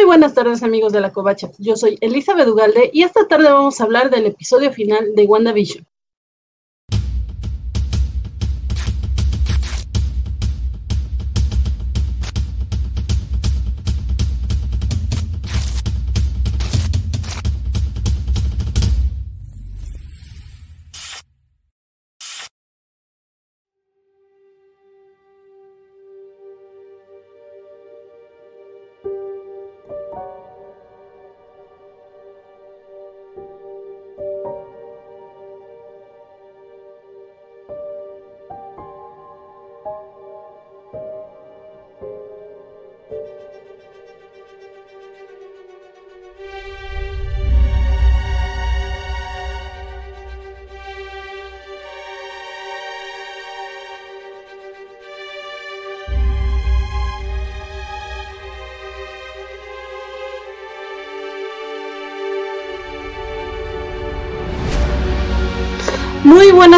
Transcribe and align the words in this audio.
Muy 0.00 0.06
buenas 0.06 0.32
tardes 0.32 0.62
amigos 0.62 0.94
de 0.94 1.00
la 1.02 1.12
Covacha, 1.12 1.50
yo 1.58 1.76
soy 1.76 1.98
Elizabeth 2.00 2.48
Ugalde 2.48 2.88
y 2.90 3.02
esta 3.02 3.28
tarde 3.28 3.52
vamos 3.52 3.78
a 3.78 3.84
hablar 3.84 4.08
del 4.08 4.24
episodio 4.24 4.72
final 4.72 5.14
de 5.14 5.26
WandaVision. 5.26 5.86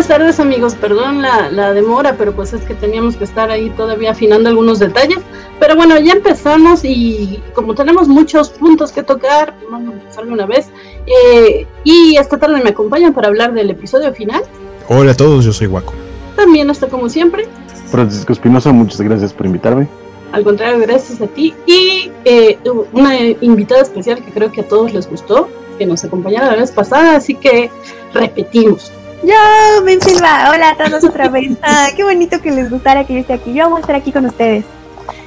Buenas 0.03 0.19
tardes 0.19 0.41
amigos, 0.41 0.75
perdón 0.75 1.23
la, 1.23 1.73
demora, 1.75 2.17
pero 2.19 2.35
pues 2.35 2.53
es 2.53 2.63
que 2.63 2.75
teníamos 2.75 3.15
que 3.15 3.23
estar 3.23 3.53
ahí 3.53 3.71
todavía 3.71 4.11
afinando 4.11 4.49
algunos 4.49 4.81
detalles. 4.81 5.19
Pero 5.61 5.77
bueno, 5.77 5.97
ya 6.01 6.15
empezamos 6.15 6.85
y 6.85 7.41
como 7.55 7.77
tenemos 7.77 8.09
muchos 8.09 8.51
puntos 8.51 8.91
que 8.91 9.05
tocar, 9.05 9.55
vamos 9.71 9.95
a 9.95 9.99
empezar 9.99 10.27
una 10.27 10.45
vez. 10.45 10.71
Eh, 11.07 11.69
y 11.85 12.17
esta 12.17 12.37
tarde 12.37 12.61
me 12.65 12.71
acompañan 12.71 13.15
para 13.15 13.29
hablar 13.29 13.55
del 13.55 13.71
episodio 13.71 14.13
final. 14.13 14.43
Hola 14.89 15.13
a 15.13 15.17
todos, 15.17 15.45
yo 15.45 15.53
soy 15.53 15.69
Guaco. 15.69 15.93
También 16.35 16.69
está 16.69 16.89
como 16.89 17.09
siempre. 17.09 17.47
Francisco 17.93 18.33
Espinosa, 18.33 18.73
muchas 18.73 19.01
gracias 19.03 19.33
por 19.33 19.47
invitarme. 19.47 19.87
Al 20.33 20.43
contrario, 20.43 20.81
gracias 20.81 21.21
a 21.21 21.29
ti. 21.29 21.55
Y 21.67 22.11
eh, 22.25 22.59
una 22.93 23.15
invitada 23.41 23.83
especial 23.83 24.25
que 24.25 24.33
creo 24.33 24.51
que 24.51 24.63
a 24.63 24.69
todos 24.69 24.93
les 24.93 25.09
gustó, 25.09 25.49
que 25.79 25.87
nos 25.87 26.03
acompañara 26.03 26.51
la 26.51 26.57
vez 26.57 26.73
pasada, 26.73 27.15
así 27.15 27.37
que 27.37 27.71
repetimos. 28.13 28.91
Yo, 29.23 29.85
Ben 29.85 30.01
Silva, 30.01 30.51
hola 30.53 30.71
a 30.71 30.77
todos 30.77 31.05
otra 31.05 31.29
vez. 31.29 31.53
Ah, 31.63 31.89
qué 31.95 32.03
bonito 32.03 32.41
que 32.41 32.51
les 32.51 32.71
gustara 32.71 33.05
que 33.05 33.15
yo 33.15 33.21
esté 33.21 33.35
aquí. 33.35 33.53
Yo 33.55 33.65
vamos 33.65 33.79
a 33.79 33.81
estar 33.83 33.97
aquí 33.97 34.11
con 34.11 34.27
ustedes. 34.27 34.65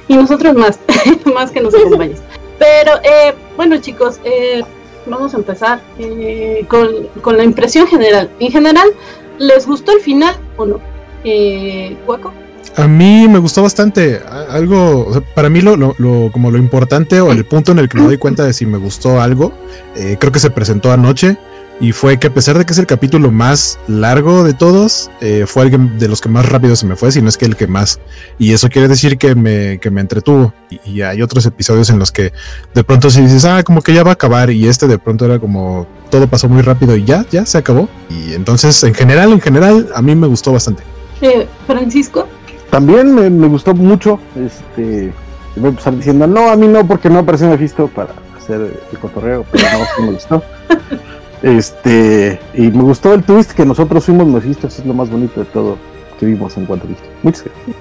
Y 0.08 0.16
nosotros 0.16 0.54
más, 0.54 0.78
más 1.34 1.50
que 1.50 1.60
nos 1.60 1.74
acompañes. 1.74 2.20
Pero 2.58 2.92
eh, 3.02 3.34
bueno 3.56 3.78
chicos, 3.78 4.20
eh, 4.24 4.62
vamos 5.06 5.34
a 5.34 5.38
empezar 5.38 5.80
eh, 5.98 6.64
con, 6.68 6.88
con, 7.22 7.36
la 7.36 7.44
impresión 7.44 7.86
general. 7.86 8.30
En 8.38 8.50
general, 8.50 8.88
¿les 9.38 9.66
gustó 9.66 9.92
el 9.92 10.00
final 10.00 10.34
o 10.56 10.66
no? 10.66 10.80
Eh, 11.24 11.96
¿Guaco? 12.06 12.32
A 12.76 12.86
mí 12.86 13.26
me 13.28 13.38
gustó 13.38 13.62
bastante. 13.62 14.20
Algo, 14.50 15.06
o 15.06 15.12
sea, 15.12 15.22
para 15.22 15.48
mí 15.48 15.62
lo, 15.62 15.76
lo, 15.76 15.94
lo, 15.98 16.30
como 16.30 16.50
lo 16.50 16.58
importante 16.58 17.20
o 17.20 17.32
el 17.32 17.44
punto 17.46 17.72
en 17.72 17.78
el 17.78 17.88
que 17.88 17.98
me 17.98 18.04
doy 18.04 18.18
cuenta 18.18 18.44
de 18.44 18.52
si 18.52 18.66
me 18.66 18.76
gustó 18.76 19.20
algo, 19.20 19.52
eh, 19.94 20.16
creo 20.20 20.30
que 20.30 20.40
se 20.40 20.50
presentó 20.50 20.92
anoche 20.92 21.38
y 21.80 21.92
fue 21.92 22.18
que 22.18 22.28
a 22.28 22.34
pesar 22.34 22.56
de 22.56 22.64
que 22.64 22.72
es 22.72 22.78
el 22.78 22.86
capítulo 22.86 23.30
más 23.30 23.78
largo 23.86 24.44
de 24.44 24.54
todos, 24.54 25.10
eh, 25.20 25.44
fue 25.46 25.64
el 25.64 25.98
de 25.98 26.08
los 26.08 26.20
que 26.20 26.28
más 26.28 26.48
rápido 26.48 26.74
se 26.74 26.86
me 26.86 26.96
fue, 26.96 27.12
si 27.12 27.20
no 27.20 27.28
es 27.28 27.36
que 27.36 27.44
el 27.44 27.56
que 27.56 27.66
más. 27.66 28.00
Y 28.38 28.52
eso 28.52 28.68
quiere 28.70 28.88
decir 28.88 29.18
que 29.18 29.34
me, 29.34 29.78
que 29.78 29.90
me 29.90 30.00
entretuvo. 30.00 30.54
Y, 30.70 30.80
y, 30.90 31.02
hay 31.02 31.20
otros 31.20 31.44
episodios 31.44 31.90
en 31.90 31.98
los 31.98 32.12
que 32.12 32.32
de 32.74 32.84
pronto 32.84 33.10
si 33.10 33.20
dices, 33.20 33.44
ah, 33.44 33.62
como 33.62 33.82
que 33.82 33.92
ya 33.92 34.02
va 34.02 34.10
a 34.10 34.14
acabar. 34.14 34.50
Y 34.50 34.66
este 34.66 34.86
de 34.86 34.98
pronto 34.98 35.26
era 35.26 35.38
como 35.38 35.86
todo 36.10 36.26
pasó 36.28 36.48
muy 36.48 36.62
rápido 36.62 36.96
y 36.96 37.04
ya, 37.04 37.26
ya 37.30 37.44
se 37.44 37.58
acabó. 37.58 37.88
Y 38.08 38.32
entonces, 38.32 38.82
en 38.82 38.94
general, 38.94 39.32
en 39.32 39.40
general, 39.40 39.90
a 39.94 40.00
mí 40.00 40.14
me 40.14 40.26
gustó 40.26 40.52
bastante. 40.52 40.82
Eh, 41.20 41.46
Francisco. 41.66 42.26
También 42.70 43.14
me, 43.14 43.28
me, 43.30 43.46
gustó 43.48 43.74
mucho. 43.74 44.18
Este, 44.34 45.12
voy 45.56 45.66
a 45.66 45.68
empezar 45.68 45.94
diciendo, 45.94 46.26
no, 46.26 46.50
a 46.50 46.56
mí 46.56 46.66
no, 46.66 46.86
porque 46.86 47.10
no 47.10 47.20
apareció 47.20 47.48
Mephisto 47.48 47.88
para 47.88 48.14
hacer 48.36 48.80
el 48.90 48.98
cotorreo, 48.98 49.44
pero 49.50 49.64
no, 49.72 50.06
me 50.06 50.12
gustó. 50.12 50.42
Este, 51.46 52.40
y 52.54 52.62
me 52.72 52.82
gustó 52.82 53.14
el 53.14 53.22
twist 53.22 53.52
que 53.52 53.64
nosotros 53.64 54.04
fuimos 54.04 54.26
Mephisto, 54.26 54.66
es 54.66 54.84
lo 54.84 54.92
más 54.92 55.08
bonito 55.08 55.38
de 55.38 55.46
todo 55.46 55.78
que 56.18 56.26
vimos 56.26 56.56
en 56.56 56.66
cuanto 56.66 56.86
a 56.86 56.88
visto. 56.88 57.04
Muchas 57.22 57.44
gracias. 57.44 57.76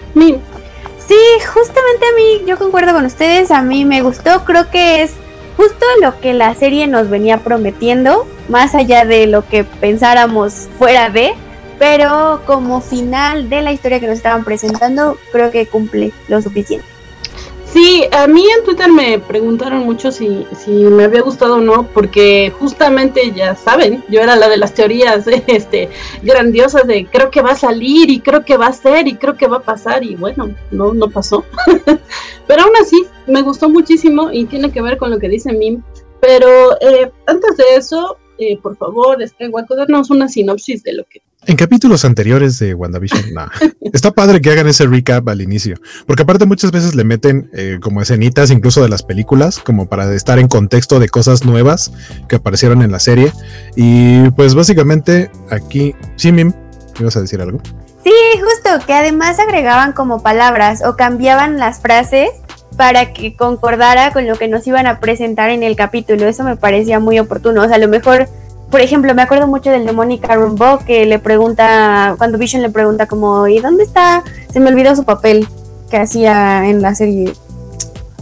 Sí, 1.08 1.16
justamente 1.52 2.06
a 2.06 2.16
mí, 2.16 2.48
yo 2.48 2.60
concuerdo 2.60 2.94
con 2.94 3.06
ustedes, 3.06 3.50
a 3.50 3.64
mí 3.64 3.84
me 3.84 4.04
gustó, 4.04 4.46
creo 4.46 4.70
que 4.70 5.02
es 5.02 5.14
justo 5.58 5.84
lo 6.00 6.20
que 6.20 6.36
la 6.36 6.54
serie 6.54 6.86
nos 6.86 7.10
venía 7.10 7.40
prometiendo, 7.40 8.28
más 8.50 8.76
allá 8.76 9.04
de 9.04 9.26
lo 9.26 9.44
que 9.48 9.64
pensáramos 9.64 10.70
fuera 10.78 11.10
de, 11.10 11.34
pero 11.80 12.42
como 12.46 12.82
final 12.82 13.50
de 13.50 13.64
la 13.64 13.72
historia 13.72 14.00
que 14.00 14.06
nos 14.06 14.18
estaban 14.18 14.44
presentando, 14.44 15.18
creo 15.32 15.50
que 15.50 15.66
cumple 15.66 16.12
lo 16.28 16.40
suficiente. 16.40 16.95
Sí, 17.76 18.06
a 18.14 18.26
mí 18.26 18.48
en 18.58 18.64
Twitter 18.64 18.90
me 18.90 19.20
preguntaron 19.20 19.80
mucho 19.84 20.10
si, 20.10 20.48
si 20.58 20.72
me 20.72 21.04
había 21.04 21.22
gustado 21.22 21.56
o 21.56 21.60
no, 21.62 21.86
porque 21.94 22.54
justamente 22.58 23.34
ya 23.34 23.54
saben, 23.54 24.02
yo 24.08 24.22
era 24.22 24.38
la 24.38 24.48
de 24.48 24.56
las 24.56 24.74
teorías 24.74 25.28
este, 25.48 25.90
grandiosas 26.24 26.88
de 26.88 27.06
creo 27.06 27.30
que 27.30 27.42
va 27.42 27.52
a 27.52 27.58
salir 27.58 28.10
y 28.10 28.22
creo 28.22 28.46
que 28.46 28.56
va 28.56 28.68
a 28.68 28.72
ser 28.72 29.10
y 29.10 29.18
creo 29.18 29.36
que 29.36 29.48
va 29.48 29.58
a 29.58 29.64
pasar 29.64 30.06
y 30.06 30.16
bueno, 30.16 30.56
no, 30.72 30.94
no 30.94 31.10
pasó. 31.10 31.44
pero 32.48 32.64
aún 32.64 32.78
así, 32.82 33.08
me 33.28 33.42
gustó 33.42 33.70
muchísimo 33.70 34.32
y 34.32 34.46
tiene 34.46 34.72
que 34.72 34.82
ver 34.82 34.98
con 34.98 35.12
lo 35.12 35.20
que 35.20 35.28
dice 35.28 35.52
Mim. 35.52 35.84
Pero 36.22 36.80
eh, 36.80 37.12
antes 37.28 37.58
de 37.58 37.76
eso, 37.76 38.16
eh, 38.38 38.58
por 38.58 38.78
favor, 38.78 39.22
este, 39.22 39.50
Guaco, 39.50 39.76
darnos 39.76 40.10
una 40.10 40.30
sinopsis 40.30 40.82
de 40.82 40.94
lo 40.94 41.04
que 41.04 41.22
en 41.48 41.56
capítulos 41.56 42.06
anteriores 42.06 42.60
de 42.60 42.74
WandaVision, 42.74 43.34
nah. 43.34 43.48
está 43.94 44.12
padre 44.12 44.42
que 44.42 44.52
hagan 44.52 44.68
ese 44.68 44.86
recap 44.86 45.28
al 45.30 45.42
inicio, 45.42 45.78
porque 46.08 46.24
aparte 46.24 46.46
muchas 46.46 46.72
veces 46.72 46.96
le 46.96 47.04
meten 47.04 47.50
eh, 47.54 47.80
como 47.82 48.02
escenitas 48.02 48.52
incluso 48.52 48.82
de 48.82 48.90
las 48.90 49.04
películas, 49.04 49.60
como 49.60 49.88
para 49.88 50.12
estar 50.14 50.40
en 50.40 50.48
contexto 50.48 51.00
de 51.00 51.10
cosas 51.10 51.46
nuevas 51.46 51.92
que 52.28 52.38
aparecieron 52.38 52.82
en 52.82 52.92
la 52.92 53.00
serie. 53.00 53.32
Y 53.76 54.30
pues 54.32 54.56
básicamente 54.56 55.30
aquí, 55.50 55.96
sí, 56.16 56.32
Mim, 56.32 56.54
¿ibas 57.00 57.16
a 57.18 57.22
decir 57.22 57.42
algo? 57.42 57.62
Sí, 58.04 58.14
justo, 58.34 58.86
que 58.86 58.94
además 58.94 59.40
agregaban 59.40 59.94
como 59.94 60.22
palabras 60.22 60.84
o 60.86 60.96
cambiaban 60.96 61.58
las 61.58 61.80
frases 61.80 62.30
para 62.78 63.14
que 63.14 63.36
concordara 63.36 64.12
con 64.12 64.28
lo 64.28 64.36
que 64.36 64.48
nos 64.48 64.68
iban 64.68 64.86
a 64.86 65.00
presentar 65.00 65.50
en 65.50 65.64
el 65.64 65.76
capítulo. 65.76 66.28
Eso 66.28 66.44
me 66.44 66.56
parecía 66.56 67.00
muy 67.00 67.18
oportuno. 67.20 67.64
O 67.64 67.68
sea, 67.68 67.76
a 67.76 67.80
lo 67.80 67.88
mejor 67.88 68.28
por 68.76 68.82
ejemplo, 68.82 69.16
me 69.16 69.22
acuerdo 69.22 69.48
mucho 69.48 69.70
del 69.70 69.86
de 69.86 69.94
Mónica 69.94 70.36
Rambeau 70.36 70.80
que 70.80 71.06
le 71.06 71.18
pregunta, 71.18 72.16
cuando 72.18 72.38
Vision 72.38 72.62
le 72.62 72.70
pregunta 72.70 73.06
como, 73.06 73.48
¿y 73.48 73.60
dónde 73.60 73.84
está? 73.84 74.22
Se 74.52 74.60
me 74.60 74.68
olvidó 74.68 74.94
su 74.98 75.06
papel 75.06 75.48
que 75.90 75.96
hacía 75.96 76.68
en 76.68 76.82
la 76.82 76.94
serie. 76.94 77.32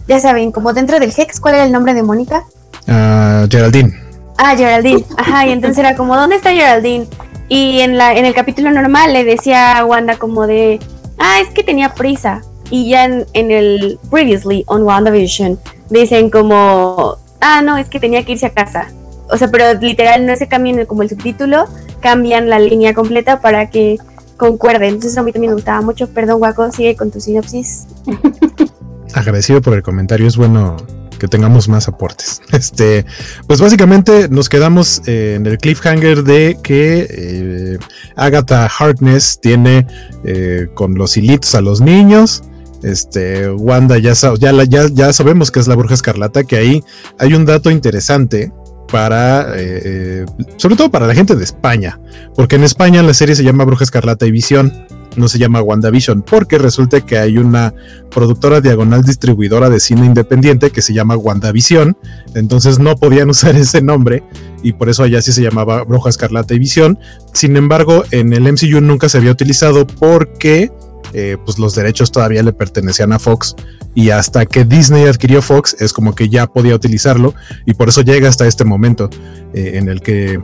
Ya 0.07 0.19
saben, 0.19 0.51
como 0.51 0.71
dentro 0.71 0.99
del 0.99 1.11
Hex, 1.17 1.39
¿cuál 1.39 1.55
era 1.55 1.63
el 1.63 1.71
nombre 1.71 1.95
de 1.95 2.03
Mónica? 2.03 2.43
Uh, 2.87 3.49
Geraldine. 3.49 3.99
Ah, 4.37 4.55
Geraldine. 4.55 5.03
Ajá, 5.17 5.47
y 5.47 5.53
entonces 5.53 5.79
era 5.79 5.95
como, 5.95 6.15
¿dónde 6.15 6.35
está 6.35 6.51
Geraldine? 6.51 7.07
Y 7.49 7.79
en, 7.79 7.97
la, 7.97 8.13
en 8.13 8.25
el 8.25 8.35
capítulo 8.35 8.69
normal 8.69 9.11
le 9.11 9.23
decía 9.23 9.79
a 9.79 9.85
Wanda 9.85 10.17
como 10.17 10.45
de, 10.45 10.79
ah, 11.17 11.39
es 11.41 11.49
que 11.49 11.63
tenía 11.63 11.95
prisa. 11.95 12.43
Y 12.69 12.89
ya 12.89 13.05
en, 13.05 13.25
en 13.33 13.49
el 13.49 13.97
Previously 14.11 14.65
on 14.67 14.83
WandaVision 14.83 15.57
dicen 15.89 16.29
como, 16.29 17.17
ah, 17.41 17.63
no, 17.63 17.75
es 17.77 17.89
que 17.89 17.99
tenía 17.99 18.23
que 18.23 18.33
irse 18.33 18.45
a 18.45 18.51
casa 18.51 18.89
o 19.33 19.37
sea, 19.37 19.49
pero 19.49 19.79
literal 19.79 20.27
no 20.27 20.35
se 20.35 20.47
cambian 20.47 20.85
como 20.85 21.01
el 21.01 21.09
subtítulo, 21.09 21.65
cambian 22.01 22.49
la 22.49 22.59
línea 22.59 22.93
completa 22.93 23.41
para 23.41 23.71
que 23.71 23.97
concuerde. 24.37 24.87
Entonces 24.87 25.17
a 25.17 25.23
mí 25.23 25.31
también 25.31 25.51
me 25.51 25.55
gustaba 25.55 25.81
mucho. 25.81 26.07
Perdón, 26.09 26.37
Guaco, 26.37 26.71
sigue 26.71 26.95
con 26.95 27.09
tu 27.09 27.19
sinopsis. 27.19 27.87
Agradecido 29.13 29.61
por 29.61 29.73
el 29.73 29.81
comentario, 29.81 30.27
es 30.27 30.37
bueno 30.37 30.77
que 31.17 31.27
tengamos 31.27 31.67
más 31.67 31.87
aportes. 31.87 32.41
Este, 32.51 33.05
pues 33.47 33.59
básicamente 33.59 34.29
nos 34.29 34.49
quedamos 34.49 35.01
eh, 35.07 35.35
en 35.37 35.47
el 35.47 35.57
cliffhanger 35.57 36.23
de 36.23 36.57
que 36.61 37.07
eh, 37.09 37.77
Agatha 38.15 38.67
Harkness 38.67 39.39
tiene 39.41 39.87
eh, 40.23 40.67
con 40.75 40.93
los 40.93 41.17
hilitos 41.17 41.55
a 41.55 41.61
los 41.61 41.81
niños. 41.81 42.43
Este, 42.83 43.49
Wanda 43.49 43.97
ya, 43.97 44.13
ya, 44.37 44.87
ya 44.91 45.13
sabemos 45.13 45.49
que 45.49 45.59
es 45.59 45.67
la 45.67 45.75
bruja 45.75 45.93
escarlata, 45.93 46.43
que 46.43 46.57
ahí 46.57 46.83
hay 47.17 47.33
un 47.33 47.45
dato 47.45 47.71
interesante 47.71 48.51
para, 48.93 49.53
eh, 49.55 50.23
sobre 50.57 50.75
todo 50.75 50.91
para 50.91 51.07
la 51.07 51.15
gente 51.15 51.35
de 51.35 51.43
España, 51.43 51.99
porque 52.35 52.57
en 52.57 52.63
España 52.63 53.01
la 53.01 53.15
serie 53.15 53.33
se 53.33 53.43
llama 53.43 53.65
Bruja 53.65 53.83
Escarlata 53.83 54.27
y 54.27 54.31
Visión, 54.31 54.71
no 55.15 55.27
se 55.27 55.39
llama 55.39 55.63
WandaVision, 55.63 56.21
porque 56.21 56.59
resulta 56.59 57.01
que 57.01 57.17
hay 57.17 57.39
una 57.39 57.73
productora 58.11 58.61
diagonal 58.61 59.01
distribuidora 59.01 59.71
de 59.71 59.79
cine 59.79 60.05
independiente 60.05 60.69
que 60.69 60.83
se 60.83 60.93
llama 60.93 61.17
WandaVision, 61.17 61.97
entonces 62.35 62.77
no 62.77 62.95
podían 62.95 63.29
usar 63.31 63.55
ese 63.55 63.81
nombre 63.81 64.21
y 64.61 64.73
por 64.73 64.89
eso 64.89 65.01
allá 65.01 65.23
sí 65.23 65.33
se 65.33 65.41
llamaba 65.41 65.83
Bruja 65.85 66.09
Escarlata 66.11 66.53
y 66.53 66.59
Visión. 66.59 66.99
Sin 67.33 67.57
embargo, 67.57 68.03
en 68.11 68.31
el 68.31 68.43
MCU 68.43 68.79
nunca 68.79 69.09
se 69.09 69.17
había 69.17 69.31
utilizado 69.31 69.87
porque 69.87 70.71
eh, 71.13 71.37
pues 71.43 71.59
los 71.59 71.75
derechos 71.75 72.11
todavía 72.11 72.43
le 72.43 72.53
pertenecían 72.53 73.13
a 73.13 73.19
Fox 73.19 73.55
y 73.95 74.09
hasta 74.09 74.45
que 74.45 74.65
Disney 74.65 75.05
adquirió 75.05 75.41
Fox 75.41 75.75
es 75.79 75.93
como 75.93 76.15
que 76.15 76.29
ya 76.29 76.47
podía 76.47 76.75
utilizarlo 76.75 77.33
y 77.65 77.73
por 77.75 77.89
eso 77.89 78.01
llega 78.01 78.29
hasta 78.29 78.47
este 78.47 78.65
momento 78.65 79.09
eh, 79.53 79.73
en 79.75 79.89
el 79.89 80.01
que 80.01 80.41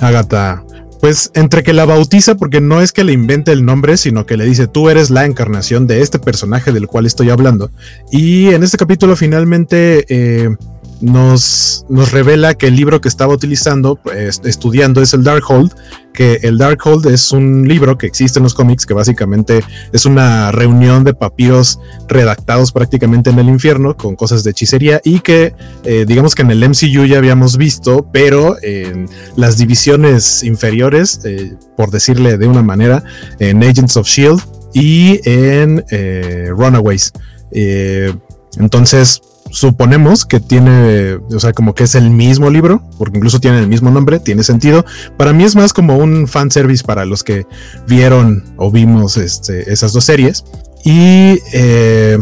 Agatha 0.00 0.64
pues 1.00 1.30
entre 1.34 1.62
que 1.62 1.72
la 1.74 1.84
bautiza 1.84 2.36
porque 2.36 2.60
no 2.60 2.80
es 2.80 2.92
que 2.92 3.04
le 3.04 3.12
invente 3.12 3.52
el 3.52 3.64
nombre 3.64 3.96
sino 3.96 4.24
que 4.24 4.36
le 4.36 4.46
dice 4.46 4.66
tú 4.66 4.88
eres 4.88 5.10
la 5.10 5.26
encarnación 5.26 5.86
de 5.86 6.00
este 6.00 6.18
personaje 6.18 6.72
del 6.72 6.86
cual 6.86 7.06
estoy 7.06 7.30
hablando 7.30 7.70
y 8.10 8.48
en 8.48 8.62
este 8.62 8.78
capítulo 8.78 9.16
finalmente 9.16 10.06
eh, 10.08 10.56
nos, 11.00 11.84
revela 11.88 12.54
que 12.54 12.68
el 12.68 12.76
libro 12.76 13.00
que 13.00 13.08
estaba 13.08 13.34
utilizando, 13.34 13.98
estudiando, 14.44 15.02
es 15.02 15.14
el 15.14 15.24
Darkhold, 15.24 15.72
que 16.16 16.40
el 16.42 16.56
Darkhold 16.58 17.06
es 17.06 17.30
un 17.30 17.68
libro 17.68 17.98
que 17.98 18.06
existe 18.06 18.38
en 18.38 18.44
los 18.44 18.54
cómics, 18.54 18.86
que 18.86 18.94
básicamente 18.94 19.62
es 19.92 20.06
una 20.06 20.50
reunión 20.50 21.04
de 21.04 21.14
papiros 21.14 21.78
redactados 22.08 22.72
prácticamente 22.72 23.30
en 23.30 23.38
el 23.38 23.48
infierno 23.48 23.96
con 23.96 24.16
cosas 24.16 24.42
de 24.42 24.50
hechicería 24.50 25.00
y 25.04 25.20
que 25.20 25.54
eh, 25.84 26.04
digamos 26.08 26.34
que 26.34 26.42
en 26.42 26.50
el 26.50 26.66
MCU 26.66 27.04
ya 27.04 27.18
habíamos 27.18 27.58
visto, 27.58 28.08
pero 28.12 28.56
en 28.62 29.08
las 29.36 29.58
divisiones 29.58 30.42
inferiores, 30.42 31.20
eh, 31.24 31.54
por 31.76 31.90
decirle 31.90 32.38
de 32.38 32.48
una 32.48 32.62
manera, 32.62 33.04
en 33.38 33.62
Agents 33.62 33.96
of 33.96 34.08
Shield 34.08 34.40
y 34.72 35.20
en 35.28 35.84
eh, 35.90 36.48
Runaways. 36.50 37.12
entonces, 38.58 39.20
suponemos 39.50 40.24
que 40.24 40.40
tiene, 40.40 41.14
o 41.14 41.40
sea, 41.40 41.52
como 41.52 41.74
que 41.74 41.84
es 41.84 41.94
el 41.94 42.10
mismo 42.10 42.50
libro, 42.50 42.82
porque 42.98 43.18
incluso 43.18 43.40
tiene 43.40 43.58
el 43.58 43.68
mismo 43.68 43.90
nombre, 43.90 44.20
tiene 44.20 44.42
sentido. 44.42 44.84
Para 45.16 45.32
mí 45.32 45.44
es 45.44 45.56
más 45.56 45.72
como 45.72 45.96
un 45.96 46.28
fanservice 46.28 46.84
para 46.84 47.04
los 47.04 47.24
que 47.24 47.46
vieron 47.86 48.44
o 48.56 48.70
vimos 48.70 49.16
este, 49.16 49.72
esas 49.72 49.92
dos 49.92 50.04
series. 50.04 50.44
Y 50.84 51.40
eh, 51.52 52.18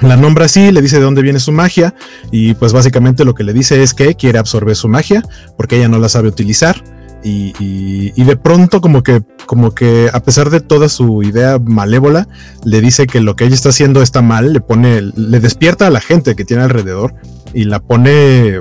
la 0.00 0.16
nombra 0.16 0.46
así, 0.46 0.70
le 0.70 0.80
dice 0.80 0.96
de 0.96 1.02
dónde 1.02 1.22
viene 1.22 1.40
su 1.40 1.52
magia, 1.52 1.94
y 2.30 2.54
pues 2.54 2.72
básicamente 2.72 3.24
lo 3.24 3.34
que 3.34 3.44
le 3.44 3.52
dice 3.52 3.82
es 3.82 3.94
que 3.94 4.14
quiere 4.14 4.38
absorber 4.38 4.76
su 4.76 4.88
magia, 4.88 5.22
porque 5.56 5.76
ella 5.76 5.88
no 5.88 5.98
la 5.98 6.08
sabe 6.08 6.28
utilizar. 6.28 6.82
Y, 7.28 8.22
de 8.22 8.36
pronto 8.36 8.80
como 8.80 9.02
que, 9.02 9.22
como 9.46 9.74
que 9.74 10.10
a 10.12 10.20
pesar 10.20 10.50
de 10.50 10.60
toda 10.60 10.88
su 10.88 11.22
idea 11.22 11.58
malévola, 11.58 12.28
le 12.64 12.80
dice 12.80 13.06
que 13.06 13.20
lo 13.20 13.36
que 13.36 13.44
ella 13.44 13.54
está 13.54 13.70
haciendo 13.70 14.02
está 14.02 14.22
mal, 14.22 14.52
le 14.52 14.60
pone, 14.60 15.00
le 15.00 15.40
despierta 15.40 15.86
a 15.86 15.90
la 15.90 16.00
gente 16.00 16.36
que 16.36 16.44
tiene 16.44 16.62
alrededor 16.62 17.14
y 17.54 17.64
la 17.64 17.80
pone, 17.80 18.60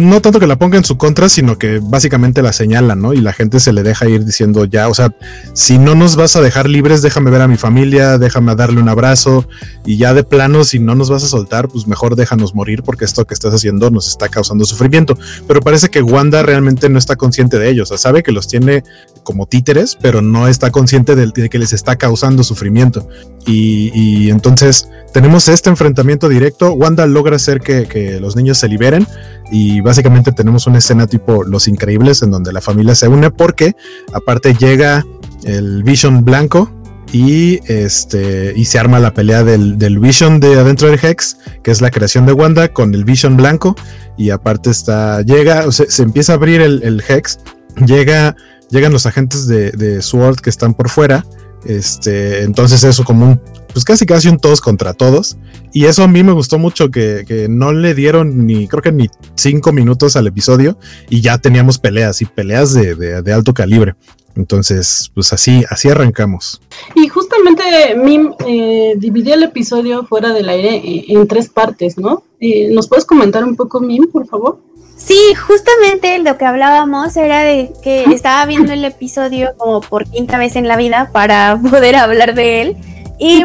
no 0.00 0.20
tanto 0.22 0.40
que 0.40 0.46
la 0.46 0.56
ponga 0.56 0.78
en 0.78 0.84
su 0.84 0.96
contra, 0.96 1.28
sino 1.28 1.58
que 1.58 1.80
básicamente 1.82 2.42
la 2.42 2.52
señala, 2.52 2.94
¿no? 2.94 3.12
Y 3.12 3.20
la 3.20 3.32
gente 3.32 3.60
se 3.60 3.72
le 3.72 3.82
deja 3.82 4.08
ir 4.08 4.24
diciendo 4.24 4.64
ya, 4.64 4.88
o 4.88 4.94
sea, 4.94 5.14
si 5.52 5.78
no 5.78 5.94
nos 5.94 6.16
vas 6.16 6.36
a 6.36 6.40
dejar 6.40 6.68
libres, 6.68 7.02
déjame 7.02 7.30
ver 7.30 7.42
a 7.42 7.48
mi 7.48 7.56
familia, 7.56 8.18
déjame 8.18 8.54
darle 8.54 8.80
un 8.80 8.88
abrazo 8.88 9.46
y 9.84 9.98
ya 9.98 10.14
de 10.14 10.24
plano, 10.24 10.64
si 10.64 10.78
no 10.78 10.94
nos 10.94 11.10
vas 11.10 11.24
a 11.24 11.28
soltar, 11.28 11.68
pues 11.68 11.86
mejor 11.86 12.16
déjanos 12.16 12.54
morir 12.54 12.82
porque 12.82 13.04
esto 13.04 13.26
que 13.26 13.34
estás 13.34 13.54
haciendo 13.54 13.90
nos 13.90 14.08
está 14.08 14.28
causando 14.28 14.64
sufrimiento. 14.64 15.18
Pero 15.46 15.60
parece 15.60 15.88
que 15.88 16.02
Wanda 16.02 16.42
realmente 16.42 16.88
no 16.88 16.98
está 16.98 17.16
consciente 17.16 17.58
de 17.58 17.68
ello, 17.68 17.82
o 17.82 17.86
sea, 17.86 17.98
sabe 17.98 18.22
que 18.22 18.32
los 18.32 18.48
tiene 18.48 18.84
como 19.22 19.46
títeres, 19.46 19.96
pero 20.00 20.22
no 20.22 20.48
está 20.48 20.70
consciente 20.70 21.14
de, 21.14 21.48
que 21.48 21.58
les 21.58 21.72
está 21.72 21.96
causando 21.96 22.42
sufrimiento. 22.42 23.08
Y, 23.46 24.30
entonces 24.30 24.88
tenemos 25.12 25.48
este 25.48 25.70
enfrentamiento 25.70 26.28
directo. 26.28 26.72
Wanda 26.72 27.06
logra 27.06 27.36
hacer 27.36 27.60
que, 27.60 28.18
los 28.20 28.36
niños 28.36 28.58
se 28.58 28.68
liberen 28.68 29.06
y 29.52 29.82
básicamente 29.82 30.32
tenemos 30.32 30.66
una 30.66 30.78
escena 30.78 31.06
tipo 31.06 31.44
Los 31.44 31.68
Increíbles 31.68 32.22
en 32.22 32.30
donde 32.30 32.52
la 32.52 32.62
familia 32.62 32.94
se 32.94 33.06
une 33.06 33.30
porque 33.30 33.74
aparte 34.14 34.54
llega 34.54 35.04
el 35.44 35.82
Vision 35.82 36.24
blanco 36.24 36.72
y 37.12 37.60
este 37.70 38.54
y 38.56 38.64
se 38.64 38.78
arma 38.78 38.98
la 38.98 39.12
pelea 39.12 39.44
del, 39.44 39.98
Vision 39.98 40.40
de 40.40 40.58
adentro 40.58 40.88
del 40.88 40.98
Hex, 40.98 41.36
que 41.62 41.70
es 41.70 41.82
la 41.82 41.90
creación 41.90 42.24
de 42.24 42.32
Wanda, 42.32 42.68
con 42.68 42.94
el 42.94 43.04
Vision 43.04 43.36
blanco 43.36 43.76
y 44.16 44.30
aparte 44.30 44.70
está 44.70 45.20
llega, 45.20 45.70
se 45.70 46.02
empieza 46.02 46.32
a 46.32 46.36
abrir 46.36 46.62
el, 46.62 46.82
el 46.82 47.04
Hex, 47.06 47.40
llega 47.84 48.34
llegan 48.70 48.90
los 48.90 49.04
agentes 49.04 49.46
de, 49.46 49.70
de 49.72 50.00
SWORD 50.00 50.40
que 50.40 50.50
están 50.50 50.72
por 50.72 50.88
fuera. 50.88 51.26
Este, 51.64 52.42
entonces 52.42 52.82
eso 52.82 53.04
como 53.04 53.26
un, 53.26 53.40
pues 53.72 53.84
casi 53.84 54.06
casi 54.06 54.28
un 54.28 54.38
todos 54.38 54.60
contra 54.60 54.94
todos. 54.94 55.36
Y 55.72 55.86
eso 55.86 56.02
a 56.02 56.08
mí 56.08 56.22
me 56.22 56.32
gustó 56.32 56.58
mucho 56.58 56.90
que, 56.90 57.46
no 57.48 57.72
le 57.72 57.94
dieron 57.94 58.46
ni, 58.46 58.68
creo 58.68 58.82
que 58.82 58.92
ni 58.92 59.08
cinco 59.34 59.72
minutos 59.72 60.16
al 60.16 60.26
episodio 60.26 60.76
y 61.08 61.20
ya 61.20 61.38
teníamos 61.38 61.78
peleas 61.78 62.20
y 62.22 62.26
peleas 62.26 62.72
de, 62.74 63.32
alto 63.32 63.54
calibre. 63.54 63.94
Entonces, 64.34 65.10
pues 65.14 65.32
así, 65.34 65.62
así 65.68 65.90
arrancamos. 65.90 66.62
Y 66.94 67.06
justamente 67.08 67.62
Mim 68.02 68.32
eh, 68.46 68.94
dividió 68.96 69.34
el 69.34 69.42
episodio 69.42 70.06
fuera 70.06 70.32
del 70.32 70.48
aire 70.48 70.76
eh, 70.76 71.04
en, 71.08 71.26
tres 71.28 71.50
partes, 71.50 71.98
¿no? 71.98 72.24
Eh, 72.40 72.70
¿Nos 72.72 72.88
puedes 72.88 73.04
comentar 73.04 73.44
un 73.44 73.56
poco, 73.56 73.80
Mim, 73.80 74.08
por 74.10 74.26
favor? 74.26 74.58
Sí, 74.96 75.18
justamente 75.34 76.18
lo 76.20 76.38
que 76.38 76.44
hablábamos 76.44 77.16
era 77.16 77.40
de 77.40 77.72
que 77.82 78.04
estaba 78.04 78.46
viendo 78.46 78.72
el 78.72 78.84
episodio 78.84 79.54
como 79.56 79.80
por 79.80 80.08
quinta 80.08 80.38
vez 80.38 80.56
en 80.56 80.68
la 80.68 80.76
vida 80.76 81.10
para 81.12 81.60
poder 81.70 81.96
hablar 81.96 82.34
de 82.34 82.62
él. 82.62 82.76
Y 83.22 83.44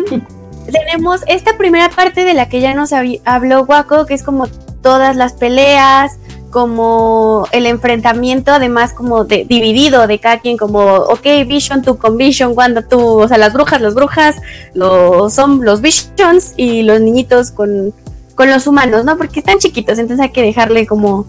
tenemos 0.71 1.21
esta 1.27 1.57
primera 1.57 1.89
parte 1.89 2.25
de 2.25 2.33
la 2.33 2.49
que 2.49 2.61
ya 2.61 2.73
nos 2.73 2.91
habló 3.25 3.63
Waco, 3.63 4.05
que 4.05 4.15
es 4.15 4.23
como 4.23 4.47
todas 4.81 5.15
las 5.15 5.33
peleas, 5.33 6.17
como 6.49 7.45
el 7.51 7.67
enfrentamiento, 7.67 8.51
además 8.51 8.93
como 8.93 9.25
de, 9.25 9.45
dividido 9.45 10.07
de 10.07 10.19
cada 10.19 10.39
quien, 10.39 10.57
como, 10.57 10.79
ok, 10.79 11.25
Vision, 11.47 11.83
tú 11.83 11.97
con 11.97 12.17
Vision, 12.17 12.55
cuando 12.55 12.83
tú, 12.83 12.99
o 12.99 13.27
sea, 13.27 13.37
las 13.37 13.53
brujas, 13.53 13.81
las 13.81 13.93
brujas, 13.93 14.35
los, 14.73 15.33
son 15.33 15.63
los 15.63 15.81
Visions 15.81 16.53
y 16.57 16.81
los 16.81 16.99
niñitos 17.01 17.51
con 17.51 17.93
con 18.37 18.51
los 18.51 18.67
humanos, 18.67 19.03
¿no? 19.03 19.17
Porque 19.17 19.39
están 19.39 19.57
chiquitos, 19.57 19.97
entonces 19.97 20.23
hay 20.23 20.31
que 20.31 20.43
dejarle 20.43 20.85
como, 20.85 21.25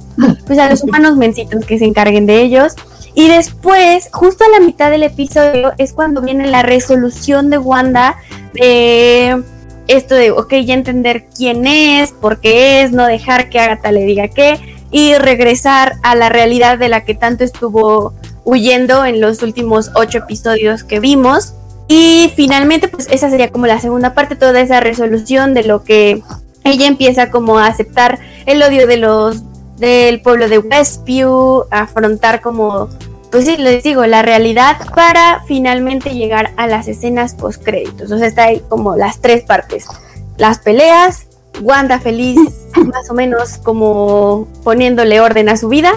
pues 0.46 0.58
a 0.58 0.68
los 0.68 0.82
humanos 0.84 1.16
mencitos 1.16 1.64
que 1.64 1.78
se 1.78 1.86
encarguen 1.86 2.26
de 2.26 2.42
ellos. 2.42 2.74
Y 3.18 3.26
después, 3.26 4.10
justo 4.12 4.44
a 4.44 4.48
la 4.48 4.64
mitad 4.64 4.92
del 4.92 5.02
episodio, 5.02 5.72
es 5.76 5.92
cuando 5.92 6.20
viene 6.22 6.46
la 6.46 6.62
resolución 6.62 7.50
de 7.50 7.58
Wanda 7.58 8.14
de 8.54 9.42
esto 9.88 10.14
de, 10.14 10.30
ok, 10.30 10.54
ya 10.64 10.74
entender 10.74 11.26
quién 11.36 11.66
es, 11.66 12.12
por 12.12 12.38
qué 12.38 12.82
es, 12.82 12.92
no 12.92 13.06
dejar 13.06 13.50
que 13.50 13.58
Agatha 13.58 13.90
le 13.90 14.04
diga 14.04 14.28
qué, 14.28 14.60
y 14.92 15.14
regresar 15.14 15.96
a 16.04 16.14
la 16.14 16.28
realidad 16.28 16.78
de 16.78 16.88
la 16.88 17.04
que 17.04 17.16
tanto 17.16 17.42
estuvo 17.42 18.14
huyendo 18.44 19.04
en 19.04 19.20
los 19.20 19.42
últimos 19.42 19.90
ocho 19.96 20.18
episodios 20.18 20.84
que 20.84 21.00
vimos. 21.00 21.54
Y 21.88 22.32
finalmente, 22.36 22.86
pues 22.86 23.08
esa 23.10 23.30
sería 23.30 23.50
como 23.50 23.66
la 23.66 23.80
segunda 23.80 24.14
parte, 24.14 24.36
toda 24.36 24.60
esa 24.60 24.78
resolución 24.78 25.54
de 25.54 25.64
lo 25.64 25.82
que 25.82 26.22
ella 26.62 26.86
empieza 26.86 27.32
como 27.32 27.58
a 27.58 27.66
aceptar 27.66 28.20
el 28.46 28.62
odio 28.62 28.86
de 28.86 28.98
los 28.98 29.42
del 29.76 30.20
pueblo 30.20 30.48
de 30.48 30.58
Westview, 30.58 31.64
afrontar 31.70 32.40
como, 32.40 32.88
pues 33.30 33.44
sí, 33.44 33.56
les 33.56 33.82
digo, 33.82 34.06
la 34.06 34.22
realidad 34.22 34.76
para 34.94 35.42
finalmente 35.46 36.14
llegar 36.14 36.52
a 36.56 36.66
las 36.66 36.88
escenas 36.88 37.34
post 37.34 37.62
créditos. 37.62 38.10
O 38.10 38.18
sea, 38.18 38.26
está 38.26 38.44
ahí 38.44 38.62
como 38.68 38.96
las 38.96 39.20
tres 39.20 39.44
partes. 39.44 39.86
Las 40.36 40.58
peleas, 40.58 41.26
Wanda 41.60 42.00
feliz, 42.00 42.38
más 42.76 43.10
o 43.10 43.14
menos 43.14 43.58
como 43.58 44.48
poniéndole 44.64 45.20
orden 45.20 45.48
a 45.48 45.56
su 45.56 45.68
vida, 45.68 45.92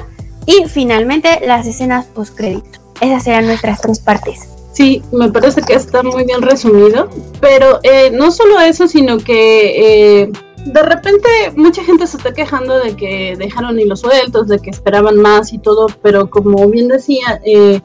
y 0.46 0.66
finalmente 0.68 1.40
las 1.46 1.68
escenas 1.68 2.06
post 2.06 2.36
créditos. 2.36 2.82
Esas 3.00 3.24
serán 3.24 3.48
nuestras 3.48 3.82
tres 3.82 4.00
partes. 4.00 4.48
Sí, 4.74 5.04
me 5.12 5.30
parece 5.30 5.62
que 5.62 5.74
está 5.74 6.02
muy 6.02 6.24
bien 6.24 6.42
resumido, 6.42 7.10
pero 7.40 7.80
eh, 7.84 8.10
no 8.12 8.32
solo 8.32 8.60
eso, 8.62 8.88
sino 8.88 9.18
que 9.18 10.22
eh, 10.22 10.32
de 10.66 10.84
repente 10.84 11.28
mucha 11.56 11.84
gente 11.84 12.06
se 12.08 12.18
está 12.18 12.34
quejando 12.34 12.80
de 12.80 12.96
que 12.96 13.36
dejaron 13.38 13.80
hilos 13.80 14.02
sueltos, 14.02 14.48
de 14.48 14.60
que 14.60 14.70
esperaban 14.70 15.18
más 15.18 15.54
y 15.54 15.60
todo, 15.60 15.88
pero 16.02 16.30
como 16.30 16.70
bien 16.70 16.88
decía, 16.88 17.42
eh, 17.46 17.82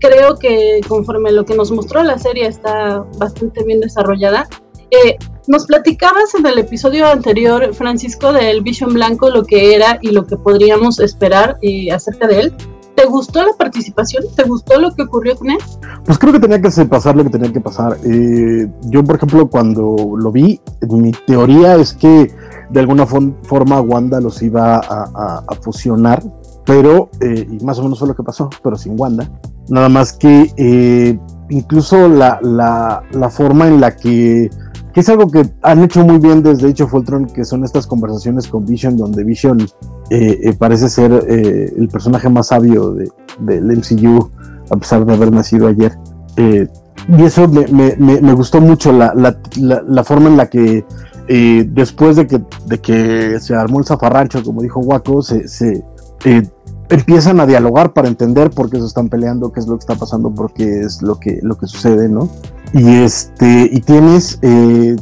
creo 0.00 0.36
que 0.36 0.80
conforme 0.88 1.32
lo 1.32 1.44
que 1.44 1.54
nos 1.54 1.70
mostró 1.70 2.02
la 2.02 2.18
serie 2.18 2.46
está 2.46 3.04
bastante 3.18 3.64
bien 3.64 3.80
desarrollada. 3.80 4.48
Eh, 4.90 5.16
nos 5.48 5.66
platicabas 5.66 6.34
en 6.34 6.46
el 6.46 6.58
episodio 6.58 7.06
anterior, 7.06 7.72
Francisco, 7.74 8.32
del 8.32 8.62
Vision 8.62 8.92
Blanco, 8.92 9.30
lo 9.30 9.44
que 9.44 9.74
era 9.74 9.98
y 10.02 10.10
lo 10.10 10.26
que 10.26 10.36
podríamos 10.36 10.98
esperar 10.98 11.58
eh, 11.62 11.92
acerca 11.92 12.26
de 12.26 12.40
él. 12.40 12.54
¿Te 12.96 13.04
gustó 13.04 13.44
la 13.44 13.52
participación? 13.58 14.24
¿Te 14.34 14.44
gustó 14.44 14.80
lo 14.80 14.94
que 14.94 15.02
ocurrió 15.02 15.36
con 15.36 15.50
él? 15.50 15.58
Pues 16.04 16.18
creo 16.18 16.32
que 16.32 16.40
tenía 16.40 16.60
que 16.60 16.70
pasar 16.86 17.14
lo 17.14 17.24
que 17.24 17.30
tenía 17.30 17.52
que 17.52 17.60
pasar. 17.60 17.98
Eh, 18.04 18.66
yo, 18.84 19.04
por 19.04 19.16
ejemplo, 19.16 19.48
cuando 19.48 20.14
lo 20.16 20.32
vi, 20.32 20.60
mi 20.88 21.12
teoría 21.12 21.76
es 21.76 21.92
que 21.92 22.34
de 22.70 22.80
alguna 22.80 23.06
forma 23.06 23.80
Wanda 23.82 24.18
los 24.20 24.42
iba 24.42 24.78
a, 24.78 25.54
fusionar, 25.60 26.22
pero, 26.64 27.10
eh, 27.20 27.46
y 27.48 27.62
más 27.62 27.78
o 27.78 27.82
menos 27.82 27.98
fue 27.98 28.08
lo 28.08 28.16
que 28.16 28.22
pasó, 28.22 28.48
pero 28.62 28.76
sin 28.76 28.98
Wanda. 28.98 29.30
Nada 29.68 29.88
más 29.88 30.14
que 30.14 30.52
eh, 30.56 31.18
incluso 31.50 32.08
la, 32.08 33.02
forma 33.30 33.68
en 33.68 33.80
la 33.80 33.94
que 33.94 34.50
que 34.96 35.00
es 35.00 35.10
algo 35.10 35.30
que 35.30 35.46
han 35.60 35.84
hecho 35.84 36.06
muy 36.06 36.16
bien 36.16 36.42
desde 36.42 36.70
hecho 36.70 36.88
Fultron, 36.88 37.26
que 37.26 37.44
son 37.44 37.64
estas 37.64 37.86
conversaciones 37.86 38.48
con 38.48 38.64
Vision, 38.64 38.96
donde 38.96 39.24
Vision 39.24 39.60
eh, 40.08 40.40
eh, 40.42 40.54
parece 40.54 40.88
ser 40.88 41.12
eh, 41.28 41.70
el 41.76 41.86
personaje 41.88 42.30
más 42.30 42.46
sabio 42.46 42.92
de, 42.92 43.12
del 43.40 43.76
MCU, 43.76 44.30
a 44.70 44.76
pesar 44.76 45.04
de 45.04 45.12
haber 45.12 45.30
nacido 45.30 45.68
ayer. 45.68 45.98
y 46.38 47.22
eso 47.22 47.46
me, 47.46 48.32
gustó 48.32 48.62
mucho, 48.62 48.90
la, 48.90 50.02
forma 50.02 50.30
en 50.30 50.38
la 50.38 50.48
que 50.48 50.86
después 51.28 52.16
de 52.16 52.26
que, 52.80 53.38
se 53.38 53.54
armó 53.54 53.80
el 53.80 53.84
zafarrancho, 53.84 54.42
como 54.42 54.62
dijo 54.62 54.80
Waco, 54.80 55.20
se, 55.20 55.46
se 55.46 55.84
empiezan 56.88 57.38
a 57.40 57.44
dialogar 57.44 57.92
para 57.92 58.08
entender 58.08 58.48
por 58.48 58.70
qué 58.70 58.78
se 58.78 58.86
están 58.86 59.10
peleando, 59.10 59.52
qué 59.52 59.60
es 59.60 59.66
lo 59.66 59.76
que 59.76 59.80
está 59.80 59.96
pasando, 59.96 60.34
por 60.34 60.54
qué 60.54 60.80
es 60.80 61.02
lo 61.02 61.20
que, 61.20 61.40
lo 61.42 61.58
que 61.58 61.66
sucede, 61.66 62.08
¿no? 62.08 62.30
Y, 62.72 62.96
este, 62.96 63.68
y 63.72 63.80
tienes 63.80 64.38
eh, 64.42 64.96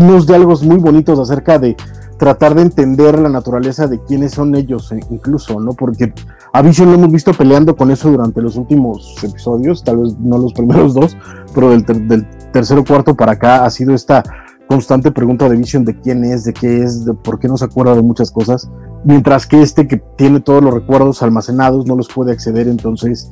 unos 0.00 0.26
diálogos 0.26 0.62
muy 0.62 0.76
bonitos 0.76 1.18
acerca 1.18 1.58
de 1.58 1.76
tratar 2.18 2.54
de 2.54 2.62
entender 2.62 3.18
la 3.18 3.28
naturaleza 3.28 3.86
de 3.86 4.02
quiénes 4.02 4.32
son 4.32 4.54
ellos, 4.54 4.90
eh, 4.92 5.00
incluso, 5.10 5.60
¿no? 5.60 5.72
Porque 5.72 6.12
a 6.52 6.62
Vision 6.62 6.90
lo 6.90 6.94
hemos 6.94 7.12
visto 7.12 7.32
peleando 7.32 7.76
con 7.76 7.90
eso 7.90 8.10
durante 8.10 8.40
los 8.40 8.56
últimos 8.56 9.16
episodios, 9.22 9.84
tal 9.84 9.98
vez 9.98 10.18
no 10.18 10.38
los 10.38 10.52
primeros 10.54 10.94
dos, 10.94 11.16
pero 11.54 11.70
del, 11.70 11.84
del 12.08 12.26
tercero 12.52 12.84
cuarto 12.84 13.14
para 13.14 13.32
acá 13.32 13.64
ha 13.64 13.70
sido 13.70 13.94
esta 13.94 14.22
constante 14.68 15.10
pregunta 15.10 15.48
de 15.48 15.56
Vision 15.56 15.84
de 15.84 15.98
quién 16.00 16.24
es, 16.24 16.44
de 16.44 16.52
qué 16.52 16.82
es, 16.82 17.04
de 17.04 17.14
por 17.14 17.38
qué 17.38 17.48
no 17.48 17.56
se 17.56 17.66
acuerda 17.66 17.94
de 17.94 18.02
muchas 18.02 18.30
cosas, 18.30 18.70
mientras 19.06 19.46
que 19.46 19.62
este 19.62 19.86
que 19.86 19.98
tiene 20.16 20.40
todos 20.40 20.62
los 20.62 20.74
recuerdos 20.74 21.22
almacenados 21.22 21.86
no 21.86 21.94
los 21.94 22.08
puede 22.08 22.32
acceder, 22.32 22.66
entonces 22.66 23.30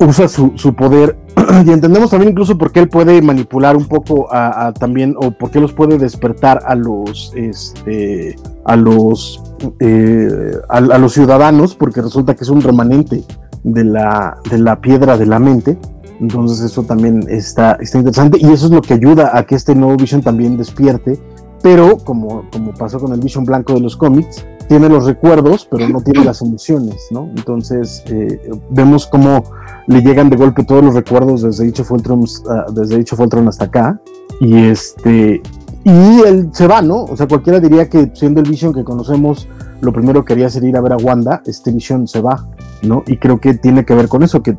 usa 0.00 0.26
su, 0.26 0.52
su 0.56 0.74
poder 0.74 1.18
y 1.66 1.70
entendemos 1.70 2.10
también 2.10 2.30
incluso 2.32 2.56
por 2.56 2.72
qué 2.72 2.80
él 2.80 2.88
puede 2.88 3.20
manipular 3.20 3.76
un 3.76 3.84
poco 3.86 4.28
a, 4.32 4.72
también, 4.72 5.14
o 5.18 5.30
por 5.32 5.50
qué 5.50 5.60
los 5.60 5.74
puede 5.74 5.98
despertar 5.98 6.62
a 6.64 6.74
los, 6.74 7.32
este, 7.36 8.36
a 8.64 8.76
los, 8.76 9.42
eh, 9.80 10.52
a, 10.70 10.80
los 10.80 11.12
ciudadanos, 11.12 11.74
porque 11.74 12.00
resulta 12.00 12.34
que 12.34 12.44
es 12.44 12.50
un 12.50 12.62
remanente 12.62 13.22
de 13.62 13.84
la, 13.84 14.38
de 14.50 14.58
la 14.58 14.80
piedra 14.80 15.18
de 15.18 15.26
la 15.26 15.38
mente. 15.38 15.78
Entonces 16.20 16.60
eso 16.60 16.82
también 16.84 17.24
está, 17.28 17.72
está 17.80 17.98
interesante 17.98 18.38
y 18.40 18.50
eso 18.50 18.66
es 18.66 18.72
lo 18.72 18.82
que 18.82 18.94
ayuda 18.94 19.36
a 19.36 19.44
que 19.44 19.54
este 19.54 19.74
nuevo 19.74 19.96
Vision 19.96 20.22
también 20.22 20.56
despierte, 20.56 21.18
pero 21.62 21.98
como, 21.98 22.44
como 22.50 22.72
pasó 22.72 22.98
con 22.98 23.12
el 23.12 23.20
Vision 23.20 23.44
blanco 23.44 23.74
de 23.74 23.80
los 23.80 23.96
cómics, 23.96 24.44
tiene 24.70 24.88
los 24.88 25.04
recuerdos, 25.04 25.66
pero 25.68 25.88
no 25.88 26.00
tiene 26.00 26.24
las 26.24 26.42
emociones, 26.42 27.08
¿no? 27.10 27.28
Entonces 27.36 28.04
eh, 28.06 28.40
vemos 28.70 29.04
cómo 29.04 29.42
le 29.88 30.00
llegan 30.00 30.30
de 30.30 30.36
golpe 30.36 30.62
todos 30.62 30.84
los 30.84 30.94
recuerdos 30.94 31.42
desde 31.42 31.64
dicho 31.64 31.82
Fultron, 31.82 32.20
uh, 32.20 32.72
desde 32.72 33.04
Fultron 33.04 33.48
hasta 33.48 33.64
acá, 33.64 34.00
y 34.40 34.56
este 34.66 35.42
y 35.82 36.20
él 36.24 36.50
se 36.52 36.68
va, 36.68 36.82
¿no? 36.82 37.02
O 37.02 37.16
sea, 37.16 37.26
cualquiera 37.26 37.58
diría 37.58 37.88
que 37.88 38.12
siendo 38.14 38.40
el 38.40 38.48
Vision 38.48 38.72
que 38.72 38.84
conocemos, 38.84 39.48
lo 39.80 39.92
primero 39.92 40.24
que 40.24 40.34
quería 40.34 40.48
ser 40.48 40.62
ir 40.62 40.76
a 40.76 40.80
ver 40.80 40.92
a 40.92 40.98
Wanda, 40.98 41.42
este 41.46 41.72
Vision 41.72 42.06
se 42.06 42.20
va, 42.20 42.48
¿no? 42.82 43.02
Y 43.08 43.16
creo 43.16 43.40
que 43.40 43.54
tiene 43.54 43.84
que 43.84 43.96
ver 43.96 44.06
con 44.06 44.22
eso, 44.22 44.40
que 44.40 44.56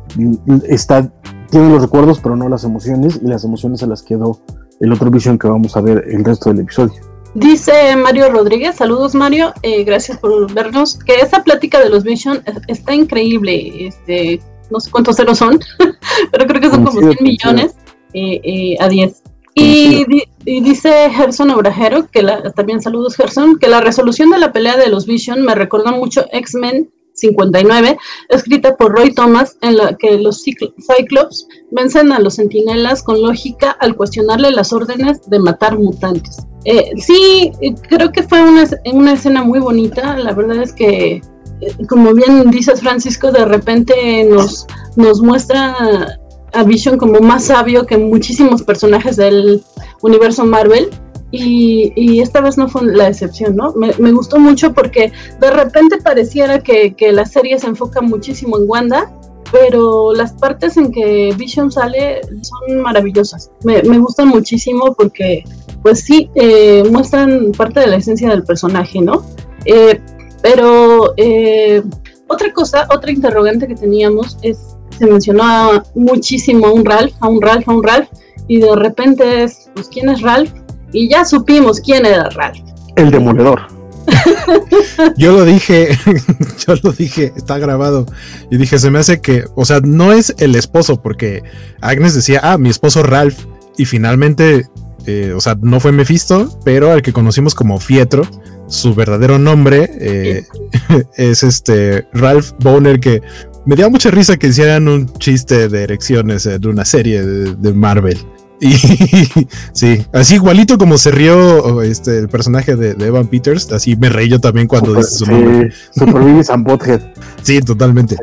está, 0.68 1.10
tiene 1.48 1.70
los 1.70 1.80
recuerdos, 1.80 2.20
pero 2.22 2.36
no 2.36 2.50
las 2.50 2.64
emociones, 2.64 3.18
y 3.22 3.28
las 3.28 3.44
emociones 3.44 3.80
se 3.80 3.86
las 3.86 4.02
quedó 4.02 4.40
el 4.78 4.92
otro 4.92 5.10
Vision 5.10 5.38
que 5.38 5.48
vamos 5.48 5.74
a 5.74 5.80
ver 5.80 6.04
el 6.06 6.22
resto 6.22 6.50
del 6.50 6.60
episodio. 6.60 7.11
Dice 7.34 7.96
Mario 7.96 8.30
Rodríguez, 8.30 8.76
saludos 8.76 9.14
Mario, 9.14 9.54
eh, 9.62 9.84
gracias 9.84 10.18
por 10.18 10.52
vernos, 10.52 10.98
que 10.98 11.14
esa 11.14 11.42
plática 11.42 11.80
de 11.80 11.88
los 11.88 12.04
Vision 12.04 12.42
está 12.68 12.94
increíble, 12.94 13.86
este, 13.86 14.42
no 14.70 14.78
sé 14.80 14.90
cuántos 14.90 15.16
ceros 15.16 15.38
son, 15.38 15.58
pero 16.30 16.46
creo 16.46 16.60
que 16.60 16.68
son 16.68 16.84
como 16.84 17.00
100 17.00 17.16
millones 17.20 17.74
eh, 18.12 18.40
eh, 18.44 18.76
a 18.80 18.88
10. 18.88 19.22
Y, 19.54 20.06
dice 20.44 21.10
Gerson 21.10 21.50
Obrajero, 21.50 22.06
que 22.08 22.22
también 22.54 22.82
saludos 22.82 23.16
Gerson, 23.16 23.58
que 23.58 23.68
la 23.68 23.80
resolución 23.80 24.30
de 24.30 24.38
la 24.38 24.52
pelea 24.52 24.76
de 24.76 24.88
los 24.88 25.06
Vision 25.06 25.42
me 25.42 25.54
recordó 25.54 25.92
mucho 25.92 26.26
X-Men 26.32 26.90
59, 27.14 27.96
escrita 28.28 28.76
por 28.76 28.92
Roy 28.92 29.14
Thomas, 29.14 29.56
en 29.60 29.76
la 29.76 29.96
que 29.96 30.18
los 30.18 30.42
Cyclops 30.42 31.46
vencen 31.70 32.12
a 32.12 32.18
los 32.18 32.36
Centinelas 32.36 33.02
con 33.02 33.20
lógica 33.22 33.70
al 33.80 33.96
cuestionarle 33.96 34.50
las 34.50 34.72
órdenes 34.72 35.28
de 35.28 35.38
matar 35.38 35.78
mutantes. 35.78 36.46
Eh, 36.64 36.92
sí, 36.96 37.50
creo 37.88 38.12
que 38.12 38.22
fue 38.22 38.40
una, 38.42 38.64
una, 38.92 39.12
escena 39.14 39.42
muy 39.42 39.58
bonita. 39.58 40.16
La 40.16 40.32
verdad 40.32 40.62
es 40.62 40.72
que, 40.72 41.14
eh, 41.60 41.86
como 41.88 42.14
bien 42.14 42.50
dices, 42.50 42.80
Francisco, 42.80 43.32
de 43.32 43.44
repente 43.44 44.24
nos, 44.24 44.66
nos 44.96 45.20
muestra 45.20 46.18
a 46.52 46.62
Vision 46.64 46.98
como 46.98 47.20
más 47.20 47.46
sabio 47.46 47.86
que 47.86 47.96
muchísimos 47.96 48.62
personajes 48.62 49.16
del 49.16 49.62
universo 50.02 50.44
Marvel. 50.44 50.90
Y, 51.34 52.20
esta 52.20 52.42
vez 52.42 52.58
no 52.58 52.68
fue 52.68 52.84
la 52.84 53.08
excepción, 53.08 53.56
¿no? 53.56 53.72
Me, 53.74 54.12
gustó 54.12 54.38
mucho 54.38 54.72
porque 54.74 55.12
de 55.40 55.50
repente 55.50 55.96
pareciera 55.96 56.60
que, 56.60 56.94
la 57.10 57.24
serie 57.24 57.58
se 57.58 57.66
enfoca 57.66 58.02
muchísimo 58.02 58.58
en 58.58 58.68
Wanda, 58.68 59.10
pero 59.50 60.14
las 60.14 60.32
partes 60.34 60.76
en 60.76 60.92
que 60.92 61.34
Vision 61.36 61.72
sale 61.72 62.20
son 62.42 62.82
maravillosas. 62.82 63.50
Me, 63.64 63.82
me 63.82 63.98
gustan 63.98 64.28
muchísimo 64.28 64.94
porque, 64.94 65.42
pues 65.82 66.00
sí, 66.00 66.30
eh, 66.34 66.84
muestran 66.90 67.52
parte 67.52 67.80
de 67.80 67.86
la 67.86 67.96
esencia 67.96 68.28
del 68.28 68.44
personaje, 68.44 69.00
¿no? 69.00 69.24
Eh, 69.64 70.00
pero 70.42 71.14
eh, 71.16 71.82
otra 72.28 72.52
cosa, 72.52 72.86
otra 72.94 73.10
interrogante 73.10 73.66
que 73.66 73.74
teníamos 73.74 74.36
es, 74.42 74.76
se 74.98 75.06
mencionó 75.06 75.82
muchísimo 75.94 76.66
a 76.66 76.72
un 76.72 76.84
Ralph, 76.84 77.14
a 77.20 77.28
un 77.28 77.40
Ralph, 77.40 77.68
a 77.68 77.72
un 77.72 77.82
Ralph, 77.82 78.08
y 78.48 78.58
de 78.58 78.74
repente 78.76 79.44
es, 79.44 79.70
pues, 79.74 79.88
¿quién 79.88 80.08
es 80.08 80.20
Ralph? 80.20 80.52
Y 80.92 81.08
ya 81.08 81.24
supimos 81.24 81.80
quién 81.80 82.06
era 82.06 82.28
Ralph. 82.30 82.58
El 82.96 83.10
demoledor. 83.10 83.60
yo 85.16 85.32
lo 85.32 85.44
dije, 85.44 85.96
yo 86.66 86.74
lo 86.82 86.92
dije, 86.92 87.32
está 87.36 87.58
grabado. 87.58 88.06
Y 88.50 88.56
dije, 88.56 88.78
se 88.78 88.90
me 88.90 88.98
hace 88.98 89.20
que, 89.20 89.44
o 89.54 89.64
sea, 89.64 89.80
no 89.80 90.12
es 90.12 90.34
el 90.38 90.54
esposo, 90.54 91.00
porque 91.00 91.42
Agnes 91.80 92.14
decía, 92.14 92.40
ah, 92.42 92.58
mi 92.58 92.68
esposo 92.68 93.02
Ralph. 93.02 93.46
Y 93.78 93.86
finalmente, 93.86 94.66
eh, 95.06 95.32
o 95.34 95.40
sea, 95.40 95.56
no 95.60 95.80
fue 95.80 95.92
Mephisto, 95.92 96.60
pero 96.64 96.92
al 96.92 97.02
que 97.02 97.12
conocimos 97.12 97.54
como 97.54 97.80
Fietro, 97.80 98.26
su 98.68 98.94
verdadero 98.94 99.38
nombre 99.38 99.90
eh, 99.98 100.44
es 101.16 101.42
este 101.42 102.06
Ralph 102.12 102.52
Boner, 102.58 103.00
que 103.00 103.22
me 103.64 103.76
dio 103.76 103.88
mucha 103.90 104.10
risa 104.10 104.36
que 104.36 104.48
hicieran 104.48 104.88
un 104.88 105.12
chiste 105.14 105.68
de 105.68 105.84
erecciones 105.84 106.46
en 106.46 106.66
una 106.66 106.84
serie 106.84 107.22
de 107.22 107.72
Marvel. 107.72 108.18
Y 108.62 108.74
sí, 109.72 110.06
así 110.12 110.36
igualito 110.36 110.78
como 110.78 110.96
se 110.96 111.10
rió 111.10 111.82
este, 111.82 112.16
el 112.16 112.28
personaje 112.28 112.76
de, 112.76 112.90
Evan 113.04 113.26
Peters, 113.26 113.72
así 113.72 113.96
me 113.96 114.08
reí 114.08 114.28
yo 114.28 114.38
también 114.38 114.68
cuando 114.68 114.94
dice 114.94 115.18
su 115.18 115.26
nombre. 115.26 115.72
Super 115.90 117.02
Sí, 117.42 117.60
totalmente. 117.60 118.16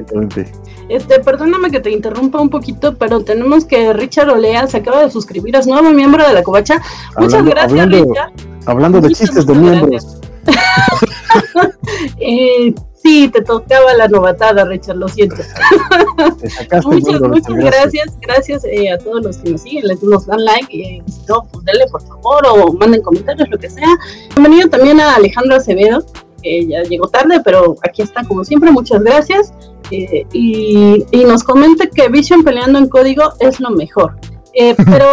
Este, 0.88 1.20
perdóname 1.20 1.70
que 1.72 1.82
te 1.82 1.92
interrumpa 1.92 2.40
un 2.40 2.50
poquito, 2.50 2.96
pero 2.96 3.22
tenemos 3.22 3.66
que 3.66 3.92
Richard 3.92 4.30
Olea 4.30 4.66
se 4.68 4.78
acaba 4.78 5.04
de 5.04 5.12
suscribir, 5.12 5.58
es 5.58 5.68
nuevo 5.68 5.92
miembro 5.92 6.26
de 6.26 6.34
la 6.34 6.42
covacha. 6.42 6.82
Muchas 7.18 7.44
gracias, 7.44 7.88
Richard. 7.88 8.32
Hablando 8.66 9.02
de 9.02 9.10
chistes 9.10 9.46
de 9.46 9.54
miembros. 9.54 10.22
eh, 12.18 12.74
Sí, 13.02 13.30
te 13.30 13.42
tocaba 13.42 13.94
la 13.94 14.10
novatada, 14.10 14.66
Richard, 14.66 14.98
lo 14.98 15.08
siento. 15.08 15.38
muchas, 16.84 17.22
muchas 17.22 17.56
gracias, 17.56 18.18
gracias 18.22 18.66
eh, 18.66 18.92
a 18.92 18.98
todos 18.98 19.24
los 19.24 19.38
que 19.38 19.52
nos 19.52 19.62
siguen, 19.62 19.88
les 19.88 20.04
nos 20.04 20.26
dan 20.26 20.44
like, 20.44 20.68
y 20.70 20.82
eh, 20.82 21.04
no, 21.30 21.48
pues 21.50 21.64
denle 21.64 21.86
por 21.90 22.02
favor 22.02 22.46
o 22.48 22.74
manden 22.74 23.02
comentarios, 23.02 23.48
lo 23.50 23.58
que 23.58 23.70
sea. 23.70 23.88
Bienvenido 24.36 24.68
también 24.68 25.00
a 25.00 25.16
Alejandro 25.16 25.56
Acevedo, 25.56 26.04
que 26.44 26.68
ya 26.68 26.84
llegó 26.84 27.08
tarde, 27.08 27.40
pero 27.44 27.78
aquí 27.88 28.02
está 28.02 28.24
como 28.26 28.44
siempre, 28.44 28.70
muchas 28.70 29.02
gracias. 29.02 29.54
Eh, 29.92 30.26
y, 30.34 31.06
y, 31.12 31.24
nos 31.24 31.44
comenta 31.44 31.88
que 31.88 32.10
Vision 32.10 32.44
peleando 32.44 32.78
en 32.80 32.90
código 32.90 33.34
es 33.40 33.60
lo 33.60 33.72
mejor. 33.72 34.20
pero 34.78 35.08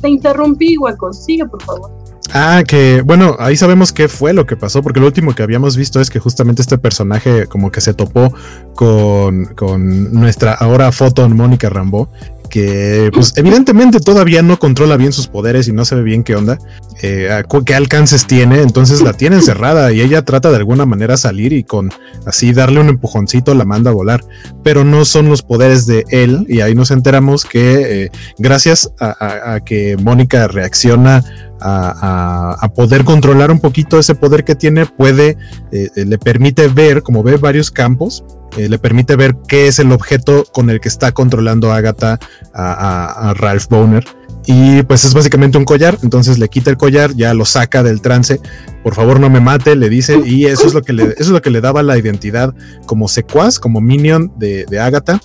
te 0.00 0.08
interrumpí, 0.08 0.76
Guaco, 0.76 1.12
sigue 1.12 1.44
por 1.44 1.62
favor. 1.62 1.95
Ah, 2.32 2.64
que 2.66 3.02
bueno, 3.02 3.36
ahí 3.38 3.56
sabemos 3.56 3.92
qué 3.92 4.08
fue 4.08 4.32
lo 4.32 4.46
que 4.46 4.56
pasó, 4.56 4.82
porque 4.82 5.00
lo 5.00 5.06
último 5.06 5.34
que 5.34 5.42
habíamos 5.42 5.76
visto 5.76 6.00
es 6.00 6.10
que 6.10 6.18
justamente 6.18 6.62
este 6.62 6.78
personaje 6.78 7.46
como 7.46 7.70
que 7.70 7.80
se 7.80 7.94
topó 7.94 8.32
con, 8.74 9.46
con 9.54 10.12
nuestra 10.12 10.52
ahora 10.52 10.92
foto 10.92 11.28
Mónica 11.28 11.68
Rambo, 11.68 12.08
que 12.46 13.10
pues 13.12 13.32
evidentemente 13.36 14.00
todavía 14.00 14.42
no 14.42 14.58
controla 14.58 14.96
bien 14.96 15.12
sus 15.12 15.28
poderes 15.28 15.68
y 15.68 15.72
no 15.72 15.84
sabe 15.84 16.02
bien 16.02 16.24
qué 16.24 16.36
onda, 16.36 16.58
eh, 17.02 17.42
qué 17.64 17.74
alcances 17.74 18.26
tiene, 18.26 18.62
entonces 18.62 19.02
la 19.02 19.12
tiene 19.12 19.36
encerrada 19.36 19.92
y 19.92 20.00
ella 20.00 20.24
trata 20.24 20.50
de 20.50 20.56
alguna 20.56 20.86
manera 20.86 21.16
salir 21.16 21.52
y 21.52 21.64
con 21.64 21.90
así 22.24 22.52
darle 22.52 22.80
un 22.80 22.88
empujoncito 22.88 23.54
la 23.54 23.64
manda 23.64 23.90
a 23.90 23.94
volar, 23.94 24.24
pero 24.62 24.84
no 24.84 25.04
son 25.04 25.28
los 25.28 25.42
poderes 25.42 25.86
de 25.86 26.04
él 26.08 26.46
y 26.48 26.60
ahí 26.60 26.74
nos 26.74 26.90
enteramos 26.90 27.44
que 27.44 28.04
eh, 28.04 28.10
gracias 28.38 28.90
a, 29.00 29.60
que 29.64 29.96
Mónica 29.96 30.48
reacciona 30.48 31.24
a, 31.60 32.72
poder 32.74 33.04
controlar 33.04 33.50
un 33.50 33.60
poquito 33.60 33.98
ese 33.98 34.14
poder 34.14 34.44
que 34.44 34.54
tiene, 34.54 34.86
puede, 34.86 35.38
eh, 35.72 35.90
le 35.94 36.18
permite 36.18 36.68
ver, 36.68 37.02
como 37.02 37.22
ve 37.22 37.36
varios 37.36 37.70
campos, 37.70 38.24
eh, 38.56 38.68
le 38.68 38.78
permite 38.78 39.16
ver 39.16 39.36
qué 39.48 39.68
es 39.68 39.78
el 39.78 39.92
objeto 39.92 40.44
con 40.52 40.70
el 40.70 40.80
que 40.80 40.88
está 40.88 41.12
controlando 41.12 41.72
Agatha 41.72 42.18
a, 42.54 43.34
Ralph 43.36 43.66
Boner. 43.68 44.04
Y 44.48 44.82
pues 44.84 45.04
es 45.04 45.12
básicamente 45.12 45.58
un 45.58 45.64
collar, 45.64 45.98
entonces 46.02 46.38
le 46.38 46.48
quita 46.48 46.70
el 46.70 46.76
collar, 46.76 47.12
ya 47.16 47.34
lo 47.34 47.44
saca 47.44 47.82
del 47.82 48.00
trance, 48.00 48.40
por 48.84 48.94
favor 48.94 49.18
no 49.18 49.28
me 49.28 49.40
mate, 49.40 49.74
le 49.74 49.88
dice, 49.88 50.20
y 50.24 50.44
eso 50.44 50.68
es 50.68 50.74
lo 50.74 50.82
que 50.82 50.92
le, 50.92 51.02
eso 51.02 51.14
es 51.18 51.28
lo 51.30 51.42
que 51.42 51.50
le 51.50 51.60
daba 51.60 51.82
la 51.82 51.98
identidad 51.98 52.54
como 52.86 53.08
secuaz, 53.08 53.58
como 53.58 53.80
minion 53.80 54.32
de, 54.38 54.64
de 54.66 54.78
Agatha, 54.78 55.20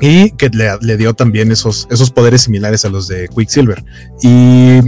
y 0.00 0.30
que 0.32 0.48
le, 0.48 0.96
dio 0.96 1.14
también 1.14 1.52
esos, 1.52 1.86
esos 1.90 2.10
poderes 2.10 2.42
similares 2.42 2.84
a 2.84 2.88
los 2.88 3.08
de 3.08 3.28
Quicksilver. 3.28 3.84
Y, 4.22 4.80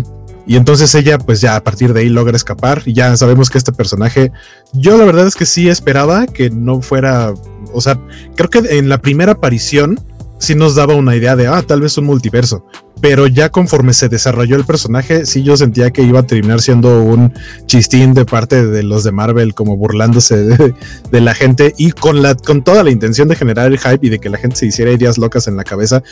y 0.50 0.56
entonces 0.56 0.92
ella, 0.96 1.16
pues 1.16 1.40
ya 1.40 1.54
a 1.54 1.62
partir 1.62 1.92
de 1.92 2.00
ahí 2.00 2.08
logra 2.08 2.36
escapar, 2.36 2.82
y 2.84 2.92
ya 2.92 3.16
sabemos 3.16 3.50
que 3.50 3.56
este 3.56 3.70
personaje, 3.70 4.32
yo 4.72 4.98
la 4.98 5.04
verdad 5.04 5.28
es 5.28 5.36
que 5.36 5.46
sí 5.46 5.68
esperaba 5.68 6.26
que 6.26 6.50
no 6.50 6.82
fuera, 6.82 7.32
o 7.72 7.80
sea, 7.80 8.00
creo 8.34 8.50
que 8.50 8.58
en 8.76 8.88
la 8.88 9.00
primera 9.00 9.30
aparición, 9.30 10.00
sí 10.40 10.56
nos 10.56 10.74
daba 10.74 10.96
una 10.96 11.14
idea 11.14 11.36
de, 11.36 11.46
ah, 11.46 11.62
tal 11.64 11.82
vez 11.82 11.96
un 11.98 12.06
multiverso 12.06 12.66
pero 13.00 13.26
ya 13.26 13.50
conforme 13.50 13.92
se 13.92 14.08
desarrolló 14.08 14.56
el 14.56 14.64
personaje, 14.64 15.26
sí 15.26 15.42
yo 15.42 15.56
sentía 15.56 15.90
que 15.90 16.02
iba 16.02 16.20
a 16.20 16.26
terminar 16.26 16.60
siendo 16.60 17.02
un 17.02 17.32
chistín 17.66 18.14
de 18.14 18.24
parte 18.24 18.66
de 18.66 18.82
los 18.82 19.04
de 19.04 19.12
Marvel, 19.12 19.54
como 19.54 19.76
burlándose 19.76 20.36
de, 20.36 21.20
la 21.20 21.34
gente 21.34 21.74
y 21.78 21.92
con, 21.92 22.22
la, 22.22 22.34
con 22.34 22.62
toda 22.62 22.82
la 22.82 22.90
intención 22.90 23.28
de 23.28 23.36
generar 23.36 23.66
el 23.66 23.78
hype 23.78 24.06
y 24.06 24.10
de 24.10 24.18
que 24.18 24.28
la 24.28 24.38
gente 24.38 24.56
se 24.56 24.66
hiciera 24.66 24.90
ideas 24.90 25.18
locas 25.18 25.48
en 25.48 25.56
la 25.56 25.64
cabeza. 25.64 26.02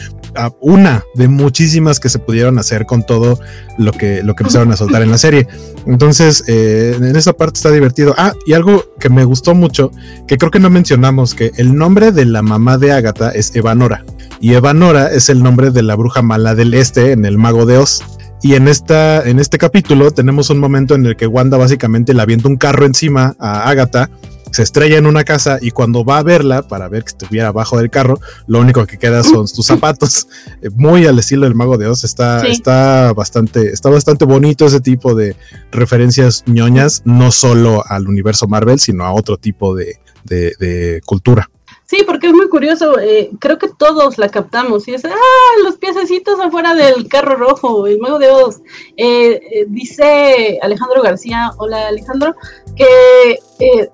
una 0.61 1.05
de 1.15 1.29
muchísimas 1.29 2.01
que 2.01 2.09
se 2.09 2.19
pudieron 2.19 2.59
hacer 2.59 2.87
con 2.87 3.05
todo 3.05 3.39
lo 3.79 3.93
que, 3.93 4.23
lo 4.23 4.35
que 4.35 4.45
empezaron 4.45 4.73
a 4.73 4.77
soltar 4.77 5.03
en 5.03 5.11
la 5.11 5.19
serie. 5.19 5.47
Entonces, 5.87 6.45
eh, 6.47 6.97
en 6.97 7.17
esa 7.17 7.33
parte 7.33 7.59
está 7.59 7.71
divertido. 7.71 8.15
Ah, 8.17 8.33
y 8.47 8.53
algo 8.53 8.85
que 8.99 9.09
me 9.09 9.25
gustó 9.25 9.55
mucho, 9.55 9.91
que 10.27 10.37
creo 10.37 10.51
que 10.51 10.61
no 10.61 10.71
mencionamos, 10.71 11.35
que 11.35 11.53
el 11.57 11.75
nombre 11.75 12.13
de 12.13 12.25
la 12.25 12.43
mamá 12.43 12.79
de 12.79 12.93
Agatha 12.93 13.31
es 13.31 13.55
Evanora 13.55 14.05
y 14.41 14.55
Evanora 14.55 15.09
es 15.13 15.29
el 15.31 15.43
nombre 15.43 15.71
de 15.71 15.83
la 15.83 15.97
bruja 15.97 16.23
mala 16.23 16.55
del 16.55 16.75
este 16.79 17.13
en 17.13 17.25
el 17.25 17.39
Mago 17.39 17.67
de 17.67 17.79
Oz. 17.79 18.03
Y 18.41 18.55
en, 18.55 18.69
esta, 18.69 19.29
en 19.29 19.41
este 19.41 19.59
capítulo 19.59 20.13
tenemos 20.13 20.49
un 20.51 20.59
momento 20.59 20.95
en 20.95 21.05
el 21.07 21.17
que 21.17 21.27
Wanda 21.27 21.57
básicamente 21.57 22.15
le 22.15 22.23
avienta 22.23 22.47
un 22.47 22.57
carro 22.57 22.87
encima 22.87 23.35
a 23.41 23.69
Agatha, 23.69 24.11
se 24.53 24.63
estrella 24.63 24.97
en 24.97 25.07
una 25.07 25.25
casa 25.25 25.59
y 25.61 25.73
cuando 25.73 26.05
va 26.05 26.19
a 26.19 26.23
verla 26.23 26.63
para 26.63 26.89
ver 26.89 27.03
que 27.03 27.09
estuviera 27.09 27.49
abajo 27.49 27.79
del 27.79 27.91
carro, 27.91 28.21
lo 28.47 28.61
único 28.61 28.87
que 28.87 28.97
queda 28.97 29.25
son 29.25 29.49
sus 29.49 29.67
zapatos. 29.73 30.29
Eh, 30.63 30.71
muy 30.75 31.07
al 31.07 31.19
estilo 31.19 31.47
del 31.47 31.57
Mago 31.57 31.79
de 31.79 31.89
Oz, 31.89 32.05
está, 32.05 32.47
está, 32.47 33.13
bastante, 33.13 33.71
está 33.71 33.91
bastante 33.91 34.25
bonito 34.25 34.67
ese 34.67 34.81
tipo 34.81 35.17
de 35.17 35.35
referencias 35.73 36.45
ñoñas, 36.47 37.03
no 37.05 37.33
solo 37.33 37.85
al 37.89 38.07
universo 38.07 38.47
Marvel, 38.47 38.79
sino 38.79 39.05
a 39.05 39.13
otro 39.13 39.37
tipo 39.37 39.75
de, 39.75 39.97
de 40.25 41.01
cultura. 41.05 41.51
Sí, 41.91 42.03
porque 42.07 42.27
es 42.27 42.35
muy 42.35 42.51
curioso. 42.51 42.99
Eh, 42.99 43.31
creo 43.41 43.57
que 43.57 43.69
todos 43.69 44.19
la 44.19 44.29
captamos. 44.29 44.87
Y 44.89 44.95
es, 44.95 45.07
ah, 45.07 45.63
los 45.65 45.79
piececitos 45.79 46.39
afuera 46.39 46.75
del 46.75 47.09
carro 47.09 47.37
rojo, 47.37 47.87
el 47.87 47.99
mago 47.99 48.19
de 48.19 48.29
Oz. 48.29 48.61
Eh, 48.99 49.41
eh, 49.53 49.65
dice 49.69 50.59
Alejandro 50.61 51.01
García, 51.01 51.53
hola 51.57 51.89
Alejandro, 51.89 52.35
que 52.77 53.39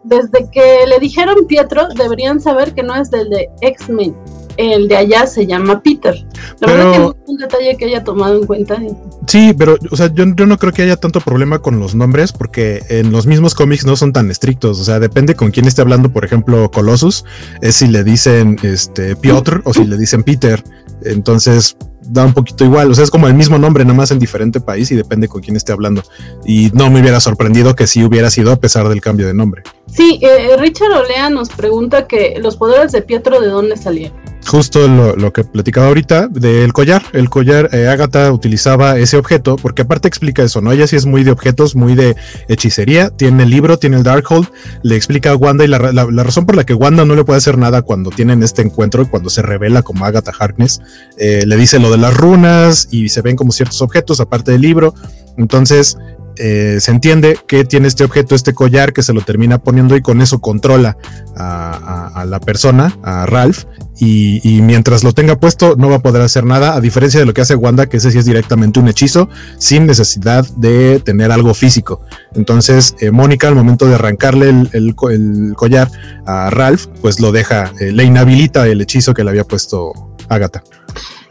desde 0.02 0.50
que 0.50 0.86
le 0.88 0.98
dijeron 0.98 1.46
Pietro, 1.46 1.86
deberían 1.94 2.40
saber 2.40 2.74
que 2.74 2.82
no 2.82 2.96
es 2.96 3.12
del 3.12 3.30
de 3.30 3.48
X-Men 3.60 4.16
el 4.56 4.88
de 4.88 4.96
allá 4.96 5.26
se 5.26 5.46
llama 5.46 5.82
Peter. 5.82 6.14
La 6.60 6.68
verdad 6.68 6.92
que 6.92 6.98
no 6.98 7.10
es 7.10 7.28
un 7.28 7.36
detalle 7.36 7.76
que 7.76 7.84
haya 7.86 8.04
tomado 8.04 8.36
en 8.36 8.46
cuenta. 8.46 8.80
Sí, 9.26 9.54
pero 9.56 9.76
o 9.90 9.96
sea, 9.96 10.12
yo, 10.12 10.26
no 10.26 10.58
creo 10.58 10.72
que 10.72 10.82
haya 10.82 10.96
tanto 10.96 11.20
problema 11.20 11.58
con 11.60 11.80
los 11.80 11.94
nombres 11.94 12.32
porque 12.32 12.82
en 12.88 13.12
los 13.12 13.26
mismos 13.26 13.54
cómics 13.54 13.86
no 13.86 13.96
son 13.96 14.12
tan 14.12 14.30
estrictos. 14.30 14.80
O 14.80 14.84
sea, 14.84 15.00
depende 15.00 15.34
con 15.34 15.50
quién 15.50 15.66
esté 15.66 15.82
hablando, 15.82 16.12
por 16.12 16.24
ejemplo, 16.24 16.70
Colossus, 16.70 17.24
es 17.60 17.76
si 17.76 17.88
le 17.88 18.04
dicen 18.04 18.56
este 18.62 19.16
Piotr 19.16 19.62
o 19.64 19.72
si 19.72 19.84
le 19.84 19.96
dicen 19.96 20.22
Peter. 20.22 20.62
Entonces 21.04 21.76
da 22.06 22.24
un 22.24 22.34
poquito 22.34 22.64
igual. 22.64 22.90
O 22.90 22.94
sea, 22.94 23.04
es 23.04 23.10
como 23.10 23.26
el 23.26 23.34
mismo 23.34 23.58
nombre, 23.58 23.84
nada 23.84 23.96
más 23.96 24.10
en 24.10 24.18
diferente 24.18 24.60
país 24.60 24.90
y 24.90 24.96
depende 24.96 25.28
con 25.28 25.40
quién 25.40 25.56
esté 25.56 25.72
hablando. 25.72 26.02
Y 26.44 26.70
no 26.74 26.90
me 26.90 27.00
hubiera 27.00 27.20
sorprendido 27.20 27.74
que 27.74 27.86
sí 27.86 28.04
hubiera 28.04 28.30
sido 28.30 28.52
a 28.52 28.56
pesar 28.56 28.88
del 28.88 29.00
cambio 29.00 29.26
de 29.26 29.34
nombre. 29.34 29.62
Sí, 29.86 30.18
eh, 30.22 30.56
Richard 30.58 30.92
Olea 30.92 31.30
nos 31.30 31.48
pregunta 31.48 32.06
que 32.06 32.36
los 32.40 32.56
poderes 32.56 32.92
de 32.92 33.02
Pietro 33.02 33.40
de 33.40 33.48
dónde 33.48 33.76
salían 33.76 34.12
justo 34.46 34.86
lo, 34.88 35.32
que 35.32 35.44
platicaba 35.44 35.88
ahorita 35.88 36.28
del 36.28 36.72
collar. 36.72 37.02
El 37.12 37.30
collar, 37.30 37.70
eh, 37.72 37.88
Agatha 37.88 38.32
utilizaba 38.32 38.98
ese 38.98 39.16
objeto, 39.16 39.56
porque 39.56 39.82
aparte 39.82 40.08
explica 40.08 40.42
eso, 40.42 40.60
¿no? 40.60 40.72
Ella 40.72 40.86
sí 40.86 40.96
es 40.96 41.06
muy 41.06 41.24
de 41.24 41.30
objetos, 41.30 41.74
muy 41.74 41.94
de 41.94 42.16
hechicería. 42.48 43.10
Tiene 43.10 43.44
el 43.44 43.50
libro, 43.50 43.78
tiene 43.78 43.96
el 43.96 44.02
Darkhold, 44.02 44.48
le 44.82 44.96
explica 44.96 45.30
a 45.30 45.36
Wanda 45.36 45.64
y 45.64 45.68
la, 45.68 45.78
razón 45.78 46.46
por 46.46 46.56
la 46.56 46.64
que 46.64 46.74
Wanda 46.74 47.04
no 47.04 47.14
le 47.14 47.24
puede 47.24 47.38
hacer 47.38 47.58
nada 47.58 47.82
cuando 47.82 48.10
tienen 48.10 48.42
este 48.42 48.62
encuentro 48.62 49.02
y 49.02 49.06
cuando 49.06 49.30
se 49.30 49.42
revela 49.42 49.82
como 49.82 50.04
Agatha 50.04 50.32
Harkness, 50.38 50.80
eh, 51.18 51.44
le 51.46 51.56
dice 51.56 51.78
lo 51.78 51.90
de 51.90 51.98
las 51.98 52.16
runas 52.16 52.88
y 52.90 53.08
se 53.08 53.22
ven 53.22 53.36
como 53.36 53.52
ciertos 53.52 53.82
objetos, 53.82 54.20
aparte 54.20 54.52
del 54.52 54.60
libro. 54.60 54.94
Entonces, 55.36 55.98
eh, 56.36 56.78
se 56.80 56.90
entiende 56.90 57.38
que 57.46 57.64
tiene 57.64 57.88
este 57.88 58.04
objeto, 58.04 58.34
este 58.34 58.54
collar 58.54 58.92
que 58.92 59.02
se 59.02 59.12
lo 59.12 59.22
termina 59.22 59.58
poniendo 59.58 59.96
y 59.96 60.02
con 60.02 60.20
eso 60.20 60.40
controla 60.40 60.96
a, 61.36 62.24
la 62.26 62.40
persona, 62.40 62.96
a 63.02 63.26
Ralph, 63.26 63.64
y, 63.98 64.60
mientras 64.62 65.04
lo 65.04 65.12
tenga 65.12 65.38
puesto 65.38 65.76
no 65.76 65.88
va 65.88 65.96
a 65.96 65.98
poder 66.00 66.22
hacer 66.22 66.44
nada, 66.44 66.74
a 66.74 66.80
diferencia 66.80 67.20
de 67.20 67.26
lo 67.26 67.34
que 67.34 67.40
hace 67.40 67.54
Wanda, 67.54 67.86
que 67.86 67.98
ese 67.98 68.10
sí 68.10 68.18
es 68.18 68.24
directamente 68.24 68.80
un 68.80 68.88
hechizo, 68.88 69.28
sin 69.58 69.86
necesidad 69.86 70.46
de 70.56 71.00
tener 71.00 71.32
algo 71.32 71.54
físico. 71.54 72.00
Entonces, 72.34 72.96
eh, 73.00 73.10
Mónica, 73.10 73.48
al 73.48 73.54
momento 73.54 73.86
de 73.86 73.94
arrancarle 73.94 74.68
el, 74.72 74.94
collar 74.94 75.90
a 76.26 76.50
Ralph, 76.50 76.86
pues 77.00 77.20
lo 77.20 77.32
deja, 77.32 77.72
eh, 77.80 77.92
le 77.92 78.04
inhabilita 78.04 78.66
el 78.66 78.80
hechizo 78.80 79.14
que 79.14 79.24
le 79.24 79.30
había 79.30 79.44
puesto 79.44 80.13
Agatha 80.28 80.62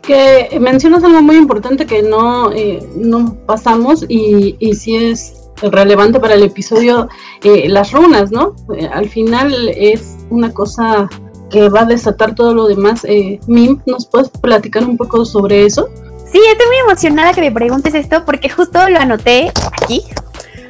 que 0.03 0.58
mencionas 0.60 1.03
algo 1.03 1.21
muy 1.21 1.38
importante 1.38 1.86
que 1.86 2.03
no, 2.03 2.51
eh, 2.51 2.86
no 2.95 3.36
pasamos 3.45 4.06
y, 4.08 4.56
y 4.60 4.75
sí 4.75 4.95
es 4.95 5.49
relevante 5.62 6.19
para 6.19 6.36
el 6.36 6.43
episodio, 6.43 7.08
eh, 7.41 7.69
las 7.69 7.93
runas, 7.93 8.29
¿no? 8.29 8.53
Eh, 8.75 8.88
al 8.91 9.08
final 9.08 9.69
es 9.69 10.17
una 10.29 10.53
cosa 10.53 11.10
que 11.49 11.69
va 11.69 11.82
a 11.82 11.86
desatar 11.86 12.36
todo 12.36 12.53
lo 12.53 12.67
demás. 12.67 13.06
Mim, 13.47 13.79
¿nos 13.86 14.06
puedes 14.08 14.29
platicar 14.29 14.84
un 14.84 14.97
poco 14.97 15.23
sobre 15.23 15.65
eso? 15.65 15.88
Sí, 16.29 16.41
estoy 16.51 16.67
muy 16.67 16.77
emocionada 16.86 17.34
que 17.34 17.41
me 17.41 17.51
preguntes 17.51 17.93
esto 17.93 18.25
porque 18.25 18.49
justo 18.49 18.89
lo 18.89 18.99
anoté 18.99 19.53
aquí. 19.82 20.03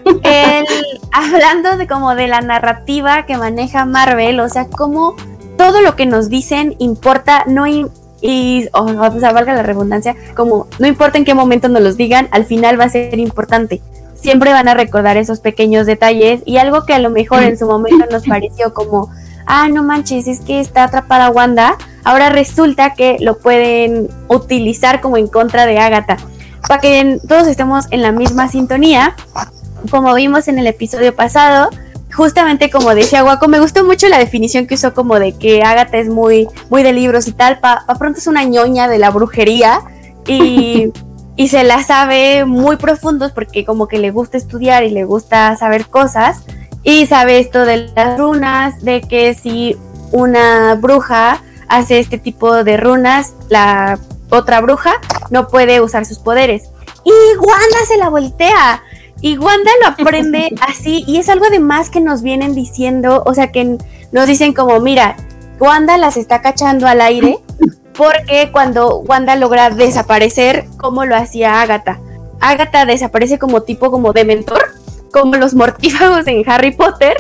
hablando 1.14 1.78
de 1.78 1.88
como 1.88 2.14
de 2.14 2.28
la 2.28 2.42
narrativa 2.42 3.26
que 3.26 3.38
maneja 3.38 3.86
Marvel, 3.86 4.42
o 4.42 4.50
sea, 4.50 4.68
cómo 4.68 5.16
todo 5.58 5.82
lo 5.82 5.96
que 5.96 6.06
nos 6.06 6.30
dicen 6.30 6.76
importa, 6.80 7.46
no, 7.48 7.66
y, 8.24 8.70
o, 8.72 9.20
sea, 9.20 9.34
valga 9.34 9.54
la 9.54 9.64
redundancia, 9.64 10.16
como 10.34 10.68
no 10.80 10.88
importa 10.88 11.18
en 11.18 11.26
qué 11.26 11.34
momento 11.34 11.68
nos 11.68 11.82
los 11.84 11.98
digan, 11.98 12.30
al 12.32 12.46
final 12.46 12.80
va 12.80 12.86
a 12.86 12.90
ser 12.90 13.20
importante. 13.20 13.82
Siempre 14.16 14.54
van 14.54 14.70
a 14.70 14.74
recordar 14.74 15.18
esos 15.18 15.42
pequeños 15.42 15.86
detalles 15.86 16.42
y 16.46 16.56
algo 16.56 16.86
que 16.86 16.94
a 16.94 17.00
lo 17.00 17.10
mejor 17.10 17.44
en 17.44 17.58
su 17.58 17.68
momento 17.68 18.06
nos 18.10 18.24
pareció 18.26 18.74
como, 18.74 19.12
ah, 19.46 19.68
no 19.68 19.84
manches, 19.84 20.30
es 20.30 20.40
que 20.40 20.62
está 20.62 20.86
atrapada 20.86 21.32
Wanda, 21.32 21.78
ahora 22.06 22.30
resulta 22.30 22.94
que 22.94 23.18
lo 23.20 23.38
pueden 23.38 24.08
utilizar 24.30 25.02
como 25.02 25.18
en 25.18 25.28
contra 25.28 25.66
de 25.66 25.78
Agatha. 25.78 26.16
Para 26.66 26.80
que 26.80 27.20
todos 27.28 27.48
estemos 27.48 27.88
en 27.92 28.02
la 28.02 28.14
misma 28.14 28.48
sintonía, 28.48 29.18
como 29.92 30.14
vimos 30.14 30.48
en 30.48 30.60
el 30.60 30.68
episodio 30.68 31.14
pasado, 31.14 31.70
justamente 32.16 32.70
como 32.70 32.94
decía 32.96 33.22
Guaco, 33.22 33.48
me 33.48 33.60
gustó 33.60 33.84
mucho 33.84 34.08
la 34.08 34.20
definición 34.20 34.68
que 34.68 34.76
usó 34.76 34.94
como 34.94 35.20
de 35.20 35.38
que 35.38 35.64
Agatha 35.64 35.98
es 35.98 36.10
muy, 36.10 36.48
muy 36.70 36.84
de 36.84 36.94
libros 36.94 37.28
y 37.28 37.32
tal, 37.32 37.60
pa, 37.60 37.86
pronto 38.00 38.20
es 38.20 38.28
una 38.28 38.44
ñoña 38.44 38.88
de 38.88 39.00
la 39.00 39.10
brujería 39.10 39.82
y, 40.28 40.92
y 41.36 41.48
se 41.48 41.64
la 41.64 41.84
sabe 41.84 42.46
muy 42.46 42.78
profundos 42.78 43.32
porque 43.32 43.66
como 43.66 43.88
que 43.88 43.98
le 43.98 44.12
gusta 44.12 44.38
estudiar 44.38 44.84
y 44.84 44.90
le 44.90 45.06
gusta 45.06 45.56
saber 45.58 45.88
cosas 45.88 46.44
y 46.84 47.06
sabe 47.06 47.40
esto 47.40 47.66
de 47.66 47.90
las 47.96 48.20
runas, 48.20 48.84
de 48.84 49.02
que 49.02 49.34
si 49.34 49.78
una 50.12 50.76
bruja 50.76 51.42
hace 51.70 52.00
este 52.00 52.18
tipo 52.18 52.64
de 52.64 52.78
runas, 52.78 53.34
la 53.50 53.98
otra 54.30 54.60
bruja 54.62 54.96
no 55.30 55.48
puede 55.48 55.80
usar 55.82 56.06
sus 56.06 56.20
poderes. 56.20 56.70
Y 57.06 57.38
Wanda 57.38 57.86
se 57.88 57.98
la 57.98 58.10
voltea 58.10 58.84
y 59.24 59.38
Wanda 59.38 59.72
lo 59.82 59.88
aprende 60.06 60.54
así 60.62 61.04
y 61.08 61.18
es 61.18 61.30
algo 61.30 61.50
de 61.50 61.60
más 61.60 61.90
que 61.90 62.02
nos 62.02 62.22
vienen 62.22 62.54
diciendo, 62.54 63.24
o 63.26 63.34
sea, 63.34 63.52
que 63.52 63.78
nos 64.12 64.28
dicen 64.28 64.54
como, 64.54 64.80
mira, 64.80 65.16
Wanda 65.60 65.98
las 65.98 66.18
está 66.18 66.42
cachando 66.42 66.86
al 66.86 67.02
aire 67.02 67.40
porque 67.98 68.50
cuando 68.52 69.00
Wanda 69.00 69.36
logra 69.36 69.70
desaparecer, 69.72 70.66
como 70.78 71.06
lo 71.06 71.16
hacía 71.16 71.62
Agatha. 71.62 72.00
Agatha 72.42 72.86
desaparece 72.86 73.40
como 73.40 73.62
tipo 73.62 73.90
como 73.90 74.12
de 74.12 74.26
mentor, 74.26 74.62
como 75.14 75.36
los 75.38 75.56
mortífagos 75.56 76.28
en 76.28 76.44
Harry 76.48 76.72
Potter. 76.72 77.16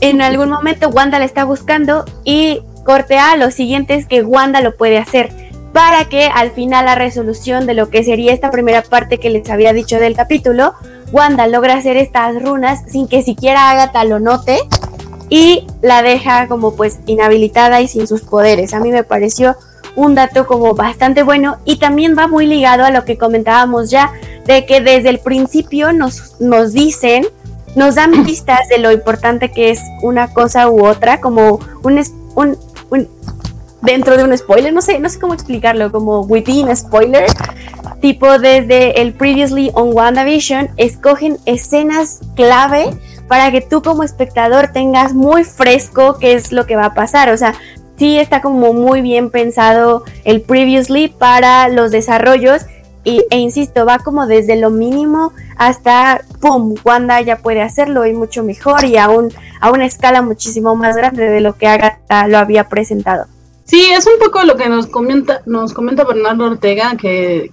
En 0.00 0.22
algún 0.22 0.50
momento 0.50 0.88
Wanda 0.90 1.18
la 1.18 1.24
está 1.24 1.42
buscando 1.42 2.04
y 2.22 2.62
cortea 2.84 3.36
lo 3.36 3.50
siguiente 3.50 3.94
es 3.94 4.06
que 4.06 4.22
Wanda 4.22 4.60
lo 4.60 4.76
puede 4.76 4.98
hacer 4.98 5.47
para 5.78 6.06
que 6.06 6.24
al 6.24 6.50
final 6.50 6.86
la 6.86 6.96
resolución 6.96 7.64
de 7.64 7.72
lo 7.72 7.88
que 7.88 8.02
sería 8.02 8.32
esta 8.32 8.50
primera 8.50 8.82
parte 8.82 9.18
que 9.18 9.30
les 9.30 9.48
había 9.48 9.72
dicho 9.72 10.00
del 10.00 10.16
capítulo 10.16 10.74
Wanda 11.12 11.46
logra 11.46 11.74
hacer 11.74 11.96
estas 11.96 12.42
runas 12.42 12.82
sin 12.88 13.06
que 13.06 13.22
siquiera 13.22 13.70
Agatha 13.70 14.02
lo 14.02 14.18
note 14.18 14.58
y 15.30 15.68
la 15.80 16.02
deja 16.02 16.48
como 16.48 16.74
pues 16.74 16.98
inhabilitada 17.06 17.80
y 17.80 17.86
sin 17.86 18.08
sus 18.08 18.22
poderes. 18.22 18.74
A 18.74 18.80
mí 18.80 18.90
me 18.90 19.04
pareció 19.04 19.54
un 19.94 20.16
dato 20.16 20.48
como 20.48 20.74
bastante 20.74 21.22
bueno 21.22 21.58
y 21.64 21.78
también 21.78 22.16
va 22.18 22.26
muy 22.26 22.46
ligado 22.48 22.82
a 22.82 22.90
lo 22.90 23.04
que 23.04 23.16
comentábamos 23.16 23.88
ya, 23.88 24.10
de 24.46 24.66
que 24.66 24.80
desde 24.80 25.10
el 25.10 25.20
principio 25.20 25.92
nos, 25.92 26.40
nos 26.40 26.72
dicen, 26.72 27.24
nos 27.76 27.94
dan 27.94 28.24
pistas 28.24 28.68
de 28.68 28.78
lo 28.78 28.90
importante 28.90 29.52
que 29.52 29.70
es 29.70 29.80
una 30.02 30.34
cosa 30.34 30.68
u 30.68 30.84
otra, 30.84 31.20
como 31.20 31.60
un, 31.84 32.02
un, 32.34 32.58
un 32.90 33.08
dentro 33.82 34.16
de 34.16 34.24
un 34.24 34.36
spoiler, 34.36 34.72
no 34.72 34.80
sé, 34.80 34.98
no 34.98 35.08
sé 35.08 35.18
cómo 35.18 35.34
explicarlo, 35.34 35.92
como 35.92 36.20
within 36.22 36.74
spoiler, 36.76 37.26
tipo 38.00 38.38
desde 38.38 39.00
el 39.00 39.12
previously 39.12 39.70
on 39.74 39.94
WandaVision, 39.94 40.70
escogen 40.76 41.38
escenas 41.46 42.20
clave 42.34 42.90
para 43.28 43.50
que 43.50 43.60
tú 43.60 43.82
como 43.82 44.02
espectador 44.02 44.68
tengas 44.72 45.14
muy 45.14 45.44
fresco 45.44 46.18
qué 46.18 46.34
es 46.34 46.52
lo 46.52 46.66
que 46.66 46.76
va 46.76 46.86
a 46.86 46.94
pasar, 46.94 47.30
o 47.30 47.36
sea, 47.36 47.54
sí 47.96 48.18
está 48.18 48.40
como 48.40 48.72
muy 48.72 49.00
bien 49.00 49.30
pensado 49.30 50.04
el 50.24 50.40
previously 50.40 51.08
para 51.08 51.68
los 51.68 51.90
desarrollos 51.90 52.62
y, 53.04 53.24
e 53.30 53.38
insisto, 53.38 53.86
va 53.86 53.98
como 53.98 54.26
desde 54.26 54.56
lo 54.56 54.70
mínimo 54.70 55.32
hasta, 55.56 56.20
¡pum!, 56.40 56.74
Wanda 56.84 57.20
ya 57.20 57.36
puede 57.36 57.62
hacerlo 57.62 58.06
y 58.06 58.12
mucho 58.12 58.42
mejor 58.42 58.84
y 58.84 58.96
aún 58.96 59.32
a 59.60 59.70
una 59.70 59.86
escala 59.86 60.20
muchísimo 60.20 60.74
más 60.74 60.96
grande 60.96 61.28
de 61.28 61.40
lo 61.40 61.56
que 61.56 61.68
Agatha 61.68 62.26
lo 62.28 62.38
había 62.38 62.68
presentado. 62.68 63.26
Sí, 63.68 63.90
es 63.92 64.06
un 64.06 64.18
poco 64.18 64.42
lo 64.44 64.56
que 64.56 64.66
nos 64.68 64.86
comenta, 64.86 65.42
nos 65.44 65.74
comenta 65.74 66.04
Bernardo 66.04 66.46
Ortega, 66.46 66.96
que, 66.96 67.52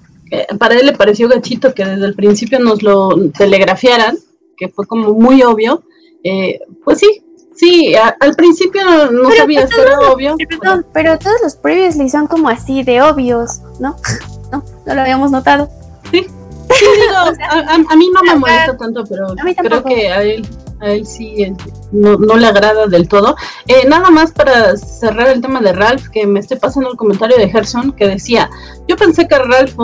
para 0.57 0.75
él 0.75 0.85
le 0.85 0.93
pareció 0.93 1.27
gachito 1.27 1.73
que 1.73 1.83
desde 1.83 2.05
el 2.05 2.15
principio 2.15 2.57
nos 2.57 2.81
lo 2.81 3.29
telegrafiaran, 3.31 4.17
que 4.55 4.69
fue 4.69 4.87
como 4.87 5.13
muy 5.13 5.43
obvio. 5.43 5.83
Eh, 6.23 6.61
pues 6.85 6.99
sí, 6.99 7.21
sí, 7.53 7.93
al 7.95 8.33
principio 8.35 8.81
no, 9.11 9.29
sabía, 9.31 9.67
si 9.67 9.73
era 9.77 9.99
obvio. 10.09 10.37
Perdón, 10.37 10.85
pero 10.93 11.19
todos 11.19 11.35
los 11.43 11.55
previously 11.57 12.09
son 12.09 12.27
como 12.27 12.47
así 12.47 12.83
de 12.83 13.01
obvios, 13.01 13.61
¿no? 13.79 13.95
No, 14.51 14.63
no 14.85 14.93
lo 14.93 15.01
habíamos 15.01 15.31
notado. 15.31 15.67
Sí. 16.11 16.21
sí 16.69 16.85
digo, 16.95 17.15
a, 17.89 17.95
mí 17.97 18.09
no 18.13 18.21
me 18.21 18.35
molesta 18.35 18.77
tanto, 18.77 19.03
pero 19.09 19.33
creo 19.57 19.83
que 19.83 20.07
a 20.07 20.21
él 20.21 20.47
ahí 20.81 21.05
sí 21.05 21.43
eh, 21.43 21.53
no, 21.91 22.17
no, 22.17 22.35
le 22.37 22.47
agrada 22.47 22.87
del 22.87 23.07
todo. 23.07 23.35
Eh, 23.67 23.87
nada 23.87 24.09
más 24.09 24.31
para 24.31 24.75
cerrar 24.77 25.29
el 25.29 25.41
tema 25.41 25.61
de 25.61 25.73
Ralph, 25.73 26.07
que 26.09 26.25
me 26.27 26.39
estoy 26.39 26.57
pasando 26.57 26.91
el 26.91 26.97
comentario 26.97 27.37
de 27.37 27.49
Gerson 27.49 27.91
que 27.93 28.07
decía, 28.07 28.49
yo 28.87 28.95
pensé 28.95 29.27
que 29.27 29.37
Ralph 29.37 29.75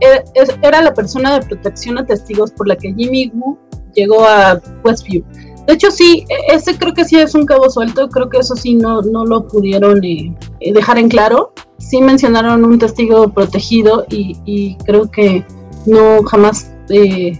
era, 0.00 0.22
era, 0.62 0.82
la 0.82 0.94
persona 0.94 1.38
de 1.38 1.46
protección 1.46 1.98
a 1.98 2.06
testigos 2.06 2.50
por 2.52 2.68
la 2.68 2.76
que 2.76 2.92
Jimmy 2.94 3.30
Woo 3.34 3.58
llegó 3.94 4.24
a 4.24 4.60
Westview. 4.84 5.24
De 5.66 5.74
hecho, 5.74 5.90
sí, 5.90 6.24
e, 6.28 6.54
ese 6.54 6.76
creo 6.76 6.92
que 6.92 7.04
sí 7.04 7.18
es 7.18 7.34
un 7.34 7.46
cabo 7.46 7.70
suelto, 7.70 8.08
creo 8.08 8.28
que 8.28 8.38
eso 8.38 8.56
sí 8.56 8.74
no, 8.74 9.02
no 9.02 9.24
lo 9.24 9.46
pudieron 9.46 10.02
eh, 10.04 10.34
dejar 10.72 10.98
en 10.98 11.08
claro. 11.08 11.52
Sí 11.78 12.00
mencionaron 12.00 12.64
un 12.64 12.78
testigo 12.78 13.28
protegido 13.32 14.06
y, 14.08 14.36
y 14.44 14.76
creo 14.84 15.10
que 15.10 15.44
no 15.86 16.22
jamás 16.24 16.68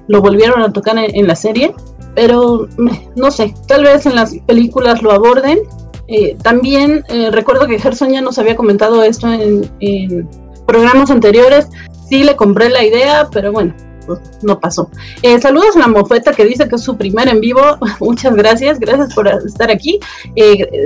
lo 0.08 0.22
volvieron 0.22 0.62
a 0.62 0.72
tocar 0.72 0.96
en 0.98 1.26
la 1.26 1.36
serie 1.36 1.74
pero 2.14 2.68
no 3.16 3.30
sé, 3.30 3.54
tal 3.66 3.84
vez 3.84 4.06
en 4.06 4.16
las 4.16 4.34
películas 4.46 5.02
lo 5.02 5.12
aborden. 5.12 5.60
Eh, 6.08 6.36
también 6.42 7.04
eh, 7.08 7.30
recuerdo 7.30 7.66
que 7.66 7.78
Gerson 7.78 8.10
ya 8.10 8.20
nos 8.20 8.38
había 8.38 8.56
comentado 8.56 9.02
esto 9.02 9.30
en, 9.32 10.28
programas 10.66 11.10
anteriores. 11.10 11.68
Sí 12.08 12.24
le 12.24 12.36
compré 12.36 12.68
la 12.68 12.84
idea, 12.84 13.28
pero 13.32 13.52
bueno, 13.52 13.74
pues 14.06 14.20
no 14.42 14.60
pasó. 14.60 14.90
Eh, 15.22 15.40
saludos 15.40 15.76
a 15.76 15.80
la 15.80 15.88
mofeta 15.88 16.32
que 16.32 16.44
dice 16.44 16.68
que 16.68 16.76
es 16.76 16.82
su 16.82 16.96
primer 16.96 17.28
en 17.28 17.40
vivo. 17.40 17.62
Muchas 18.00 18.34
gracias, 18.34 18.78
gracias 18.78 19.14
por 19.14 19.28
estar 19.28 19.70
aquí. 19.70 19.98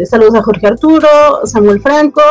saludos 0.08 0.34
a 0.36 0.42
Jorge 0.42 0.66
Arturo, 0.66 1.08
Samuel 1.44 1.80
Franco, 1.80 2.22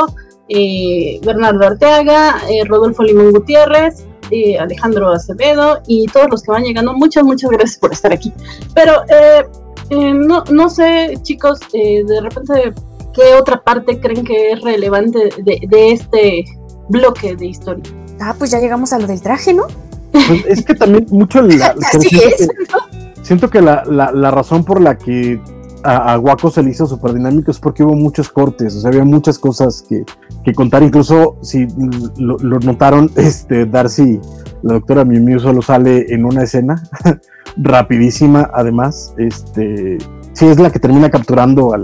Bernardo 0.47 1.65
Arteaga, 1.65 2.41
Rodolfo 2.67 3.03
Limón 3.03 3.31
Gutiérrez. 3.31 4.05
Alejandro 4.60 5.12
Acevedo 5.12 5.82
y 5.88 6.06
todos 6.08 6.28
los 6.30 6.44
que 6.44 6.52
van 6.52 6.64
llegando. 6.64 6.94
Muchas, 6.94 7.24
muchas 7.24 7.52
gracias 7.52 7.78
por 7.78 7.94
estar 7.94 8.12
aquí. 8.12 8.34
Pero 8.74 9.04
eh, 9.10 9.46
eh, 9.90 10.14
no, 10.14 10.44
no 10.52 10.70
sé, 10.70 11.18
chicos, 11.22 11.60
eh, 11.74 12.04
de 12.06 12.22
repente, 12.22 12.74
¿qué 13.14 13.36
otra 13.40 13.62
parte 13.62 14.00
creen 14.00 14.24
que 14.24 14.52
es 14.52 14.62
relevante 14.62 15.30
de, 15.44 15.92
este 15.92 16.46
bloque 16.90 17.36
de 17.36 17.48
historia? 17.48 17.84
Ah, 18.20 18.34
pues 18.38 18.52
ya 18.52 18.60
llegamos 18.60 18.94
a 18.94 19.00
lo 19.00 19.08
del 19.08 19.22
traje, 19.22 19.54
¿no? 19.54 19.68
Pues 20.12 20.46
es 20.48 20.66
que 20.66 20.74
también 20.74 21.06
mucho 21.10 21.42
la, 21.42 21.76
siento, 23.22 23.50
que, 23.50 23.62
la, 23.62 23.84
la, 23.86 24.32
razón 24.32 24.64
por 24.64 24.80
la 24.80 24.98
que 24.98 25.40
a, 25.86 26.13
a 26.13 26.19
Waco 26.19 26.50
se 26.50 26.63
le 26.63 26.71
hizo 26.71 26.88
súper 26.88 27.13
dinámico 27.13 27.52
es 27.52 27.60
porque 27.60 27.84
hubo 27.84 27.93
muchos 27.93 28.30
cortes, 28.30 28.76
o 28.76 28.82
sea, 28.82 28.89
había 28.89 29.06
muchas 29.06 29.38
cosas 29.38 29.86
que, 29.88 30.04
que 30.43 30.54
contar. 30.54 30.84
Incluso 30.84 31.38
si 31.41 31.67
lo, 32.17 32.38
notaron, 32.60 33.12
este 33.15 33.65
Darcy, 33.65 34.19
la 34.63 34.74
doctora 34.74 35.06
Miu 35.06 35.21
Miu, 35.21 35.39
solo 35.39 35.62
sale 35.62 36.13
en 36.13 36.26
una 36.26 36.43
escena, 36.43 36.82
rapidísima 37.58 38.50
además. 38.54 39.13
Este, 39.17 39.98
sí 40.34 40.45
es 40.48 40.60
la 40.60 40.71
que 40.71 40.80
termina 40.80 41.10
capturando 41.10 41.74
al, 41.74 41.84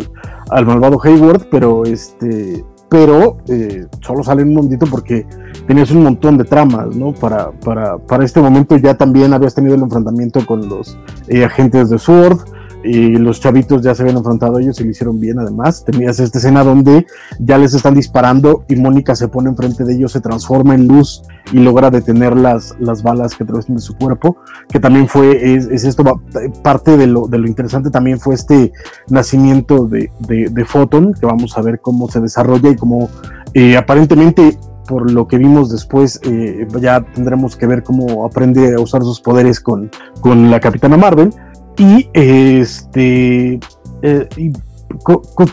al 0.50 0.66
malvado 0.66 1.00
Hayward, 1.04 1.48
pero 1.50 1.84
este 1.86 2.66
pero 2.90 3.38
eh, 3.48 3.86
solo 4.02 4.22
sale 4.22 4.44
un 4.44 4.54
momentito 4.54 4.86
porque 4.86 5.26
tenías 5.66 5.92
un 5.92 6.04
montón 6.04 6.38
de 6.38 6.44
tramas, 6.44 6.94
¿no? 6.94 7.14
Para, 7.14 7.52
para, 7.52 7.98
para 7.98 8.26
este 8.26 8.42
momento 8.42 8.76
ya 8.76 8.96
también 8.96 9.34
habías 9.34 9.56
tenido 9.56 9.76
el 9.76 9.82
enfrentamiento 9.82 10.46
con 10.46 10.68
los 10.68 11.00
eh, 11.30 11.46
agentes 11.46 11.90
de 11.90 11.98
Sword, 11.98 12.40
y 12.84 13.17
los 13.17 13.39
chavitos 13.39 13.82
ya 13.82 13.94
se 13.96 14.04
habían 14.04 14.17
enfrentado 14.17 14.58
a 14.58 14.62
ellos 14.62 14.80
y 14.80 14.84
lo 14.84 14.91
hicieron 14.91 15.20
bien 15.20 15.39
además. 15.39 15.84
Tenías 15.86 16.20
esta 16.20 16.38
escena 16.38 16.63
donde 16.63 17.06
ya 17.39 17.58
les 17.58 17.74
están 17.74 17.94
disparando 17.94 18.63
y 18.67 18.76
Mónica 18.76 19.15
se 19.15 19.28
pone 19.28 19.50
enfrente 19.50 19.84
de 19.84 19.96
ellos, 19.96 20.12
se 20.12 20.22
transforma 20.22 20.76
en 20.76 20.88
luz 20.88 21.24
y 21.52 21.60
logra 21.60 21.89
detener 21.89 22.36
las, 22.36 22.76
las 22.80 23.04
balas 23.04 23.36
que 23.36 23.44
atraviesan 23.44 23.76
de 23.76 23.82
su 23.82 23.96
cuerpo, 23.96 24.38
que 24.70 24.80
también 24.80 25.08
fue, 25.08 25.56
es, 25.56 25.67
esto, 25.84 26.22
parte 26.63 26.98
de 26.98 27.08
lo, 27.08 27.28
de 27.28 27.38
lo, 27.38 27.48
interesante 27.48 27.89
también 27.89 28.20
fue 28.20 28.36
este 28.36 28.72
nacimiento 29.10 29.88
de, 29.88 30.12
de, 30.20 30.65
Photon, 30.65 31.13
que 31.13 31.26
vamos 31.26 31.58
a 31.58 31.62
ver 31.62 31.80
cómo 31.82 32.10
se 32.10 32.22
desarrolla 32.22 32.70
y 32.70 32.76
cómo 32.76 33.10
eh, 33.54 33.76
aparentemente 33.76 34.58
por 34.88 35.10
lo 35.10 35.28
que 35.28 35.38
vimos 35.38 35.72
después, 35.72 36.20
eh, 36.24 36.67
ya 36.82 37.02
tendremos 37.02 37.56
que 37.56 37.65
ver 37.65 37.82
cómo 37.82 38.26
aprende 38.26 38.76
a 38.76 38.80
usar 38.82 39.04
sus 39.04 39.22
poderes 39.22 39.62
con, 39.62 39.89
con 40.20 40.52
la 40.52 40.60
Capitana 40.60 40.98
Marvel 40.98 41.34
y 41.78 42.10
este, 42.14 43.60
eh, 44.02 44.30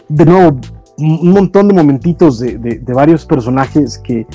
de 0.08 0.24
nuevo, 0.24 0.60
un 0.98 1.30
montón 1.30 1.68
de 1.68 1.74
momentitos 1.74 2.40
de, 2.40 2.82
varios 2.88 3.24
personajes 3.24 3.98
que, 3.98 4.26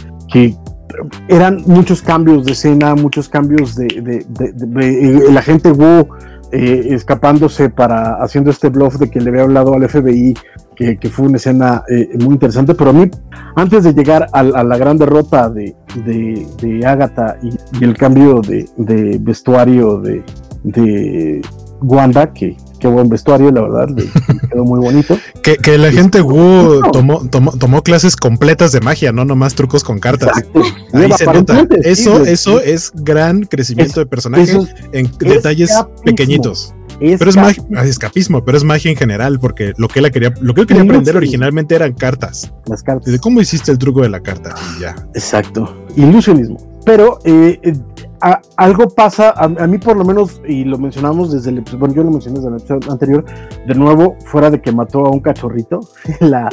eran 1.27 1.63
muchos 1.65 2.01
cambios 2.01 2.45
de 2.45 2.51
escena, 2.51 2.95
muchos 2.95 3.27
cambios 3.27 3.75
de, 3.75 3.87
de 3.87 5.31
la 5.31 5.41
gente 5.41 5.71
Wu 5.71 6.07
eh, 6.55 6.93
escapándose 6.93 7.71
para 7.71 8.21
haciendo 8.23 8.51
este 8.51 8.69
bluff 8.69 8.97
de 8.97 9.09
que 9.09 9.19
le 9.19 9.31
había 9.31 9.41
hablado 9.41 9.73
al 9.73 9.89
FBI, 9.89 10.35
que, 10.75 11.09
fue 11.09 11.25
una 11.25 11.37
escena 11.37 11.83
eh, 11.89 12.09
muy 12.19 12.35
interesante. 12.35 12.75
Pero 12.75 12.91
a 12.91 12.93
mí, 12.93 13.09
antes 13.55 13.83
de 13.83 13.91
llegar 13.91 14.27
a, 14.31 14.43
la 14.43 14.77
gran 14.77 14.99
derrota 14.99 15.49
de, 15.49 15.75
de, 16.05 16.85
Agatha 16.85 17.37
y, 17.41 17.83
el 17.83 17.97
cambio 17.97 18.39
de, 18.41 19.17
vestuario 19.19 19.97
de, 19.97 21.41
Wanda, 21.83 22.31
que 22.33 22.57
qué 22.83 22.89
buen 22.89 23.07
vestuario, 23.07 23.49
la 23.49 23.61
verdad, 23.61 23.87
quedó 24.51 24.65
muy 24.65 24.79
bonito. 24.81 25.17
que, 25.41 25.77
la 25.77 25.89
gente 25.89 26.21
Wu 26.21 26.81
tomó, 26.91 27.21
tomó, 27.29 27.81
clases 27.81 28.17
completas 28.17 28.73
de 28.73 28.81
magia, 28.81 29.13
no 29.13 29.23
nomás 29.23 29.55
trucos 29.55 29.85
con 29.85 29.99
cartas. 29.99 30.43
Ahí 30.91 31.11
se 31.13 31.25
nota. 31.25 31.65
Eso, 31.83 32.25
eso 32.25 32.59
es 32.59 32.91
gran 32.93 33.43
crecimiento 33.43 34.01
de 34.01 34.05
personaje 34.05 34.57
en 34.91 35.09
detalles 35.17 35.71
pequeñitos. 36.03 36.75
pero 36.99 37.29
es 37.29 37.37
magia, 37.37 37.63
escapismo, 37.83 38.43
pero 38.43 38.57
es 38.57 38.65
magia 38.65 38.91
en 38.91 38.97
general, 38.97 39.39
porque 39.39 39.71
lo 39.77 39.87
que 39.87 39.99
él 39.99 40.11
quería, 40.11 40.33
lo 40.41 40.53
que 40.53 40.61
él 40.61 40.67
quería 40.67 40.83
aprender 40.83 41.15
originalmente 41.15 41.75
eran 41.75 41.93
cartas. 41.93 42.51
Las 42.65 42.83
cartas. 42.83 43.13
¿De 43.13 43.19
cómo 43.19 43.39
hiciste 43.39 43.71
el 43.71 43.77
truco 43.77 44.01
de 44.01 44.09
la 44.09 44.19
carta? 44.19 44.55
Y 44.75 44.81
ya. 44.81 44.95
Exacto. 45.13 45.85
Ilusionismo. 45.95 46.57
Pero 46.85 47.19
eh, 47.23 47.61
algo 48.55 48.89
pasa, 48.89 49.31
a, 49.31 49.67
mí 49.67 49.77
por 49.77 49.97
lo 49.97 50.05
menos, 50.05 50.41
y 50.47 50.63
lo 50.63 50.77
mencionamos 50.77 51.31
desde 51.31 51.49
el 51.49 51.57
episodio, 51.57 51.79
bueno, 51.79 51.93
yo 51.93 52.03
lo 52.03 52.11
mencioné 52.11 52.39
desde 52.39 52.49
el 52.49 52.55
episodio 52.55 52.91
anterior, 52.91 53.25
de 53.67 53.75
nuevo, 53.75 54.15
fuera 54.25 54.49
de 54.49 54.61
que 54.61 54.71
mató 54.71 55.05
a 55.05 55.09
un 55.09 55.19
cachorrito, 55.19 55.81
la, 56.19 56.49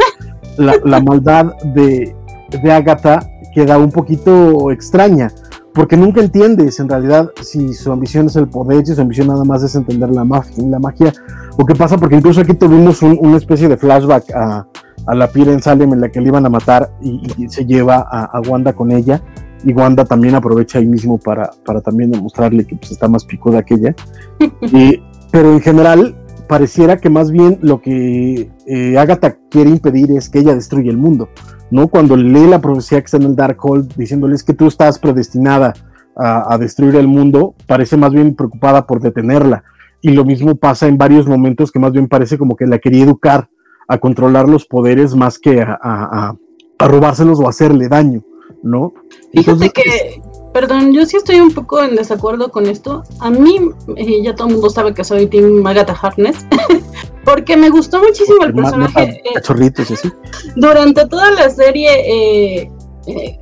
la, 0.56 1.00
maldad 1.00 1.54
de, 1.74 2.14
de 2.50 2.72
Agatha 2.72 3.20
queda 3.54 3.78
un 3.78 3.92
poquito 3.92 4.72
extraña, 4.72 5.30
porque 5.72 5.96
nunca 5.96 6.20
entiendes 6.20 6.80
en 6.80 6.88
realidad 6.88 7.30
si 7.40 7.72
su 7.72 7.92
ambición 7.92 8.26
es 8.26 8.34
el 8.34 8.48
poder, 8.48 8.84
si 8.84 8.94
su 8.94 9.00
ambición 9.00 9.28
nada 9.28 9.44
más 9.44 9.62
es 9.62 9.76
entender 9.76 10.10
la 10.10 10.24
magia, 10.24 10.64
la 10.66 10.80
magia 10.80 11.12
o 11.56 11.64
qué 11.64 11.76
pasa, 11.76 11.96
porque 11.96 12.16
incluso 12.16 12.40
aquí 12.40 12.54
tuvimos 12.54 13.00
una 13.02 13.36
especie 13.36 13.68
de 13.68 13.76
flashback 13.76 14.32
a, 14.34 14.66
a 15.06 15.14
la 15.14 15.28
Pira 15.28 15.52
en 15.52 15.62
Salem 15.62 15.92
en 15.92 16.00
la 16.00 16.08
que 16.08 16.20
le 16.20 16.28
iban 16.28 16.44
a 16.44 16.48
matar 16.48 16.90
y, 17.00 17.48
se 17.48 17.64
lleva 17.64 18.04
a, 18.10 18.24
a 18.24 18.40
Wanda 18.40 18.72
con 18.72 18.90
ella 18.90 19.22
y 19.64 19.72
Wanda 19.72 20.04
también 20.04 20.34
aprovecha 20.34 20.78
ahí 20.78 20.86
mismo 20.86 21.18
para, 21.18 21.50
para 21.64 21.80
también 21.80 22.10
demostrarle 22.10 22.64
que 22.66 22.76
pues, 22.76 22.92
está 22.92 23.08
más 23.08 23.24
picuda 23.24 23.62
que 23.62 23.74
ella. 23.74 23.94
pero 25.30 25.52
en 25.52 25.60
general, 25.60 26.16
pareciera 26.48 26.96
que 26.98 27.10
más 27.10 27.30
bien 27.30 27.58
lo 27.62 27.80
que 27.80 28.50
eh, 28.66 28.98
Agatha 28.98 29.36
quiere 29.50 29.70
impedir 29.70 30.10
es 30.12 30.28
que 30.28 30.40
ella 30.40 30.54
destruya 30.54 30.90
el 30.90 30.96
mundo, 30.96 31.28
¿no? 31.70 31.88
Cuando 31.88 32.16
lee 32.16 32.46
la 32.48 32.60
profecía 32.60 32.98
que 33.00 33.04
está 33.04 33.16
en 33.18 33.24
el 33.24 33.36
Darkhold 33.36 33.94
diciéndoles 33.96 34.42
que 34.42 34.54
tú 34.54 34.66
estás 34.66 34.98
predestinada 34.98 35.74
a, 36.16 36.52
a 36.54 36.58
destruir 36.58 36.96
el 36.96 37.06
mundo, 37.06 37.54
parece 37.66 37.96
más 37.96 38.12
bien 38.12 38.34
preocupada 38.34 38.86
por 38.86 39.00
detenerla. 39.00 39.62
Y 40.02 40.10
lo 40.12 40.24
mismo 40.24 40.56
pasa 40.56 40.88
en 40.88 40.96
varios 40.98 41.26
momentos 41.28 41.70
que 41.70 41.78
más 41.78 41.92
bien 41.92 42.08
parece 42.08 42.38
como 42.38 42.56
que 42.56 42.66
la 42.66 42.78
quería 42.78 43.04
educar 43.04 43.48
a 43.86 43.98
controlar 43.98 44.48
los 44.48 44.64
poderes 44.66 45.14
más 45.14 45.38
que 45.38 45.60
a, 45.62 45.78
a- 45.80 46.28
a- 46.30 46.36
a 46.78 46.88
robárselos 46.88 47.38
o 47.40 47.48
hacerle 47.48 47.88
daño, 47.88 48.22
¿no? 48.62 48.92
Fíjate 49.32 49.50
Entonces, 49.50 49.72
que, 49.72 50.22
perdón, 50.52 50.92
yo 50.92 51.04
sí 51.06 51.16
estoy 51.16 51.40
un 51.40 51.52
poco 51.52 51.82
en 51.82 51.96
desacuerdo 51.96 52.50
con 52.50 52.66
esto. 52.66 53.02
A 53.20 53.30
mí, 53.30 53.58
eh, 53.96 54.22
ya 54.22 54.34
todo 54.34 54.48
el 54.48 54.54
mundo 54.54 54.70
sabe 54.70 54.94
que 54.94 55.04
soy 55.04 55.26
Team 55.26 55.66
Agatha 55.66 55.96
Harkness, 56.00 56.46
porque 57.24 57.56
me 57.56 57.70
gustó 57.70 58.00
muchísimo 58.00 58.44
el 58.44 58.54
personaje. 58.54 59.22
eh, 59.24 59.34
cachorritos 59.34 59.90
y 59.90 59.94
así. 59.94 60.12
durante 60.56 61.06
toda 61.06 61.30
la 61.32 61.50
serie 61.50 61.90
eh, 62.62 62.70
eh, 63.06 63.38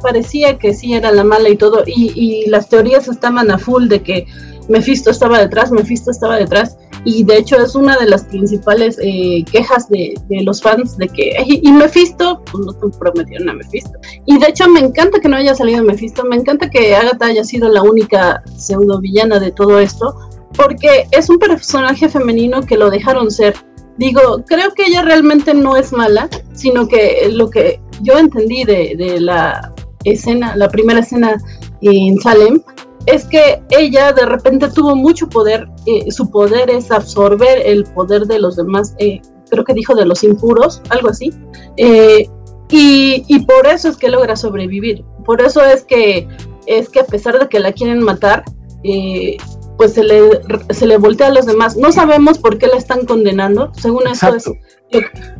parecía 0.00 0.58
que 0.58 0.74
sí 0.74 0.94
era 0.94 1.12
la 1.12 1.24
mala 1.24 1.48
y 1.48 1.56
todo, 1.56 1.84
y, 1.86 2.12
y 2.14 2.48
las 2.48 2.68
teorías 2.68 3.08
estaban 3.08 3.50
a 3.50 3.58
full 3.58 3.88
de 3.88 4.02
que 4.02 4.26
Mephisto 4.68 5.10
estaba 5.10 5.38
detrás, 5.38 5.70
Mephisto 5.70 6.10
estaba 6.10 6.36
detrás, 6.36 6.76
y 7.04 7.24
de 7.24 7.38
hecho 7.38 7.56
es 7.56 7.74
una 7.74 7.96
de 7.96 8.06
las 8.06 8.24
principales 8.24 8.98
eh, 9.02 9.44
quejas 9.50 9.88
de, 9.88 10.14
los 10.28 10.62
fans 10.62 10.96
de 10.96 11.08
que, 11.08 11.34
y, 11.46 11.68
y 11.68 11.72
Mephisto, 11.72 12.40
pues 12.50 12.64
no 12.64 12.72
te 12.72 12.98
prometieron 12.98 13.48
a 13.48 13.54
Mephisto. 13.54 13.98
Y 14.26 14.38
de 14.38 14.48
hecho 14.48 14.68
me 14.68 14.80
encanta 14.80 15.20
que 15.20 15.28
no 15.28 15.36
haya 15.36 15.54
salido 15.54 15.82
Mephisto, 15.82 16.24
me 16.24 16.36
encanta 16.36 16.70
que 16.70 16.94
Agatha 16.94 17.26
haya 17.26 17.44
sido 17.44 17.68
la 17.68 17.82
única 17.82 18.42
pseudo 18.56 19.00
villana 19.00 19.40
de 19.40 19.50
todo 19.50 19.78
esto, 19.80 20.14
porque 20.56 21.06
es 21.10 21.28
un 21.28 21.38
personaje 21.38 22.08
femenino 22.08 22.62
que 22.62 22.76
lo 22.76 22.90
dejaron 22.90 23.30
ser. 23.30 23.54
Digo, 23.98 24.42
creo 24.46 24.72
que 24.74 24.86
ella 24.86 25.02
realmente 25.02 25.54
no 25.54 25.76
es 25.76 25.92
mala, 25.92 26.28
sino 26.54 26.86
que 26.86 27.28
lo 27.30 27.50
que 27.50 27.80
yo 28.02 28.16
entendí 28.18 28.64
de, 28.64 28.94
de 28.96 29.20
la 29.20 29.74
escena, 30.04 30.56
la 30.56 30.68
primera 30.68 31.00
escena 31.00 31.36
en 31.82 32.18
Salem, 32.20 32.62
es 33.06 33.24
que 33.24 33.62
ella 33.70 34.12
de 34.12 34.26
repente 34.26 34.68
tuvo 34.68 34.94
mucho 34.94 35.28
poder, 35.28 35.68
eh, 35.86 36.10
su 36.10 36.30
poder 36.30 36.70
es 36.70 36.90
absorber 36.90 37.60
el 37.64 37.84
poder 37.84 38.26
de 38.26 38.38
los 38.38 38.56
demás, 38.56 38.94
eh, 38.98 39.20
creo 39.50 39.64
que 39.64 39.74
dijo 39.74 39.94
de 39.94 40.06
los 40.06 40.22
impuros, 40.24 40.82
algo 40.90 41.08
así, 41.08 41.32
eh, 41.76 42.28
y, 42.70 43.24
y 43.28 43.44
por 43.44 43.66
eso 43.66 43.88
es 43.88 43.96
que 43.96 44.08
logra 44.08 44.36
sobrevivir, 44.36 45.04
por 45.24 45.42
eso 45.42 45.62
es 45.62 45.84
que, 45.84 46.28
es 46.66 46.88
que 46.88 47.00
a 47.00 47.04
pesar 47.04 47.38
de 47.38 47.48
que 47.48 47.60
la 47.60 47.72
quieren 47.72 48.02
matar, 48.02 48.44
eh, 48.84 49.36
pues 49.76 49.94
se 49.94 50.04
le, 50.04 50.40
se 50.70 50.86
le 50.86 50.96
voltea 50.96 51.28
a 51.28 51.30
los 51.32 51.46
demás. 51.46 51.76
No 51.76 51.90
sabemos 51.92 52.38
por 52.38 52.58
qué 52.58 52.66
la 52.66 52.76
están 52.76 53.04
condenando, 53.06 53.72
según 53.80 54.06
esto 54.06 54.34
es 54.34 54.46
lo, 54.46 54.54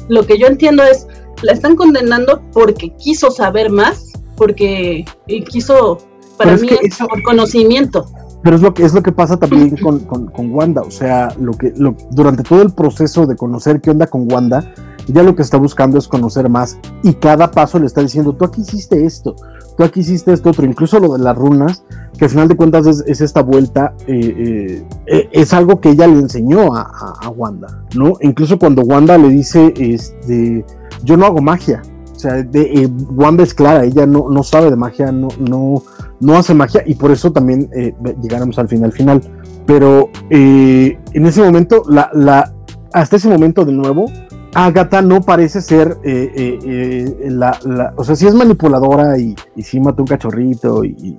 lo 0.09 0.27
que 0.27 0.39
yo 0.39 0.47
entiendo 0.47 0.83
es, 0.83 1.07
la 1.43 1.53
están 1.53 1.77
condenando 1.77 2.43
porque 2.53 2.91
quiso 2.97 3.31
saber 3.31 3.71
más, 3.71 4.13
porque 4.37 5.05
quiso, 5.49 5.99
para 6.37 6.51
Pero 6.51 6.55
es 6.57 6.63
mí, 6.63 6.69
que 6.69 6.75
es 6.87 6.95
eso- 6.95 7.07
por 7.09 7.23
conocimiento. 7.23 8.07
Pero 8.43 8.57
es 8.57 8.63
lo 8.63 8.75
que 8.75 8.83
es 8.85 8.93
lo 8.93 9.03
que 9.05 9.13
pasa 9.13 9.37
también 9.37 9.77
con, 9.83 10.01
con, 10.01 10.27
con 10.27 10.53
Wanda. 10.53 10.83
O 10.83 10.91
sea, 10.91 11.29
lo 11.41 11.53
que 11.53 11.73
lo, 11.77 11.95
durante 12.11 12.43
todo 12.43 12.63
el 12.63 12.71
proceso 12.73 13.27
de 13.27 13.37
conocer 13.37 13.81
qué 13.81 13.91
onda 13.91 14.09
con 14.09 14.31
Wanda, 14.33 14.73
ella 15.09 15.23
lo 15.23 15.37
que 15.37 15.43
está 15.43 15.57
buscando 15.59 15.97
es 15.99 16.09
conocer 16.09 16.49
más. 16.49 16.79
Y 17.05 17.15
cada 17.15 17.51
paso 17.53 17.79
le 17.79 17.87
está 17.87 18.01
diciendo, 18.01 18.33
tú 18.35 18.45
aquí 18.45 18.63
hiciste 18.63 19.05
esto, 19.05 19.37
tú 19.77 19.85
aquí 19.85 20.01
hiciste 20.01 20.33
esto 20.33 20.51
otro. 20.51 20.65
Incluso 20.67 20.99
lo 20.99 21.13
de 21.13 21.21
las 21.23 21.37
runas, 21.37 21.85
que 22.19 22.25
al 22.25 22.31
final 22.33 22.49
de 22.49 22.57
cuentas 22.57 22.87
es, 22.87 23.05
es 23.07 23.21
esta 23.21 23.43
vuelta, 23.43 23.95
eh, 24.09 24.35
eh, 24.37 24.85
eh, 25.07 25.29
es 25.33 25.53
algo 25.53 25.81
que 25.81 25.91
ella 25.91 26.09
le 26.09 26.19
enseñó 26.19 26.75
a, 26.75 26.81
a- 26.83 27.27
a 27.27 27.29
Wanda, 27.31 27.69
¿no? 27.97 28.15
Incluso 28.23 28.59
cuando 28.59 28.83
Wanda 28.83 29.19
le 29.19 29.29
dice, 29.29 29.73
este, 29.77 30.65
yo 31.05 31.17
no 31.17 31.27
hago 31.27 31.41
magia. 31.41 31.83
O 32.15 32.19
sea, 32.19 32.43
de, 32.43 32.61
eh, 32.85 32.89
Wanda 33.11 33.43
es 33.45 33.55
clara, 33.55 33.85
ella 33.85 34.07
no, 34.07 34.29
no 34.31 34.43
sabe 34.45 34.71
de 34.71 34.77
magia, 34.77 35.11
no, 35.11 35.29
no, 35.41 35.83
no 36.23 36.37
hace 36.37 36.55
magia 36.55 36.83
y 36.87 36.95
por 36.95 37.11
eso 37.11 37.33
también 37.33 37.69
eh, 37.75 37.95
llegáramos 38.23 38.59
al 38.59 38.69
final 38.69 38.93
final. 38.93 39.21
Pero 39.67 40.09
eh, 40.31 40.99
en 41.13 41.27
ese 41.27 41.43
momento, 41.43 41.83
la, 41.89 42.11
la, 42.15 42.53
hasta 42.93 43.17
ese 43.17 43.29
momento 43.29 43.65
de 43.65 43.73
nuevo, 43.73 44.07
Agatha 44.55 45.01
no 45.01 45.23
parece 45.23 45.63
ser 45.63 45.99
eh, 46.05 46.31
eh, 46.35 47.31
la, 47.31 47.93
o 47.97 48.05
sea, 48.05 48.15
sí 48.17 48.27
es 48.27 48.35
manipuladora 48.35 49.19
y, 49.19 49.35
sí 49.63 49.81
mata 49.81 50.03
un 50.03 50.09
cachorrito 50.09 50.85
y, 50.85 51.19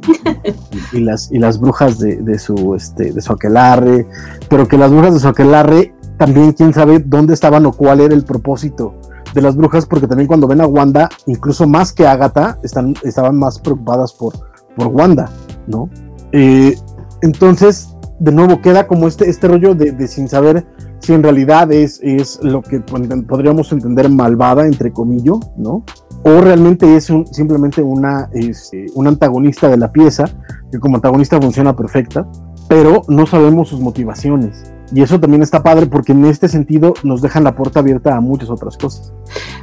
las, 0.94 1.32
y 1.32 1.40
las 1.40 1.60
brujas 1.60 1.98
de, 1.98 2.18
de 2.18 2.38
su 2.38 2.76
este, 2.76 3.12
de 3.12 3.22
su 3.22 3.34
aquelarre, 3.34 4.08
pero 4.50 4.68
que 4.68 4.78
las 4.78 4.92
brujas 4.92 5.16
de 5.16 5.20
su 5.20 5.28
aquelarre 5.28 5.96
también 6.18 6.54
quién 6.54 6.74
sabe 6.74 7.00
dónde 7.00 7.34
estaban 7.34 7.66
o 7.66 7.72
cuál 7.72 8.02
era 8.02 8.14
el 8.14 8.24
propósito 8.24 8.94
de 9.34 9.42
las 9.42 9.56
brujas, 9.56 9.88
porque 9.88 10.08
también 10.08 10.28
cuando 10.28 10.48
ven 10.48 10.62
a 10.62 10.68
Wanda, 10.68 11.10
incluso 11.26 11.68
más 11.68 11.92
que 11.92 12.06
Agatha, 12.06 12.60
están, 12.62 12.94
estaban 13.04 13.36
más 13.36 13.58
preocupadas 13.58 14.14
por, 14.14 14.34
por 14.76 14.88
Wanda, 14.88 15.30
¿no? 15.68 15.90
Eh, 16.32 16.76
entonces, 17.22 17.96
de 18.20 18.32
nuevo, 18.32 18.62
queda 18.62 18.88
como 18.88 19.08
este, 19.08 19.30
este 19.30 19.48
rollo 19.48 19.76
de, 19.76 19.92
de 19.92 20.08
sin 20.08 20.28
saber 20.28 20.66
si 21.00 21.14
en 21.14 21.24
realidad 21.24 21.72
es, 21.72 22.00
es 22.02 22.40
lo 22.42 22.62
que 22.62 22.80
pod- 22.86 23.26
podríamos 23.28 23.72
entender 23.72 24.10
malvada, 24.10 24.66
entre 24.66 24.92
comillas, 24.92 25.38
¿no? 25.58 25.84
O 26.24 26.40
realmente 26.42 26.96
es 26.96 27.12
simplemente 27.32 27.82
una, 27.82 28.30
este, 28.34 28.86
un 28.96 29.08
antagonista 29.08 29.68
de 29.68 29.78
la 29.78 29.92
pieza, 29.92 30.24
que 30.72 30.80
como 30.80 30.96
antagonista 30.96 31.42
funciona 31.42 31.76
perfecta, 31.76 32.26
pero 32.70 33.02
no 33.10 33.26
sabemos 33.26 33.68
sus 33.68 33.82
motivaciones. 33.82 34.72
Y 34.94 35.02
eso 35.02 35.20
también 35.20 35.44
está 35.44 35.62
padre 35.64 35.88
porque 35.88 36.14
en 36.14 36.24
este 36.26 36.48
sentido 36.48 36.94
nos 37.04 37.22
dejan 37.22 37.44
la 37.44 37.56
puerta 37.56 37.80
abierta 37.80 38.16
a 38.16 38.22
muchas 38.22 38.50
otras 38.50 38.78
cosas. 38.78 39.12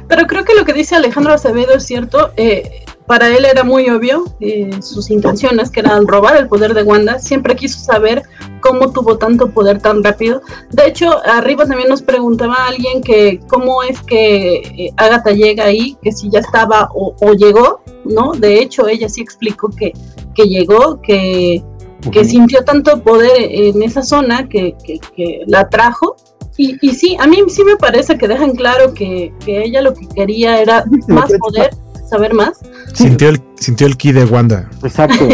Pero 0.07 0.27
creo 0.27 0.43
que 0.45 0.53
lo 0.53 0.65
que 0.65 0.73
dice 0.73 0.95
Alejandro 0.95 1.33
Acevedo 1.33 1.73
es 1.73 1.83
cierto. 1.83 2.31
eh, 2.37 2.83
para 3.11 3.27
él 3.35 3.43
era 3.43 3.65
muy 3.65 3.89
obvio 3.89 4.23
eh, 4.39 4.69
sus 4.81 5.09
intenciones, 5.09 5.69
que 5.69 5.81
eran 5.81 6.07
robar 6.07 6.37
el 6.37 6.47
poder 6.47 6.73
de 6.73 6.83
Wanda. 6.83 7.19
Siempre 7.19 7.57
quiso 7.57 7.77
saber 7.77 8.23
cómo 8.61 8.93
tuvo 8.93 9.17
tanto 9.17 9.49
poder 9.51 9.81
tan 9.81 10.01
rápido. 10.01 10.41
De 10.69 10.87
hecho, 10.87 11.19
arriba 11.25 11.65
también 11.65 11.89
nos 11.89 12.01
preguntaba 12.01 12.55
alguien 12.67 13.01
que 13.03 13.41
cómo 13.49 13.83
es 13.83 13.99
que 14.03 14.55
eh, 14.77 14.93
Agatha 14.95 15.31
llega 15.31 15.65
ahí, 15.65 15.97
que 16.01 16.13
si 16.13 16.29
ya 16.29 16.39
estaba 16.39 16.89
o, 16.95 17.13
o 17.19 17.33
llegó, 17.33 17.81
¿no? 18.05 18.31
De 18.31 18.61
hecho, 18.61 18.87
ella 18.87 19.09
sí 19.09 19.19
explicó 19.19 19.67
que, 19.67 19.91
que 20.33 20.43
llegó, 20.45 21.01
que, 21.01 21.61
que 22.13 22.23
sintió 22.23 22.63
tanto 22.63 23.03
poder 23.03 23.33
en 23.39 23.83
esa 23.83 24.03
zona 24.03 24.47
que, 24.47 24.73
que- 24.85 25.01
que 25.13 25.41
la 25.47 25.59
atrajo. 25.67 26.15
Y, 26.55 26.77
y 26.81 26.95
sí, 26.95 27.17
a 27.19 27.27
mí 27.27 27.37
sí 27.49 27.65
me 27.65 27.75
parece 27.75 28.17
que 28.17 28.29
dejan 28.29 28.55
claro 28.55 28.93
que, 28.93 29.33
que 29.45 29.63
ella 29.65 29.81
lo 29.81 29.93
que 29.93 30.07
quería 30.07 30.61
era 30.61 30.85
más 31.09 31.29
poder, 31.39 31.71
saber 32.11 32.33
más. 32.35 32.59
Sintió, 32.93 33.29
el, 33.29 33.41
sintió 33.55 33.87
el 33.87 33.97
ki 33.97 34.11
de 34.11 34.25
Wanda. 34.25 34.69
exacto. 34.83 35.27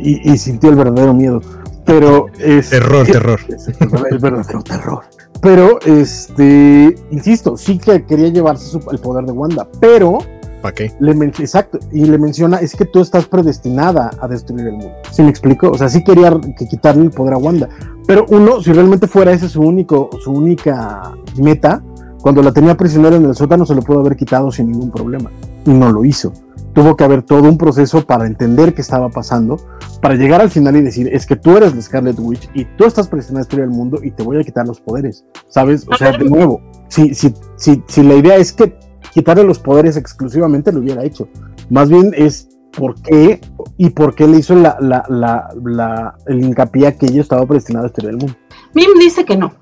y, 0.00 0.30
y 0.32 0.38
sintió 0.38 0.70
el 0.70 0.76
verdadero 0.76 1.12
miedo. 1.14 1.40
Pero 1.84 2.26
es. 2.38 2.70
Terror, 2.70 3.06
terror. 3.06 3.40
es 3.48 3.68
el 3.68 4.18
verdadero 4.18 4.62
terror. 4.62 5.00
Pero, 5.40 5.78
este, 5.86 6.94
insisto, 7.10 7.56
sí 7.56 7.78
que 7.78 8.04
quería 8.04 8.28
llevarse 8.28 8.66
su- 8.66 8.82
el 8.90 8.98
poder 8.98 9.24
de 9.24 9.32
Wanda, 9.32 9.68
pero 9.80 10.18
¿Para 10.60 10.74
qué? 10.74 10.92
le 10.98 11.14
men- 11.14 11.32
exacto, 11.38 11.78
y 11.92 12.04
le 12.06 12.18
menciona, 12.18 12.56
es 12.58 12.74
que 12.74 12.84
tú 12.84 13.00
estás 13.00 13.26
predestinada 13.26 14.10
a 14.20 14.26
destruir 14.26 14.66
el 14.66 14.72
mundo. 14.72 14.90
¿Sí 15.12 15.22
me 15.22 15.30
explico? 15.30 15.70
O 15.70 15.78
sea, 15.78 15.88
sí 15.88 16.02
quería 16.02 16.36
que 16.58 16.66
quitarle 16.66 17.04
el 17.04 17.10
poder 17.12 17.34
a 17.34 17.38
Wanda. 17.38 17.68
Pero 18.06 18.26
uno, 18.30 18.60
si 18.62 18.72
realmente 18.72 19.06
fuera 19.06 19.32
ese 19.32 19.48
su 19.48 19.60
único, 19.62 20.10
su 20.24 20.32
única 20.32 21.12
meta, 21.36 21.82
cuando 22.20 22.42
la 22.42 22.50
tenía 22.52 22.76
prisionera 22.76 23.14
en 23.14 23.24
el 23.24 23.36
sótano 23.36 23.64
se 23.64 23.76
lo 23.76 23.82
pudo 23.82 24.00
haber 24.00 24.16
quitado 24.16 24.50
sin 24.50 24.70
ningún 24.72 24.90
problema. 24.90 25.30
Y 25.68 25.72
no 25.74 25.92
lo 25.92 26.04
hizo. 26.04 26.32
Tuvo 26.74 26.96
que 26.96 27.04
haber 27.04 27.22
todo 27.22 27.42
un 27.48 27.58
proceso 27.58 28.04
para 28.06 28.26
entender 28.26 28.74
qué 28.74 28.80
estaba 28.82 29.08
pasando, 29.08 29.56
para 30.00 30.14
llegar 30.14 30.40
al 30.40 30.50
final 30.50 30.76
y 30.76 30.82
decir, 30.82 31.08
es 31.12 31.26
que 31.26 31.34
tú 31.36 31.56
eres 31.56 31.74
la 31.74 31.82
Scarlet 31.82 32.18
Witch 32.18 32.48
y 32.54 32.64
tú 32.76 32.84
estás 32.84 33.08
predestinada 33.08 33.40
a 33.40 33.44
destruir 33.44 33.64
el 33.64 33.70
mundo 33.70 33.98
y 34.02 34.10
te 34.12 34.22
voy 34.22 34.38
a 34.40 34.44
quitar 34.44 34.66
los 34.66 34.80
poderes. 34.80 35.24
¿Sabes? 35.48 35.86
O 35.90 35.96
sea, 35.96 36.12
de 36.12 36.24
nuevo, 36.24 36.60
si, 36.88 37.14
si, 37.14 37.34
si, 37.56 37.82
si 37.88 38.02
la 38.02 38.14
idea 38.14 38.36
es 38.36 38.52
que 38.52 38.78
quitarle 39.12 39.42
los 39.44 39.58
poderes 39.58 39.96
exclusivamente 39.96 40.70
lo 40.72 40.80
hubiera 40.80 41.02
hecho. 41.04 41.28
Más 41.70 41.88
bien 41.90 42.12
es 42.16 42.48
por 42.76 42.94
qué 43.02 43.40
y 43.76 43.90
por 43.90 44.14
qué 44.14 44.28
le 44.28 44.38
hizo 44.38 44.54
la, 44.54 44.76
la, 44.80 45.04
la, 45.08 45.48
la- 45.64 46.14
el 46.26 46.44
hincapié 46.44 46.86
a 46.86 46.96
que 46.96 47.06
ella 47.06 47.22
estaba 47.22 47.44
predestinada 47.46 47.86
a 47.86 47.88
destruir 47.88 48.10
el 48.10 48.18
mundo. 48.18 48.34
Mim 48.74 48.86
dice 49.00 49.24
que 49.24 49.36
no. 49.36 49.52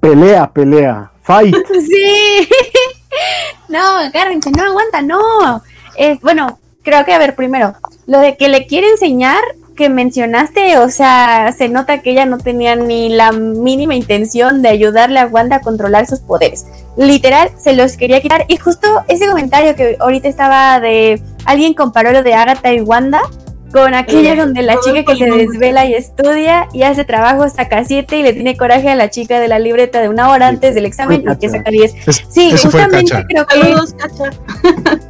Pelea, 0.00 0.50
pelea, 0.52 1.12
fight. 1.22 1.54
Sí. 1.74 2.48
No, 3.68 3.98
agárrense, 3.98 4.50
no 4.50 4.62
aguanta, 4.64 5.02
no. 5.02 5.62
Es, 5.96 6.20
bueno, 6.22 6.58
creo 6.82 7.04
que 7.04 7.12
a 7.12 7.18
ver, 7.18 7.34
primero, 7.34 7.74
lo 8.06 8.18
de 8.18 8.36
que 8.36 8.48
le 8.48 8.66
quiere 8.66 8.88
enseñar 8.88 9.42
que 9.78 9.88
mencionaste, 9.88 10.78
o 10.78 10.90
sea, 10.90 11.52
se 11.56 11.68
nota 11.68 12.02
que 12.02 12.10
ella 12.10 12.26
no 12.26 12.38
tenía 12.38 12.74
ni 12.74 13.10
la 13.10 13.30
mínima 13.30 13.94
intención 13.94 14.60
de 14.60 14.70
ayudarle 14.70 15.20
a 15.20 15.26
Wanda 15.26 15.56
a 15.56 15.60
controlar 15.60 16.06
sus 16.06 16.18
poderes. 16.18 16.66
Literal, 16.96 17.50
se 17.56 17.74
los 17.74 17.96
quería 17.96 18.20
quitar. 18.20 18.44
Y 18.48 18.56
justo 18.56 18.88
ese 19.06 19.28
comentario 19.28 19.76
que 19.76 19.96
ahorita 20.00 20.26
estaba 20.26 20.80
de 20.80 21.22
alguien 21.44 21.74
comparó 21.74 22.10
lo 22.10 22.24
de 22.24 22.34
Agatha 22.34 22.72
y 22.72 22.80
Wanda, 22.80 23.20
con 23.72 23.92
aquella 23.94 24.34
donde 24.34 24.62
la 24.62 24.80
chica 24.80 25.04
que 25.04 25.16
se 25.16 25.30
desvela 25.30 25.84
y 25.86 25.94
estudia 25.94 26.68
y 26.72 26.82
hace 26.84 27.04
trabajo 27.04 27.42
hasta 27.42 27.68
casi 27.68 27.88
7 27.96 28.16
y 28.18 28.22
le 28.22 28.32
tiene 28.32 28.56
coraje 28.56 28.88
a 28.88 28.94
la 28.94 29.10
chica 29.10 29.40
de 29.40 29.48
la 29.48 29.58
libreta 29.58 30.00
de 30.00 30.08
una 30.08 30.30
hora 30.30 30.48
antes 30.48 30.74
del 30.74 30.86
examen 30.86 31.22
y 31.30 31.36
que 31.38 31.48
saca 31.50 31.70
10. 31.70 31.94
Es- 32.06 32.24
Sí, 32.30 32.50
justamente 32.52 33.24
creo 33.28 33.46
que 33.46 33.60
Saludos, 33.60 33.94
Cacha. 33.94 34.30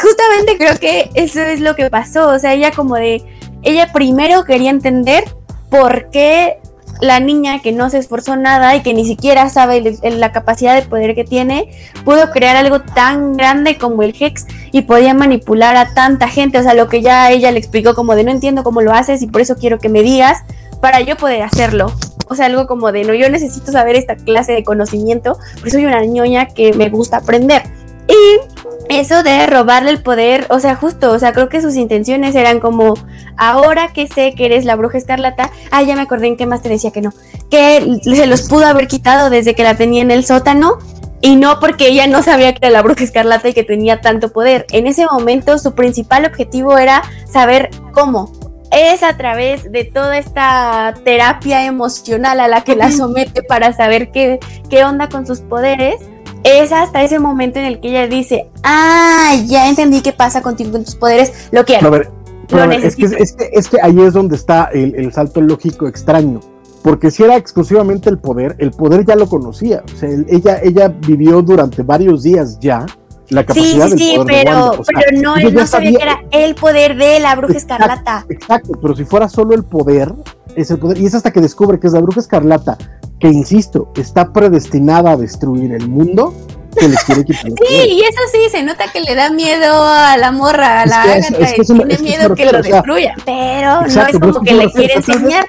justamente 0.00 0.56
creo 0.58 0.78
que 0.78 1.10
eso 1.14 1.40
es 1.40 1.60
lo 1.60 1.74
que 1.74 1.90
pasó. 1.90 2.28
O 2.28 2.38
sea, 2.38 2.52
ella 2.54 2.70
como 2.70 2.96
de. 2.96 3.22
Ella 3.62 3.90
primero 3.92 4.44
quería 4.44 4.70
entender 4.70 5.24
por 5.70 6.10
qué 6.10 6.58
la 7.00 7.20
niña 7.20 7.60
que 7.60 7.72
no 7.72 7.90
se 7.90 7.98
esforzó 7.98 8.36
nada 8.36 8.74
y 8.76 8.82
que 8.82 8.94
ni 8.94 9.04
siquiera 9.04 9.48
sabe 9.48 9.98
la 10.02 10.32
capacidad 10.32 10.74
de 10.74 10.82
poder 10.82 11.14
que 11.14 11.24
tiene, 11.24 11.70
pudo 12.04 12.30
crear 12.30 12.56
algo 12.56 12.80
tan 12.80 13.36
grande 13.36 13.76
como 13.78 14.02
el 14.02 14.14
Hex 14.18 14.46
y 14.72 14.82
podía 14.82 15.14
manipular 15.14 15.76
a 15.76 15.94
tanta 15.94 16.28
gente. 16.28 16.58
O 16.58 16.62
sea, 16.62 16.74
lo 16.74 16.88
que 16.88 17.02
ya 17.02 17.30
ella 17.30 17.50
le 17.50 17.58
explicó 17.58 17.94
como 17.94 18.14
de 18.14 18.24
no 18.24 18.30
entiendo 18.30 18.62
cómo 18.62 18.80
lo 18.80 18.92
haces 18.92 19.22
y 19.22 19.26
por 19.26 19.40
eso 19.40 19.56
quiero 19.56 19.78
que 19.78 19.88
me 19.88 20.02
digas 20.02 20.42
para 20.80 21.00
yo 21.00 21.16
poder 21.16 21.42
hacerlo. 21.42 21.92
O 22.28 22.34
sea, 22.34 22.46
algo 22.46 22.66
como 22.66 22.90
de 22.92 23.04
no, 23.04 23.14
yo 23.14 23.28
necesito 23.28 23.70
saber 23.70 23.96
esta 23.96 24.16
clase 24.16 24.52
de 24.52 24.64
conocimiento, 24.64 25.38
porque 25.54 25.70
soy 25.70 25.84
una 25.84 26.04
ñoña 26.04 26.46
que 26.46 26.72
me 26.72 26.88
gusta 26.88 27.18
aprender. 27.18 27.62
Y 28.08 28.40
eso 28.88 29.22
de 29.22 29.46
robarle 29.46 29.90
el 29.90 30.02
poder, 30.02 30.46
o 30.50 30.60
sea, 30.60 30.76
justo, 30.76 31.12
o 31.12 31.18
sea, 31.18 31.32
creo 31.32 31.48
que 31.48 31.62
sus 31.62 31.76
intenciones 31.76 32.34
eran 32.34 32.60
como, 32.60 32.94
ahora 33.36 33.92
que 33.92 34.06
sé 34.06 34.34
que 34.34 34.46
eres 34.46 34.64
la 34.64 34.76
bruja 34.76 34.98
escarlata, 34.98 35.50
ah, 35.70 35.82
ya 35.82 35.96
me 35.96 36.02
acordé 36.02 36.28
en 36.28 36.36
qué 36.36 36.46
más 36.46 36.62
te 36.62 36.68
decía 36.68 36.90
que 36.90 37.00
no, 37.00 37.12
que 37.50 37.98
se 38.02 38.26
los 38.26 38.42
pudo 38.42 38.66
haber 38.66 38.88
quitado 38.88 39.30
desde 39.30 39.54
que 39.54 39.64
la 39.64 39.76
tenía 39.76 40.02
en 40.02 40.10
el 40.10 40.24
sótano. 40.24 40.78
Y 41.20 41.36
no 41.36 41.58
porque 41.58 41.88
ella 41.88 42.06
no 42.06 42.22
sabía 42.22 42.52
que 42.52 42.58
era 42.60 42.70
la 42.70 42.82
bruja 42.82 43.02
escarlata 43.02 43.48
y 43.48 43.54
que 43.54 43.64
tenía 43.64 44.02
tanto 44.02 44.30
poder. 44.30 44.66
En 44.72 44.86
ese 44.86 45.06
momento 45.06 45.56
su 45.56 45.74
principal 45.74 46.26
objetivo 46.26 46.76
era 46.76 47.02
saber 47.26 47.70
cómo. 47.92 48.30
Es 48.70 49.02
a 49.02 49.16
través 49.16 49.72
de 49.72 49.84
toda 49.84 50.18
esta 50.18 50.92
terapia 51.02 51.64
emocional 51.64 52.40
a 52.40 52.48
la 52.48 52.62
que 52.62 52.76
la 52.76 52.90
somete 52.92 53.42
para 53.42 53.72
saber 53.72 54.10
qué, 54.10 54.38
qué 54.68 54.84
onda 54.84 55.08
con 55.08 55.26
sus 55.26 55.40
poderes 55.40 55.96
es 56.44 56.72
hasta 56.72 57.02
ese 57.02 57.18
momento 57.18 57.58
en 57.58 57.64
el 57.64 57.80
que 57.80 57.88
ella 57.88 58.06
dice, 58.06 58.50
ah, 58.62 59.34
ya 59.46 59.68
entendí 59.68 60.02
qué 60.02 60.12
pasa 60.12 60.42
contigo 60.42 60.72
con 60.72 60.84
tus 60.84 60.94
poderes, 60.94 61.48
lo 61.50 61.64
quiero. 61.64 61.90
ver, 61.90 62.10
pero 62.54 62.72
es, 62.72 62.96
que, 62.96 63.04
es, 63.06 63.32
que, 63.32 63.50
es 63.52 63.68
que 63.68 63.78
ahí 63.82 64.00
es 64.00 64.12
donde 64.14 64.36
está 64.36 64.64
el, 64.72 64.94
el 64.94 65.12
salto 65.12 65.40
lógico 65.40 65.86
extraño. 65.88 66.40
Porque 66.82 67.10
si 67.10 67.22
era 67.22 67.36
exclusivamente 67.36 68.10
el 68.10 68.18
poder, 68.18 68.56
el 68.58 68.70
poder 68.70 69.06
ya 69.06 69.16
lo 69.16 69.26
conocía. 69.26 69.82
O 69.94 69.96
sea, 69.96 70.08
el- 70.10 70.26
ella, 70.28 70.58
ella 70.62 70.88
vivió 70.88 71.40
durante 71.40 71.82
varios 71.82 72.22
días 72.22 72.58
ya 72.60 72.84
la 73.30 73.40
Sí, 73.40 73.46
capacidad 73.46 73.88
sí, 73.88 73.98
sí, 73.98 74.18
de 74.18 74.24
pero. 74.26 74.70
O 74.72 74.84
sea, 74.84 75.00
pero 75.08 75.22
no, 75.22 75.36
él 75.36 75.54
no 75.54 75.66
sabía 75.66 75.92
sabía- 75.92 75.98
que 75.98 76.04
era 76.04 76.44
el 76.46 76.54
poder 76.54 76.96
de 76.96 77.20
la 77.20 77.34
bruja 77.36 77.54
Exacto. 77.54 77.74
escarlata. 77.84 78.26
Exacto, 78.28 78.72
pero 78.82 78.94
si 78.94 79.04
fuera 79.04 79.28
solo 79.30 79.54
el 79.54 79.64
poder, 79.64 80.12
es 80.56 80.70
el 80.70 80.78
poder. 80.78 80.98
Y 80.98 81.06
es 81.06 81.14
hasta 81.14 81.32
que 81.32 81.40
descubre 81.40 81.80
que 81.80 81.86
es 81.86 81.94
la 81.94 82.00
bruja 82.00 82.20
escarlata, 82.20 82.76
que 83.18 83.28
insisto, 83.28 83.90
está 83.96 84.30
predestinada 84.34 85.12
a 85.12 85.16
destruir 85.16 85.72
el 85.72 85.88
mundo, 85.88 86.34
que 86.74 86.88
le 86.88 86.96
quiere 87.06 87.24
quitar 87.24 87.42
Sí, 87.44 87.74
y 87.88 88.00
eso 88.02 88.20
sí, 88.32 88.38
se 88.50 88.62
nota 88.62 88.84
que 88.92 89.00
le 89.00 89.14
da 89.14 89.30
miedo 89.30 89.82
a 89.84 90.16
la 90.16 90.32
morra, 90.32 90.80
a 90.80 90.84
Es 90.84 90.90
la 90.90 91.02
que 91.02 91.18
es- 91.18 91.26
Agatha, 91.26 91.26
es 91.26 91.28
tiene 91.36 91.44
es 91.44 91.54
que 91.54 91.62
eso 91.62 91.74
miedo 92.04 92.34
que 92.34 92.44
lo 92.46 92.52
refiero, 92.52 92.58
o 92.58 92.62
sea, 92.62 92.76
destruya, 92.76 93.14
pero 93.24 93.80
no 93.80 93.86
es 93.86 93.94
pero 93.94 94.32
como 94.32 94.40
que 94.44 94.52
le 94.54 94.64
refiero, 94.64 94.72
quiere 94.74 94.94
enseñar. 94.94 95.46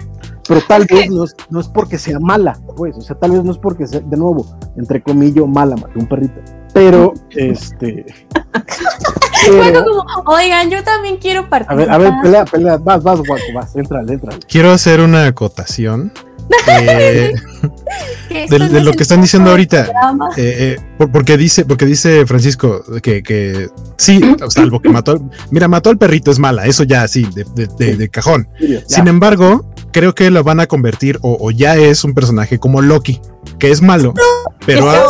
Pero 0.47 0.61
tal 0.67 0.85
vez 0.85 1.09
no 1.09 1.23
es, 1.23 1.35
no 1.49 1.59
es 1.59 1.67
porque 1.67 1.97
sea 1.97 2.19
mala, 2.19 2.59
pues, 2.77 2.95
o 2.95 3.01
sea, 3.01 3.15
tal 3.17 3.31
vez 3.31 3.43
no 3.43 3.51
es 3.51 3.57
porque 3.57 3.87
sea, 3.87 3.99
de 3.99 4.15
nuevo, 4.17 4.45
entre 4.77 5.01
comillas, 5.01 5.47
mala, 5.47 5.75
maté 5.75 5.97
un 5.97 6.07
perrito. 6.07 6.39
Pero, 6.71 7.13
este. 7.31 8.05
Pero- 9.47 9.83
como, 9.85 10.03
oigan, 10.35 10.69
yo 10.69 10.83
también 10.83 11.17
quiero 11.17 11.41
a 11.41 11.49
participar. 11.49 11.77
ver, 11.77 11.91
a 11.91 11.97
ver, 11.97 12.13
pelea, 12.21 12.45
pelea, 12.45 12.77
vas, 12.77 13.01
vas, 13.03 13.19
guaco, 13.19 13.43
vas, 13.53 13.75
entrale, 13.75 14.13
entrale. 14.13 14.39
Quiero 14.47 14.71
hacer 14.71 14.99
una 15.01 15.25
acotación 15.25 16.11
eh, 16.67 17.33
de, 18.29 18.59
no 18.59 18.69
de 18.69 18.77
es 18.79 18.85
lo 18.85 18.91
que 18.93 19.03
están 19.03 19.21
diciendo 19.21 19.51
ahorita. 19.51 19.87
Eh, 20.37 20.75
eh, 20.77 20.77
por- 20.97 21.11
porque 21.11 21.37
dice, 21.37 21.65
porque 21.65 21.85
dice 21.85 22.25
Francisco 22.25 22.83
que, 23.01 23.23
que 23.23 23.69
sí, 23.97 24.19
salvo 24.49 24.79
que 24.79 24.89
mató, 24.89 25.11
al- 25.13 25.21
mira, 25.51 25.67
mató 25.67 25.89
al 25.89 25.97
perrito 25.97 26.31
es 26.31 26.39
mala, 26.39 26.65
eso 26.65 26.83
ya 26.83 27.07
sí, 27.07 27.27
de, 27.33 27.45
de- 27.55 27.67
de- 27.77 27.95
de 27.97 28.09
cajón. 28.09 28.47
Sin 28.87 29.07
embargo, 29.07 29.69
creo 29.91 30.13
que 30.15 30.29
lo 30.31 30.43
van 30.43 30.59
a 30.59 30.67
convertir 30.67 31.17
o, 31.21 31.37
o 31.39 31.51
ya 31.51 31.75
es 31.77 32.03
un 32.03 32.13
personaje 32.13 32.59
como 32.59 32.81
Loki, 32.81 33.21
que 33.59 33.71
es 33.71 33.81
malo, 33.81 34.13
pero 34.65 34.89
ha, 34.89 35.01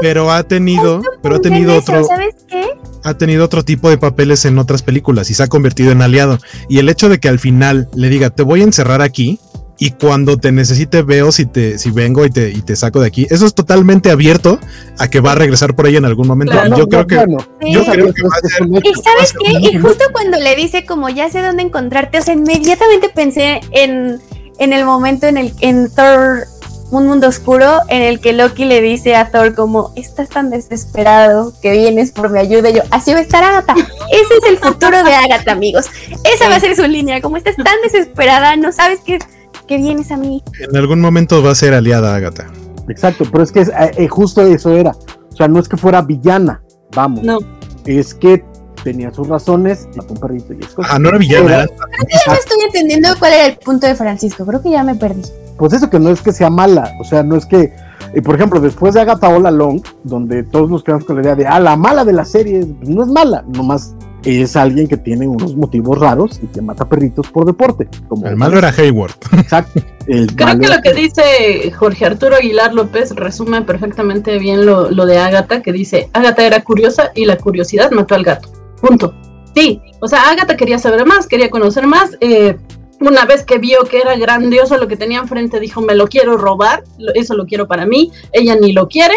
pero 0.00 0.30
ha 0.32 0.42
tenido, 0.42 1.02
pero 1.22 1.36
ha 1.36 1.40
tenido 1.40 1.76
otro, 1.76 2.04
¿Sabes 2.04 2.34
qué? 2.48 2.64
ha 3.04 3.14
tenido 3.14 3.44
otro 3.44 3.64
tipo 3.64 3.88
de 3.90 3.98
papeles 3.98 4.44
en 4.46 4.58
otras 4.58 4.82
películas 4.82 5.30
y 5.30 5.34
se 5.34 5.42
ha 5.42 5.46
convertido 5.46 5.92
en 5.92 6.02
aliado. 6.02 6.38
Y 6.68 6.78
el 6.78 6.88
hecho 6.88 7.08
de 7.08 7.18
que 7.20 7.28
al 7.28 7.38
final 7.38 7.88
le 7.94 8.08
diga, 8.08 8.30
te 8.30 8.42
voy 8.42 8.62
a 8.62 8.64
encerrar 8.64 9.00
aquí 9.02 9.38
y 9.78 9.90
cuando 9.90 10.38
te 10.38 10.52
necesite 10.52 11.02
veo 11.02 11.30
si 11.32 11.44
te 11.44 11.78
si 11.78 11.90
vengo 11.90 12.24
y 12.24 12.30
te, 12.30 12.50
y 12.50 12.62
te 12.62 12.76
saco 12.76 13.00
de 13.00 13.08
aquí, 13.08 13.26
eso 13.30 13.44
es 13.44 13.54
totalmente 13.54 14.10
abierto 14.10 14.58
a 14.98 15.08
que 15.08 15.20
va 15.20 15.32
a 15.32 15.34
regresar 15.34 15.74
por 15.76 15.86
ahí 15.86 15.96
en 15.96 16.04
algún 16.06 16.26
momento. 16.26 16.52
Claro. 16.52 16.66
Y 16.68 16.70
No, 16.70 16.76
yo 16.78 16.82
no, 16.84 16.88
creo 16.88 17.06
que 17.06 17.16
bueno, 17.16 17.38
Sí. 17.60 17.72
yo 17.72 17.82
ya 17.84 17.92
creo 17.92 18.12
sabías 18.12 18.14
que 18.14 18.22
va 18.22 18.28
a 18.36 18.48
ser-. 18.48 18.86
Y 18.86 18.94
sabes 19.02 19.34
qué, 19.38 19.52
y 19.76 19.78
justo 19.78 20.04
cuando 20.12 20.38
le 20.38 20.56
dice 20.56 20.86
como 20.86 21.08
ya 21.10 21.28
sé 21.30 21.42
dónde 21.42 21.62
encontrarte, 21.62 22.18
o 22.18 22.22
sea, 22.22 22.34
inmediatamente 22.34 23.10
pensé 23.14 23.60
en, 23.72 24.20
en 24.58 24.72
el 24.72 24.84
momento 24.84 25.26
en 25.26 25.36
el 25.36 25.52
en 25.60 25.90
Thor 25.94 26.46
un 26.90 27.08
mundo 27.08 27.26
oscuro 27.26 27.80
en 27.88 28.00
el 28.00 28.20
que 28.20 28.32
Loki 28.32 28.64
le 28.64 28.80
dice 28.80 29.16
a 29.16 29.30
Thor 29.30 29.54
como 29.56 29.92
estás 29.96 30.28
tan 30.28 30.50
desesperado 30.50 31.52
que 31.60 31.72
vienes 31.72 32.12
por 32.12 32.30
mi 32.30 32.38
ayuda 32.38 32.70
y 32.70 32.74
yo 32.74 32.82
así 32.92 33.12
va 33.12 33.18
a 33.18 33.22
estar 33.22 33.42
Agatha 33.42 33.74
ese 34.12 34.34
es 34.40 34.44
el 34.48 34.58
futuro 34.58 35.02
de 35.02 35.12
Agatha 35.12 35.50
amigos 35.50 35.86
esa 36.22 36.48
va 36.48 36.54
a 36.54 36.60
ser 36.60 36.76
su 36.76 36.86
línea 36.86 37.20
como 37.20 37.36
estás 37.38 37.56
tan 37.56 37.74
desesperada 37.82 38.54
no 38.56 38.70
sabes 38.70 39.00
que, 39.00 39.18
que 39.66 39.78
vienes 39.78 40.10
a 40.10 40.16
mí 40.16 40.42
en 40.58 40.76
algún 40.76 41.00
momento 41.00 41.42
va 41.42 41.50
a 41.52 41.54
ser 41.54 41.74
aliada 41.74 42.14
Agatha. 42.14 42.46
Exacto, 42.88 43.24
pero 43.30 43.42
es 43.42 43.52
que 43.52 43.60
es, 43.60 43.68
eh, 43.68 43.90
eh, 43.96 44.08
justo 44.08 44.42
eso 44.42 44.72
era. 44.72 44.92
O 45.32 45.36
sea, 45.36 45.48
no 45.48 45.58
es 45.58 45.68
que 45.68 45.76
fuera 45.76 46.02
villana, 46.02 46.62
vamos. 46.94 47.24
No. 47.24 47.38
Es 47.84 48.14
que 48.14 48.44
tenía 48.84 49.12
sus 49.12 49.26
razones, 49.26 49.88
mató 49.96 50.14
un 50.14 50.20
perrito 50.20 50.52
y 50.52 50.60
es 50.60 50.68
cosa. 50.68 50.88
Ah, 50.92 50.98
no 50.98 51.08
era 51.08 51.18
villana. 51.18 51.66
Pero- 51.66 51.88
ya 52.08 52.32
no 52.32 52.38
estoy 52.38 52.58
entendiendo 52.64 53.08
cuál 53.18 53.32
era 53.32 53.46
el 53.46 53.56
punto 53.56 53.86
de 53.86 53.96
Francisco 53.96 54.46
creo 54.46 54.62
que 54.62 54.70
ya 54.70 54.84
me 54.84 54.94
perdí 54.94 55.22
Pues 55.58 55.72
eso 55.72 55.90
que 55.90 55.98
no 55.98 56.10
es 56.10 56.20
que 56.22 56.32
sea 56.32 56.50
mala, 56.50 56.92
o 57.00 57.04
sea, 57.04 57.22
no 57.24 57.34
es 57.36 57.46
que, 57.46 57.72
eh, 58.14 58.22
por 58.22 58.36
ejemplo, 58.36 58.60
después 58.60 58.94
de 58.94 59.00
Agatha 59.00 59.28
All 59.28 59.46
Along, 59.46 59.80
donde 60.04 60.44
todos 60.44 60.70
nos 60.70 60.84
quedamos 60.84 61.04
con 61.04 61.16
la 61.16 61.22
idea 61.22 61.34
de, 61.34 61.46
ah, 61.46 61.58
la 61.58 61.76
mala 61.76 62.04
de 62.04 62.12
la 62.12 62.24
serie, 62.24 62.64
pues 62.64 62.88
no 62.88 63.02
es 63.02 63.08
mala, 63.08 63.44
nomás 63.48 63.94
es 64.26 64.56
alguien 64.56 64.88
que 64.88 64.96
tiene 64.96 65.28
unos 65.28 65.54
motivos 65.54 65.98
raros 65.98 66.40
y 66.42 66.46
que 66.46 66.60
mata 66.60 66.88
perritos 66.88 67.28
por 67.28 67.44
deporte. 67.44 67.88
Como 68.08 68.26
El 68.26 68.36
malo 68.36 68.58
era 68.58 68.68
Hayward. 68.68 69.14
Exacto. 69.38 69.80
El 70.06 70.34
Creo 70.34 70.48
malo 70.48 70.60
que 70.60 70.68
lo 70.68 70.82
que 70.82 70.92
dice 70.94 71.70
Jorge 71.72 72.06
Arturo 72.06 72.36
Aguilar 72.36 72.74
López 72.74 73.14
resume 73.14 73.62
perfectamente 73.62 74.38
bien 74.38 74.66
lo, 74.66 74.90
lo 74.90 75.06
de 75.06 75.18
Ágata, 75.18 75.62
que 75.62 75.72
dice, 75.72 76.10
Ágata 76.12 76.46
era 76.46 76.62
curiosa 76.62 77.10
y 77.14 77.24
la 77.24 77.36
curiosidad 77.36 77.90
mató 77.90 78.14
al 78.14 78.24
gato. 78.24 78.48
Punto. 78.80 79.14
Sí, 79.54 79.80
o 80.00 80.08
sea, 80.08 80.28
Ágata 80.30 80.56
quería 80.56 80.78
saber 80.78 81.06
más, 81.06 81.26
quería 81.26 81.50
conocer 81.50 81.86
más. 81.86 82.16
eh, 82.20 82.56
una 83.00 83.24
vez 83.26 83.44
que 83.44 83.58
vio 83.58 83.84
que 83.84 83.98
era 83.98 84.16
grandioso 84.16 84.76
lo 84.78 84.88
que 84.88 84.96
tenía 84.96 85.18
enfrente, 85.18 85.60
dijo, 85.60 85.82
me 85.82 85.94
lo 85.94 86.06
quiero 86.08 86.36
robar, 86.36 86.82
eso 87.14 87.34
lo 87.34 87.44
quiero 87.46 87.66
para 87.68 87.86
mí. 87.86 88.10
Ella 88.32 88.56
ni 88.56 88.72
lo 88.72 88.88
quiere 88.88 89.14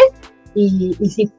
y, 0.54 0.96
y 1.00 1.08
sí. 1.10 1.30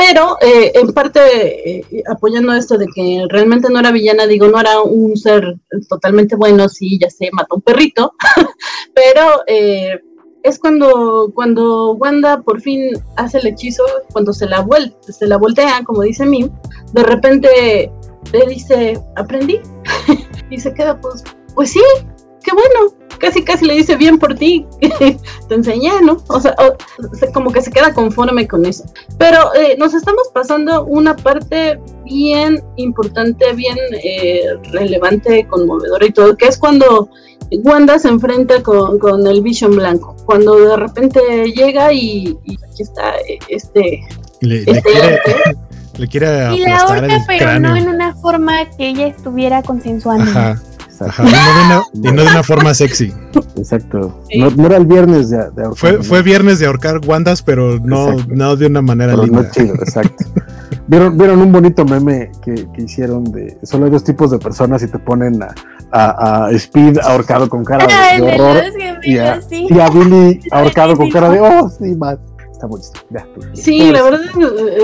Pero 0.00 0.38
eh, 0.40 0.72
en 0.76 0.94
parte 0.94 1.78
eh, 1.78 1.84
apoyando 2.10 2.54
esto 2.54 2.78
de 2.78 2.86
que 2.86 3.26
realmente 3.28 3.68
no 3.68 3.80
era 3.80 3.92
villana, 3.92 4.26
digo, 4.26 4.48
no 4.48 4.58
era 4.58 4.80
un 4.80 5.14
ser 5.14 5.58
totalmente 5.90 6.36
bueno, 6.36 6.70
sí, 6.70 6.98
ya 6.98 7.10
sé, 7.10 7.28
mató 7.32 7.56
un 7.56 7.60
perrito, 7.60 8.14
pero 8.94 9.42
eh, 9.46 10.00
es 10.42 10.58
cuando, 10.58 11.30
cuando 11.34 11.92
Wanda 11.96 12.40
por 12.40 12.62
fin 12.62 12.92
hace 13.16 13.40
el 13.40 13.48
hechizo, 13.48 13.84
cuando 14.10 14.32
se 14.32 14.46
la, 14.46 14.62
vuel 14.62 14.96
se 15.02 15.26
la 15.26 15.36
voltea, 15.36 15.82
como 15.84 16.00
dice 16.00 16.24
Mim, 16.24 16.50
de 16.94 17.02
repente 17.02 17.92
le 18.32 18.46
dice, 18.46 18.98
aprendí, 19.16 19.60
y 20.50 20.58
se 20.58 20.72
queda 20.72 20.98
pues, 20.98 21.24
pues 21.54 21.72
sí, 21.72 21.82
qué 22.42 22.52
bueno, 22.54 22.94
casi 23.20 23.44
casi 23.44 23.64
le 23.66 23.74
dice 23.74 23.96
bien 23.96 24.18
por 24.18 24.34
ti, 24.34 24.66
te 25.48 25.54
enseñé, 25.54 25.92
¿no? 26.02 26.16
O 26.28 26.40
sea, 26.40 26.54
o- 26.58 27.14
se- 27.16 27.30
como 27.32 27.52
que 27.52 27.62
se 27.62 27.70
queda 27.70 27.94
conforme 27.94 28.48
con 28.48 28.66
eso. 28.66 28.84
Pero 29.18 29.54
eh, 29.54 29.76
nos 29.78 29.94
estamos 29.94 30.24
pasando 30.34 30.84
una 30.84 31.14
parte 31.14 31.78
bien 32.04 32.60
importante, 32.76 33.52
bien 33.52 33.76
eh, 34.02 34.42
relevante, 34.72 35.46
conmovedora 35.48 36.04
y 36.06 36.10
todo, 36.12 36.36
que 36.36 36.46
es 36.46 36.58
cuando 36.58 37.08
Wanda 37.64 37.98
se 37.98 38.08
enfrenta 38.08 38.62
con, 38.62 38.98
con 38.98 39.26
el 39.26 39.42
Vision 39.42 39.76
Blanco, 39.76 40.16
cuando 40.24 40.54
de 40.56 40.76
repente 40.76 41.20
llega 41.54 41.92
y, 41.92 42.36
y 42.44 42.56
aquí 42.64 42.82
está 42.82 43.16
eh, 43.28 43.38
este, 43.48 44.00
Le, 44.40 44.62
le 44.64 44.70
este 44.72 44.82
quiere, 44.82 45.14
ente. 45.14 45.58
le 45.98 46.08
quiere 46.08 46.26
y 46.56 46.60
la 46.60 46.78
ahorca 46.78 47.24
pero 47.26 47.38
cráneo. 47.38 47.70
no 47.70 47.76
en 47.76 47.88
una 47.88 48.14
forma 48.16 48.64
que 48.76 48.88
ella 48.88 49.06
estuviera 49.08 49.62
consensuando 49.62 50.30
Ajá, 50.30 50.62
Exacto. 51.00 51.22
ajá. 51.22 51.22
Y 51.22 51.32
no, 51.32 51.54
de 51.54 51.64
una, 51.66 51.82
y 52.10 52.12
no 52.16 52.22
de 52.22 52.28
una 52.30 52.42
forma 52.42 52.74
sexy. 52.74 53.12
Exacto. 53.56 54.22
No, 54.36 54.50
no 54.50 54.66
era 54.66 54.76
el 54.76 54.86
viernes 54.86 55.30
de, 55.30 55.36
de 55.38 55.42
ahorcar, 55.64 55.76
Fue, 55.76 55.92
¿no? 55.94 56.02
fue 56.04 56.22
viernes 56.22 56.58
de 56.58 56.66
ahorcar 56.66 57.00
Wandas, 57.06 57.42
pero 57.42 57.78
no, 57.78 58.10
Exacto. 58.12 58.34
no 58.34 58.56
de 58.56 58.66
una 58.66 58.82
manera 58.82 59.12
Pero 59.14 59.26
no 59.26 59.40
linda. 59.40 59.50
chido, 59.50 59.74
exacto. 59.74 60.24
¿Vieron, 60.86 61.16
vieron 61.16 61.38
un 61.40 61.52
bonito 61.52 61.84
meme 61.84 62.32
que, 62.44 62.66
que 62.74 62.82
hicieron 62.82 63.22
de 63.24 63.56
solo 63.62 63.84
hay 63.84 63.92
dos 63.92 64.02
tipos 64.02 64.30
de 64.32 64.38
personas 64.38 64.82
y 64.82 64.88
te 64.88 64.98
ponen 64.98 65.40
a, 65.40 65.54
a, 65.92 66.46
a 66.46 66.50
Speed 66.50 66.98
ahorcado 66.98 67.48
con 67.48 67.64
cara 67.64 67.86
de, 67.86 67.92
Ay, 67.92 68.20
de 68.20 68.26
de 68.26 68.40
horror 68.40 68.62
y 69.04 69.18
a, 69.18 69.40
sí. 69.40 69.66
y 69.70 69.78
a 69.78 69.88
Billy 69.88 70.40
ahorcado 70.50 70.96
con 70.96 71.08
cara 71.10 71.28
de 71.30 71.40
oh, 71.40 71.70
sí, 71.70 71.94
Matt. 71.96 72.18
Está 72.60 72.66
buenísimo. 72.66 73.00
Ya, 73.08 73.26
tú. 73.34 73.40
Sí, 73.54 73.90
la 73.90 74.02
verdad 74.02 74.20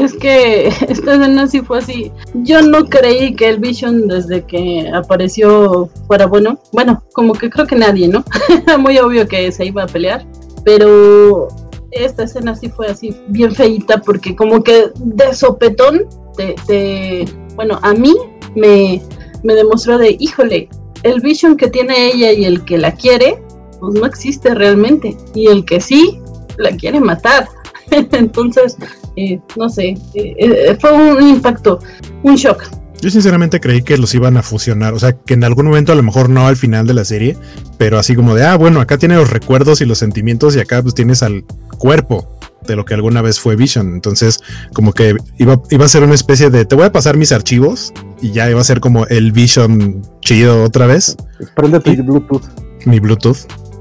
es 0.01 0.15
que 0.15 0.69
esta 0.89 1.15
escena 1.15 1.47
sí 1.47 1.61
fue 1.61 1.79
así. 1.79 2.11
Yo 2.33 2.63
no 2.63 2.87
creí 2.87 3.35
que 3.37 3.51
el 3.51 3.59
Vision 3.59 4.09
desde 4.09 4.45
que 4.47 4.91
apareció 4.95 5.91
fuera 6.07 6.25
bueno. 6.25 6.59
Bueno, 6.73 7.03
como 7.13 7.35
que 7.35 7.51
creo 7.51 7.67
que 7.67 7.77
nadie, 7.77 8.09
¿no? 8.09 8.25
Era 8.67 8.79
muy 8.79 8.97
obvio 8.99 9.29
que 9.29 9.53
se 9.53 9.67
iba 9.67 9.83
a 9.83 9.87
pelear. 9.87 10.27
Pero 10.65 11.49
esta 11.91 12.23
escena 12.25 12.55
sí 12.55 12.71
fue 12.71 12.87
así, 12.87 13.15
bien 13.29 13.55
feita, 13.55 14.01
porque 14.01 14.35
como 14.35 14.65
que 14.65 14.87
de 14.97 15.35
sopetón, 15.35 16.07
te, 16.35 16.55
te- 16.67 17.27
bueno, 17.57 17.79
a 17.83 17.93
mí 17.93 18.17
me, 18.55 19.03
me 19.43 19.55
demostró 19.55 19.99
de, 19.99 20.17
híjole, 20.19 20.71
el 21.03 21.21
Vision 21.21 21.59
que 21.59 21.69
tiene 21.69 22.07
ella 22.07 22.33
y 22.33 22.47
el 22.47 22.65
que 22.65 22.79
la 22.79 22.93
quiere, 22.93 23.43
pues 23.81 23.95
no 24.01 24.07
existe 24.07 24.55
realmente. 24.55 25.15
Y 25.35 25.49
el 25.49 25.67
que 25.67 25.79
sí, 25.81 26.21
la 26.57 26.71
quiere 26.71 27.01
matar. 27.01 27.49
Entonces, 28.13 28.77
eh, 29.17 29.39
no 29.57 29.69
sé, 29.69 29.97
eh, 30.15 30.35
eh, 30.39 30.77
fue 30.81 30.93
un 30.93 31.29
impacto, 31.29 31.79
un 32.23 32.35
shock. 32.37 32.63
Yo 33.03 33.11
sinceramente 33.11 33.61
creí 33.61 33.83
que 33.83 33.99
los 33.99 34.15
iban 34.15 34.37
a 34.39 34.43
fusionar, 34.43 34.95
o 34.95 34.99
sea, 34.99 35.13
que 35.13 35.35
en 35.35 35.45
algún 35.45 35.67
momento 35.67 35.93
a 35.93 35.95
lo 35.95 36.03
mejor 36.03 36.31
no 36.31 36.47
al 36.47 36.57
final 36.57 36.87
de 36.87 36.95
la 36.95 37.05
serie, 37.05 37.37
pero 37.77 37.99
así 37.99 38.15
como 38.17 38.35
de, 38.35 38.45
ah, 38.45 38.57
bueno, 38.57 38.81
acá 38.81 38.97
tiene 38.97 39.17
los 39.17 39.29
recuerdos 39.31 39.81
y 39.83 39.85
los 39.85 39.99
sentimientos 39.99 40.57
y 40.57 40.61
acá 40.61 40.83
pues 40.83 40.95
tienes 40.95 41.23
al 41.23 41.45
cuerpo 41.79 42.39
de 42.67 42.75
lo 42.75 42.87
que 42.87 42.95
alguna 42.95 43.21
vez 43.21 43.39
fue 43.39 43.55
Vision. 43.55 43.93
Entonces, 43.95 44.41
como 44.73 44.93
que 44.95 45.15
iba, 45.39 45.61
iba 45.71 45.85
a 45.85 45.89
ser 45.89 46.03
una 46.05 46.15
especie 46.15 46.49
de, 46.49 46.65
te 46.65 46.75
voy 46.75 46.87
a 46.87 46.91
pasar 46.93 47.19
mis 47.19 47.33
archivos 47.33 47.93
y 48.23 48.33
ya 48.33 48.51
iba 48.51 48.61
a 48.61 48.65
ser 48.65 48.81
como 48.81 49.07
el 49.07 49.31
Vision 49.31 50.01
chido 50.23 50.65
otra 50.65 50.87
vez, 50.87 51.17
Prende 51.55 51.79
tu 51.81 51.91
Y- 51.91 51.97
Bluetooth. 51.97 52.43
mi 52.87 52.99
Bluetooth. 52.99 53.37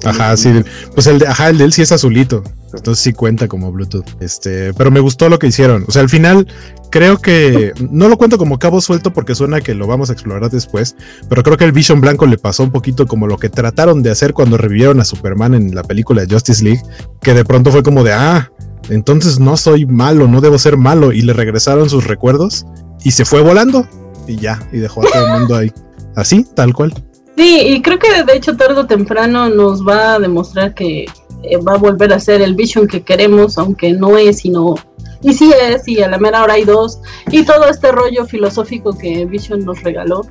Ajá, 0.05 0.37
sí, 0.37 0.51
pues 0.93 1.07
el 1.07 1.19
de, 1.19 1.27
ajá, 1.27 1.49
el 1.49 1.57
de 1.57 1.65
él 1.65 1.73
sí 1.73 1.81
es 1.81 1.91
azulito. 1.91 2.43
Entonces 2.73 3.03
sí 3.03 3.13
cuenta 3.13 3.47
como 3.47 3.71
Bluetooth. 3.71 4.05
Este, 4.19 4.73
pero 4.73 4.91
me 4.91 4.99
gustó 4.99 5.29
lo 5.29 5.39
que 5.39 5.47
hicieron. 5.47 5.85
O 5.87 5.91
sea, 5.91 6.01
al 6.01 6.09
final 6.09 6.47
creo 6.91 7.17
que 7.17 7.73
no 7.89 8.09
lo 8.09 8.17
cuento 8.17 8.37
como 8.37 8.59
cabo 8.59 8.81
suelto 8.81 9.13
porque 9.13 9.35
suena 9.35 9.61
que 9.61 9.73
lo 9.73 9.87
vamos 9.87 10.09
a 10.09 10.13
explorar 10.13 10.49
después, 10.49 10.95
pero 11.29 11.43
creo 11.43 11.57
que 11.57 11.65
el 11.65 11.71
Vision 11.71 12.01
Blanco 12.01 12.25
le 12.25 12.37
pasó 12.37 12.63
un 12.63 12.71
poquito 12.71 13.07
como 13.07 13.27
lo 13.27 13.37
que 13.37 13.49
trataron 13.49 14.03
de 14.03 14.11
hacer 14.11 14.33
cuando 14.33 14.57
revivieron 14.57 14.99
a 14.99 15.05
Superman 15.05 15.53
en 15.55 15.73
la 15.75 15.83
película 15.83 16.25
de 16.25 16.33
Justice 16.33 16.63
League, 16.63 16.81
que 17.21 17.33
de 17.33 17.45
pronto 17.45 17.71
fue 17.71 17.83
como 17.83 18.03
de, 18.03 18.13
ah, 18.13 18.51
entonces 18.89 19.39
no 19.39 19.57
soy 19.57 19.85
malo, 19.85 20.27
no 20.27 20.41
debo 20.41 20.57
ser 20.57 20.77
malo, 20.77 21.11
y 21.11 21.21
le 21.21 21.33
regresaron 21.33 21.89
sus 21.89 22.05
recuerdos 22.05 22.65
y 23.03 23.11
se 23.11 23.25
fue 23.25 23.41
volando 23.41 23.87
y 24.27 24.37
ya, 24.37 24.61
y 24.71 24.77
dejó 24.77 25.01
a 25.01 25.11
todo 25.11 25.25
el 25.25 25.39
mundo 25.39 25.55
ahí. 25.55 25.71
Así, 26.15 26.45
tal 26.55 26.73
cual. 26.73 26.93
Sí, 27.37 27.59
y 27.67 27.81
creo 27.81 27.99
que 27.99 28.23
de 28.23 28.37
hecho 28.37 28.55
tarde 28.55 28.79
o 28.81 28.85
temprano 28.85 29.49
nos 29.49 29.85
va 29.85 30.15
a 30.15 30.19
demostrar 30.19 30.73
que 30.73 31.05
eh, 31.43 31.57
va 31.57 31.73
a 31.73 31.77
volver 31.77 32.13
a 32.13 32.19
ser 32.19 32.41
el 32.41 32.55
Vision 32.55 32.87
que 32.87 33.03
queremos, 33.03 33.57
aunque 33.57 33.91
no 33.93 34.17
es, 34.17 34.39
sino... 34.39 34.75
Y 35.21 35.33
sí 35.33 35.51
es, 35.59 35.87
y 35.87 36.03
a 36.03 36.07
la 36.07 36.19
mera 36.19 36.43
hora 36.43 36.53
hay 36.53 36.65
dos, 36.65 36.99
y 37.31 37.41
todo 37.43 37.67
este 37.67 37.91
rollo 37.91 38.25
filosófico 38.27 38.95
que 38.95 39.25
Vision 39.25 39.65
nos 39.65 39.81
regaló. 39.81 40.21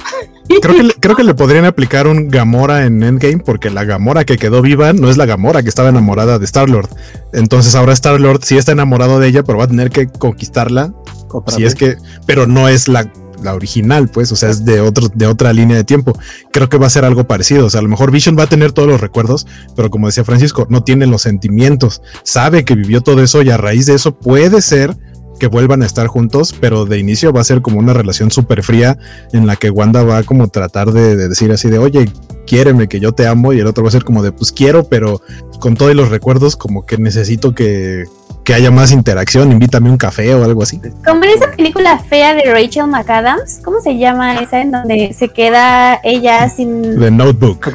Creo 0.62 0.76
que, 0.76 0.82
le- 0.84 0.94
creo 0.94 1.16
que 1.16 1.24
le 1.24 1.34
podrían 1.34 1.64
aplicar 1.64 2.06
un 2.06 2.28
Gamora 2.28 2.84
en 2.84 3.02
Endgame 3.02 3.38
porque 3.38 3.70
la 3.70 3.84
Gamora 3.84 4.24
que 4.24 4.36
quedó 4.36 4.62
viva 4.62 4.92
no 4.92 5.08
es 5.10 5.16
la 5.16 5.24
Gamora 5.26 5.62
que 5.62 5.68
estaba 5.70 5.88
enamorada 5.88 6.38
de 6.38 6.44
Star-Lord. 6.44 6.90
Entonces 7.32 7.74
ahora 7.74 7.92
Star-Lord 7.94 8.40
sí 8.44 8.56
está 8.58 8.72
enamorado 8.72 9.18
de 9.18 9.28
ella, 9.28 9.42
pero 9.42 9.58
va 9.58 9.64
a 9.64 9.68
tener 9.68 9.90
que 9.90 10.06
conquistarla. 10.06 10.92
Otra 11.30 11.56
Si 11.56 11.62
vez. 11.62 11.72
es 11.72 11.78
que, 11.78 11.96
pero 12.26 12.46
no 12.46 12.68
es 12.68 12.86
la, 12.86 13.10
la 13.44 13.54
original, 13.54 14.08
pues, 14.08 14.32
o 14.32 14.36
sea, 14.36 14.50
es 14.50 14.64
de 14.64 14.80
otro, 14.80 15.08
de 15.14 15.26
otra 15.26 15.52
línea 15.52 15.76
de 15.76 15.84
tiempo. 15.84 16.18
Creo 16.50 16.68
que 16.68 16.78
va 16.78 16.86
a 16.86 16.90
ser 16.90 17.04
algo 17.04 17.24
parecido. 17.24 17.66
O 17.66 17.70
sea, 17.70 17.80
a 17.80 17.82
lo 17.82 17.88
mejor 17.88 18.10
Vision 18.10 18.36
va 18.38 18.44
a 18.44 18.48
tener 18.48 18.72
todos 18.72 18.88
los 18.88 19.00
recuerdos, 19.00 19.46
pero 19.76 19.90
como 19.90 20.06
decía 20.06 20.24
Francisco, 20.24 20.66
no 20.70 20.82
tiene 20.82 21.06
los 21.06 21.22
sentimientos. 21.22 22.02
Sabe 22.22 22.64
que 22.64 22.74
vivió 22.74 23.00
todo 23.02 23.22
eso 23.22 23.42
y 23.42 23.50
a 23.50 23.56
raíz 23.56 23.86
de 23.86 23.94
eso 23.94 24.16
puede 24.18 24.62
ser 24.62 24.96
que 25.38 25.46
vuelvan 25.48 25.82
a 25.82 25.86
estar 25.86 26.06
juntos, 26.06 26.54
pero 26.60 26.84
de 26.84 26.98
inicio 26.98 27.32
va 27.32 27.40
a 27.40 27.44
ser 27.44 27.60
como 27.60 27.78
una 27.78 27.92
relación 27.92 28.30
súper 28.30 28.62
fría 28.62 28.98
en 29.32 29.46
la 29.46 29.56
que 29.56 29.68
Wanda 29.68 30.02
va 30.04 30.18
a 30.18 30.22
como 30.22 30.48
tratar 30.48 30.92
de, 30.92 31.16
de 31.16 31.28
decir 31.28 31.50
así 31.50 31.68
de, 31.68 31.78
oye, 31.78 32.08
quiéreme 32.46 32.88
que 32.88 33.00
yo 33.00 33.12
te 33.12 33.26
amo 33.26 33.52
y 33.52 33.58
el 33.58 33.66
otro 33.66 33.82
va 33.82 33.88
a 33.88 33.92
ser 33.92 34.04
como 34.04 34.22
de, 34.22 34.32
pues 34.32 34.52
quiero, 34.52 34.84
pero 34.84 35.20
con 35.60 35.74
todos 35.74 35.94
los 35.94 36.08
recuerdos 36.08 36.56
como 36.56 36.86
que 36.86 36.98
necesito 36.98 37.54
que, 37.54 38.04
que 38.44 38.52
haya 38.54 38.70
más 38.70 38.92
interacción, 38.92 39.50
invítame 39.52 39.88
un 39.90 39.96
café 39.96 40.34
o 40.34 40.44
algo 40.44 40.62
así. 40.62 40.78
Como 41.04 41.24
en 41.24 41.30
esa 41.30 41.50
película 41.52 41.98
fea 41.98 42.34
de 42.34 42.42
Rachel 42.52 42.86
McAdams, 42.86 43.60
¿cómo 43.64 43.80
se 43.80 43.96
llama 43.96 44.36
esa 44.36 44.60
en 44.60 44.70
donde 44.70 45.14
se 45.18 45.28
queda 45.30 45.98
ella 46.04 46.48
sin... 46.50 47.00
The 47.00 47.10
Notebook. 47.10 47.68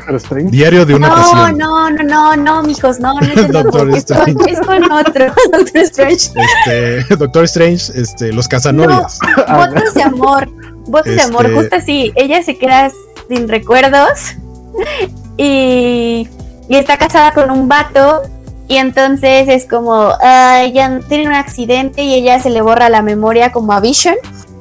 Diario 0.51 0.85
de 0.85 0.93
una 0.95 1.09
No, 1.09 1.15
pasión. 1.15 1.57
no, 1.57 1.89
no, 1.89 2.03
no, 2.03 2.35
no, 2.35 2.63
mijos, 2.63 2.99
no, 2.99 3.15
no 3.15 3.21
es 3.21 3.35
el 3.37 3.47
Doctor 3.51 3.89
Strange. 3.95 4.35
es 4.47 4.59
con 4.61 4.91
otro, 4.91 5.25
Doctor 5.51 5.77
Strange. 5.81 6.29
Este, 6.35 7.15
Doctor 7.17 7.43
Strange, 7.45 7.91
este, 7.95 8.31
los 8.31 8.47
casanovias. 8.47 9.17
Votos 9.47 9.93
de 9.95 10.03
amor, 10.03 10.49
votos 10.85 11.15
de 11.15 11.21
amor, 11.21 11.45
Este- 11.47 11.57
justo 11.57 11.75
así. 11.77 12.11
Ella 12.15 12.43
se 12.43 12.57
queda 12.59 12.91
sin 13.27 13.47
recuerdos 13.47 14.35
y, 15.37 16.27
y 16.67 16.75
está 16.75 16.97
casada 16.97 17.31
con 17.33 17.49
un 17.49 17.67
vato. 17.67 18.21
Y 18.69 18.77
entonces 18.77 19.49
es 19.49 19.65
como, 19.67 20.11
ah, 20.21 20.61
ella 20.63 20.99
tiene 21.09 21.27
un 21.27 21.33
accidente 21.33 22.03
y 22.03 22.13
ella 22.13 22.39
se 22.39 22.49
le 22.51 22.61
borra 22.61 22.87
la 22.87 23.01
memoria 23.01 23.51
como 23.51 23.73
a 23.73 23.79
Vision. 23.79 24.15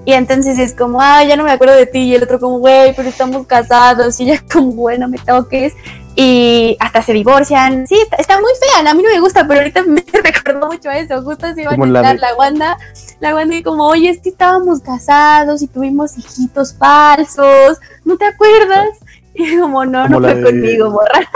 Y 0.06 0.14
entonces 0.14 0.58
es 0.58 0.74
como, 0.74 1.02
ah, 1.02 1.22
ya 1.24 1.36
no 1.36 1.44
me 1.44 1.52
acuerdo 1.52 1.74
de 1.76 1.84
ti. 1.84 1.98
Y 2.00 2.14
el 2.14 2.22
otro 2.22 2.40
como, 2.40 2.58
güey, 2.58 2.96
pero 2.96 3.08
estamos 3.10 3.46
casados. 3.46 4.18
Y 4.18 4.24
ella 4.30 4.42
como, 4.52 4.72
bueno, 4.72 5.08
me 5.08 5.18
toques. 5.18 5.74
Y 6.16 6.76
hasta 6.80 7.02
se 7.02 7.12
divorcian. 7.12 7.86
Sí, 7.86 7.96
está, 8.02 8.16
está 8.16 8.40
muy 8.40 8.50
fea. 8.58 8.90
A 8.90 8.94
mí 8.94 9.02
no 9.02 9.10
me 9.10 9.20
gusta, 9.20 9.46
pero 9.46 9.60
ahorita 9.60 9.82
me 9.86 10.02
recordó 10.22 10.66
mucho 10.68 10.88
a 10.88 10.96
eso. 10.98 11.22
Justo 11.22 11.52
se 11.54 11.60
iba 11.62 11.72
a 11.72 11.76
la 11.86 12.14
la 12.14 12.34
Wanda 12.34 12.76
la 13.20 13.34
Wanda 13.34 13.54
y 13.56 13.62
como, 13.62 13.84
oye, 13.86 14.08
es 14.08 14.20
que 14.20 14.30
estábamos 14.30 14.80
casados 14.80 15.60
y 15.60 15.66
tuvimos 15.68 16.16
hijitos 16.16 16.74
falsos, 16.76 17.78
¿no 18.04 18.16
te 18.16 18.24
acuerdas? 18.24 18.88
Y 19.34 19.58
como, 19.58 19.84
no, 19.84 20.04
Como 20.04 20.20
no 20.20 20.28
fue 20.28 20.34
de- 20.36 20.42
conmigo, 20.44 20.90
morra. 20.90 21.28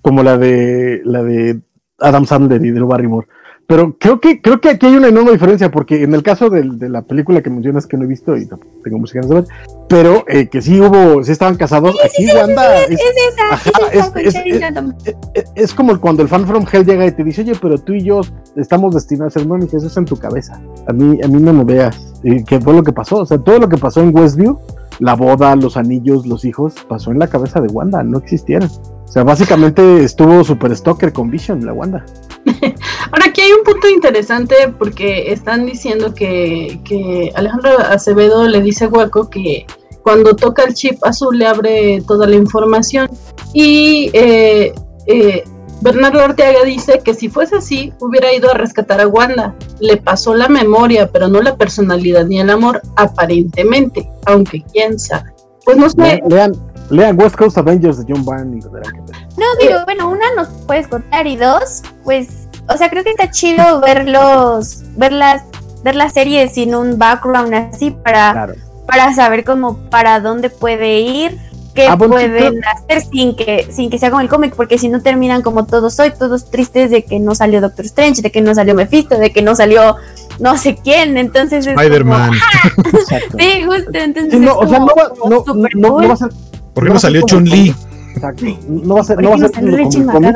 como 0.00 0.22
la 0.22 0.36
de 0.38 1.02
la 1.04 1.22
de 1.22 1.60
Adam 1.98 2.26
Sandler 2.26 2.64
y 2.64 2.70
Drew 2.70 2.86
Barrymore. 2.86 3.26
Pero 3.66 3.96
creo 3.98 4.20
que 4.20 4.42
creo 4.42 4.60
que 4.60 4.68
aquí 4.68 4.84
hay 4.84 4.96
una 4.96 5.08
enorme 5.08 5.32
diferencia 5.32 5.70
porque 5.70 6.02
en 6.02 6.12
el 6.12 6.22
caso 6.22 6.50
del- 6.50 6.78
de, 6.78 6.90
la 6.90 7.00
película 7.00 7.42
que 7.42 7.48
mencionas 7.48 7.86
que 7.86 7.96
no 7.96 8.04
he 8.04 8.06
visto 8.06 8.36
y 8.36 8.46
tengo 8.46 8.98
ganas 8.98 9.28
de 9.28 9.34
ver, 9.34 9.44
pero 9.88 10.22
eh, 10.28 10.48
que 10.48 10.60
sí 10.60 10.78
hubo, 10.82 11.24
sí 11.24 11.32
estaban 11.32 11.56
casados. 11.56 11.96
aquí 12.04 12.26
Wanda 12.26 12.84
es, 15.54 15.72
como 15.72 15.98
cuando 15.98 16.22
el 16.22 16.28
fan 16.28 16.46
from 16.46 16.66
hell 16.70 16.84
llega 16.84 17.06
y 17.06 17.12
te 17.12 17.24
dice, 17.24 17.40
oye, 17.40 17.54
pero 17.60 17.78
tú 17.78 17.94
y 17.94 18.04
yo 18.04 18.20
estamos 18.56 18.94
destinados 18.94 19.34
a 19.34 19.38
ser 19.38 19.48
Mónica, 19.48 19.78
eso 19.78 19.86
es 19.86 19.96
en 19.96 20.04
tu 20.04 20.16
cabeza. 20.16 20.60
A 20.86 20.92
mí, 20.92 21.18
a 21.22 21.28
mí 21.28 21.40
no 21.40 21.54
me 21.54 21.64
veas. 21.64 22.14
Y 22.22 22.44
¿Qué 22.44 22.60
fue 22.60 22.74
lo 22.74 22.82
que 22.82 22.92
pasó? 22.92 23.20
O 23.20 23.26
sea, 23.26 23.38
todo 23.38 23.58
lo 23.58 23.68
que 23.70 23.78
pasó 23.78 24.02
en 24.02 24.14
Westview, 24.14 24.58
la 24.98 25.14
boda, 25.14 25.56
los 25.56 25.78
anillos, 25.78 26.26
los 26.26 26.44
hijos, 26.44 26.74
pasó 26.86 27.12
en 27.12 27.18
la 27.18 27.28
cabeza 27.28 27.62
de 27.62 27.68
Wanda, 27.68 28.02
no 28.02 28.18
existieron. 28.18 28.68
O 29.04 29.08
sea, 29.14 29.22
básicamente 29.22 30.02
estuvo 30.02 30.42
super 30.42 30.74
stalker 30.76 31.12
con 31.12 31.30
Vision, 31.30 31.64
la 31.64 31.72
Wanda. 31.72 32.04
Ahora 33.12 33.26
aquí 33.26 33.42
hay 33.42 33.52
un 33.52 33.64
punto 33.64 33.88
interesante 33.88 34.54
porque 34.78 35.32
están 35.32 35.66
diciendo 35.66 36.14
que, 36.14 36.80
que 36.84 37.32
Alejandro 37.34 37.78
Acevedo 37.78 38.48
le 38.48 38.60
dice 38.60 38.84
a 38.84 38.88
Guaco 38.88 39.30
que 39.30 39.66
cuando 40.02 40.34
toca 40.36 40.64
el 40.64 40.74
chip 40.74 40.98
azul 41.04 41.38
le 41.38 41.46
abre 41.46 42.02
toda 42.06 42.26
la 42.26 42.36
información 42.36 43.08
y 43.52 44.10
eh, 44.12 44.74
eh, 45.06 45.44
Bernardo 45.84 46.24
Ortega 46.24 46.64
dice 46.64 47.00
que 47.04 47.14
si 47.14 47.28
fuese 47.28 47.56
así 47.56 47.92
hubiera 48.00 48.32
ido 48.32 48.50
a 48.50 48.54
rescatar 48.54 49.02
a 49.02 49.06
Wanda. 49.06 49.54
Le 49.80 49.98
pasó 49.98 50.34
la 50.34 50.48
memoria, 50.48 51.10
pero 51.10 51.28
no 51.28 51.42
la 51.42 51.56
personalidad 51.56 52.24
ni 52.24 52.40
el 52.40 52.48
amor, 52.48 52.80
aparentemente, 52.96 54.08
aunque 54.24 54.64
quién 54.72 54.98
sabe. 54.98 55.34
Pues 55.64 55.76
no 55.76 55.90
sé, 55.90 56.22
Lean, 56.26 56.54
lean, 56.90 57.18
West 57.20 57.36
Coast 57.36 57.56
Avengers 57.58 57.98
de 58.04 58.12
John 58.12 58.24
Byrne 58.24 58.58
y 58.58 58.60
verán 58.68 58.92
que 58.94 59.00
ver. 59.12 59.26
No, 59.36 59.44
digo, 59.60 59.78
bueno, 59.84 60.10
una 60.10 60.24
nos 60.36 60.48
puedes 60.66 60.86
contar 60.88 61.26
y 61.26 61.36
dos, 61.36 61.82
pues, 62.04 62.48
o 62.68 62.76
sea, 62.76 62.88
creo 62.90 63.04
que 63.04 63.10
está 63.10 63.30
chido 63.30 63.80
verlos, 63.80 64.82
ver 64.96 65.12
las, 65.12 65.42
ver 65.82 65.96
la 65.96 66.08
serie 66.10 66.48
sin 66.48 66.74
un 66.74 66.98
background 66.98 67.54
así 67.54 67.90
para, 67.90 68.32
Claro. 68.32 68.54
para 68.86 69.12
saber 69.14 69.44
cómo 69.44 69.76
para 69.90 70.20
dónde 70.20 70.50
puede 70.50 71.00
ir, 71.00 71.38
qué 71.74 71.88
Ah, 71.88 71.96
pueden 71.98 72.62
hacer 72.64 73.00
sin 73.02 73.34
que, 73.34 73.66
sin 73.72 73.90
que 73.90 73.98
sea 73.98 74.08
como 74.10 74.20
el 74.20 74.28
cómic, 74.28 74.54
porque 74.54 74.78
si 74.78 74.88
no 74.88 75.02
terminan 75.02 75.42
como 75.42 75.66
todos 75.66 75.98
hoy, 75.98 76.12
todos 76.16 76.48
tristes 76.50 76.90
de 76.90 77.04
que 77.04 77.18
no 77.18 77.34
salió 77.34 77.60
Doctor 77.60 77.84
Strange, 77.86 78.22
de 78.22 78.30
que 78.30 78.40
no 78.40 78.54
salió 78.54 78.74
Mephisto, 78.76 79.18
de 79.18 79.32
que 79.32 79.42
no 79.42 79.56
salió 79.56 79.96
no 80.38 80.56
sé 80.56 80.76
quién, 80.82 81.16
entonces 81.16 81.66
es 81.66 81.72
Spider-Man. 81.74 82.30
como- 82.30 82.88
Exacto. 82.98 83.36
sí, 83.38 83.62
justo, 83.64 83.90
entonces 83.92 84.32
Sí, 84.34 84.38
no, 84.38 84.52
es 84.52 84.56
o 84.58 84.68
sea, 84.68 84.78
no 84.78 84.86
va, 84.86 85.08
como 85.10 85.30
no, 85.30 85.44
super 85.44 85.76
no- 85.76 85.88
no 85.88 85.94
cool. 85.94 86.08
va 86.10 86.14
a 86.14 86.16
ser. 86.16 86.28
¿Por 86.74 86.84
qué 86.86 86.92
no 86.92 86.98
salió 86.98 87.20
como 87.22 87.38
el 87.38 87.44
Chun-Li? 87.46 87.74
Exacto. 88.14 88.44
No 88.68 88.94
va 88.94 89.00
a 89.00 89.04
ser, 89.04 89.16
¿Por 89.16 89.24
no 89.24 89.30
va 89.30 89.36
a 89.36 89.38
ser 89.38 90.34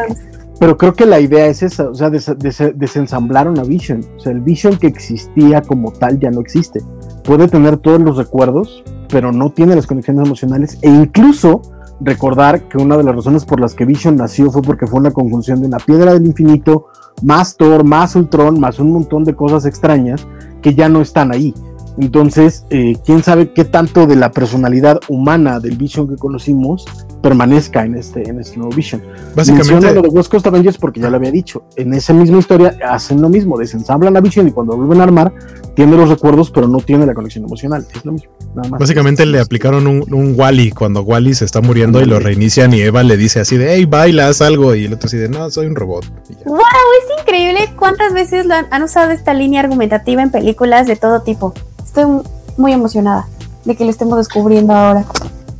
pero 0.61 0.76
creo 0.76 0.93
que 0.93 1.07
la 1.07 1.20
idea 1.20 1.47
es 1.47 1.62
esa, 1.62 1.89
o 1.89 1.95
sea, 1.95 2.11
des- 2.11 2.32
des- 2.39 2.72
desensamblaron 2.74 3.59
a 3.61 3.62
Vision. 3.62 4.05
O 4.16 4.20
sea, 4.20 4.32
el 4.32 4.41
Vision 4.41 4.76
que 4.76 4.89
existía 4.89 5.62
como 5.62 5.93
tal 5.93 6.18
ya 6.18 6.30
no 6.30 6.41
existe. 6.41 6.80
puede 7.22 7.47
tener 7.47 7.76
todos 7.76 8.01
los 8.01 8.16
recuerdos, 8.16 8.82
pero 9.09 9.30
no 9.32 9.51
tiene 9.51 9.76
las 9.76 9.86
conexiones 9.86 10.26
emocionales 10.26 10.78
e 10.82 10.89
incluso 10.89 11.61
recordar 12.01 12.62
que 12.68 12.78
una 12.78 12.97
de 12.97 13.05
las 13.05 13.14
razones 13.14 13.45
por 13.45 13.61
las 13.61 13.74
que 13.74 13.84
Vision 13.84 14.16
nació 14.16 14.51
fue 14.51 14.62
porque 14.62 14.86
fue 14.86 14.99
una 14.99 15.11
conjunción 15.11 15.61
de 15.61 15.66
una 15.66 15.76
piedra 15.78 16.14
del 16.14 16.24
infinito, 16.26 16.86
más 17.22 17.57
Thor, 17.57 17.84
más 17.84 18.16
Ultron, 18.16 18.59
más 18.59 18.78
un 18.78 18.93
montón 18.93 19.24
de 19.24 19.34
cosas 19.36 19.66
extrañas 19.66 20.26
que 20.62 20.74
ya 20.74 20.89
no 20.89 21.03
están 21.03 21.30
ahí. 21.32 21.53
Entonces, 22.01 22.64
eh, 22.70 22.96
quién 23.05 23.22
sabe 23.22 23.53
qué 23.53 23.64
tanto 23.64 24.07
de 24.07 24.16
la 24.16 24.30
personalidad 24.30 25.01
humana 25.09 25.59
del 25.59 25.76
Vision 25.76 26.09
que 26.09 26.16
conocimos 26.16 26.84
permanezca 27.22 27.84
en 27.84 27.96
este, 27.96 28.28
en 28.28 28.40
este 28.40 28.57
nuevo 28.57 28.74
Vision. 28.74 29.03
Básicamente, 29.34 29.72
Menciono 29.72 29.94
lo 29.94 30.03
de 30.03 30.09
West 30.09 30.30
Coast 30.30 30.46
Avengers 30.46 30.78
porque 30.78 31.01
ya 31.01 31.11
lo 31.11 31.16
había 31.16 31.32
dicho. 31.32 31.64
En 31.76 31.92
esa 31.92 32.12
misma 32.12 32.38
historia 32.38 32.76
hacen 32.88 33.20
lo 33.20 33.28
mismo, 33.28 33.59
desensamblan 33.59 34.16
a 34.16 34.20
Vision 34.20 34.46
y 34.46 34.53
cuando 34.53 34.76
vuelven 34.76 35.01
a 35.01 35.05
armar, 35.05 35.32
tiene 35.74 35.96
los 35.96 36.09
recuerdos, 36.09 36.51
pero 36.51 36.68
no 36.68 36.78
tiene 36.78 37.05
la 37.07 37.14
conexión 37.14 37.44
emocional. 37.44 37.84
Es 37.92 38.05
lo 38.05 38.12
mismo. 38.12 38.30
Nada 38.55 38.68
más. 38.68 38.80
básicamente 38.80 39.26
le 39.26 39.40
aplicaron 39.40 39.86
un, 39.86 40.12
un 40.12 40.34
Wally 40.36 40.70
cuando 40.70 41.03
Wally 41.03 41.34
se 41.34 41.44
está 41.44 41.61
muriendo 41.61 42.01
y 42.01 42.05
lo 42.05 42.18
reinician 42.18 42.72
y 42.72 42.80
Eva 42.80 43.03
le 43.03 43.16
dice 43.16 43.40
así 43.40 43.57
de, 43.57 43.74
hey, 43.74 43.84
bailas 43.84 44.40
algo 44.40 44.74
y 44.74 44.84
el 44.84 44.94
otro 44.94 45.07
así 45.07 45.16
de, 45.16 45.28
no, 45.28 45.51
soy 45.51 45.66
un 45.66 45.74
robot. 45.74 46.05
¡Wow! 46.44 46.59
Es 46.59 47.20
increíble 47.20 47.68
cuántas 47.76 48.14
veces 48.14 48.46
han 48.70 48.82
usado 48.82 49.11
esta 49.11 49.34
línea 49.34 49.61
argumentativa 49.61 50.22
en 50.22 50.30
películas 50.30 50.86
de 50.86 50.96
todo 50.96 51.22
tipo. 51.22 51.55
Estoy 51.99 52.22
muy 52.57 52.72
emocionada 52.72 53.26
de 53.64 53.74
que 53.74 53.82
lo 53.82 53.90
estemos 53.90 54.18
descubriendo 54.18 54.72
ahora. 54.72 55.05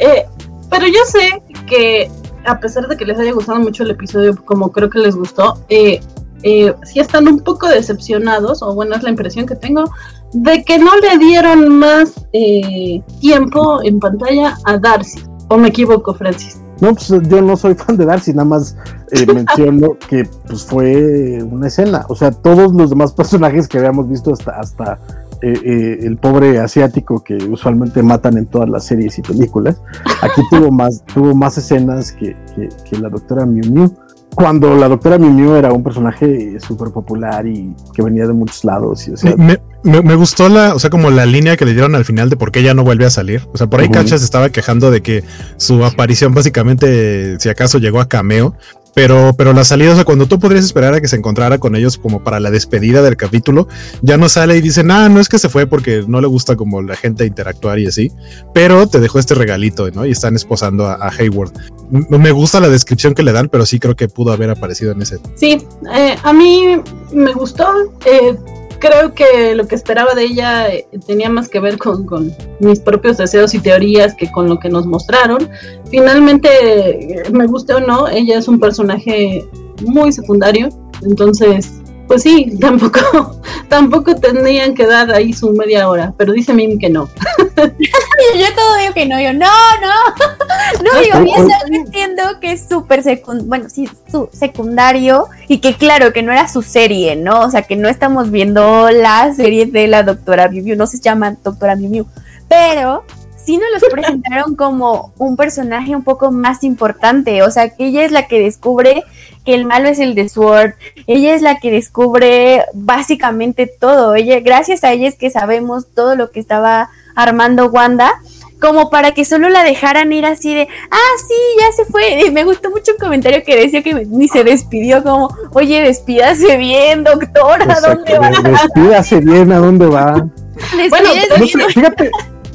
Eh, 0.00 0.28
pero 0.70 0.86
yo 0.86 1.00
sé 1.06 1.42
que 1.66 2.08
a 2.46 2.60
pesar 2.60 2.86
de 2.86 2.96
que 2.96 3.04
les 3.04 3.18
haya 3.18 3.32
gustado 3.32 3.58
mucho 3.58 3.82
el 3.82 3.90
episodio, 3.90 4.36
como 4.44 4.70
creo 4.70 4.88
que 4.88 5.00
les 5.00 5.16
gustó, 5.16 5.58
eh, 5.68 6.00
eh, 6.44 6.72
sí 6.84 7.00
están 7.00 7.26
un 7.26 7.40
poco 7.40 7.68
decepcionados, 7.68 8.62
o 8.62 8.72
bueno, 8.76 8.94
es 8.94 9.02
la 9.02 9.10
impresión 9.10 9.44
que 9.44 9.56
tengo, 9.56 9.90
de 10.32 10.62
que 10.62 10.78
no 10.78 10.96
le 10.98 11.18
dieron 11.18 11.80
más 11.80 12.12
eh, 12.32 13.02
tiempo 13.20 13.82
en 13.82 13.98
pantalla 13.98 14.56
a 14.64 14.78
Darcy. 14.78 15.20
¿O 15.48 15.58
me 15.58 15.68
equivoco, 15.68 16.14
Francis? 16.14 16.60
No, 16.80 16.94
pues 16.94 17.08
yo 17.08 17.42
no 17.42 17.56
soy 17.56 17.74
fan 17.74 17.96
de 17.96 18.06
Darcy, 18.06 18.32
nada 18.32 18.44
más 18.44 18.76
eh, 19.10 19.26
menciono 19.34 19.96
que 20.08 20.28
pues 20.46 20.64
fue 20.64 21.42
una 21.42 21.66
escena. 21.66 22.06
O 22.08 22.14
sea, 22.14 22.30
todos 22.30 22.72
los 22.72 22.90
demás 22.90 23.12
personajes 23.12 23.66
que 23.66 23.78
habíamos 23.78 24.08
visto 24.08 24.32
hasta, 24.32 24.52
hasta 24.52 24.98
eh, 25.42 25.60
eh, 25.64 25.98
el 26.02 26.16
pobre 26.16 26.58
asiático 26.58 27.22
que 27.22 27.34
usualmente 27.36 28.02
matan 28.02 28.36
en 28.38 28.46
todas 28.46 28.68
las 28.68 28.84
series 28.86 29.18
y 29.18 29.22
películas, 29.22 29.80
aquí 30.22 30.40
tuvo 30.50 30.70
más, 30.70 31.04
tuvo 31.12 31.34
más 31.34 31.56
escenas 31.58 32.12
que, 32.12 32.36
que- 32.54 32.68
que 32.88 32.98
la 32.98 33.08
doctora 33.08 33.46
Miu 33.46 33.64
Miu. 33.70 33.94
Cuando 34.34 34.76
la 34.76 34.88
doctora 34.88 35.18
Miu 35.18 35.30
Miu 35.30 35.54
era 35.54 35.72
un 35.72 35.82
personaje 35.82 36.58
súper 36.60 36.90
popular 36.90 37.46
y 37.46 37.74
que 37.94 38.02
venía 38.02 38.26
de 38.26 38.32
muchos 38.34 38.62
lados. 38.64 39.08
Y, 39.08 39.12
o 39.12 39.16
sea, 39.16 39.34
Me, 39.36 39.58
me- 39.82 40.02
me 40.02 40.14
gustó 40.14 40.48
la, 40.48 40.74
o 40.74 40.78
sea, 40.78 40.90
como 40.90 41.10
la 41.10 41.24
línea 41.26 41.56
que 41.56 41.64
le 41.64 41.72
dieron 41.72 41.94
al 41.94 42.04
final 42.04 42.28
de 42.30 42.36
por 42.36 42.52
qué 42.52 42.62
ya 42.62 42.74
no 42.74 42.84
vuelve 42.84 43.06
a 43.06 43.10
salir. 43.10 43.48
O 43.52 43.56
sea, 43.58 43.66
por 43.68 43.80
ahí 43.80 43.86
Ujú. 43.86 43.94
Cacha 43.94 44.18
se 44.18 44.24
estaba 44.24 44.50
quejando 44.50 44.90
de 44.90 45.00
que 45.02 45.24
su 45.56 45.84
aparición 45.84 46.34
básicamente, 46.34 47.38
si 47.40 47.48
acaso 47.48 47.78
llegó 47.78 48.00
a 48.00 48.08
cameo. 48.08 48.54
Pero, 48.98 49.32
pero 49.38 49.52
la 49.52 49.62
salida, 49.62 49.92
o 49.92 49.94
sea, 49.94 50.04
cuando 50.04 50.26
tú 50.26 50.40
podrías 50.40 50.64
esperar 50.64 50.92
a 50.92 51.00
que 51.00 51.06
se 51.06 51.14
encontrara 51.14 51.58
con 51.58 51.76
ellos 51.76 51.98
como 51.98 52.24
para 52.24 52.40
la 52.40 52.50
despedida 52.50 53.00
del 53.00 53.16
capítulo, 53.16 53.68
ya 54.02 54.16
no 54.16 54.28
sale 54.28 54.56
y 54.56 54.60
dice, 54.60 54.82
ah, 54.90 55.08
no 55.08 55.20
es 55.20 55.28
que 55.28 55.38
se 55.38 55.48
fue 55.48 55.68
porque 55.68 56.02
no 56.08 56.20
le 56.20 56.26
gusta 56.26 56.56
como 56.56 56.82
la 56.82 56.96
gente 56.96 57.24
interactuar 57.24 57.78
y 57.78 57.86
así, 57.86 58.10
pero 58.52 58.88
te 58.88 58.98
dejó 58.98 59.20
este 59.20 59.36
regalito, 59.36 59.88
¿no? 59.92 60.04
Y 60.04 60.10
están 60.10 60.34
esposando 60.34 60.88
a, 60.88 61.10
Hayward. 61.16 61.52
M- 61.92 62.18
Me 62.18 62.32
gusta 62.32 62.58
la 62.58 62.68
descripción 62.68 63.14
que 63.14 63.22
le 63.22 63.30
dan, 63.30 63.48
pero 63.48 63.64
sí 63.66 63.78
creo 63.78 63.94
que 63.94 64.08
pudo 64.08 64.32
haber 64.32 64.50
aparecido 64.50 64.90
en 64.90 65.00
ese. 65.00 65.18
Sí, 65.36 65.64
eh, 65.94 66.16
a 66.20 66.32
mí 66.32 66.82
me 67.12 67.32
gustó. 67.34 67.68
eh, 68.04 68.36
creo 68.78 69.14
que 69.14 69.54
lo 69.54 69.66
que 69.66 69.74
esperaba 69.74 70.14
de 70.14 70.24
ella 70.24 70.68
eh, 70.68 70.86
tenía 71.06 71.28
más 71.28 71.48
que 71.48 71.60
ver 71.60 71.78
con, 71.78 72.34
mis 72.60 72.80
propios 72.80 73.16
deseos 73.16 73.54
y 73.54 73.58
teorías 73.58 74.14
que 74.14 74.30
con 74.30 74.48
lo 74.48 74.58
que 74.58 74.68
nos 74.68 74.86
mostraron. 74.86 75.48
Finalmente, 75.90 76.48
eh, 76.48 77.30
me 77.32 77.46
guste 77.46 77.74
o 77.74 77.80
no, 77.80 78.08
ella 78.08 78.38
es 78.38 78.48
un 78.48 78.58
personaje 78.58 79.44
muy 79.84 80.12
secundario. 80.12 80.68
Entonces, 81.02 81.80
pues 82.08 82.22
sí, 82.22 82.56
tampoco, 82.60 83.40
tampoco 83.68 84.16
tendrían 84.16 84.74
que 84.74 84.86
dar 84.86 85.12
ahí 85.12 85.32
su 85.32 85.52
media 85.52 85.88
hora. 85.88 86.12
Pero 86.16 86.32
dice 86.32 86.52
Mim 86.54 86.78
que 86.78 86.88
no. 86.88 87.08
Yo 87.56 88.54
todo 88.56 88.76
digo 88.80 88.94
que 88.94 89.06
no, 89.06 89.20
yo 89.20 89.32
no, 89.32 89.46
no. 89.80 89.94
No, 90.82 91.00
digo, 91.00 91.36
yo 91.36 91.76
entiendo 91.76 92.22
que 92.40 92.52
es 92.52 92.68
súper 92.68 93.02
secundario, 93.02 93.48
bueno, 93.48 93.68
sí, 93.68 93.88
su 94.10 94.28
secundario 94.32 95.26
y 95.46 95.58
que 95.58 95.74
claro, 95.74 96.12
que 96.12 96.22
no 96.22 96.32
era 96.32 96.46
su 96.48 96.62
serie, 96.62 97.16
¿no? 97.16 97.40
O 97.42 97.50
sea, 97.50 97.62
que 97.62 97.76
no 97.76 97.88
estamos 97.88 98.30
viendo 98.30 98.90
la 98.90 99.32
serie 99.34 99.66
de 99.66 99.86
la 99.88 100.02
doctora 100.02 100.48
Miu 100.48 100.62
Miu, 100.62 100.76
no 100.76 100.86
se 100.86 101.00
llama 101.00 101.36
doctora 101.42 101.74
Miu 101.74 101.88
Miu, 101.88 102.06
pero 102.48 103.04
sí 103.48 103.56
nos 103.56 103.80
los 103.80 103.90
presentaron 103.90 104.56
como 104.56 105.14
un 105.16 105.34
personaje 105.34 105.96
un 105.96 106.04
poco 106.04 106.30
más 106.30 106.62
importante, 106.64 107.42
o 107.42 107.50
sea, 107.50 107.70
que 107.70 107.86
ella 107.86 108.04
es 108.04 108.12
la 108.12 108.26
que 108.26 108.40
descubre 108.40 109.04
que 109.46 109.54
el 109.54 109.64
malo 109.64 109.88
es 109.88 110.00
el 110.00 110.14
de 110.14 110.28
Sword, 110.28 110.74
ella 111.06 111.34
es 111.34 111.40
la 111.40 111.58
que 111.58 111.70
descubre 111.70 112.62
básicamente 112.74 113.66
todo, 113.66 114.16
ella, 114.16 114.40
gracias 114.40 114.84
a 114.84 114.92
ella 114.92 115.08
es 115.08 115.14
que 115.14 115.30
sabemos 115.30 115.86
todo 115.94 116.14
lo 116.14 116.30
que 116.30 116.40
estaba 116.40 116.90
armando 117.16 117.70
Wanda, 117.70 118.12
como 118.60 118.90
para 118.90 119.12
que 119.12 119.24
solo 119.24 119.48
la 119.48 119.62
dejaran 119.62 120.12
ir 120.12 120.26
así 120.26 120.54
de, 120.54 120.68
ah, 120.90 121.12
sí, 121.26 121.34
ya 121.58 121.72
se 121.72 121.90
fue. 121.90 122.26
Y 122.26 122.30
me 122.32 122.44
gustó 122.44 122.68
mucho 122.68 122.92
un 122.92 122.98
comentario 122.98 123.42
que 123.46 123.56
decía 123.56 123.82
que 123.82 123.94
ni 123.94 124.28
se 124.28 124.44
despidió, 124.44 125.02
como, 125.02 125.34
oye, 125.54 125.80
despídase 125.80 126.58
bien, 126.58 127.02
doctora, 127.02 127.64
¿a 127.64 127.80
dónde 127.80 128.18
va? 128.18 128.30
Despídase 128.30 129.20
bien 129.20 129.52
a 129.52 129.58
dónde 129.58 129.86
va. 129.86 130.26
Bueno, 130.90 131.10
bien. 131.12 131.68
fíjate. 131.68 132.10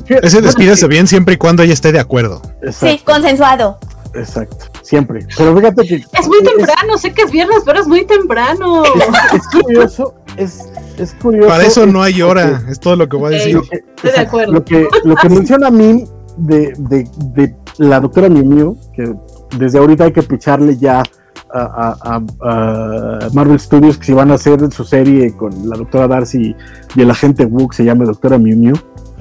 Ese 0.08 0.41
despídese 0.41 0.88
bien 0.88 1.08
siempre 1.08 1.36
y 1.36 1.38
cuando 1.38 1.64
ella 1.64 1.74
esté 1.74 1.91
de 1.91 1.99
acuerdo. 1.99 2.41
Exacto, 2.62 2.88
Sí, 2.97 3.01
consensuado. 3.06 3.78
exacto, 4.14 4.66
siempre. 4.82 5.26
Pero 5.38 5.56
fíjate 5.56 5.88
que 5.88 5.95
Es 5.95 6.28
muy 6.28 6.43
temprano, 6.43 6.97
sé 6.97 7.14
que 7.14 7.22
es 7.24 7.32
viernes, 7.32 7.60
pero 7.66 7.80
es 7.80 7.88
muy 7.88 8.06
temprano. 8.06 8.84
es 9.34 9.47
curioso, 9.62 10.14
es, 10.38 10.60
es 10.97 11.14
curioso. 11.16 11.47
Para 11.47 11.64
eso 11.66 11.86
no 11.86 12.01
hay 12.04 12.14
porque- 12.14 12.24
hora, 12.24 12.64
es 12.70 12.80
todo 12.80 12.95
lo 12.95 13.08
que 13.08 13.18
voy 13.18 13.34
a 13.34 13.38
decir. 13.38 13.56
lo 13.56 13.62
que, 13.64 13.78
Estoy 13.95 14.12
de 14.12 14.20
acuerdo. 14.20 14.54
Lo 14.54 14.66
que, 14.66 14.88
lo 15.04 15.16
que 15.16 15.30
menciona 15.30 15.68
a 15.68 15.72
mí 15.72 16.06
de, 16.38 16.74
de, 16.78 17.08
de 17.34 17.56
la 17.78 17.99
doctora 17.99 18.28
Miu 18.30 18.43
Miu, 18.45 18.78
que 18.93 19.14
desde 19.58 19.78
ahorita 19.80 20.06
hay 20.06 20.12
que 20.14 20.24
picharle 20.24 20.78
ya 20.78 21.01
a, 21.54 21.60
a- 21.60 21.97
a- 22.41 23.26
a 23.26 23.30
Marvel 23.34 23.60
Studios 23.60 23.97
que 23.97 24.06
si 24.08 24.14
van 24.14 24.32
a 24.32 24.36
hacer 24.36 24.72
su 24.72 24.84
serie 24.84 25.36
con 25.38 25.70
la 25.70 25.78
doctora 25.78 26.08
Darcy 26.08 26.56
y 26.95 27.01
el 27.01 27.10
agente 27.12 27.45
Wu 27.45 27.68
que 27.70 27.78
se 27.78 27.86
llame 27.86 28.06
doctora 28.06 28.38
Miu 28.38 28.58
Miu. 28.58 28.74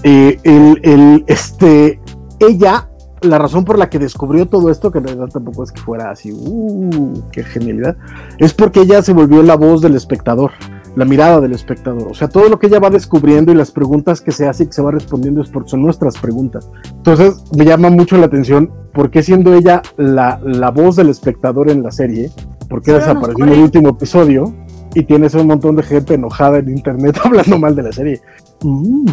Eh, 0.03 0.39
el, 0.45 0.81
el, 0.83 1.25
este, 1.27 2.01
ella, 2.39 2.89
la 3.21 3.39
razón 3.39 3.65
por 3.65 3.79
la 3.79 3.89
que 3.89 3.99
descubrió 3.99 4.47
todo 4.47 4.71
esto, 4.71 4.91
que 4.91 4.99
en 4.99 5.05
realidad 5.05 5.29
tampoco 5.29 5.65
es 5.65 5.73
que 5.73 5.81
fuera 5.81 6.11
así, 6.11 6.33
uh, 6.33 7.23
qué 7.31 7.45
genialidad, 7.45 7.97
es 8.39 8.53
porque 8.55 8.81
ella 8.81 9.03
se 9.03 9.13
volvió 9.13 9.43
la 9.43 9.57
voz 9.57 9.81
del 9.81 9.95
espectador 9.95 10.53
la 10.97 11.05
mirada 11.05 11.41
del 11.41 11.53
espectador. 11.53 12.09
O 12.11 12.15
sea, 12.15 12.29
todo 12.29 12.49
lo 12.49 12.59
que 12.59 12.67
ella 12.67 12.79
va 12.79 12.91
descubriendo 12.91 13.53
y 13.53 13.55
las 13.55 13.71
preguntas 13.71 14.21
que 14.21 14.33
se 14.33 14.47
hace 14.47 14.65
y 14.65 14.67
que 14.67 14.73
se 14.73 14.83
va 14.83 14.91
respondiendo 14.91 15.41
es 15.41 15.49
porque 15.49 15.71
son 15.71 15.83
nuestras 15.83 16.19
preguntas. 16.19 16.71
Entonces, 16.91 17.43
me 17.57 17.65
llama 17.65 17.91
mucho 17.91 18.17
la 18.17 18.27
atención 18.27 18.71
por 18.93 19.11
qué 19.11 19.23
siendo 19.23 19.55
ella 19.55 19.83
la, 19.97 20.41
la 20.45 20.71
voz 20.71 20.97
del 20.97 21.09
espectador 21.09 21.71
en 21.71 21.83
la 21.83 21.91
serie, 21.91 22.31
por 22.69 22.83
qué 22.83 22.93
desapareció 22.93 23.45
en 23.45 23.53
el 23.53 23.61
último 23.61 23.91
episodio 23.91 24.55
y 24.95 25.05
tienes 25.05 25.35
un 25.35 25.47
montón 25.47 25.77
de 25.77 25.83
gente 25.83 26.15
enojada 26.15 26.59
en 26.59 26.69
internet 26.69 27.19
hablando 27.25 27.59
mal 27.59 27.75
de 27.75 27.83
la 27.83 27.93
serie. 27.93 28.21
Mm. 28.63 29.07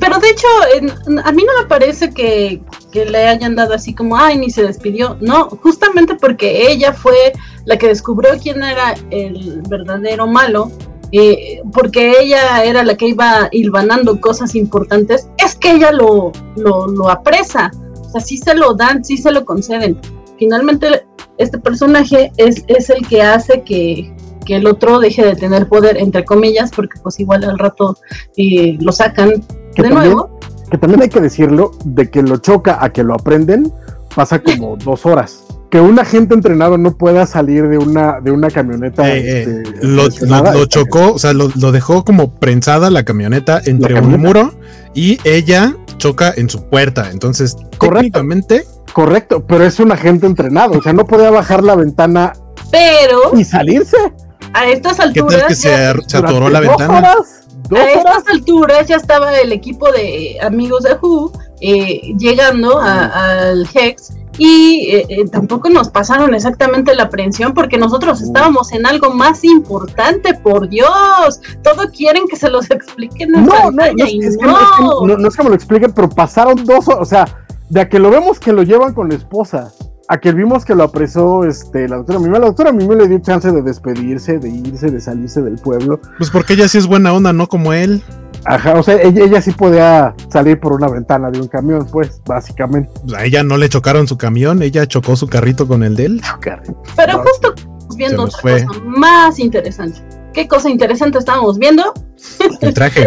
Pero 0.00 0.18
de 0.18 0.30
hecho, 0.30 0.46
a 1.24 1.32
mí 1.32 1.44
no 1.44 1.62
me 1.62 1.68
parece 1.68 2.10
que, 2.10 2.60
que 2.90 3.04
le 3.04 3.28
hayan 3.28 3.54
dado 3.54 3.74
así 3.74 3.94
como, 3.94 4.16
ay, 4.16 4.38
ni 4.38 4.50
se 4.50 4.62
despidió. 4.62 5.16
No, 5.20 5.48
justamente 5.48 6.14
porque 6.14 6.70
ella 6.70 6.92
fue 6.92 7.32
la 7.64 7.76
que 7.76 7.88
descubrió 7.88 8.30
quién 8.40 8.62
era 8.62 8.94
el 9.10 9.62
verdadero 9.68 10.26
malo, 10.26 10.70
eh, 11.12 11.60
porque 11.72 12.14
ella 12.20 12.64
era 12.64 12.84
la 12.84 12.96
que 12.96 13.08
iba 13.08 13.48
hilvanando 13.52 14.20
cosas 14.20 14.54
importantes, 14.54 15.28
es 15.44 15.54
que 15.54 15.72
ella 15.72 15.92
lo, 15.92 16.32
lo, 16.56 16.86
lo 16.86 17.10
apresa. 17.10 17.70
O 18.00 18.10
sea, 18.10 18.20
sí 18.20 18.38
se 18.38 18.54
lo 18.54 18.74
dan, 18.74 19.04
sí 19.04 19.16
se 19.16 19.32
lo 19.32 19.44
conceden. 19.44 20.00
Finalmente, 20.38 21.06
este 21.36 21.58
personaje 21.58 22.32
es, 22.36 22.64
es 22.68 22.90
el 22.90 23.06
que 23.06 23.22
hace 23.22 23.62
que, 23.62 24.12
que 24.48 24.56
el 24.56 24.66
otro 24.66 24.98
deje 24.98 25.24
de 25.24 25.36
tener 25.36 25.68
poder, 25.68 25.98
entre 25.98 26.24
comillas, 26.24 26.70
porque 26.74 26.98
pues 27.02 27.20
igual 27.20 27.44
al 27.44 27.58
rato 27.58 27.98
eh, 28.38 28.78
lo 28.80 28.90
sacan 28.92 29.44
Que 29.76 29.82
de 29.82 29.90
también- 29.90 30.12
nuevo. 30.14 30.40
Que 30.70 30.78
también 30.78 31.02
hay 31.02 31.08
que 31.10 31.20
decirlo, 31.20 31.70
de 31.84 32.10
que 32.10 32.22
lo 32.22 32.38
choca 32.38 32.78
a 32.82 32.90
que 32.90 33.02
lo 33.02 33.14
aprenden, 33.14 33.70
pasa 34.14 34.38
como 34.40 34.76
dos 34.84 35.04
horas. 35.06 35.44
Que 35.70 35.80
un 35.82 35.98
agente 35.98 36.32
entrenado 36.34 36.78
no 36.78 36.96
pueda 36.96 37.26
salir 37.26 37.68
de 37.68 37.76
una, 37.76 38.20
de 38.20 38.30
una 38.30 38.48
camioneta. 38.50 39.06
Eh, 39.14 39.42
eh, 39.42 39.62
este, 39.66 39.86
lo, 39.86 40.64
chocó, 40.64 41.12
o 41.12 41.18
sea, 41.18 41.34
lo, 41.34 41.50
lo 41.56 41.72
dejó 41.72 42.04
como 42.06 42.34
prensada 42.34 42.88
la 42.90 43.04
camioneta 43.04 43.60
entre 43.66 43.94
La 43.94 44.00
un 44.00 44.18
muro 44.18 44.52
y 44.94 45.18
ella 45.24 45.74
choca 45.98 46.32
en 46.36 46.48
su 46.48 46.64
puerta. 46.70 47.10
Entonces, 47.10 47.54
Correcto. 47.76 47.98
técnicamente, 48.00 48.64
Correcto, 48.94 49.44
pero 49.46 49.64
es 49.64 49.78
un 49.78 49.92
agente 49.92 50.26
entrenado, 50.26 50.78
o 50.78 50.82
sea, 50.82 50.92
no 50.94 51.04
podía 51.06 51.30
bajar 51.30 51.62
la 51.62 51.76
ventana 51.76 52.32
Pero 52.72 53.38
y 53.38 53.44
salirse. 53.44 53.96
A 54.54 54.66
estas 54.68 54.96
¿qué 54.96 55.02
alturas 55.02 55.38
tal 55.40 55.48
que 55.48 55.54
se, 55.54 55.68
ya- 55.68 55.90
ar- 55.90 56.02
se 56.06 56.16
atoró 56.16 56.48
la 56.48 56.60
ventana? 56.60 56.98
horas. 56.98 57.44
a 57.76 57.90
estas 57.92 58.26
alturas 58.28 58.86
ya 58.88 58.96
estaba 58.96 59.36
el 59.38 59.52
equipo 59.52 59.90
de 59.92 60.38
amigos 60.42 60.82
de 60.84 60.94
Who 61.00 61.32
eh, 61.60 62.00
llegando 62.18 62.78
al 62.80 63.68
Hex 63.74 64.12
y 64.40 64.86
eh, 64.94 65.06
eh, 65.08 65.24
tampoco 65.32 65.68
nos 65.68 65.88
pasaron 65.88 66.32
exactamente 66.32 66.94
la 66.94 67.04
aprehensión 67.04 67.52
porque 67.54 67.76
nosotros 67.76 68.20
estábamos 68.20 68.70
en 68.72 68.86
algo 68.86 69.10
más 69.10 69.42
importante, 69.42 70.32
por 70.34 70.68
Dios. 70.68 71.40
Todo 71.64 71.90
quieren 71.90 72.22
que 72.30 72.36
se 72.36 72.48
los 72.48 72.70
expliquen. 72.70 73.32
no, 73.32 73.40
no, 73.40 73.70
no, 73.72 73.82
es, 73.84 73.92
que, 74.38 74.44
no, 74.46 75.28
es 75.28 75.36
que 75.36 75.42
me 75.42 75.48
lo 75.48 75.54
expliquen, 75.56 75.92
pero 75.92 76.08
pasaron 76.08 76.64
dos, 76.64 76.86
o 76.86 77.04
sea, 77.04 77.24
de 77.68 77.80
a 77.80 77.88
que 77.88 77.98
lo 77.98 78.10
vemos 78.10 78.38
que 78.38 78.52
lo 78.52 78.62
llevan 78.62 78.94
con 78.94 79.08
la 79.08 79.16
esposa, 79.16 79.72
a 80.08 80.18
que 80.18 80.32
vimos 80.32 80.64
que 80.64 80.74
lo 80.74 80.84
apresó 80.84 81.44
este, 81.44 81.86
la 81.86 81.96
doctora 81.96 82.18
Mimi. 82.18 82.38
La 82.38 82.46
doctora 82.46 82.72
Mimi 82.72 82.96
le 82.96 83.08
dio 83.08 83.18
chance 83.18 83.52
de 83.52 83.62
despedirse, 83.62 84.38
de 84.38 84.48
irse, 84.48 84.90
de 84.90 85.00
salirse 85.00 85.42
del 85.42 85.56
pueblo. 85.56 86.00
Pues 86.16 86.30
porque 86.30 86.54
ella 86.54 86.66
sí 86.66 86.78
es 86.78 86.86
buena 86.86 87.12
onda, 87.12 87.32
no 87.32 87.46
como 87.46 87.74
él. 87.74 88.02
Ajá, 88.46 88.74
o 88.74 88.82
sea, 88.82 89.00
ella, 89.02 89.42
sí 89.42 89.50
podía 89.52 90.14
salir 90.30 90.58
por 90.58 90.72
una 90.72 90.88
ventana 90.88 91.30
de 91.30 91.40
un 91.40 91.48
camión, 91.48 91.86
pues, 91.92 92.22
básicamente. 92.24 92.90
A 93.14 93.24
ella 93.24 93.42
no 93.42 93.58
le 93.58 93.68
chocaron 93.68 94.08
su 94.08 94.16
camión, 94.16 94.62
ella 94.62 94.86
chocó 94.86 95.16
su 95.16 95.28
carrito 95.28 95.68
con 95.68 95.82
el 95.82 95.96
de 95.96 96.06
él. 96.06 96.22
Pero 96.96 97.22
justo 97.22 97.54
viendo 97.96 98.24
otra 98.24 98.40
cosa 98.40 98.66
más 98.84 99.38
interesante. 99.38 100.00
¿Qué 100.32 100.48
cosa 100.48 100.70
interesante 100.70 101.18
estábamos 101.18 101.58
viendo? 101.58 101.92
El 102.60 102.72
traje. 102.72 103.06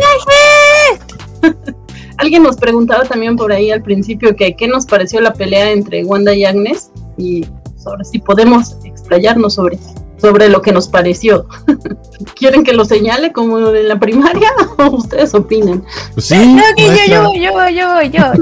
Alguien 2.22 2.44
nos 2.44 2.56
preguntaba 2.56 3.04
también 3.06 3.36
por 3.36 3.52
ahí 3.52 3.72
al 3.72 3.82
principio 3.82 4.36
que 4.36 4.56
qué 4.56 4.68
nos 4.68 4.86
pareció 4.86 5.20
la 5.22 5.34
pelea 5.34 5.72
entre 5.72 6.06
Wanda 6.06 6.36
y 6.36 6.46
Agnes 6.46 6.92
y 7.18 7.44
sobre 7.84 8.06
si 8.06 8.20
podemos 8.20 8.78
explayarnos 8.84 9.56
sobre 9.56 9.80
sobre 10.18 10.50
lo 10.50 10.62
que 10.62 10.72
nos 10.72 10.88
pareció. 10.88 11.48
¿Quieren 12.36 12.64
que 12.64 12.74
lo 12.74 12.86
señale 12.86 13.32
como 13.32 13.58
en 13.58 13.88
la 13.88 14.00
primaria 14.00 14.52
o 14.78 14.98
ustedes 14.98 15.34
opinan? 15.34 15.84
Pues 16.14 16.28
sí, 16.28 16.36
no, 16.36 16.62
yo, 16.78 16.94
yo, 17.08 17.34
yo, 17.34 17.70
yo, 17.70 18.02
yo, 18.04 18.34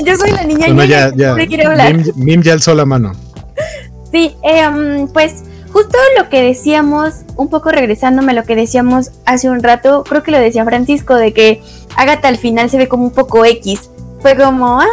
yo, 0.04 0.16
soy 0.16 0.32
la 0.32 0.42
niña 0.42 0.66
no, 0.70 0.84
ya, 0.84 1.12
ya. 1.14 1.36
Mim, 2.16 2.42
ya 2.42 2.54
alzó 2.54 2.74
la 2.74 2.84
mano. 2.84 3.12
Sí, 4.10 4.34
eh, 4.42 5.06
pues 5.12 5.44
justo 5.72 5.96
lo 6.16 6.28
que 6.28 6.42
decíamos, 6.42 7.20
un 7.36 7.48
poco 7.48 7.70
regresándome 7.70 8.32
a 8.32 8.34
lo 8.34 8.42
que 8.42 8.56
decíamos 8.56 9.12
hace 9.26 9.48
un 9.48 9.62
rato, 9.62 10.02
creo 10.02 10.24
que 10.24 10.32
lo 10.32 10.40
decía 10.40 10.64
Francisco, 10.64 11.14
de 11.14 11.32
que 11.32 11.62
Agatha 11.96 12.28
al 12.28 12.38
final 12.38 12.70
se 12.70 12.78
ve 12.78 12.88
como 12.88 13.04
un 13.04 13.12
poco 13.12 13.44
X 13.44 13.90
fue 14.20 14.36
como, 14.36 14.80
ah, 14.80 14.86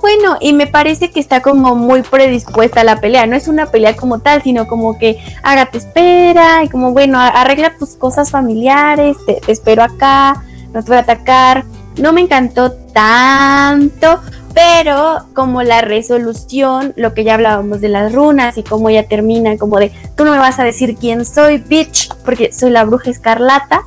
bueno, 0.00 0.36
y 0.40 0.52
me 0.52 0.66
parece 0.66 1.10
que 1.10 1.20
está 1.20 1.42
como 1.42 1.74
muy 1.74 2.02
predispuesta 2.02 2.82
a 2.82 2.84
la 2.84 3.00
pelea. 3.00 3.26
No 3.26 3.36
es 3.36 3.48
una 3.48 3.66
pelea 3.66 3.96
como 3.96 4.20
tal, 4.20 4.42
sino 4.42 4.68
como 4.68 4.98
que 4.98 5.18
hágate 5.42 5.78
espera 5.78 6.62
y 6.64 6.68
como, 6.68 6.92
bueno, 6.92 7.18
arregla 7.18 7.76
tus 7.76 7.96
cosas 7.96 8.30
familiares, 8.30 9.16
te, 9.26 9.40
espero 9.50 9.82
acá, 9.82 10.44
no 10.72 10.82
te 10.82 10.88
voy 10.88 10.98
a 10.98 11.00
atacar. 11.00 11.64
No 11.96 12.12
me 12.12 12.20
encantó 12.20 12.72
tanto, 12.92 14.20
pero 14.54 15.24
como 15.34 15.64
la 15.64 15.80
resolución, 15.80 16.92
lo 16.96 17.12
que 17.12 17.24
ya 17.24 17.34
hablábamos 17.34 17.80
de 17.80 17.88
las 17.88 18.12
runas 18.12 18.56
y 18.56 18.62
cómo 18.62 18.88
ella 18.88 19.08
termina, 19.08 19.58
como 19.58 19.80
de, 19.80 19.90
tú 20.16 20.24
no 20.24 20.30
me 20.30 20.38
vas 20.38 20.60
a 20.60 20.64
decir 20.64 20.96
quién 20.96 21.24
soy, 21.24 21.58
bitch, 21.58 22.14
porque 22.24 22.52
soy 22.52 22.70
la 22.70 22.84
bruja 22.84 23.10
escarlata, 23.10 23.82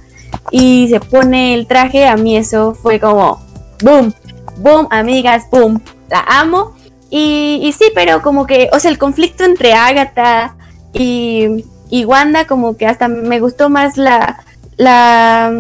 y 0.52 0.88
se 0.90 1.00
pone 1.00 1.54
el 1.54 1.68
traje, 1.68 2.08
a 2.08 2.18
mí 2.18 2.38
eso 2.38 2.74
fue 2.74 3.00
como, 3.00 3.42
boom, 3.82 4.14
boom, 4.58 4.88
amigas, 4.90 5.44
boom, 5.52 5.82
la 6.10 6.22
amo. 6.28 6.76
Y, 7.10 7.74
sí, 7.78 7.92
pero 7.94 8.22
como 8.22 8.48
que, 8.48 8.70
o 8.72 8.80
sea, 8.80 8.90
el 8.90 8.98
conflicto 8.98 9.44
entre 9.44 9.74
Agatha 9.74 10.56
y, 10.94 11.66
y 11.90 12.06
Wanda, 12.06 12.48
como 12.48 12.78
que 12.78 12.88
hasta 12.88 13.10
me 13.10 13.42
gustó 13.42 13.70
más 13.70 13.98
la, 13.98 14.46
la, 14.78 15.52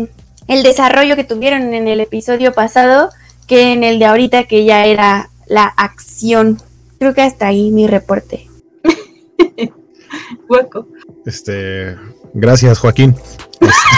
el 0.47 0.63
desarrollo 0.63 1.17
que 1.17 1.25
tuvieron 1.25 1.73
en 1.73 1.89
el 1.89 1.99
episodio 1.99 2.53
pasado 2.53 3.09
que 3.47 3.73
en 3.73 3.83
el 3.83 3.99
de 3.99 4.05
ahorita, 4.05 4.45
que 4.45 4.63
ya 4.63 4.85
era 4.85 5.29
la 5.45 5.65
acción. 5.65 6.57
Creo 6.99 7.13
que 7.13 7.21
hasta 7.21 7.47
ahí 7.47 7.69
mi 7.69 7.85
reporte. 7.85 8.47
Hueco. 10.49 10.87
Este, 11.25 11.97
gracias, 12.33 12.79
Joaquín. 12.79 13.13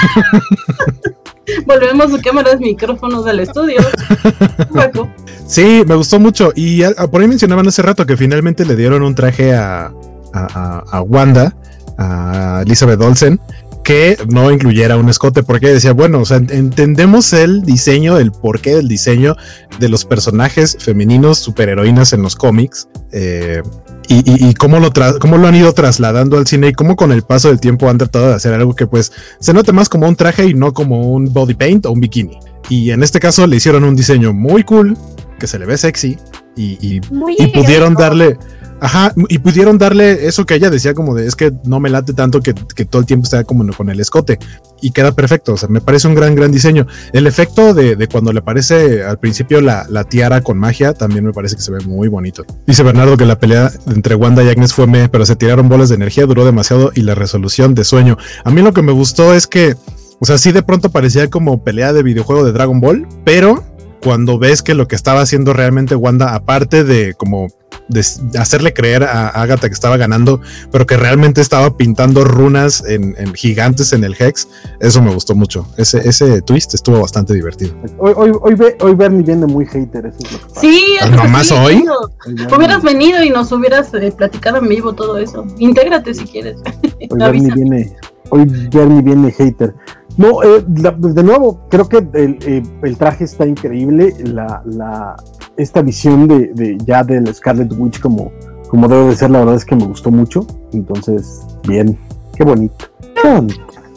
Volvemos 1.66 2.14
a 2.14 2.22
cámaras, 2.22 2.60
micrófonos 2.60 3.26
del 3.26 3.41
estudio. 3.41 3.82
sí, 5.45 5.84
me 5.86 5.95
gustó 5.95 6.20
mucho. 6.20 6.51
Y 6.56 6.84
por 7.12 7.22
ahí 7.22 7.28
mencionaban 7.28 7.68
hace 7.68 7.82
rato 7.82 8.06
que 8.06 8.18
finalmente 8.18 8.66
le 8.66 8.76
dieron 8.76 9.04
un 9.04 9.14
traje 9.16 9.54
a, 9.54 9.91
a, 10.34 11.01
Wanda, 11.01 11.56
a 11.97 12.62
Elizabeth 12.66 13.01
Olsen, 13.01 13.39
que 13.84 14.18
no 14.30 14.52
incluyera 14.52 14.98
un 14.98 15.10
escote, 15.10 15.44
porque 15.44 15.68
decía, 15.68 15.94
bueno, 15.94 16.20
o 16.20 16.26
sea, 16.26 16.38
entendemos 16.38 17.34
el 17.34 17.64
diseño, 17.64 18.18
el 18.18 18.32
porqué 18.32 18.76
del 18.76 18.88
diseño 18.88 19.36
de 19.80 19.90
los 19.90 20.06
personajes 20.06 20.78
femeninos 20.80 21.40
superheroínas 21.40 22.14
en 22.14 22.22
los 22.22 22.36
cómics, 22.36 22.88
eh, 23.12 23.62
y, 24.08 24.54
cómo, 24.56 24.80
lo 24.80 24.92
cómo 25.20 25.38
lo 25.38 25.48
han 25.48 25.56
ido 25.56 25.74
trasladando 25.74 26.38
al 26.38 26.46
cine 26.46 26.68
y 26.68 26.74
cómo 26.74 26.96
con 26.96 27.12
el 27.12 27.24
paso 27.24 27.48
del 27.48 27.60
tiempo 27.60 27.90
han 27.90 27.98
tratado 27.98 28.30
de 28.30 28.36
hacer 28.36 28.54
algo 28.54 28.76
que 28.76 28.86
pues 28.86 29.12
se 29.40 29.54
note 29.54 29.72
más 29.72 29.90
como 29.90 30.08
un 30.08 30.16
traje 30.16 30.46
y 30.46 30.54
no 30.54 30.74
como 30.74 31.14
un 31.14 31.32
body 31.34 31.54
paint 31.54 31.86
o 31.86 31.92
un 31.92 32.00
bikini. 32.00 32.38
Y 32.70 32.92
en 32.92 33.02
este 33.02 33.20
caso 33.20 33.48
le 33.48 33.56
hicieron 33.56 33.84
un 33.84 33.96
diseño 33.96 34.34
muy 34.34 34.64
cool, 34.64 34.98
que 35.40 35.48
se 35.48 35.58
le 35.58 35.66
ve 35.66 35.78
sexy 35.78 36.18
y, 36.56 36.78
y 36.82 37.48
pudieron 37.48 37.96
darle 37.96 38.38
Ajá, 38.84 39.14
y 39.30 39.38
pudieron 39.38 39.78
darle 39.78 40.28
eso 40.28 40.46
que 40.46 40.56
ella 40.56 40.70
decía 40.70 40.94
como 40.94 41.16
de 41.16 41.26
es 41.26 41.38
que 41.38 41.54
no 41.64 41.80
me 41.80 41.90
late 41.90 42.12
tanto 42.12 42.42
que, 42.42 42.54
todo 42.54 43.00
el 43.00 43.06
tiempo 43.06 43.24
está 43.24 43.46
como 43.46 43.66
con 43.72 43.90
el 43.90 43.98
escote 44.02 44.40
y 44.82 44.92
queda 44.92 45.14
perfecto, 45.14 45.54
o 45.54 45.58
sea, 45.58 45.70
me 45.70 45.80
parece 45.80 46.10
un 46.10 46.16
gran, 46.16 46.36
gran 46.36 46.52
diseño. 46.52 46.86
El 47.14 47.26
efecto 47.26 47.74
de, 47.74 48.10
cuando 48.12 48.34
le 48.34 48.40
aparece 48.40 49.06
al 49.06 49.20
principio 49.20 49.62
la, 49.62 50.04
tiara 50.10 50.42
con 50.42 50.58
magia 50.58 50.94
también 50.94 51.24
me 51.24 51.32
parece 51.32 51.56
que 51.56 51.62
se 51.62 51.72
ve 51.72 51.80
muy 51.86 52.10
bonito. 52.10 52.44
Dice 52.68 52.84
Bernardo 52.84 53.16
que 53.16 53.26
la 53.26 53.40
pelea 53.40 53.72
entre 53.88 54.16
Wanda 54.16 54.44
y 54.44 54.50
Agnes 54.50 54.74
fue 54.74 54.86
me, 54.86 55.08
pero 55.08 55.26
se 55.26 55.38
tiraron 55.38 55.70
bolas 55.70 55.88
de 55.88 55.96
energía, 55.96 56.26
duró 56.26 56.44
demasiado 56.44 56.92
y 56.94 57.04
la 57.04 57.16
resolución 57.16 57.76
de 57.76 57.86
sueño. 57.86 58.18
A 58.44 58.52
mí 58.52 58.62
lo 58.62 58.74
que 58.74 58.82
me 58.82 58.92
gustó 58.92 59.34
es 59.34 59.48
que, 59.48 59.78
o 60.20 60.26
sea, 60.26 60.38
sí 60.38 60.52
de 60.52 60.62
pronto 60.62 60.90
parecía 60.90 61.30
como 61.30 61.64
pelea 61.64 61.94
de 61.94 62.04
videojuego 62.04 62.44
de 62.44 62.52
Dragon 62.52 62.82
Ball, 62.82 63.08
pero 63.24 63.64
cuando 64.02 64.38
ves 64.38 64.62
que 64.62 64.74
lo 64.74 64.90
que 64.90 64.98
estaba 64.98 65.22
haciendo 65.22 65.54
realmente 65.54 65.96
Wanda, 65.96 66.36
aparte 66.36 66.84
de 66.84 67.14
como 67.14 67.48
de 67.88 68.06
hacerle 68.40 68.74
creer 68.74 69.04
a 69.04 69.30
Agatha 69.30 69.68
que 69.68 69.74
estaba 69.74 69.98
ganando, 69.98 70.42
pero 70.72 70.86
que 70.86 70.98
realmente 70.98 71.42
estaba 71.42 71.78
pintando 71.78 72.24
runas 72.24 72.84
en, 72.88 73.16
gigantes 73.34 73.94
en 73.94 74.04
el 74.04 74.16
Hex, 74.18 74.48
eso 74.80 75.02
me 75.02 75.14
gustó 75.14 75.36
mucho. 75.36 75.68
Ese, 75.78 76.08
ese 76.08 76.42
twist 76.42 76.74
estuvo 76.74 77.00
bastante 77.02 77.34
divertido. 77.34 77.76
Hoy, 77.98 78.14
hoy, 78.16 78.32
hoy, 78.42 78.58
hoy 78.80 78.96
Bernie 78.96 79.24
viene 79.24 79.46
muy 79.46 79.66
hater. 79.66 80.06
Eso 80.06 80.18
es 80.22 80.62
sí, 80.62 80.96
nomás 81.12 81.52
hoy. 81.52 81.84
Hubieras 82.56 82.84
venido 82.84 83.24
y 83.24 83.30
nos 83.30 83.52
hubieras 83.52 83.94
eh, 83.94 84.14
platicado 84.16 84.58
en 84.58 84.70
vivo 84.70 84.94
todo 84.94 85.18
eso. 85.18 85.46
Intégrate 85.58 86.14
si 86.14 86.26
quieres. 86.26 86.58
Hoy 86.84 87.08
Bernie 87.20 87.54
viene, 87.54 87.96
hoy 88.30 88.46
Bernie 88.72 89.02
viene 89.02 89.32
hater. 89.32 89.74
No, 90.18 90.44
eh, 90.44 90.64
de 90.68 91.24
nuevo, 91.24 91.68
creo 91.70 91.90
que 91.90 91.98
el, 91.98 92.38
eh, 92.46 92.64
el, 92.84 92.98
traje 92.98 93.24
está 93.24 93.48
increíble. 93.48 94.14
La, 94.24 94.62
la, 94.66 95.16
esta 95.58 95.82
visión 95.82 96.28
de, 96.28 96.78
ya 96.86 97.04
del 97.04 97.34
Scarlet 97.34 97.72
Witch 97.78 97.99
como, 97.99 98.32
como 98.70 98.88
debe 98.88 99.08
de 99.08 99.16
ser, 99.16 99.32
la 99.32 99.39
verdad 99.39 99.56
es 99.56 99.66
que 99.66 99.76
me 99.76 99.86
gustó 99.86 100.12
mucho. 100.12 100.45
Entonces, 100.74 101.41
bien, 101.68 101.97
qué 102.36 102.43
bonito. 102.43 102.86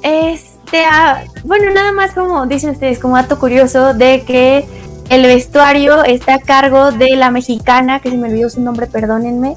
Este, 0.02 0.84
ah, 0.90 1.24
bueno, 1.44 1.72
nada 1.72 1.92
más 1.92 2.12
como 2.12 2.46
dicen 2.46 2.70
ustedes, 2.70 2.98
como 2.98 3.16
dato 3.16 3.38
curioso 3.38 3.94
de 3.94 4.22
que 4.22 4.66
el 5.08 5.22
vestuario 5.22 6.04
está 6.04 6.34
a 6.34 6.38
cargo 6.40 6.92
de 6.92 7.16
la 7.16 7.30
mexicana, 7.30 8.00
que 8.00 8.10
se 8.10 8.16
me 8.16 8.28
olvidó 8.28 8.50
su 8.50 8.60
nombre, 8.60 8.86
perdónenme, 8.86 9.56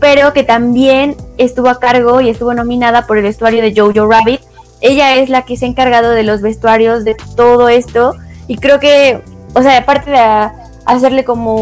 pero 0.00 0.32
que 0.32 0.42
también 0.42 1.16
estuvo 1.38 1.68
a 1.68 1.78
cargo 1.78 2.20
y 2.20 2.28
estuvo 2.28 2.52
nominada 2.54 3.06
por 3.06 3.18
el 3.18 3.24
vestuario 3.24 3.62
de 3.62 3.74
Jojo 3.74 4.10
Rabbit 4.10 4.40
ella 4.80 5.16
es 5.16 5.28
la 5.28 5.42
que 5.42 5.56
se 5.56 5.64
ha 5.64 5.68
encargado 5.68 6.10
de 6.10 6.22
los 6.22 6.42
vestuarios, 6.42 7.04
de 7.04 7.16
todo 7.34 7.68
esto. 7.68 8.14
Y 8.46 8.56
creo 8.56 8.78
que, 8.78 9.22
o 9.54 9.62
sea, 9.62 9.78
aparte 9.78 10.10
de 10.10 10.50
hacerle 10.86 11.24
como 11.24 11.56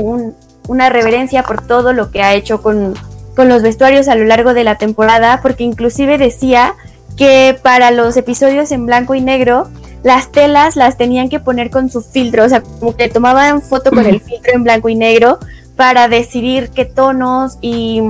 una 0.69 0.89
reverencia 0.91 1.43
por 1.43 1.67
todo 1.67 1.93
lo 1.93 2.11
que 2.11 2.23
ha 2.23 2.35
hecho 2.35 2.63
con, 2.63 2.95
con 3.35 3.49
los 3.49 3.63
vestuarios 3.63 4.09
a 4.09 4.15
lo 4.15 4.25
largo 4.25 4.55
de 4.55 4.65
la 4.65 4.77
temporada, 4.77 5.41
porque 5.43 5.65
inclusive 5.65 6.19
decía 6.19 6.75
que 7.17 7.59
para 7.63 7.91
los 7.91 8.17
episodios 8.17 8.71
en 8.73 8.87
blanco 8.87 9.15
y 9.15 9.21
negro, 9.21 9.69
las 10.03 10.31
telas 10.31 10.77
las 10.77 10.97
tenían 10.97 11.29
que 11.29 11.41
poner 11.41 11.71
con 11.71 11.89
su 11.89 12.03
filtro, 12.03 12.45
o 12.45 12.49
sea, 12.49 12.61
como 12.61 12.95
que 12.95 13.09
tomaban 13.09 13.63
foto 13.63 13.91
con 13.91 14.05
el 14.05 14.21
filtro 14.21 14.53
en 14.55 14.63
blanco 14.63 14.89
y 14.89 14.95
negro 14.95 15.39
para 15.77 16.09
decidir 16.09 16.71
qué 16.71 16.85
tonos 16.85 17.59
y 17.61 18.03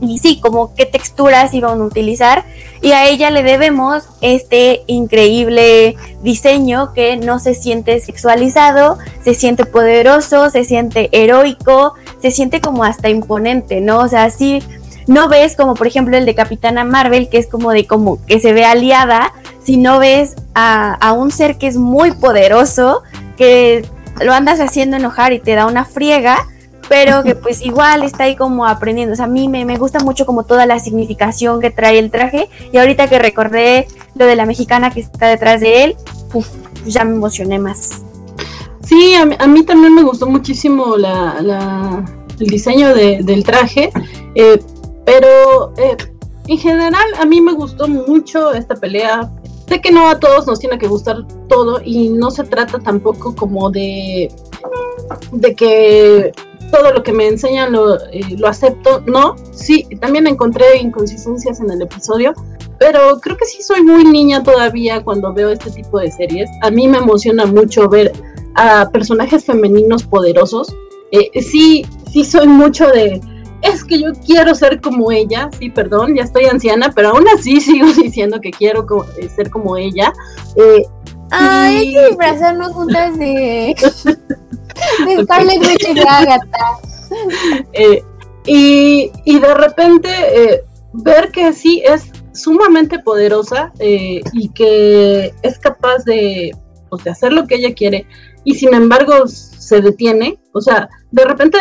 y 0.00 0.18
sí, 0.18 0.40
como 0.40 0.74
qué 0.74 0.86
texturas 0.86 1.54
iban 1.54 1.80
a 1.80 1.84
utilizar. 1.84 2.44
Y 2.82 2.92
a 2.92 3.08
ella 3.08 3.30
le 3.30 3.42
debemos 3.42 4.04
este 4.20 4.82
increíble 4.86 5.96
diseño 6.22 6.92
que 6.92 7.16
no 7.16 7.38
se 7.38 7.54
siente 7.54 7.98
sexualizado, 8.00 8.98
se 9.24 9.34
siente 9.34 9.64
poderoso, 9.64 10.50
se 10.50 10.64
siente 10.64 11.08
heroico, 11.12 11.94
se 12.20 12.30
siente 12.30 12.60
como 12.60 12.84
hasta 12.84 13.08
imponente, 13.08 13.80
¿no? 13.80 14.00
O 14.00 14.08
sea, 14.08 14.28
sí, 14.30 14.62
no 15.06 15.28
ves 15.28 15.56
como 15.56 15.74
por 15.74 15.86
ejemplo 15.86 16.16
el 16.16 16.26
de 16.26 16.34
Capitana 16.34 16.84
Marvel, 16.84 17.28
que 17.28 17.38
es 17.38 17.46
como 17.46 17.70
de 17.72 17.86
como 17.86 18.24
que 18.26 18.40
se 18.40 18.52
ve 18.52 18.64
aliada, 18.64 19.32
si 19.64 19.76
no 19.78 19.98
ves 19.98 20.36
a 20.54 21.12
un 21.16 21.30
ser 21.30 21.58
que 21.58 21.66
es 21.66 21.76
muy 21.76 22.12
poderoso, 22.12 23.02
que 23.36 23.84
lo 24.20 24.32
andas 24.32 24.60
haciendo 24.60 24.96
enojar 24.96 25.32
y 25.32 25.40
te 25.40 25.54
da 25.54 25.66
una 25.66 25.84
friega, 25.84 26.46
pero 26.88 27.22
que 27.22 27.34
pues 27.34 27.62
igual 27.62 28.02
está 28.02 28.24
ahí 28.24 28.36
como 28.36 28.66
aprendiendo. 28.66 29.12
O 29.12 29.16
sea, 29.16 29.26
a 29.26 29.28
mí 29.28 29.48
me, 29.48 29.64
me, 29.64 29.76
gusta 29.76 30.00
mucho 30.00 30.26
como 30.26 30.44
toda 30.44 30.66
la 30.66 30.78
significación 30.78 31.60
que 31.60 31.70
trae 31.70 31.98
el 31.98 32.10
traje. 32.10 32.48
Y 32.72 32.78
ahorita 32.78 33.08
que 33.08 33.18
recordé 33.18 33.88
lo 34.14 34.26
de 34.26 34.36
la 34.36 34.46
mexicana 34.46 34.90
que 34.90 35.00
está 35.00 35.28
detrás 35.28 35.60
de 35.60 35.84
él, 35.84 35.96
uf, 36.32 36.48
ya 36.86 37.04
me 37.04 37.14
emocioné 37.14 37.58
más. 37.58 38.02
Sí, 38.82 39.14
a 39.14 39.26
mí, 39.26 39.34
a 39.38 39.46
mí 39.46 39.64
también 39.64 39.94
me 39.94 40.02
gustó 40.02 40.26
muchísimo 40.26 40.96
la, 40.96 41.40
la, 41.40 42.04
el 42.38 42.46
diseño 42.46 42.94
de, 42.94 43.20
del 43.22 43.42
traje, 43.44 43.90
eh, 44.34 44.62
pero 45.04 45.72
eh, 45.76 45.96
en 46.46 46.58
general 46.58 47.06
a 47.18 47.24
mí 47.24 47.40
me 47.40 47.52
gustó 47.52 47.88
mucho 47.88 48.52
esta 48.52 48.74
pelea. 48.76 49.30
Sé 49.68 49.80
que 49.80 49.90
no 49.90 50.08
a 50.08 50.20
todos 50.20 50.46
nos 50.46 50.60
tiene 50.60 50.78
que 50.78 50.86
gustar 50.86 51.26
todo 51.48 51.80
y 51.84 52.10
no 52.10 52.30
se 52.30 52.44
trata 52.44 52.78
tampoco 52.78 53.34
como 53.34 53.70
de, 53.70 54.32
de 55.32 55.54
que 55.56 56.32
todo 56.70 56.92
lo 56.92 57.02
que 57.02 57.12
me 57.12 57.26
enseñan 57.26 57.72
lo, 57.72 57.96
eh, 58.10 58.36
lo 58.38 58.48
acepto. 58.48 59.02
No, 59.06 59.36
sí, 59.52 59.86
también 60.00 60.26
encontré 60.26 60.78
inconsistencias 60.78 61.60
en 61.60 61.70
el 61.70 61.82
episodio, 61.82 62.34
pero 62.78 63.18
creo 63.20 63.36
que 63.36 63.44
sí 63.44 63.62
soy 63.62 63.82
muy 63.82 64.04
niña 64.04 64.42
todavía 64.42 65.02
cuando 65.02 65.32
veo 65.32 65.50
este 65.50 65.70
tipo 65.70 65.98
de 65.98 66.10
series. 66.10 66.48
A 66.62 66.70
mí 66.70 66.88
me 66.88 66.98
emociona 66.98 67.46
mucho 67.46 67.88
ver 67.88 68.12
a 68.54 68.88
personajes 68.90 69.44
femeninos 69.44 70.04
poderosos. 70.04 70.74
Eh, 71.12 71.40
sí, 71.40 71.86
sí 72.10 72.24
soy 72.24 72.48
mucho 72.48 72.88
de, 72.88 73.20
es 73.62 73.84
que 73.84 74.00
yo 74.00 74.12
quiero 74.24 74.54
ser 74.54 74.80
como 74.80 75.10
ella, 75.10 75.48
sí, 75.58 75.70
perdón, 75.70 76.14
ya 76.14 76.22
estoy 76.22 76.44
anciana, 76.46 76.92
pero 76.94 77.10
aún 77.10 77.26
así 77.28 77.60
sigo 77.60 77.86
diciendo 77.92 78.40
que 78.40 78.50
quiero 78.50 78.86
co 78.86 79.06
eh, 79.18 79.28
ser 79.28 79.50
como 79.50 79.76
ella. 79.76 80.12
Eh, 80.56 80.84
Ay, 81.30 81.76
hay 81.76 81.92
que 81.92 82.06
disfrazarnos 82.08 82.72
juntas 82.72 83.18
de, 83.18 83.74
de 85.06 85.22
Scarlet 85.24 85.60
Witch 85.60 85.88
y 85.88 85.94
de 85.94 86.02
Agatha. 86.02 86.78
Eh, 87.72 88.02
y, 88.46 89.10
y, 89.24 89.38
de 89.38 89.54
repente 89.54 90.08
eh, 90.10 90.64
ver 90.92 91.30
que 91.30 91.52
sí 91.52 91.82
es 91.84 92.10
sumamente 92.32 92.98
poderosa 92.98 93.72
eh, 93.78 94.20
y 94.32 94.48
que 94.50 95.32
es 95.42 95.58
capaz 95.58 96.04
de, 96.04 96.50
pues, 96.90 97.04
de 97.04 97.10
hacer 97.10 97.32
lo 97.32 97.46
que 97.46 97.56
ella 97.56 97.74
quiere 97.74 98.06
y 98.44 98.54
sin 98.54 98.74
embargo 98.74 99.26
se 99.26 99.80
detiene. 99.80 100.38
O 100.52 100.60
sea, 100.60 100.88
de 101.10 101.24
repente 101.24 101.58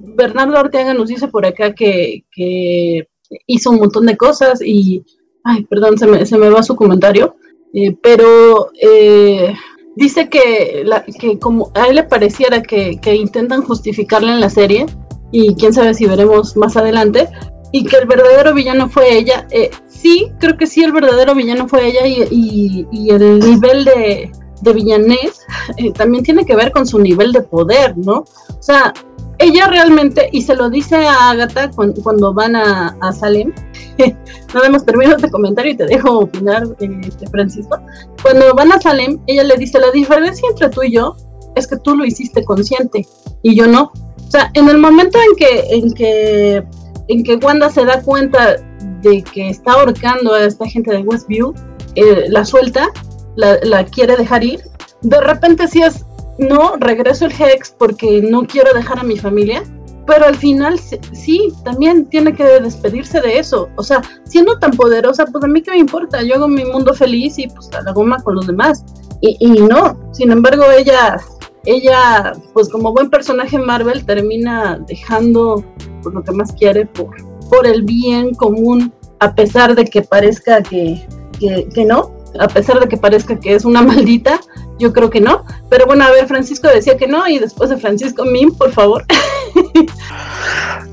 Bernardo 0.00 0.56
Arteaga 0.56 0.94
nos 0.94 1.08
dice 1.08 1.28
por 1.28 1.44
acá 1.44 1.74
que, 1.74 2.24
que 2.30 3.08
hizo 3.46 3.70
un 3.70 3.78
montón 3.78 4.06
de 4.06 4.16
cosas 4.16 4.60
y, 4.62 5.04
ay, 5.44 5.64
perdón, 5.64 5.98
se 5.98 6.06
me, 6.06 6.24
se 6.24 6.38
me 6.38 6.48
va 6.48 6.62
su 6.62 6.76
comentario, 6.76 7.36
eh, 7.74 7.96
pero 8.02 8.70
eh, 8.80 9.54
dice 9.96 10.28
que, 10.28 10.82
la, 10.84 11.04
que 11.04 11.38
como 11.38 11.70
a 11.74 11.86
él 11.86 11.96
le 11.96 12.04
pareciera 12.04 12.62
que, 12.62 12.98
que 13.00 13.14
intentan 13.14 13.62
justificarla 13.62 14.32
en 14.32 14.40
la 14.40 14.50
serie, 14.50 14.86
y 15.30 15.54
quién 15.54 15.72
sabe 15.72 15.94
si 15.94 16.06
veremos 16.06 16.56
más 16.56 16.76
adelante, 16.76 17.28
y 17.72 17.84
que 17.84 17.96
el 17.96 18.06
verdadero 18.06 18.52
villano 18.54 18.88
fue 18.88 19.16
ella. 19.16 19.46
Eh, 19.50 19.70
sí, 19.88 20.30
creo 20.38 20.56
que 20.56 20.66
sí, 20.66 20.84
el 20.84 20.92
verdadero 20.92 21.34
villano 21.34 21.66
fue 21.66 21.86
ella 21.86 22.06
y, 22.06 22.22
y, 22.30 22.86
y 22.92 23.10
el 23.10 23.38
nivel 23.38 23.84
de, 23.84 24.30
de 24.60 24.72
villanés 24.72 25.40
eh, 25.78 25.90
también 25.92 26.22
tiene 26.22 26.44
que 26.44 26.54
ver 26.54 26.70
con 26.70 26.86
su 26.86 26.98
nivel 26.98 27.32
de 27.32 27.42
poder, 27.42 27.96
¿no? 27.96 28.18
O 28.18 28.62
sea, 28.62 28.92
ella 29.38 29.66
realmente, 29.68 30.28
y 30.32 30.42
se 30.42 30.54
lo 30.54 30.70
dice 30.70 30.96
a 30.96 31.30
Agatha 31.30 31.70
cuando, 31.70 32.02
cuando 32.02 32.34
van 32.34 32.54
a, 32.56 32.96
a 33.00 33.12
Salem, 33.12 33.52
nada 34.54 34.68
más 34.70 34.84
termino 34.84 35.16
este 35.16 35.30
comentario 35.30 35.72
y 35.72 35.76
te 35.76 35.86
dejo 35.86 36.20
opinar, 36.20 36.64
este, 36.78 37.26
Francisco. 37.28 37.78
Cuando 38.22 38.54
van 38.54 38.72
a 38.72 38.80
Salem, 38.80 39.18
ella 39.26 39.44
le 39.44 39.56
dice, 39.56 39.78
la 39.78 39.90
diferencia 39.90 40.48
entre 40.50 40.68
tú 40.68 40.82
y 40.82 40.92
yo 40.92 41.16
es 41.56 41.66
que 41.66 41.76
tú 41.76 41.96
lo 41.96 42.04
hiciste 42.04 42.44
consciente 42.44 43.06
y 43.42 43.54
yo 43.54 43.66
no. 43.66 43.92
O 44.26 44.30
sea, 44.30 44.50
en 44.54 44.68
el 44.68 44.78
momento 44.78 45.18
en 45.18 45.36
que, 45.36 45.74
en 45.74 45.92
que, 45.92 46.64
en 47.08 47.24
que 47.24 47.36
Wanda 47.36 47.70
se 47.70 47.84
da 47.84 48.00
cuenta 48.02 48.56
de 49.02 49.22
que 49.22 49.50
está 49.50 49.72
ahorcando 49.72 50.34
a 50.34 50.44
esta 50.44 50.66
gente 50.66 50.90
de 50.90 51.02
Westview, 51.02 51.52
eh, 51.96 52.26
la 52.28 52.44
suelta, 52.44 52.88
la, 53.36 53.58
la, 53.62 53.84
quiere 53.84 54.16
dejar 54.16 54.44
ir, 54.44 54.62
de 55.02 55.20
repente 55.20 55.68
sí 55.68 55.82
es, 55.82 56.06
no, 56.38 56.76
regreso 56.76 57.26
el 57.26 57.32
Hex 57.32 57.74
porque 57.78 58.22
no 58.22 58.46
quiero 58.46 58.72
dejar 58.72 58.98
a 59.00 59.02
mi 59.02 59.18
familia, 59.18 59.62
pero 60.06 60.26
al 60.26 60.36
final 60.36 60.78
sí, 60.78 61.52
también 61.64 62.06
tiene 62.06 62.34
que 62.34 62.44
despedirse 62.44 63.20
de 63.20 63.38
eso. 63.38 63.68
O 63.76 63.82
sea, 63.82 64.02
siendo 64.24 64.58
tan 64.58 64.72
poderosa, 64.72 65.26
pues 65.26 65.44
a 65.44 65.46
mí 65.46 65.62
qué 65.62 65.72
me 65.72 65.78
importa, 65.78 66.22
yo 66.22 66.34
hago 66.36 66.48
mi 66.48 66.64
mundo 66.64 66.94
feliz 66.94 67.38
y 67.38 67.48
pues 67.48 67.70
a 67.72 67.82
la 67.82 67.92
goma 67.92 68.18
con 68.22 68.34
los 68.34 68.46
demás. 68.46 68.84
Y, 69.20 69.36
y 69.40 69.50
no, 69.62 69.98
sin 70.12 70.32
embargo, 70.32 70.64
ella, 70.76 71.18
ella, 71.64 72.32
pues 72.52 72.68
como 72.68 72.92
buen 72.92 73.10
personaje 73.10 73.58
Marvel, 73.58 74.04
termina 74.04 74.80
dejando 74.86 75.64
pues, 76.02 76.14
lo 76.14 76.22
que 76.22 76.32
más 76.32 76.52
quiere 76.52 76.86
por, 76.86 77.14
por 77.48 77.66
el 77.66 77.82
bien 77.82 78.34
común, 78.34 78.92
a 79.20 79.34
pesar 79.34 79.74
de 79.76 79.84
que 79.84 80.02
parezca 80.02 80.62
que, 80.62 81.06
que, 81.38 81.68
que 81.72 81.84
no, 81.84 82.12
a 82.40 82.48
pesar 82.48 82.80
de 82.80 82.88
que 82.88 82.96
parezca 82.96 83.38
que 83.38 83.54
es 83.54 83.64
una 83.64 83.82
maldita, 83.82 84.40
yo 84.82 84.92
creo 84.92 85.08
que 85.10 85.20
no. 85.20 85.44
Pero 85.70 85.86
bueno, 85.86 86.04
a 86.04 86.10
ver, 86.10 86.26
Francisco 86.26 86.68
decía 86.68 86.96
que 86.96 87.06
no, 87.06 87.26
y 87.28 87.38
después 87.38 87.70
de 87.70 87.78
Francisco, 87.78 88.24
Mim, 88.24 88.54
por 88.54 88.72
favor. 88.72 89.04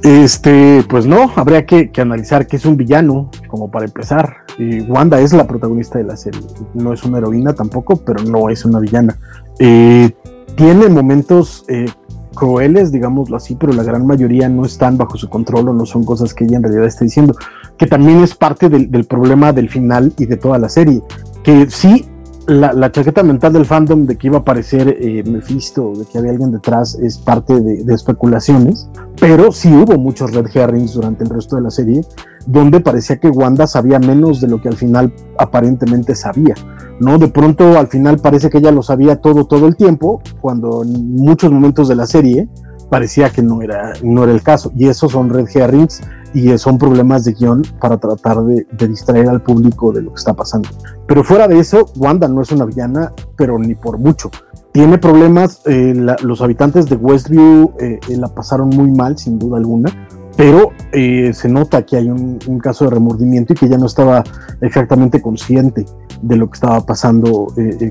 Este, 0.02 0.84
pues 0.88 1.06
no, 1.06 1.30
habría 1.36 1.66
que, 1.66 1.92
que, 1.92 2.00
analizar 2.00 2.48
que 2.48 2.56
es 2.56 2.66
un 2.66 2.78
villano, 2.78 3.30
como 3.48 3.70
para 3.70 3.86
empezar. 3.86 4.38
Eh, 4.58 4.86
Wanda 4.88 5.20
es 5.20 5.34
la 5.34 5.46
protagonista 5.46 5.98
de 5.98 6.06
la 6.06 6.16
serie, 6.16 6.42
no 6.74 6.94
es 6.94 7.04
una 7.04 7.18
heroína 7.18 7.54
tampoco, 7.54 7.98
pero 7.98 8.24
no 8.24 8.50
es 8.50 8.64
una 8.64 8.80
villana. 8.80 9.18
Eh, 9.60 10.12
tiene 10.56 10.88
momentos 10.88 11.66
eh, 11.68 11.88
crueles, 12.34 12.92
digámoslo 12.92 13.36
así, 13.36 13.56
pero 13.56 13.74
la 13.74 13.84
gran 13.84 14.08
mayoría 14.08 14.48
no 14.48 14.66
están 14.66 14.98
bajo 14.98 15.18
su 15.18 15.30
control 15.30 15.70
o 15.70 15.74
no 15.74 15.86
son 15.86 16.06
cosas 16.06 16.34
que 16.34 16.46
ella 16.46 16.58
en 16.58 16.64
realidad 16.64 16.86
está 16.86 17.04
diciendo, 17.04 17.36
que 17.78 17.86
también 17.86 18.24
es 18.24 18.36
parte 18.36 18.70
del 18.70 19.06
problema 19.06 19.52
del 19.52 19.70
final 19.70 20.14
y 20.18 20.26
de 20.26 20.38
toda 20.38 20.58
la 20.60 20.70
serie, 20.70 21.02
que 21.44 21.70
sí 21.70 22.09
la, 22.50 22.74
la, 22.74 22.92
chaqueta 22.92 23.24
mental 23.24 23.54
del 23.54 23.66
fandom 23.66 24.06
de 24.06 24.18
que 24.18 24.28
iba 24.28 24.38
a 24.38 24.42
aparecer 24.42 24.98
eh, 25.00 25.24
Mephisto, 25.24 25.94
de 25.96 26.06
que 26.06 26.18
había 26.18 26.32
alguien 26.32 26.52
detrás, 26.52 26.96
es 26.96 27.18
parte 27.18 27.60
de, 27.60 27.94
especulaciones, 27.94 28.90
pero 29.20 29.52
sí 29.52 29.72
hubo 29.72 29.98
muchos 29.98 30.34
red 30.34 30.46
herrings 30.54 30.94
durante 30.94 31.24
el 31.24 31.30
resto 31.30 31.56
de 31.56 31.62
la 31.62 31.70
serie, 31.70 32.02
donde 32.46 32.80
parecía 32.80 33.20
que 33.20 33.30
Wanda 33.30 33.68
sabía 33.68 34.00
menos 34.00 34.42
de 34.42 34.48
lo 34.48 34.62
que 34.62 34.68
al 34.68 34.76
final 34.76 35.14
aparentemente 35.38 36.16
sabía, 36.16 36.56
¿no? 37.00 37.18
De 37.18 37.28
pronto 37.28 37.78
al 37.78 37.88
final 37.88 38.18
parece 38.18 38.50
que 38.50 38.58
ella 38.58 38.72
lo 38.72 38.82
sabía 38.82 39.18
todo, 39.18 39.46
todo 39.46 39.68
el 39.68 39.76
tiempo, 39.76 40.22
cuando 40.42 40.84
en 40.84 41.16
muchos 41.16 41.52
momentos 41.52 41.88
de 41.88 41.96
la 41.96 42.08
serie 42.08 42.50
parecía 42.90 43.30
que 43.30 43.44
no 43.44 43.62
era, 43.62 43.94
no 44.02 44.24
era 44.24 44.34
el 44.34 44.42
caso, 44.42 44.72
y 44.76 44.88
esos 44.88 45.12
son 45.12 45.30
red 45.30 45.46
herrings 45.54 46.02
y 46.34 46.58
son 46.58 46.78
problemas 46.78 47.24
de 47.24 47.34
guion 47.34 47.64
para 47.80 47.98
tratar 47.98 48.44
de, 48.44 48.66
distraer 48.88 49.30
al 49.30 49.42
público 49.42 49.92
de 49.92 50.02
lo 50.02 50.14
que 50.14 50.20
está 50.20 50.34
pasando. 50.34 50.70
Pero 51.08 51.24
fuera 51.24 51.48
de 51.48 51.60
eso, 51.60 51.86
Wanda 51.96 52.28
no 52.28 52.42
es 52.42 52.52
una 52.52 52.66
villana, 52.66 53.14
pero 53.36 53.58
ni 53.58 53.76
por 53.76 53.98
mucho. 53.98 54.30
Tiene 54.72 54.98
problemas, 54.98 55.62
eh, 55.66 55.94
los 56.22 56.42
habitantes 56.42 56.86
de 56.88 56.96
Westview 56.96 57.74
eh, 57.80 58.00
la 58.10 58.28
pasaron 58.28 58.70
muy 58.70 58.92
mal, 58.92 59.18
sin 59.18 59.40
duda 59.40 59.58
alguna, 59.58 59.90
pero 60.38 60.72
eh, 60.92 61.32
se 61.34 61.50
nota 61.50 61.86
que 61.86 61.98
hay 61.98 62.10
un, 62.10 62.38
caso 62.62 62.86
de 62.86 62.92
remordimiento 62.92 63.54
y 63.54 63.56
que 63.56 63.68
ya 63.68 63.78
no 63.78 63.88
estaba 63.88 64.24
exactamente 64.62 65.22
consciente 65.22 65.86
de 66.22 66.36
lo 66.36 66.50
que 66.50 66.56
estaba 66.56 66.86
pasando 66.86 67.48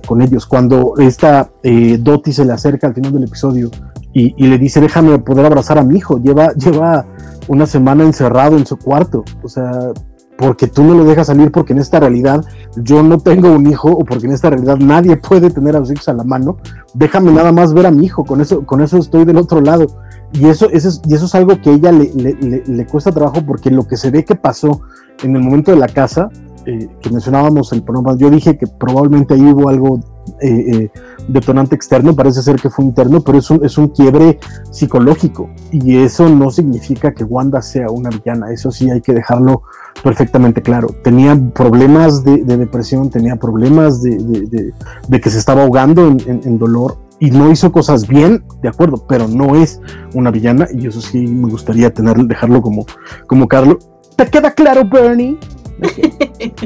con 0.06 0.22
ellos. 0.22 0.46
Cuando 0.46 0.94
esta 0.98 1.50
Dottie 1.98 2.32
se 2.32 2.44
le 2.44 2.52
acerca 2.52 2.86
al 2.86 2.94
final 2.94 3.12
del 3.12 3.24
episodio 3.24 3.70
y, 4.12 4.34
y, 4.42 4.48
le 4.48 4.58
dice, 4.58 4.80
déjame 4.80 5.18
poder 5.18 5.46
abrazar 5.46 5.78
a 5.78 5.82
mi 5.82 5.96
hijo, 5.96 6.18
lleva, 6.18 6.52
lleva 6.54 7.06
una 7.48 7.66
semana 7.66 8.04
encerrado 8.04 8.56
en 8.56 8.66
su 8.66 8.76
cuarto. 8.76 9.24
O 9.42 9.48
sea, 9.48 9.92
porque 10.38 10.68
tú 10.68 10.84
no 10.84 10.94
lo 10.94 11.04
dejas 11.04 11.26
salir, 11.26 11.50
porque 11.50 11.72
en 11.72 11.80
esta 11.80 11.98
realidad 11.98 12.44
yo 12.76 13.02
no 13.02 13.18
tengo 13.18 13.50
un 13.50 13.66
hijo, 13.66 13.90
o 13.90 14.04
porque 14.04 14.26
en 14.26 14.32
esta 14.32 14.50
realidad 14.50 14.78
nadie 14.78 15.16
puede 15.28 15.50
tener 15.50 15.76
a 15.76 15.80
sus 15.80 15.92
hijos 15.92 16.08
a 16.08 16.12
la 16.14 16.24
mano. 16.24 16.58
Déjame 16.94 17.32
nada 17.32 17.50
más 17.50 17.74
ver 17.74 17.86
a 17.86 17.90
mi 17.90 18.06
hijo, 18.06 18.24
con 18.24 18.40
eso, 18.40 18.64
con 18.64 18.80
eso 18.80 18.98
estoy 18.98 19.24
del 19.24 19.36
otro 19.36 19.60
lado. 19.60 19.86
Y 20.32 20.46
eso, 20.46 20.70
eso, 20.70 20.88
es, 20.88 21.00
y 21.08 21.14
eso 21.14 21.24
es 21.24 21.34
algo 21.34 21.60
que 21.60 21.72
ella 21.72 21.90
le, 21.90 22.12
le, 22.14 22.62
le, 22.64 22.86
cuesta 22.86 23.10
trabajo, 23.10 23.44
porque 23.44 23.70
lo 23.70 23.84
que 23.84 23.96
se 23.96 24.10
ve 24.10 24.24
que 24.24 24.36
pasó 24.36 24.82
en 25.22 25.34
el 25.34 25.42
momento 25.42 25.72
de 25.72 25.78
la 25.78 25.88
casa, 25.88 26.28
eh, 26.66 26.88
que 27.00 27.10
mencionábamos 27.10 27.72
el 27.72 27.82
programa, 27.82 28.14
yo 28.16 28.30
dije 28.30 28.58
que 28.58 28.66
probablemente 28.66 29.34
ahí 29.34 29.42
hubo 29.42 29.68
algo 29.70 30.00
eh, 30.40 30.48
eh, 30.72 30.90
detonante 31.28 31.74
externo, 31.74 32.14
parece 32.14 32.42
ser 32.42 32.56
que 32.56 32.70
fue 32.70 32.84
interno, 32.84 33.20
pero 33.20 33.38
es 33.38 33.50
un, 33.50 33.64
es 33.64 33.76
un 33.78 33.88
quiebre 33.88 34.38
psicológico 34.70 35.50
y 35.72 35.96
eso 35.96 36.28
no 36.28 36.50
significa 36.50 37.12
que 37.12 37.24
Wanda 37.24 37.60
sea 37.62 37.88
una 37.90 38.10
villana, 38.10 38.52
eso 38.52 38.70
sí 38.70 38.90
hay 38.90 39.00
que 39.00 39.12
dejarlo 39.12 39.62
perfectamente 40.02 40.62
claro. 40.62 40.88
Tenía 41.02 41.36
problemas 41.54 42.22
de, 42.24 42.44
de 42.44 42.56
depresión, 42.56 43.10
tenía 43.10 43.36
problemas 43.36 44.02
de, 44.02 44.16
de, 44.16 44.72
de, 45.08 45.20
que 45.20 45.30
se 45.30 45.38
estaba 45.38 45.62
ahogando 45.64 46.06
en, 46.06 46.18
en, 46.26 46.40
en 46.44 46.58
dolor 46.58 46.98
y 47.20 47.30
no 47.32 47.50
hizo 47.50 47.72
cosas 47.72 48.06
bien, 48.06 48.44
de 48.62 48.68
acuerdo, 48.68 49.04
pero 49.08 49.26
no 49.26 49.56
es 49.56 49.80
una 50.14 50.30
villana 50.30 50.68
y 50.72 50.86
eso 50.86 51.00
sí 51.00 51.26
me 51.26 51.50
gustaría 51.50 51.92
tener, 51.92 52.16
dejarlo 52.18 52.62
como, 52.62 52.86
como 53.26 53.48
Carlos. 53.48 53.78
¿Te 54.16 54.26
queda 54.28 54.52
claro, 54.52 54.82
Bernie? 54.88 55.36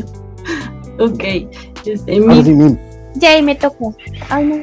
Ok. 0.99 1.25
Este, 1.87 2.21
mi- 2.21 2.45
sí, 2.45 2.55
Mim. 3.15 3.21
Yay, 3.21 3.43
me 3.43 3.55
tocó. 3.55 3.95
Ay, 4.29 4.45
no. 4.47 4.57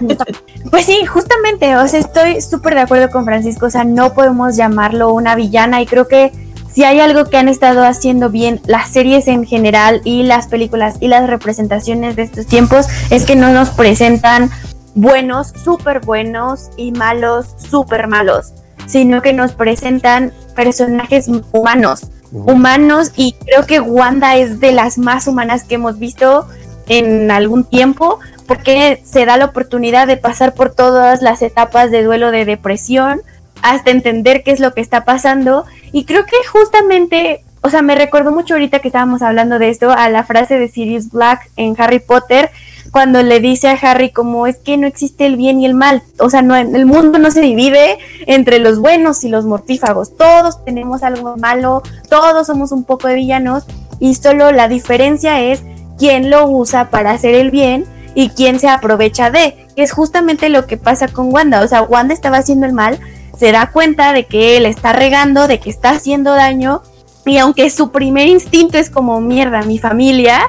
Me 0.00 0.14
toca. 0.14 0.32
Pues 0.70 0.86
sí, 0.86 1.04
justamente, 1.06 1.76
o 1.76 1.86
sea, 1.86 2.00
estoy 2.00 2.40
súper 2.40 2.74
de 2.74 2.80
acuerdo 2.80 3.10
con 3.10 3.24
Francisco, 3.24 3.66
o 3.66 3.70
sea, 3.70 3.84
no 3.84 4.14
podemos 4.14 4.56
llamarlo 4.56 5.12
una 5.12 5.34
villana 5.34 5.80
y 5.82 5.86
creo 5.86 6.06
que 6.08 6.32
si 6.72 6.84
hay 6.84 7.00
algo 7.00 7.24
que 7.24 7.36
han 7.36 7.48
estado 7.48 7.84
haciendo 7.84 8.30
bien 8.30 8.60
las 8.66 8.90
series 8.90 9.26
en 9.26 9.44
general 9.44 10.00
y 10.04 10.22
las 10.22 10.46
películas 10.46 10.96
y 11.00 11.08
las 11.08 11.28
representaciones 11.28 12.16
de 12.16 12.22
estos 12.22 12.46
tiempos 12.46 12.86
es 13.10 13.24
que 13.24 13.34
no 13.34 13.52
nos 13.52 13.70
presentan 13.70 14.50
buenos, 14.94 15.48
súper 15.48 16.00
buenos 16.00 16.70
y 16.76 16.92
malos, 16.92 17.46
súper 17.58 18.06
malos, 18.06 18.52
sino 18.86 19.22
que 19.22 19.32
nos 19.32 19.52
presentan 19.52 20.32
personajes 20.54 21.28
humanos, 21.52 22.06
humanos 22.32 23.12
y 23.16 23.34
creo 23.44 23.66
que 23.66 23.80
Wanda 23.80 24.36
es 24.36 24.60
de 24.60 24.72
las 24.72 24.98
más 24.98 25.26
humanas 25.26 25.64
que 25.64 25.74
hemos 25.74 25.98
visto 25.98 26.46
en 26.90 27.30
algún 27.30 27.64
tiempo 27.64 28.18
porque 28.46 29.00
se 29.04 29.24
da 29.24 29.36
la 29.36 29.46
oportunidad 29.46 30.08
de 30.08 30.16
pasar 30.16 30.54
por 30.54 30.74
todas 30.74 31.22
las 31.22 31.40
etapas 31.40 31.92
de 31.92 32.02
duelo 32.02 32.32
de 32.32 32.44
depresión 32.44 33.22
hasta 33.62 33.92
entender 33.92 34.42
qué 34.42 34.50
es 34.50 34.58
lo 34.58 34.74
que 34.74 34.80
está 34.80 35.04
pasando. 35.04 35.64
Y 35.92 36.04
creo 36.04 36.26
que 36.26 36.36
justamente, 36.52 37.44
o 37.62 37.70
sea, 37.70 37.80
me 37.82 37.94
recordó 37.94 38.32
mucho 38.32 38.54
ahorita 38.54 38.80
que 38.80 38.88
estábamos 38.88 39.22
hablando 39.22 39.60
de 39.60 39.68
esto 39.68 39.92
a 39.92 40.08
la 40.08 40.24
frase 40.24 40.58
de 40.58 40.66
Sirius 40.66 41.10
Black 41.10 41.48
en 41.56 41.76
Harry 41.78 42.00
Potter 42.00 42.50
cuando 42.90 43.22
le 43.22 43.38
dice 43.38 43.68
a 43.68 43.74
Harry 43.74 44.10
como 44.10 44.48
es 44.48 44.56
que 44.56 44.76
no 44.76 44.88
existe 44.88 45.26
el 45.26 45.36
bien 45.36 45.60
y 45.60 45.66
el 45.66 45.74
mal, 45.74 46.02
o 46.18 46.28
sea, 46.28 46.42
no 46.42 46.56
el 46.56 46.86
mundo 46.86 47.20
no 47.20 47.30
se 47.30 47.40
divide 47.40 47.98
entre 48.26 48.58
los 48.58 48.80
buenos 48.80 49.22
y 49.22 49.28
los 49.28 49.44
mortífagos, 49.44 50.16
todos 50.16 50.64
tenemos 50.64 51.04
algo 51.04 51.36
malo, 51.36 51.84
todos 52.08 52.48
somos 52.48 52.72
un 52.72 52.82
poco 52.82 53.06
de 53.06 53.14
villanos 53.14 53.64
y 54.00 54.14
solo 54.14 54.50
la 54.50 54.66
diferencia 54.66 55.40
es 55.40 55.62
quién 56.00 56.30
lo 56.30 56.48
usa 56.48 56.88
para 56.88 57.10
hacer 57.10 57.34
el 57.34 57.50
bien 57.50 57.84
y 58.14 58.30
quién 58.30 58.58
se 58.58 58.68
aprovecha 58.68 59.30
de, 59.30 59.68
que 59.76 59.82
es 59.82 59.92
justamente 59.92 60.48
lo 60.48 60.66
que 60.66 60.78
pasa 60.78 61.08
con 61.08 61.32
Wanda, 61.32 61.60
o 61.60 61.68
sea, 61.68 61.82
Wanda 61.82 62.14
estaba 62.14 62.38
haciendo 62.38 62.64
el 62.64 62.72
mal, 62.72 62.98
se 63.38 63.52
da 63.52 63.70
cuenta 63.70 64.14
de 64.14 64.24
que 64.24 64.56
él 64.56 64.64
está 64.64 64.94
regando, 64.94 65.46
de 65.46 65.60
que 65.60 65.68
está 65.68 65.90
haciendo 65.90 66.32
daño 66.32 66.80
y 67.26 67.36
aunque 67.36 67.68
su 67.68 67.92
primer 67.92 68.28
instinto 68.28 68.78
es 68.78 68.88
como 68.88 69.20
mierda, 69.20 69.62
mi 69.62 69.78
familia, 69.78 70.40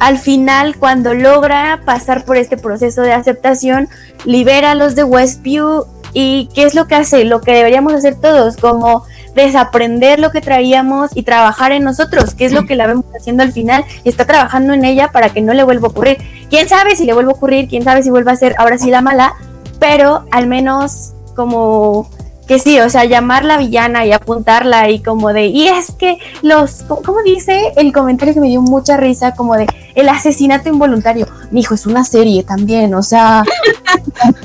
al 0.00 0.18
final 0.18 0.76
cuando 0.78 1.12
logra 1.12 1.82
pasar 1.84 2.24
por 2.24 2.38
este 2.38 2.56
proceso 2.56 3.02
de 3.02 3.12
aceptación, 3.12 3.88
libera 4.24 4.70
a 4.70 4.74
los 4.74 4.94
de 4.94 5.04
Westview 5.04 5.84
y 6.14 6.48
¿qué 6.54 6.62
es 6.62 6.74
lo 6.74 6.86
que 6.86 6.94
hace? 6.94 7.24
Lo 7.24 7.40
que 7.40 7.52
deberíamos 7.52 7.92
hacer 7.92 8.14
todos, 8.14 8.56
como 8.56 9.04
desaprender 9.34 10.20
lo 10.20 10.30
que 10.30 10.40
traíamos 10.40 11.10
y 11.14 11.24
trabajar 11.24 11.72
en 11.72 11.82
nosotros, 11.82 12.34
que 12.34 12.44
es 12.44 12.52
lo 12.52 12.66
que 12.66 12.76
la 12.76 12.86
vemos 12.86 13.04
haciendo 13.14 13.42
al 13.42 13.52
final, 13.52 13.84
y 14.04 14.08
está 14.08 14.24
trabajando 14.24 14.72
en 14.72 14.84
ella 14.84 15.10
para 15.12 15.30
que 15.30 15.42
no 15.42 15.52
le 15.52 15.64
vuelva 15.64 15.88
a 15.88 15.90
ocurrir. 15.90 16.18
Quién 16.48 16.68
sabe 16.68 16.96
si 16.96 17.04
le 17.04 17.12
vuelve 17.12 17.32
a 17.32 17.34
ocurrir, 17.34 17.68
quién 17.68 17.82
sabe 17.82 18.02
si 18.02 18.10
vuelve 18.10 18.30
a 18.30 18.36
ser 18.36 18.54
ahora 18.58 18.78
sí 18.78 18.90
la 18.90 19.00
mala, 19.00 19.34
pero 19.80 20.24
al 20.30 20.46
menos 20.46 21.12
como 21.34 22.08
que 22.46 22.58
sí, 22.58 22.78
o 22.78 22.90
sea, 22.90 23.04
llamarla 23.06 23.56
villana 23.56 24.04
y 24.04 24.12
apuntarla 24.12 24.90
y 24.90 25.00
como 25.00 25.32
de, 25.32 25.46
y 25.46 25.66
es 25.66 25.92
que 25.92 26.18
los, 26.42 26.82
¿cómo, 26.86 27.02
cómo 27.02 27.22
dice 27.22 27.72
el 27.76 27.92
comentario 27.92 28.34
que 28.34 28.40
me 28.40 28.48
dio 28.48 28.60
mucha 28.60 28.96
risa? 28.96 29.34
Como 29.34 29.56
de, 29.56 29.66
el 29.94 30.08
asesinato 30.08 30.68
involuntario. 30.68 31.26
Mi 31.50 31.60
hijo, 31.60 31.74
es 31.74 31.86
una 31.86 32.04
serie 32.04 32.42
también, 32.42 32.94
o 32.94 33.02
sea, 33.02 33.44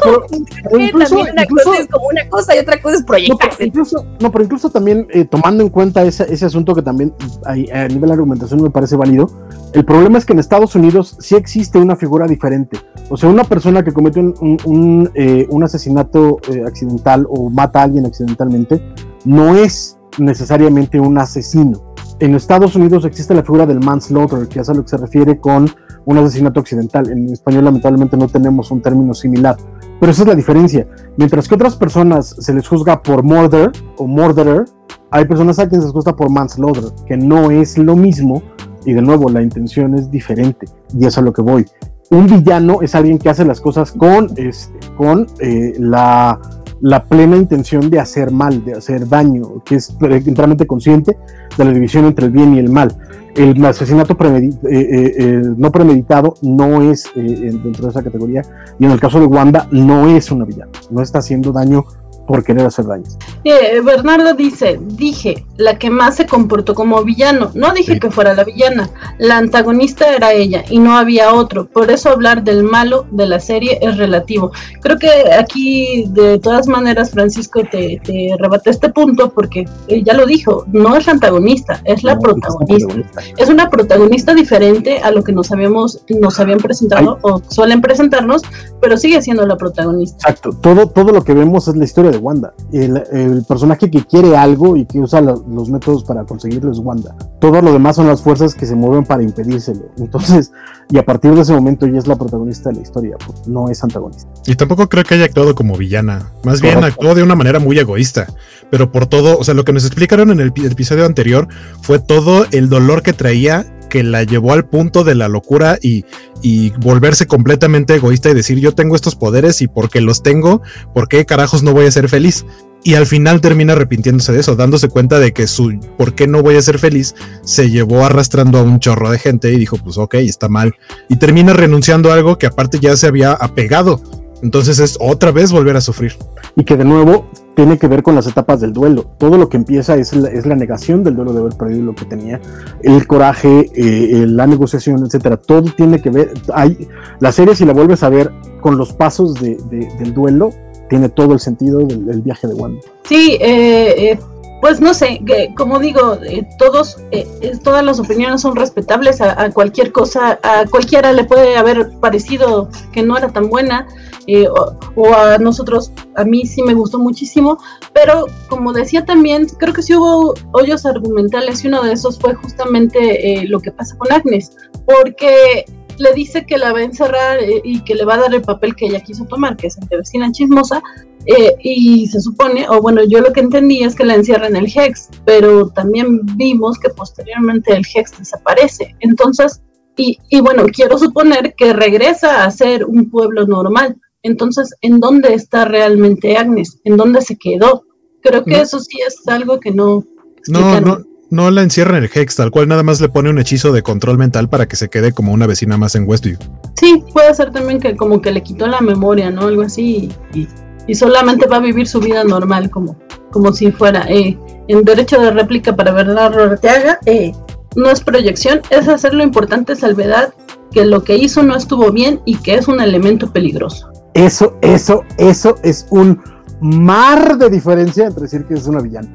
Pero- 0.02 0.26
pero 0.64 0.78
incluso- 0.80 1.16
también 1.16 1.32
una 1.32 1.42
incluso- 1.42 1.64
cosa 1.70 1.80
es 1.80 1.86
como 1.88 2.06
una 2.08 2.28
cosa 2.28 2.56
y 2.56 2.58
otra 2.60 2.80
cosa 2.80 2.94
es 2.96 3.00
No 3.02 3.06
pero, 3.06 3.18
proyectarse. 3.18 3.64
incluso, 3.66 4.04
no, 4.20 4.32
pero 4.32 4.44
incluso 4.44 4.70
también 4.70 5.06
eh, 5.10 5.24
tomando 5.24 5.62
en 5.62 5.70
cuenta 5.70 6.02
ese, 6.04 6.32
ese 6.32 6.46
asunto 6.46 6.74
que 6.74 6.82
también 6.82 7.12
hay- 7.44 7.68
a 7.70 7.88
nivel 7.88 8.08
de 8.08 8.12
argumentación 8.14 8.62
me 8.62 8.70
parece 8.70 8.96
válido, 8.96 9.28
el 9.72 9.84
problema 9.84 10.18
es 10.18 10.24
que 10.24 10.32
en 10.32 10.38
Estados 10.38 10.74
Unidos 10.74 11.16
sí 11.20 11.34
existe 11.34 11.78
una 11.78 11.96
figura 11.96 12.26
diferente. 12.26 12.78
O 13.10 13.16
sea, 13.16 13.28
una 13.28 13.44
persona 13.44 13.82
que 13.82 13.92
comete 13.92 14.20
un, 14.20 14.34
un- 14.40 14.58
un, 14.64 15.10
eh, 15.14 15.46
un 15.50 15.62
asesinato 15.64 16.38
eh, 16.50 16.62
accidental 16.66 17.26
o 17.28 17.50
mata 17.50 17.80
a 17.80 17.84
alguien 17.84 18.06
accidentalmente 18.06 18.82
no 19.24 19.56
es 19.56 19.98
necesariamente 20.18 21.00
un 21.00 21.18
asesino. 21.18 21.82
En 22.20 22.34
Estados 22.34 22.74
Unidos 22.74 23.04
existe 23.04 23.32
la 23.34 23.42
figura 23.42 23.64
del 23.66 23.78
manslaughter, 23.80 24.48
que 24.48 24.60
es 24.60 24.68
a 24.68 24.74
lo 24.74 24.82
que 24.82 24.88
se 24.88 24.96
refiere 24.96 25.38
con 25.38 25.70
un 26.08 26.16
asesinato 26.16 26.60
accidental. 26.60 27.10
En 27.10 27.28
español 27.28 27.66
lamentablemente 27.66 28.16
no 28.16 28.28
tenemos 28.28 28.70
un 28.70 28.80
término 28.80 29.12
similar. 29.12 29.56
Pero 30.00 30.10
esa 30.10 30.22
es 30.22 30.28
la 30.28 30.34
diferencia. 30.34 30.86
Mientras 31.18 31.46
que 31.46 31.54
otras 31.54 31.76
personas 31.76 32.34
se 32.38 32.54
les 32.54 32.66
juzga 32.66 33.02
por 33.02 33.22
murder 33.22 33.70
o 33.98 34.06
murderer, 34.06 34.64
hay 35.10 35.26
personas 35.26 35.58
a 35.58 35.68
quienes 35.68 35.84
se 35.84 35.88
les 35.88 35.92
juzga 35.92 36.16
por 36.16 36.30
manslaughter, 36.30 36.84
que 37.06 37.18
no 37.18 37.50
es 37.50 37.76
lo 37.76 37.94
mismo. 37.94 38.42
Y 38.86 38.94
de 38.94 39.02
nuevo, 39.02 39.28
la 39.28 39.42
intención 39.42 39.94
es 39.96 40.10
diferente. 40.10 40.66
Y 40.94 41.00
eso 41.00 41.08
es 41.08 41.18
a 41.18 41.22
lo 41.22 41.34
que 41.34 41.42
voy. 41.42 41.66
Un 42.10 42.26
villano 42.26 42.80
es 42.80 42.94
alguien 42.94 43.18
que 43.18 43.28
hace 43.28 43.44
las 43.44 43.60
cosas 43.60 43.92
con, 43.92 44.30
este, 44.36 44.78
con 44.96 45.26
eh, 45.40 45.74
la, 45.78 46.40
la 46.80 47.04
plena 47.04 47.36
intención 47.36 47.90
de 47.90 48.00
hacer 48.00 48.30
mal, 48.30 48.64
de 48.64 48.72
hacer 48.72 49.06
daño, 49.06 49.62
que 49.62 49.74
es 49.74 49.94
enteramente 50.00 50.66
consciente 50.66 51.18
de 51.58 51.64
la 51.66 51.72
división 51.72 52.06
entre 52.06 52.24
el 52.26 52.32
bien 52.32 52.54
y 52.54 52.60
el 52.60 52.70
mal. 52.70 52.96
El 53.38 53.64
asesinato 53.64 54.14
eh, 54.20 54.50
eh, 54.68 55.14
eh, 55.16 55.42
no 55.56 55.70
premeditado 55.70 56.34
no 56.42 56.82
es 56.82 57.06
eh, 57.14 57.52
dentro 57.62 57.84
de 57.84 57.90
esa 57.90 58.02
categoría 58.02 58.42
y 58.80 58.84
en 58.84 58.90
el 58.90 58.98
caso 58.98 59.20
de 59.20 59.26
Wanda 59.26 59.68
no 59.70 60.08
es 60.08 60.32
una 60.32 60.44
villana, 60.44 60.72
no 60.90 61.02
está 61.02 61.20
haciendo 61.20 61.52
daño 61.52 61.84
por 62.28 62.44
querer 62.44 62.66
hacer 62.66 62.84
daño. 62.86 63.04
Eh, 63.44 63.80
Bernardo 63.82 64.34
dice, 64.34 64.78
dije, 64.82 65.46
la 65.56 65.78
que 65.78 65.88
más 65.90 66.16
se 66.16 66.26
comportó 66.26 66.74
como 66.74 67.02
villano. 67.02 67.50
No 67.54 67.72
dije 67.72 67.94
Sí. 67.94 68.00
que 68.00 68.10
fuera 68.10 68.34
la 68.34 68.44
villana. 68.44 68.90
La 69.18 69.38
antagonista 69.38 70.14
era 70.14 70.32
ella 70.32 70.62
y 70.68 70.78
no 70.78 70.96
había 70.96 71.32
otro. 71.32 71.66
Por 71.66 71.90
eso 71.90 72.10
hablar 72.10 72.44
del 72.44 72.62
malo 72.64 73.06
de 73.10 73.26
la 73.26 73.40
serie 73.40 73.78
es 73.80 73.96
relativo. 73.96 74.52
Creo 74.82 74.98
que 74.98 75.08
aquí, 75.32 76.04
de 76.10 76.38
todas 76.38 76.68
maneras, 76.68 77.10
Francisco 77.12 77.62
te, 77.70 78.00
te 78.04 78.36
rebate 78.38 78.70
este 78.70 78.90
punto 78.90 79.30
porque 79.30 79.66
eh, 79.88 80.02
ya 80.04 80.12
lo 80.12 80.26
dijo, 80.26 80.64
no 80.70 80.96
es 80.96 81.06
la 81.06 81.14
antagonista, 81.14 81.80
es 81.84 82.04
la 82.04 82.14
No, 82.14 82.20
protagonista. 82.20 82.74
es 82.76 82.82
la 82.82 82.88
protagonista. 82.88 83.42
Es 83.42 83.48
una 83.48 83.70
protagonista 83.70 84.34
diferente 84.34 84.98
a 84.98 85.10
lo 85.10 85.24
que 85.24 85.32
nos 85.32 85.50
habíamos, 85.50 86.02
nos 86.20 86.38
habían 86.38 86.58
presentado 86.58 87.18
o 87.22 87.40
suelen 87.48 87.80
presentarnos, 87.80 88.42
pero 88.82 88.98
sigue 88.98 89.22
siendo 89.22 89.46
la 89.46 89.56
protagonista. 89.56 90.16
Exacto, 90.28 90.50
todo, 90.60 90.88
todo 90.88 91.12
lo 91.12 91.24
que 91.24 91.32
vemos 91.32 91.66
es 91.68 91.76
la 91.76 91.84
historia 91.84 92.10
de 92.10 92.17
Wanda. 92.18 92.52
El, 92.72 93.02
el 93.12 93.44
personaje 93.44 93.90
que 93.90 94.04
quiere 94.04 94.36
algo 94.36 94.76
y 94.76 94.84
que 94.84 95.00
usa 95.00 95.20
lo- 95.20 95.44
los 95.48 95.70
métodos 95.70 96.04
para 96.04 96.24
conseguirlo 96.24 96.70
es 96.72 96.78
Wanda. 96.78 97.14
Todo 97.40 97.60
lo 97.62 97.72
demás 97.72 97.96
son 97.96 98.06
las 98.06 98.22
fuerzas 98.22 98.54
que 98.54 98.66
se 98.66 98.74
mueven 98.74 99.04
para 99.04 99.22
impedírselo. 99.22 99.86
Entonces, 99.98 100.52
y 100.90 100.98
a 100.98 101.04
partir 101.04 101.34
de 101.34 101.40
ese 101.42 101.52
momento 101.52 101.86
ella 101.86 101.98
es 101.98 102.06
la 102.06 102.16
protagonista 102.16 102.70
de 102.70 102.76
la 102.76 102.82
historia, 102.82 103.16
pues, 103.26 103.46
no 103.48 103.68
es 103.70 103.82
antagonista. 103.82 104.28
Y 104.46 104.54
tampoco 104.54 104.88
creo 104.88 105.04
que 105.04 105.14
haya 105.14 105.24
actuado 105.24 105.54
como 105.54 105.76
villana. 105.76 106.32
Más 106.44 106.60
bien 106.60 106.82
actuó 106.84 107.14
de 107.14 107.22
una 107.22 107.34
manera 107.34 107.58
muy 107.58 107.78
egoísta. 107.78 108.26
Pero 108.70 108.92
por 108.92 109.06
todo, 109.06 109.38
o 109.38 109.44
sea, 109.44 109.54
lo 109.54 109.64
que 109.64 109.72
nos 109.72 109.84
explicaron 109.86 110.30
en 110.30 110.40
el 110.40 110.52
pi- 110.52 110.66
episodio 110.66 111.06
anterior 111.06 111.48
fue 111.80 111.98
todo 111.98 112.46
el 112.50 112.68
dolor 112.68 113.02
que 113.02 113.12
traía 113.14 113.64
que 113.88 114.02
la 114.02 114.22
llevó 114.22 114.52
al 114.52 114.66
punto 114.66 115.04
de 115.04 115.14
la 115.14 115.28
locura 115.28 115.78
y, 115.80 116.04
y 116.42 116.70
volverse 116.78 117.26
completamente 117.26 117.94
egoísta 117.94 118.30
y 118.30 118.34
decir 118.34 118.58
yo 118.58 118.74
tengo 118.74 118.94
estos 118.94 119.16
poderes 119.16 119.62
y 119.62 119.68
porque 119.68 120.00
los 120.00 120.22
tengo, 120.22 120.62
¿por 120.94 121.08
qué 121.08 121.24
carajos 121.26 121.62
no 121.62 121.72
voy 121.72 121.86
a 121.86 121.90
ser 121.90 122.08
feliz? 122.08 122.44
Y 122.84 122.94
al 122.94 123.06
final 123.06 123.40
termina 123.40 123.72
arrepintiéndose 123.72 124.32
de 124.32 124.40
eso, 124.40 124.54
dándose 124.54 124.88
cuenta 124.88 125.18
de 125.18 125.32
que 125.32 125.46
su 125.46 125.78
por 125.96 126.14
qué 126.14 126.26
no 126.28 126.42
voy 126.42 126.56
a 126.56 126.62
ser 126.62 126.78
feliz 126.78 127.14
se 127.42 127.70
llevó 127.70 128.04
arrastrando 128.04 128.58
a 128.58 128.62
un 128.62 128.78
chorro 128.78 129.10
de 129.10 129.18
gente 129.18 129.52
y 129.52 129.58
dijo, 129.58 129.76
pues 129.78 129.98
ok, 129.98 130.14
está 130.14 130.48
mal. 130.48 130.74
Y 131.08 131.16
termina 131.16 131.52
renunciando 131.52 132.10
a 132.10 132.14
algo 132.14 132.38
que 132.38 132.46
aparte 132.46 132.78
ya 132.78 132.96
se 132.96 133.08
había 133.08 133.32
apegado. 133.32 134.00
Entonces 134.42 134.78
es 134.78 134.96
otra 135.00 135.32
vez 135.32 135.52
volver 135.52 135.76
a 135.76 135.80
sufrir. 135.80 136.16
Y 136.56 136.64
que 136.64 136.76
de 136.76 136.84
nuevo 136.84 137.26
tiene 137.56 137.76
que 137.78 137.88
ver 137.88 138.02
con 138.04 138.14
las 138.14 138.26
etapas 138.26 138.60
del 138.60 138.72
duelo. 138.72 139.04
Todo 139.18 139.36
lo 139.36 139.48
que 139.48 139.56
empieza 139.56 139.96
es 139.96 140.12
la, 140.14 140.28
es 140.30 140.46
la 140.46 140.54
negación 140.54 141.02
del 141.02 141.16
duelo 141.16 141.32
de 141.32 141.40
haber 141.40 141.54
perdido 141.54 141.82
lo 141.82 141.94
que 141.94 142.04
tenía, 142.04 142.40
el 142.82 143.06
coraje, 143.06 143.70
eh, 143.74 144.26
la 144.28 144.46
negociación, 144.46 145.04
etcétera. 145.04 145.36
Todo 145.36 145.62
tiene 145.76 146.00
que 146.00 146.10
ver. 146.10 146.32
Hay, 146.54 146.88
la 147.20 147.32
serie, 147.32 147.54
si 147.56 147.64
la 147.64 147.72
vuelves 147.72 148.02
a 148.04 148.08
ver 148.10 148.30
con 148.60 148.76
los 148.78 148.92
pasos 148.92 149.34
de- 149.34 149.56
de- 149.70 149.88
del 149.98 150.14
duelo, 150.14 150.50
tiene 150.88 151.08
todo 151.08 151.32
el 151.34 151.40
sentido 151.40 151.80
del, 151.80 152.06
del 152.06 152.22
viaje 152.22 152.46
de 152.46 152.54
Wanda. 152.54 152.80
Sí, 153.04 153.36
eh, 153.40 154.12
eh, 154.12 154.18
pues 154.60 154.80
no 154.80 154.94
sé, 154.94 155.20
que, 155.26 155.52
como 155.56 155.78
digo, 155.80 156.14
eh, 156.24 156.46
todos, 156.58 156.96
eh, 157.10 157.26
todas 157.62 157.84
las 157.84 158.00
opiniones 158.00 158.40
son 158.40 158.56
respetables 158.56 159.20
a, 159.20 159.40
a 159.42 159.50
cualquier 159.50 159.92
cosa, 159.92 160.38
a 160.42 160.64
cualquiera 160.70 161.12
le 161.12 161.24
puede 161.24 161.56
haber 161.56 161.90
parecido 162.00 162.68
que 162.92 163.02
no 163.02 163.16
era 163.16 163.28
tan 163.28 163.48
buena, 163.50 163.86
eh, 164.28 164.46
o, 164.48 165.14
a 165.14 165.38
nosotros, 165.38 165.90
a 166.14 166.22
mí 166.24 166.46
sí 166.46 166.62
me 166.62 166.74
gustó 166.74 166.98
muchísimo, 166.98 167.58
pero 167.92 168.26
como 168.48 168.72
decía 168.72 169.04
también, 169.04 169.46
creo 169.58 169.74
que 169.74 169.82
sí 169.82 169.94
hubo 169.94 170.34
hoyos 170.52 170.86
argumentales 170.86 171.64
y 171.64 171.68
uno 171.68 171.82
de 171.82 171.92
esos 171.94 172.18
fue 172.18 172.34
justamente 172.34 172.98
eh, 173.00 173.48
lo 173.48 173.58
que 173.58 173.72
pasa 173.72 173.96
con 173.98 174.12
Agnes, 174.12 174.56
porque 174.86 175.64
le 175.98 176.12
dice 176.12 176.46
que 176.46 176.58
la 176.58 176.72
va 176.72 176.78
a 176.78 176.84
encerrar 176.84 177.40
eh, 177.40 177.60
y 177.64 177.82
que 177.82 177.96
le 177.96 178.04
va 178.04 178.14
a 178.14 178.18
dar 178.18 178.34
el 178.34 178.42
papel 178.42 178.76
que 178.76 178.86
ella 178.86 179.00
quiso 179.00 179.24
tomar, 179.24 179.56
que 179.56 179.66
es 179.66 179.78
el 179.78 179.88
de 179.88 179.96
vecina 179.96 180.30
chismosa, 180.30 180.80
Eh, 181.26 181.56
y 181.62 182.06
se 182.06 182.20
supone, 182.20 182.66
o 182.70 182.80
bueno, 182.80 183.02
yo 183.04 183.20
lo 183.20 183.32
que 183.32 183.40
entendí 183.40 183.82
es 183.82 183.94
que 183.94 184.06
la 184.06 184.14
encierran 184.14 184.56
el 184.56 184.72
Hex, 184.74 185.10
pero 185.26 185.68
también 185.74 186.06
vimos 186.36 186.78
que 186.78 186.88
posteriormente 186.88 187.74
el 187.74 187.84
Hex 187.84 188.16
desaparece. 188.18 188.94
Entonces, 189.00 189.60
y, 189.96 190.16
y 190.30 190.40
bueno, 190.40 190.62
quiero 190.72 190.96
suponer 190.96 191.54
que 191.54 191.74
regresa 191.74 192.44
a 192.44 192.50
ser 192.50 192.84
un 192.86 193.10
pueblo 193.10 193.44
normal. 193.46 193.96
Entonces, 194.28 194.74
¿en 194.82 195.00
dónde 195.00 195.34
está 195.34 195.64
realmente 195.64 196.36
Agnes? 196.36 196.78
¿En 196.84 196.96
dónde 196.96 197.22
se 197.22 197.36
quedó? 197.36 197.84
Creo 198.22 198.44
que 198.44 198.60
eso 198.60 198.78
sí 198.80 198.98
es 199.06 199.16
algo 199.26 199.58
que 199.58 199.70
no. 199.70 200.04
No, 200.48 200.80
no, 200.80 200.98
no 201.30 201.50
la 201.50 201.62
encierra 201.62 201.98
en 201.98 202.04
el 202.04 202.10
Hex, 202.12 202.36
tal 202.36 202.50
cual 202.50 202.68
nada 202.68 202.82
más 202.82 203.00
le 203.00 203.08
pone 203.08 203.30
un 203.30 203.38
hechizo 203.38 203.72
de 203.72 203.82
control 203.82 204.18
mental 204.18 204.48
para 204.48 204.66
que 204.66 204.76
se 204.76 204.88
quede 204.88 205.12
como 205.12 205.32
una 205.32 205.46
vecina 205.46 205.76
más 205.76 205.94
en 205.94 206.08
Westview. 206.08 206.38
Sí, 206.78 207.02
puede 207.12 207.34
ser 207.34 207.52
también 207.52 207.80
que 207.80 207.96
como 207.96 208.20
que 208.20 208.32
le 208.32 208.42
quitó 208.42 208.66
la 208.66 208.80
memoria, 208.80 209.30
¿no? 209.30 209.42
Algo 209.42 209.62
así 209.62 210.10
y, 210.34 210.48
y 210.86 210.94
solamente 210.94 211.46
va 211.46 211.56
a 211.56 211.60
vivir 211.60 211.86
su 211.86 212.00
vida 212.00 212.24
normal 212.24 212.70
como, 212.70 212.96
como 213.30 213.52
si 213.52 213.70
fuera 213.70 214.06
eh, 214.08 214.38
en 214.68 214.84
derecho 214.84 215.20
de 215.20 215.30
réplica 215.30 215.76
para 215.76 215.92
Bernardo 215.92 216.42
Arteaga. 216.42 216.98
Eh, 217.06 217.32
no 217.76 217.90
es 217.90 218.00
proyección, 218.00 218.62
es 218.70 218.88
hacer 218.88 219.14
lo 219.14 219.22
importante 219.22 219.76
salvedad 219.76 220.32
que 220.72 220.84
lo 220.84 221.04
que 221.04 221.16
hizo 221.16 221.42
no 221.42 221.56
estuvo 221.56 221.92
bien 221.92 222.20
y 222.24 222.36
que 222.38 222.54
es 222.54 222.68
un 222.68 222.80
elemento 222.80 223.30
peligroso. 223.30 223.90
Eso, 224.14 224.56
eso, 224.62 225.04
eso 225.16 225.54
es 225.62 225.86
un 225.90 226.20
mar 226.60 227.38
de 227.38 227.50
diferencia 227.50 228.06
entre 228.06 228.22
decir 228.22 228.44
que 228.46 228.54
es 228.54 228.66
una 228.66 228.80
villana. 228.80 229.08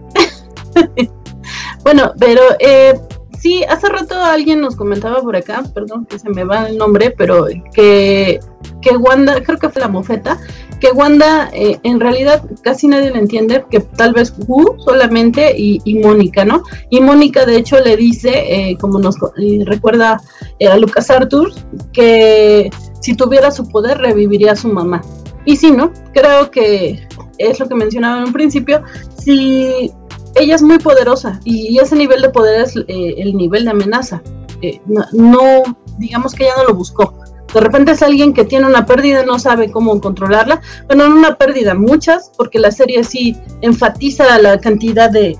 bueno, 1.83 2.13
pero 2.17 2.41
eh, 2.59 2.99
sí, 3.37 3.63
hace 3.67 3.89
rato 3.89 4.15
alguien 4.15 4.61
nos 4.61 4.75
comentaba 4.75 5.21
por 5.21 5.35
acá, 5.35 5.63
perdón 5.73 6.05
que 6.05 6.19
se 6.19 6.29
me 6.29 6.43
va 6.43 6.67
el 6.69 6.77
nombre, 6.77 7.13
pero 7.17 7.47
que, 7.73 8.39
que 8.81 8.97
Wanda, 8.97 9.43
creo 9.43 9.59
que 9.59 9.69
fue 9.69 9.81
la 9.81 9.89
mofeta, 9.89 10.39
que 10.79 10.91
Wanda 10.91 11.49
eh, 11.53 11.79
en 11.83 11.99
realidad 11.99 12.43
casi 12.61 12.87
nadie 12.87 13.11
le 13.11 13.19
entiende, 13.19 13.65
que 13.69 13.81
tal 13.81 14.13
vez 14.13 14.33
Wu 14.47 14.77
solamente 14.79 15.53
y, 15.57 15.99
Mónica, 16.01 16.45
¿no? 16.45 16.63
Y 16.89 17.01
Mónica 17.01 17.45
de 17.45 17.57
hecho 17.57 17.79
le 17.81 17.97
dice, 17.97 18.31
eh, 18.31 18.77
como 18.79 18.99
nos 18.99 19.17
recuerda 19.65 20.21
a 20.69 20.77
Lucas 20.77 21.09
Arthur, 21.09 21.51
que 21.91 22.69
si 23.03 23.15
tuviera 23.15 23.51
su 23.51 23.67
poder 23.67 23.97
reviviría 23.97 24.53
a 24.53 24.55
su 24.55 24.69
mamá. 24.69 25.01
Y 25.43 25.57
sí, 25.57 25.71
¿no? 25.71 25.91
Creo 26.13 26.49
que 26.49 27.05
es 27.37 27.59
lo 27.59 27.67
que 27.67 27.75
mencionaba 27.75 28.19
en 28.19 28.27
un 28.27 28.33
principio, 28.33 28.81
si 29.17 29.91
ella 30.35 30.55
es 30.55 30.61
muy 30.61 30.79
poderosa 30.79 31.41
y 31.43 31.77
ese 31.79 31.97
nivel 31.97 32.21
de 32.21 32.29
poder 32.29 32.61
es 32.61 32.77
eh, 32.77 33.15
el 33.17 33.35
nivel 33.35 33.65
de 33.65 33.71
amenaza. 33.71 34.23
Eh, 34.61 34.79
no, 34.87 35.63
digamos 35.97 36.33
que 36.33 36.45
ella 36.45 36.53
no 36.59 36.67
lo 36.69 36.75
buscó. 36.75 37.13
De 37.53 37.59
repente 37.59 37.91
es 37.91 38.01
alguien 38.01 38.33
que 38.33 38.45
tiene 38.45 38.67
una 38.67 38.85
pérdida, 38.85 39.23
no 39.25 39.37
sabe 39.37 39.69
cómo 39.69 39.99
controlarla. 39.99 40.61
Bueno, 40.87 41.09
no 41.09 41.17
una 41.17 41.35
pérdida, 41.35 41.75
muchas, 41.75 42.31
porque 42.37 42.57
la 42.57 42.71
serie 42.71 43.03
sí 43.03 43.37
enfatiza 43.61 44.39
la 44.39 44.57
cantidad 44.59 45.11
de, 45.11 45.37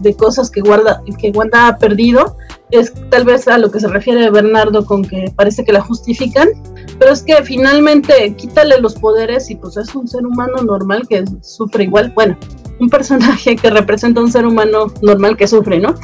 de, 0.00 0.16
cosas 0.16 0.50
que, 0.50 0.60
guarda, 0.60 1.02
que 1.20 1.30
Wanda 1.30 1.68
ha 1.68 1.78
perdido. 1.78 2.36
Es 2.70 2.92
tal 3.10 3.24
vez 3.24 3.46
a 3.46 3.58
lo 3.58 3.70
que 3.70 3.78
se 3.78 3.86
refiere 3.86 4.28
Bernardo 4.30 4.84
con 4.86 5.04
que 5.04 5.32
parece 5.36 5.64
que 5.64 5.72
la 5.72 5.82
justifican, 5.82 6.48
pero 6.98 7.12
es 7.12 7.22
que 7.22 7.42
finalmente 7.42 8.34
quítale 8.36 8.78
los 8.80 8.94
poderes 8.94 9.50
y 9.50 9.56
pues 9.56 9.76
es 9.76 9.94
un 9.94 10.08
ser 10.08 10.26
humano 10.26 10.62
normal 10.62 11.06
que 11.08 11.24
sufre 11.42 11.84
igual. 11.84 12.12
Bueno, 12.14 12.36
un 12.80 12.88
personaje 12.88 13.56
que 13.56 13.70
representa 13.70 14.20
a 14.20 14.24
un 14.24 14.32
ser 14.32 14.46
humano 14.46 14.86
normal 15.02 15.36
que 15.36 15.46
sufre, 15.46 15.78
¿no? 15.78 15.94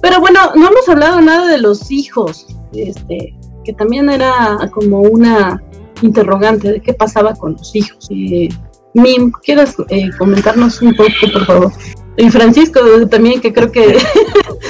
Pero 0.00 0.20
bueno, 0.20 0.40
no 0.54 0.68
hemos 0.68 0.88
hablado 0.88 1.20
nada 1.20 1.46
de 1.46 1.58
los 1.58 1.90
hijos, 1.90 2.46
este, 2.72 3.34
que 3.64 3.72
también 3.72 4.10
era 4.10 4.58
como 4.72 5.00
una 5.00 5.62
interrogante 6.02 6.72
de 6.72 6.80
qué 6.80 6.92
pasaba 6.92 7.34
con 7.34 7.52
los 7.52 7.74
hijos. 7.74 8.08
Eh, 8.10 8.48
Mim, 8.94 9.32
¿quieres 9.42 9.74
eh, 9.88 10.10
comentarnos 10.18 10.82
un 10.82 10.94
poco, 10.94 11.10
por 11.32 11.46
favor? 11.46 11.72
Y 12.16 12.28
Francisco 12.30 12.80
también, 13.08 13.40
que 13.40 13.52
creo 13.52 13.72
que... 13.72 13.96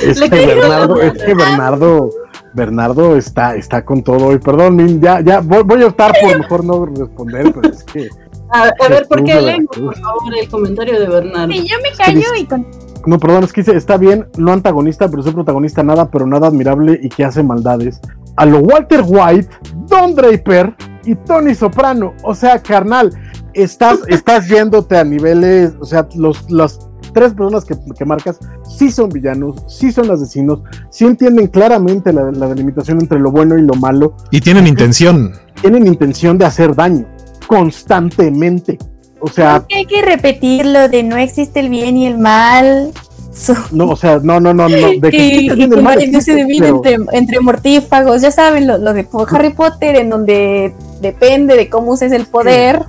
Este 0.03 0.29
Bernardo, 0.47 1.01
este 1.01 1.35
Bernardo, 1.35 2.11
Bernardo 2.55 3.17
está, 3.17 3.55
está 3.57 3.85
con 3.85 4.03
todo 4.03 4.27
hoy. 4.27 4.39
Perdón, 4.39 5.01
ya, 5.01 5.21
ya 5.21 5.41
voy, 5.41 5.83
a 5.83 5.87
optar 5.87 6.13
por 6.21 6.39
mejor 6.39 6.65
no 6.65 6.87
responder, 6.87 7.53
pero 7.53 7.73
es 7.73 7.83
que 7.85 8.09
a, 8.53 8.89
ver, 8.89 9.09
¿por 9.09 9.25
qué 9.25 9.41
leo, 9.41 9.65
por 9.67 9.97
favor, 9.97 10.37
el 10.39 10.49
comentario 10.49 11.01
de 11.01 11.09
Bernardo? 11.09 11.53
Sí, 11.53 11.67
yo 11.67 11.77
me 11.83 11.97
callo 11.97 12.35
y 12.39 12.45
con... 12.45 12.67
No, 13.07 13.19
perdón, 13.19 13.45
es 13.45 13.53
que 13.53 13.63
dice, 13.63 13.77
está 13.77 13.97
bien, 13.97 14.29
no 14.37 14.53
antagonista, 14.53 15.09
pero 15.09 15.23
soy 15.23 15.33
protagonista 15.33 15.83
nada, 15.83 16.11
pero 16.11 16.27
nada 16.27 16.49
admirable 16.49 17.01
y 17.03 17.09
que 17.09 17.25
hace 17.25 17.43
maldades. 17.43 18.01
A 18.37 18.45
lo 18.45 18.59
Walter 18.59 19.03
White, 19.07 19.49
Don 19.89 20.15
Draper 20.15 20.75
y 21.05 21.15
Tony 21.15 21.55
Soprano. 21.55 22.15
O 22.23 22.35
sea, 22.35 22.63
carnal, 22.63 23.11
estás, 23.55 24.01
estás 24.07 24.49
yéndote 24.49 24.99
a 24.99 25.05
niveles, 25.05 25.73
o 25.81 25.85
sea, 25.85 26.07
los, 26.15 26.49
las 26.51 26.79
tres 27.13 27.35
personas 27.35 27.65
que, 27.65 27.75
que, 27.97 28.05
marcas 28.05 28.39
sí 28.69 28.91
son 28.91 29.09
villanos, 29.09 29.57
sí 29.69 29.93
son 29.93 30.11
asesinos, 30.11 30.63
sí 30.91 31.05
entienden 31.05 31.47
claramente 31.49 32.13
la, 32.13 32.31
la 32.31 32.49
delimitación 32.49 33.01
entre 33.01 33.19
lo 33.19 33.31
bueno 33.31 33.59
y 33.59 33.63
lo 33.63 33.75
malo. 33.75 34.17
Y 34.31 34.41
tienen 34.41 34.67
intención. 34.67 35.33
Tienen 35.61 35.87
intención 35.87 36.39
de 36.39 36.47
hacer 36.47 36.75
daño 36.75 37.07
constantemente. 37.47 38.79
O 39.21 39.29
sea, 39.29 39.65
hay 39.73 39.87
que 39.87 40.03
repetirlo 40.03 40.89
de 40.89 41.03
no 41.03 41.17
existe 41.17 41.61
el 41.61 41.69
bien 41.69 41.97
y 41.97 42.07
el 42.07 42.19
mal. 42.19 42.93
No, 43.71 43.91
o 43.91 43.97
sea, 43.97 44.21
no, 44.23 44.41
no, 44.41 44.53
no, 44.53 44.69
no. 44.69 44.77
De 44.77 45.11
que 45.11 45.17
y, 45.43 45.63
el 45.63 45.83
mal, 45.83 46.01
se 46.21 46.35
divide 46.35 46.69
entre, 46.69 46.97
entre, 47.13 47.41
mortífagos, 47.41 48.21
ya 48.21 48.31
saben, 48.31 48.67
lo, 48.67 48.79
de 48.79 49.07
Harry 49.31 49.51
Potter, 49.51 49.97
en 49.97 50.11
donde 50.11 50.75
depende 51.01 51.57
de 51.57 51.71
cómo 51.71 51.93
uses 51.93 52.13
el 52.13 52.27
poder. 52.27 52.85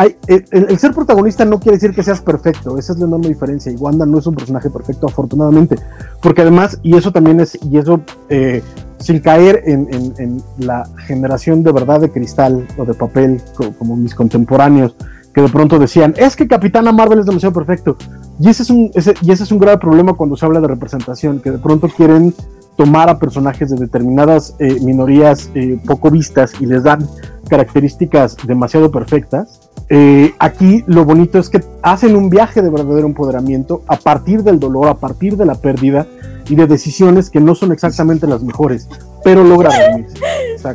Hay, 0.00 0.14
el, 0.28 0.78
ser 0.78 0.94
protagonista 0.94 1.44
no 1.44 1.58
quiere 1.58 1.76
decir 1.76 1.92
que 1.92 2.04
seas 2.04 2.20
perfecto, 2.20 2.78
esa 2.78 2.92
es 2.92 3.00
la 3.00 3.06
enorme 3.06 3.26
diferencia. 3.26 3.72
Y 3.72 3.74
Wanda 3.74 4.06
no 4.06 4.20
es 4.20 4.28
un 4.28 4.36
personaje 4.36 4.70
perfecto, 4.70 5.08
afortunadamente, 5.08 5.74
porque 6.22 6.42
además, 6.42 6.78
y 6.84 6.96
eso 6.96 7.10
también 7.10 7.40
es, 7.40 7.58
y 7.68 7.78
eso 7.78 8.00
eh, 8.28 8.62
sin 9.00 9.18
caer 9.18 9.60
en, 9.66 10.40
la 10.58 10.88
generación 11.08 11.64
de 11.64 11.72
verdad 11.72 12.00
de 12.00 12.12
cristal 12.12 12.64
o 12.76 12.84
de 12.84 12.94
papel, 12.94 13.42
como, 13.56 13.96
mis 13.96 14.14
contemporáneos, 14.14 14.94
que 15.34 15.40
de 15.40 15.48
pronto 15.48 15.80
decían, 15.80 16.14
es 16.16 16.36
que 16.36 16.46
Capitana 16.46 16.92
Marvel 16.92 17.18
es 17.18 17.26
demasiado 17.26 17.52
perfecto. 17.52 17.96
Y 18.38 18.50
ese 18.50 18.62
es 18.62 18.70
un, 18.70 18.92
y 18.94 19.32
ese 19.32 19.42
es 19.42 19.50
un 19.50 19.58
grave 19.58 19.78
problema 19.78 20.12
cuando 20.12 20.36
se 20.36 20.46
habla 20.46 20.60
de 20.60 20.68
representación, 20.68 21.40
que 21.40 21.50
de 21.50 21.58
pronto 21.58 21.88
quieren 21.88 22.32
tomar 22.76 23.10
a 23.10 23.18
personajes 23.18 23.70
de 23.70 23.76
determinadas 23.76 24.54
eh, 24.60 24.78
minorías 24.80 25.50
eh, 25.56 25.80
poco 25.84 26.08
vistas 26.08 26.52
y 26.60 26.66
les 26.66 26.84
dan 26.84 27.04
características 27.48 28.36
demasiado 28.46 28.92
perfectas. 28.92 29.67
Eh, 29.90 30.34
aquí 30.38 30.84
lo 30.86 31.04
bonito 31.04 31.38
es 31.38 31.48
que 31.48 31.64
hacen 31.82 32.14
un 32.14 32.28
viaje 32.28 32.60
de 32.60 32.70
verdadero 32.70 33.06
empoderamiento 33.06 33.82
a 33.86 33.96
partir 33.96 34.42
del 34.42 34.60
dolor, 34.60 34.88
a 34.88 34.94
partir 34.94 35.36
de 35.36 35.46
la 35.46 35.54
pérdida, 35.54 36.06
y 36.48 36.54
de 36.54 36.66
decisiones 36.66 37.30
que 37.30 37.40
no 37.40 37.54
son 37.54 37.72
exactamente 37.72 38.26
las 38.26 38.42
mejores, 38.42 38.88
pero 39.22 39.44
lograron. 39.44 40.06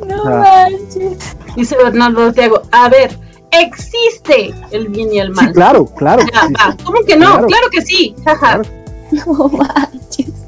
No 0.07 0.43
Dice 1.55 1.76
Bernardo 1.78 2.26
Santiago, 2.26 2.61
a 2.72 2.89
ver, 2.89 3.18
existe 3.51 4.53
el 4.72 4.88
bien 4.89 5.11
y 5.11 5.20
el 5.20 5.32
mal. 5.32 5.47
Sí, 5.47 5.53
claro, 5.53 5.86
claro. 5.86 6.24
¿Cómo 6.84 6.99
que 7.05 7.16
no? 7.16 7.45
Claro, 7.45 7.70
que 7.72 7.82
sí. 7.82 8.16
No 9.11 9.47
manches. 9.47 10.42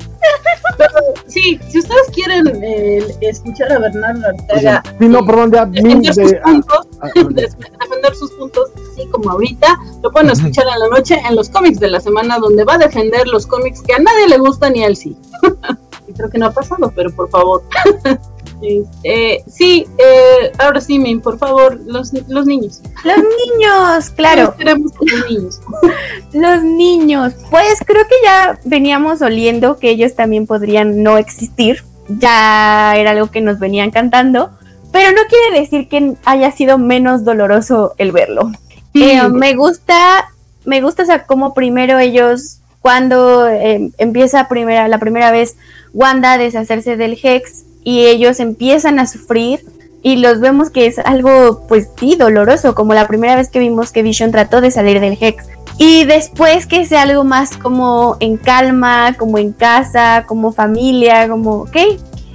Sí, 1.28 1.60
si 1.70 1.80
ustedes 1.80 2.10
quieren 2.14 2.64
eh, 2.64 3.16
escuchar 3.22 3.72
a 3.72 3.80
Bernardo 3.80 4.28
Ortega 4.28 4.84
sí, 5.00 5.08
no, 5.08 5.26
perdón, 5.26 5.52
ya, 5.52 5.66
defender, 5.66 6.14
sus 6.14 6.34
puntos, 6.34 6.88
defender 7.16 8.16
sus 8.16 8.32
puntos, 8.32 8.72
así 8.92 9.08
como 9.08 9.32
ahorita, 9.32 9.68
lo 10.04 10.12
pueden 10.12 10.30
escuchar 10.30 10.66
en 10.74 10.80
la 10.80 10.88
noche 10.90 11.22
en 11.28 11.36
los 11.36 11.50
cómics 11.50 11.80
de 11.80 11.90
la 11.90 12.00
semana, 12.00 12.40
donde 12.40 12.64
va 12.64 12.76
a 12.76 12.78
defender 12.80 13.28
los 13.28 13.46
cómics 13.48 13.82
que 13.82 13.94
a 13.94 14.00
nadie 14.00 14.28
le 14.28 14.38
gustan 14.38 14.76
y 14.76 14.84
a 14.84 14.88
él 14.88 14.96
sí. 14.96 15.18
y 16.08 16.14
creo 16.14 16.30
que 16.30 16.38
no 16.38 16.48
ha 16.48 16.52
pasado, 16.52 16.92
pero 16.96 17.10
por 17.12 17.30
favor. 17.30 17.64
Eh, 18.62 19.44
sí, 19.48 19.86
eh, 19.98 20.52
ahora 20.58 20.82
sí, 20.82 21.00
Min, 21.00 21.22
por 21.22 21.38
favor, 21.38 21.80
los, 21.86 22.12
los 22.28 22.46
niños. 22.46 22.82
Los 23.04 23.18
niños, 23.18 24.10
claro. 24.16 24.54
los 24.60 24.78
niños. 25.30 25.62
los 26.34 26.64
niños. 26.64 27.34
Pues 27.50 27.80
creo 27.86 28.04
que 28.04 28.16
ya 28.24 28.60
veníamos 28.66 29.22
oliendo 29.22 29.78
que 29.78 29.90
ellos 29.90 30.16
también 30.16 30.48
podrían 30.48 31.04
no 31.04 31.18
existir. 31.18 31.84
Ya 32.08 32.96
era 32.96 33.12
algo 33.12 33.32
que 33.32 33.42
nos 33.42 33.60
venían 33.60 33.92
cantando. 33.92 34.52
Pero 34.92 35.12
no 35.12 35.22
quiere 35.28 35.60
decir 35.60 35.90
que 35.90 36.16
haya 36.24 36.52
sido 36.52 36.78
menos 36.78 37.26
doloroso 37.26 37.96
el 37.98 38.12
verlo. 38.12 38.52
Eh, 38.94 39.28
me 39.28 39.54
gusta, 39.56 40.30
me 40.64 40.82
gusta 40.82 41.04
o 41.04 41.06
sea, 41.06 41.26
como 41.26 41.54
primero 41.54 42.00
ellos, 42.00 42.60
cuando 42.80 43.46
empieza 43.98 44.48
primera, 44.48 44.88
la 44.88 45.00
primera 45.00 45.32
vez 45.32 45.58
Wanda 45.96 46.34
a 46.34 46.38
deshacerse 46.38 46.98
del 46.98 47.18
Hex, 47.22 47.64
y 47.86 48.08
ellos 48.08 48.42
empiezan 48.42 49.00
a 49.00 49.08
sufrir 49.08 49.64
y 50.02 50.18
los 50.18 50.40
vemos 50.40 50.70
que 50.70 50.88
es 50.88 51.00
algo 51.00 51.66
pues 51.68 51.88
sí 51.98 52.16
doloroso, 52.16 52.76
como 52.76 52.94
la 52.94 53.08
primera 53.08 53.36
vez 53.36 53.50
que 53.50 53.60
vimos 53.60 53.92
que 53.92 54.04
Vision 54.04 54.32
trató 54.32 54.60
de 54.60 54.72
salir 54.72 55.00
del 55.00 55.18
Hex. 55.20 55.46
Y 55.78 56.04
después 56.06 56.66
que 56.68 56.86
sea 56.86 57.04
algo 57.04 57.24
más 57.24 57.58
como 57.58 58.18
en 58.20 58.38
calma, 58.38 59.16
como 59.18 59.38
en 59.38 59.52
casa, 59.52 60.26
como 60.28 60.52
familia, 60.52 61.28
como, 61.28 61.62
ok, 61.62 61.78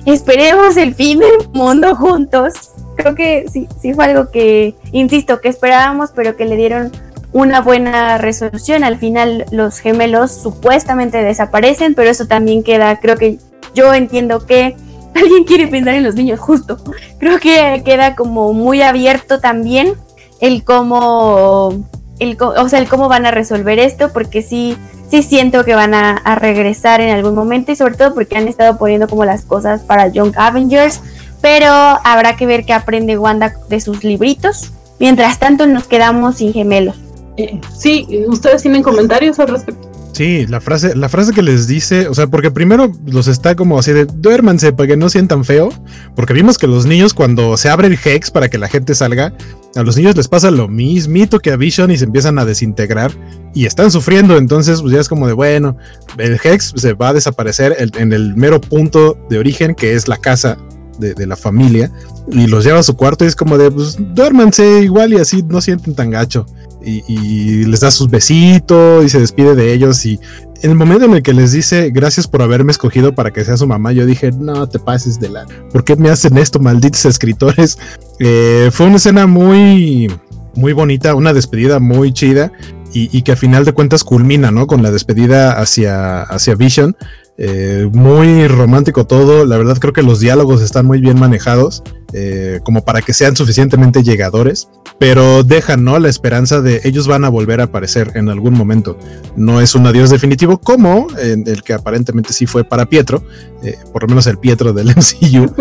esperemos 0.07 0.76
el 0.76 0.94
fin 0.94 1.18
del 1.18 1.48
mundo 1.53 1.94
juntos. 1.94 2.55
Creo 2.96 3.14
que 3.14 3.46
sí, 3.51 3.68
sí 3.80 3.94
fue 3.94 4.07
algo 4.07 4.30
que, 4.30 4.74
insisto, 4.92 5.40
que 5.40 5.48
esperábamos, 5.48 6.11
pero 6.14 6.36
que 6.36 6.44
le 6.44 6.57
dieron 6.57 6.92
una 7.32 7.61
buena 7.61 8.18
resolución. 8.18 8.84
Al 8.84 8.98
final 8.98 9.46
los 9.51 9.78
gemelos 9.78 10.32
supuestamente 10.32 11.22
desaparecen, 11.22 11.94
pero 11.94 12.11
eso 12.11 12.26
también 12.26 12.62
queda, 12.62 12.98
creo 13.01 13.16
que 13.16 13.38
yo 13.74 13.94
entiendo 13.94 14.46
que 14.46 14.76
alguien 15.14 15.44
quiere 15.44 15.68
pensar 15.68 15.94
en 15.94 16.04
los 16.04 16.14
niños 16.14 16.40
justo. 16.40 16.78
Creo 17.18 17.38
que 17.38 17.82
queda 17.84 18.14
como 18.14 18.52
muy 18.52 18.82
abierto 18.82 19.40
también 19.40 19.94
el 20.40 20.64
cómo, 20.64 21.84
el, 22.18 22.36
o 22.40 22.68
sea, 22.68 22.78
el 22.78 22.88
cómo 22.88 23.08
van 23.08 23.26
a 23.26 23.30
resolver 23.30 23.78
esto, 23.78 24.12
porque 24.12 24.42
sí, 24.42 24.76
sí 25.11 25.22
siento 25.22 25.64
que 25.64 25.74
van 25.74 25.94
a, 25.94 26.34
regresar 26.36 27.00
en 27.00 27.11
algún 27.11 27.34
momento 27.34 27.72
y 27.72 27.76
sobre 27.76 27.94
todo 27.94 28.14
porque 28.14 28.36
han 28.36 28.48
estado 28.48 28.78
poniendo 28.78 29.08
como 29.08 29.24
las 29.24 29.44
cosas 29.44 29.82
para 29.82 30.08
Young 30.08 30.32
Avengers, 30.36 31.00
pero 31.40 31.70
habrá 31.70 32.36
que 32.36 32.46
ver 32.46 32.64
qué 32.64 32.72
aprende 32.72 33.18
Wanda 33.18 33.54
de 33.68 33.80
sus 33.80 34.04
libritos. 34.04 34.72
Mientras 34.98 35.38
tanto 35.38 35.66
nos 35.66 35.86
quedamos 35.86 36.36
sin 36.36 36.52
gemelos. 36.52 36.94
Eh, 37.38 37.58
sí, 37.74 38.06
¿ustedes 38.28 38.61
tienen 38.61 38.82
comentarios 38.82 39.38
al 39.38 39.48
respecto? 39.48 39.89
Sí, 40.12 40.46
la 40.46 40.61
frase, 40.61 40.94
la 40.96 41.08
frase 41.08 41.32
que 41.32 41.42
les 41.42 41.66
dice, 41.66 42.08
o 42.08 42.14
sea, 42.14 42.26
porque 42.26 42.50
primero 42.50 42.92
los 43.06 43.28
está 43.28 43.54
como 43.54 43.78
así 43.78 43.92
de 43.92 44.04
duérmanse 44.04 44.72
para 44.72 44.88
que 44.88 44.96
no 44.96 45.08
sientan 45.08 45.44
feo, 45.44 45.70
porque 46.14 46.32
vimos 46.32 46.58
que 46.58 46.66
los 46.66 46.84
niños 46.84 47.14
cuando 47.14 47.56
se 47.56 47.68
abre 47.68 47.86
el 47.86 47.98
Hex 48.02 48.30
para 48.30 48.48
que 48.48 48.58
la 48.58 48.68
gente 48.68 48.94
salga, 48.94 49.32
a 49.76 49.82
los 49.82 49.96
niños 49.96 50.16
les 50.16 50.28
pasa 50.28 50.50
lo 50.50 50.68
mismito 50.68 51.38
que 51.38 51.52
a 51.52 51.56
Vision 51.56 51.90
y 51.90 51.96
se 51.96 52.04
empiezan 52.04 52.38
a 52.38 52.44
desintegrar 52.44 53.12
y 53.54 53.66
están 53.66 53.90
sufriendo, 53.90 54.36
entonces 54.36 54.82
pues 54.82 54.92
ya 54.92 55.00
es 55.00 55.08
como 55.08 55.26
de 55.26 55.32
bueno, 55.32 55.76
el 56.18 56.38
Hex 56.42 56.74
se 56.76 56.92
va 56.92 57.11
a 57.11 57.14
desaparecer 57.14 57.76
en 57.78 58.12
el 58.12 58.34
mero 58.36 58.61
punto 58.61 59.16
de 59.30 59.38
origen 59.38 59.74
que 59.74 59.94
es 59.94 60.08
la 60.08 60.16
casa 60.16 60.58
de, 60.98 61.14
de, 61.14 61.26
la 61.26 61.36
familia 61.36 61.90
y 62.33 62.47
los 62.47 62.64
lleva 62.64 62.78
a 62.78 62.83
su 62.83 62.97
cuarto 62.97 63.24
y 63.24 63.28
es 63.28 63.37
como 63.37 63.59
de 63.59 63.70
pues 63.70 63.97
duérmanse 63.99 64.83
igual 64.83 65.12
y 65.12 65.16
así 65.16 65.43
no 65.43 65.61
sienten 65.61 65.95
tan 65.95 66.11
gacho 66.11 66.47
y, 66.83 67.64
les 67.66 67.81
da 67.81 67.91
sus 67.91 68.09
besitos 68.09 69.05
y 69.05 69.09
se 69.09 69.20
despide 69.20 69.55
de 69.55 69.72
ellos 69.72 70.05
y 70.07 70.18
en 70.62 70.70
el 70.70 70.76
momento 70.76 71.05
en 71.05 71.14
el 71.14 71.22
que 71.22 71.33
les 71.33 71.53
dice 71.53 71.91
gracias 71.91 72.26
por 72.26 72.43
haberme 72.43 72.72
escogido 72.72 73.14
para 73.14 73.31
que 73.31 73.45
sea 73.45 73.57
su 73.57 73.66
mamá, 73.66 73.93
yo 73.93 74.07
dije, 74.07 74.31
no 74.33 74.68
te 74.68 74.78
pases 74.78 75.18
de 75.18 75.31
la... 75.31 75.47
¿Por 75.72 75.85
qué 75.85 75.97
me 75.97 76.11
hacen 76.11 76.37
esto, 76.37 76.59
malditos 76.59 77.05
escritores? 77.05 77.78
Eh, 78.22 78.68
fue 78.70 78.85
una 78.85 78.97
escena 78.97 79.26
muy, 79.26 80.12
muy 80.55 80.74
bonita, 80.74 81.14
una 81.14 81.33
despedida 81.33 81.78
muy 81.81 82.12
chida 82.12 82.53
y, 82.93 83.22
que 83.22 83.33
a 83.33 83.37
final 83.37 83.64
de 83.64 83.72
cuentas 83.72 84.05
culmina, 84.05 84.51
¿no? 84.51 84.66
Con 84.66 84.83
la 84.83 84.91
despedida 84.91 85.59
hacia, 85.59 86.22
hacia 86.22 86.55
Vision. 86.55 86.97
Eh, 87.39 87.89
muy 87.91 88.47
romántico 88.49 89.07
todo, 89.07 89.47
la 89.47 89.57
verdad 89.57 89.78
creo 89.78 89.95
que 89.95 90.03
los 90.03 90.20
diálogos 90.20 90.61
están 90.61 90.85
muy 90.85 91.01
bien 91.01 91.18
manejados, 91.18 91.83
eh, 92.12 92.61
como 92.64 92.84
para 92.84 93.02
que 93.02 93.12
sean 93.12 93.36
suficientemente 93.36 94.02
llegadores, 94.02 94.68
pero 94.98 95.42
dejan 95.44 95.84
¿no? 95.84 95.98
la 95.98 96.08
esperanza 96.08 96.61
de 96.61 96.80
ellos 96.84 97.06
van 97.06 97.24
a 97.24 97.28
volver 97.28 97.61
a 97.61 97.64
aparecer 97.64 98.12
en 98.14 98.28
algún 98.28 98.54
momento. 98.54 98.98
No 99.36 99.61
es 99.61 99.74
un 99.74 99.86
adiós 99.86 100.11
definitivo 100.11 100.58
como 100.58 101.06
en 101.18 101.46
el 101.46 101.62
que 101.62 101.72
aparentemente 101.72 102.32
sí 102.32 102.46
fue 102.46 102.64
para 102.64 102.86
Pietro, 102.86 103.22
eh, 103.62 103.76
por 103.92 104.02
lo 104.02 104.08
menos 104.08 104.26
el 104.26 104.38
Pietro 104.38 104.72
del 104.72 104.88
MCU, 104.96 105.54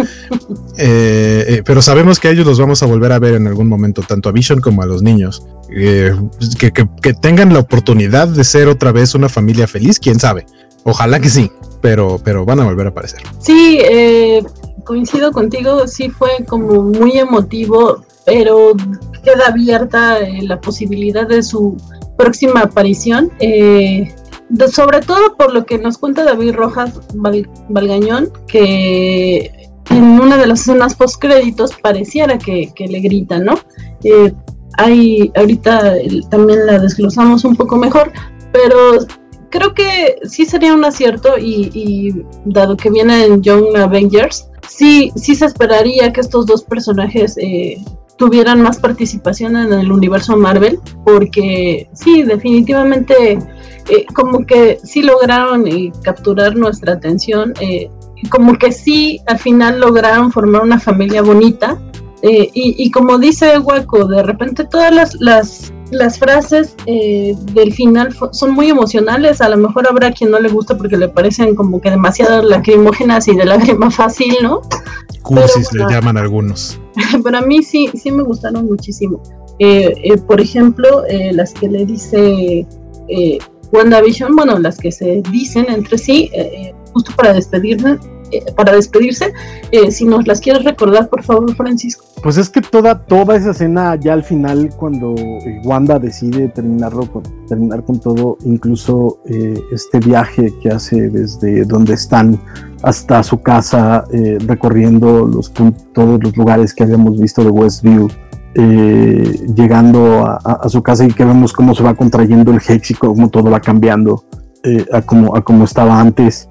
pero 1.66 1.82
sabemos 1.82 2.20
que 2.20 2.30
a 2.30 2.32
ellos 2.32 2.46
los 2.46 2.60
vamos 2.60 2.82
a 2.84 2.86
volver 2.86 3.12
a 3.12 3.20
ver 3.20 3.36
en 3.36 3.48
algún 3.48 3.68
momento, 3.68 4.02
tanto 4.02 4.30
a 4.30 4.32
Vision 4.32 4.62
como 4.62 4.82
a 4.82 4.86
los 4.86 5.02
niños. 5.02 5.46
que, 5.70 6.72
que 7.02 7.14
tengan 7.14 7.54
la 7.54 7.60
oportunidad 7.60 8.28
de 8.28 8.44
ser 8.44 8.68
otra 8.68 8.92
vez 8.92 9.16
una 9.16 9.30
familia 9.30 9.68
feliz, 9.68 10.00
quién 10.00 10.20
sabe. 10.20 10.46
Ojalá 10.84 11.20
que 11.20 11.30
sí, 11.30 11.52
pero, 11.82 12.20
pero 12.24 12.46
van 12.46 12.60
a 12.60 12.66
volver 12.66 12.88
a 12.88 12.90
aparecer. 12.90 13.22
Sí, 13.40 13.80
eh, 13.82 14.44
coincido 14.90 15.32
contigo, 15.32 15.88
sí 15.88 16.10
fue 16.10 16.44
como 16.48 16.82
muy 16.82 17.20
emotivo, 17.20 18.04
pero 18.26 18.74
queda 19.24 19.50
abierta 19.50 20.20
eh, 20.20 20.42
la 20.42 20.60
posibilidad 20.60 21.28
de 21.28 21.44
su 21.44 21.78
próxima 22.18 22.62
aparición. 22.62 23.32
Eh, 23.40 24.12
sobre 24.72 25.02
todo 25.02 25.38
por 25.38 25.54
lo 25.54 25.64
que 25.64 25.78
nos 25.78 26.00
cuenta 26.00 26.24
David 26.24 26.56
Rojas 26.56 27.00
Valgañón, 27.14 28.32
que 28.48 29.70
en 29.92 30.04
una 30.04 30.38
de 30.38 30.48
las 30.48 30.62
escenas 30.62 30.96
post 30.96 31.22
créditos 31.22 31.76
pareciera 31.84 32.40
que, 32.40 32.74
le 32.80 33.00
grita, 33.00 33.38
¿no? 33.38 33.60
hay, 34.80 35.32
ahorita 35.36 35.98
también 36.32 36.66
la 36.66 36.80
desglosamos 36.80 37.46
un 37.46 37.56
poco 37.56 37.78
mejor, 37.78 38.12
pero 38.52 39.06
creo 39.52 39.76
que 39.76 40.16
sí 40.24 40.46
sería 40.46 40.74
un 40.74 40.84
acierto 40.84 41.38
y, 41.38 42.26
dado 42.46 42.76
que 42.76 42.90
vienen 42.90 43.44
Young 43.44 43.78
Avengers, 43.78 44.50
sí, 44.70 45.12
sí 45.16 45.36
se 45.36 45.46
esperaría 45.46 46.14
que 46.14 46.22
estos 46.22 46.46
dos 46.46 46.64
personajes 46.64 47.36
eh, 47.38 47.84
tuvieran 48.18 48.62
más 48.62 48.80
participación 48.80 49.56
en 49.56 49.74
el 49.74 49.92
universo 49.92 50.38
Marvel, 50.38 50.80
porque 51.06 51.90
sí, 51.94 52.24
definitivamente 52.24 53.40
eh, 53.90 54.06
como 54.14 54.46
que 54.46 54.80
sí 54.84 55.02
lograron 55.02 55.68
eh, 55.68 55.92
capturar 56.04 56.56
nuestra 56.56 56.94
atención, 56.94 57.54
como 58.30 58.58
que 58.58 58.72
sí 58.72 59.22
al 59.28 59.40
final 59.40 59.80
lograron 59.80 60.32
formar 60.32 60.62
una 60.62 60.80
familia 60.80 61.22
bonita. 61.22 61.80
y, 62.22 62.92
como 62.92 63.18
dice 63.18 63.58
Waco, 63.60 64.06
de 64.06 64.24
repente 64.24 64.66
todas 64.66 64.94
las, 64.94 65.16
las 65.22 65.72
las 65.92 66.20
frases 66.20 66.76
eh, 66.86 67.36
del 67.54 67.74
final 67.74 68.16
son 68.32 68.52
muy 68.52 68.70
emocionales. 68.70 69.42
A 69.42 69.50
lo 69.50 69.58
mejor 69.58 69.88
habrá 69.88 70.12
quien 70.12 70.32
no 70.32 70.40
le 70.40 70.50
gusta 70.50 70.78
porque 70.78 70.98
le 70.98 71.10
parecen 71.10 71.56
como 71.56 71.82
que 71.82 71.90
demasiado 71.90 72.44
lacrimógenas 72.44 73.28
y 73.28 73.36
de 73.36 73.46
lágrima 73.46 73.90
fácil, 73.92 74.36
¿no? 74.42 74.62
Cursis 75.24 75.72
le 75.74 75.86
llaman 75.90 76.18
algunos. 76.18 76.80
Pero 77.24 77.38
a 77.38 77.42
mí 77.42 77.64
sí, 77.64 77.90
sí 77.94 78.12
me 78.12 78.24
gustaron 78.24 78.68
muchísimo. 78.68 79.22
Eh, 79.60 79.94
eh, 80.04 80.18
por 80.18 80.40
ejemplo, 80.40 81.04
las 81.32 81.54
que 81.54 81.68
le 81.68 81.86
dice 81.86 82.66
WandaVision, 83.74 84.36
bueno, 84.36 84.58
las 84.58 84.78
que 84.78 84.92
se 84.92 85.22
dicen 85.32 85.66
entre 85.70 85.98
sí, 85.98 86.32
justo 86.94 87.12
para 87.18 87.34
despedirme, 87.34 88.00
eh, 88.32 88.46
para 88.56 88.74
despedirse. 88.74 89.34
Eh, 89.72 89.92
si 89.92 90.06
nos 90.06 90.28
las 90.28 90.40
quieres 90.40 90.64
recordar, 90.64 91.10
por 91.10 91.24
favor, 91.24 91.56
Francisco. 91.56 92.06
Pues 92.22 92.38
es 92.38 92.50
que 92.50 92.62
toda, 92.62 93.06
toda 93.06 93.36
esa 93.38 93.52
escena 93.52 93.96
ya 93.96 94.14
al 94.14 94.24
final, 94.24 94.70
cuando 94.76 95.16
eh, 95.16 95.62
Wanda 95.64 96.00
decide 96.00 96.50
terminarlo 96.50 97.10
con, 97.12 97.24
terminar 97.48 97.84
con 97.84 98.00
todo, 98.00 98.38
incluso 98.44 99.20
este 99.72 100.00
viaje 100.00 100.54
que 100.62 100.70
hace 100.70 101.10
desde 101.10 101.64
donde 101.64 101.94
están 101.94 102.40
hasta 102.84 103.24
su 103.24 103.42
casa, 103.42 104.06
recorriendo 104.46 105.30
todos 105.94 106.24
los 106.24 106.36
lugares 106.36 106.74
que 106.74 106.84
habíamos 106.84 107.20
visto 107.20 107.44
de 107.44 107.50
Westview. 107.50 108.10
llegando 109.56 110.26
a, 110.26 110.68
su 110.68 110.82
casa 110.82 111.06
y 111.06 111.12
que 111.14 111.24
vemos 111.24 111.54
cómo 111.54 111.74
se 111.74 111.84
va 111.84 111.94
contrayendo 111.94 112.52
el 112.52 112.62
Hex 112.66 112.92
y 112.92 112.94
cómo 112.96 113.30
todo 113.30 113.50
va 113.50 113.60
cambiando 113.60 114.24
a, 114.92 115.02
como, 115.02 115.36
a 115.36 115.44
como 115.44 115.64
estaba 115.64 116.00
antes. 116.00 116.50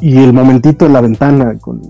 Y 0.00 0.18
el 0.18 0.32
momentito 0.32 0.86
en 0.86 0.92
la 0.92 1.00
ventana 1.00 1.58
con, 1.58 1.80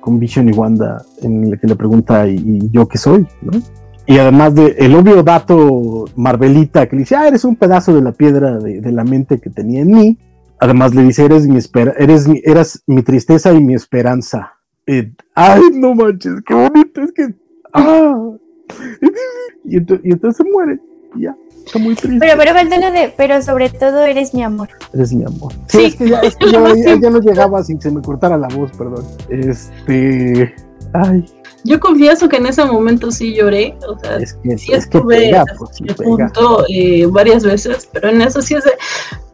con, 0.00 0.20
Vision 0.20 0.48
y 0.48 0.52
Wanda 0.52 1.04
en 1.22 1.44
el 1.44 1.58
que 1.58 1.66
le 1.66 1.76
pregunta 1.76 2.28
¿y, 2.28 2.70
yo 2.70 2.86
qué 2.86 2.98
soy? 2.98 3.26
¿no? 3.42 3.52
Y 4.06 4.18
además 4.18 4.54
de 4.54 4.76
el 4.78 4.94
obvio 4.94 5.22
dato 5.22 6.06
Marvelita 6.16 6.88
que 6.88 6.96
le 6.96 7.00
dice, 7.00 7.16
ah, 7.16 7.28
eres 7.28 7.44
un 7.44 7.56
pedazo 7.56 7.94
de 7.94 8.02
la 8.02 8.12
piedra 8.12 8.58
de, 8.58 8.80
de 8.80 8.92
la 8.92 9.04
mente 9.04 9.40
que 9.40 9.50
tenía 9.50 9.82
en 9.82 9.90
mí. 9.92 10.18
Además 10.58 10.94
le 10.94 11.02
dice, 11.02 11.24
eres 11.24 11.46
mi 11.46 11.56
espera, 11.56 11.94
eres 11.96 12.28
mi, 12.28 12.40
eras 12.44 12.82
mi 12.86 13.02
tristeza 13.02 13.52
y 13.52 13.62
mi 13.62 13.74
esperanza. 13.74 14.54
ay, 15.34 15.62
no 15.72 15.94
manches, 15.94 16.42
qué 16.44 16.54
bonito, 16.54 17.02
es 17.02 17.12
que, 17.12 17.34
ah. 17.72 18.30
Y, 19.64 19.76
y 19.76 20.12
entonces 20.12 20.36
se 20.36 20.50
muere, 20.50 20.80
ya. 21.16 21.36
Está 21.66 21.78
muy 21.78 21.94
triste. 21.94 22.18
Pero, 22.18 22.34
pero 22.36 22.92
de, 22.92 23.14
pero 23.16 23.42
sobre 23.42 23.70
todo 23.70 24.04
eres 24.04 24.34
mi 24.34 24.42
amor. 24.42 24.68
Eres 24.92 25.12
mi 25.12 25.24
amor. 25.24 25.52
Sí, 25.68 25.84
es 25.84 25.96
que 25.96 26.08
ya, 26.08 26.20
es 26.20 26.36
que 26.36 26.50
ya, 26.50 27.10
no 27.10 27.20
llegaba 27.20 27.62
sin 27.62 27.78
que 27.78 27.84
se 27.84 27.90
me 27.90 28.02
cortara 28.02 28.36
la 28.36 28.48
voz, 28.48 28.70
perdón. 28.76 29.04
Este. 29.28 30.54
Ay. 30.92 31.24
Yo 31.62 31.78
confieso 31.78 32.28
que 32.28 32.36
en 32.36 32.46
ese 32.46 32.64
momento 32.64 33.10
sí 33.10 33.34
lloré, 33.34 33.76
o 33.86 33.98
sea, 33.98 34.16
es 34.16 34.32
que, 34.34 34.56
sí 34.56 34.72
estuve 34.72 35.30
pues, 35.58 35.94
punto 35.94 36.64
eh, 36.70 37.06
varias 37.06 37.44
veces, 37.44 37.86
pero 37.92 38.08
en 38.08 38.22
eso 38.22 38.40
sí 38.40 38.54
es 38.54 38.64
de, 38.64 38.72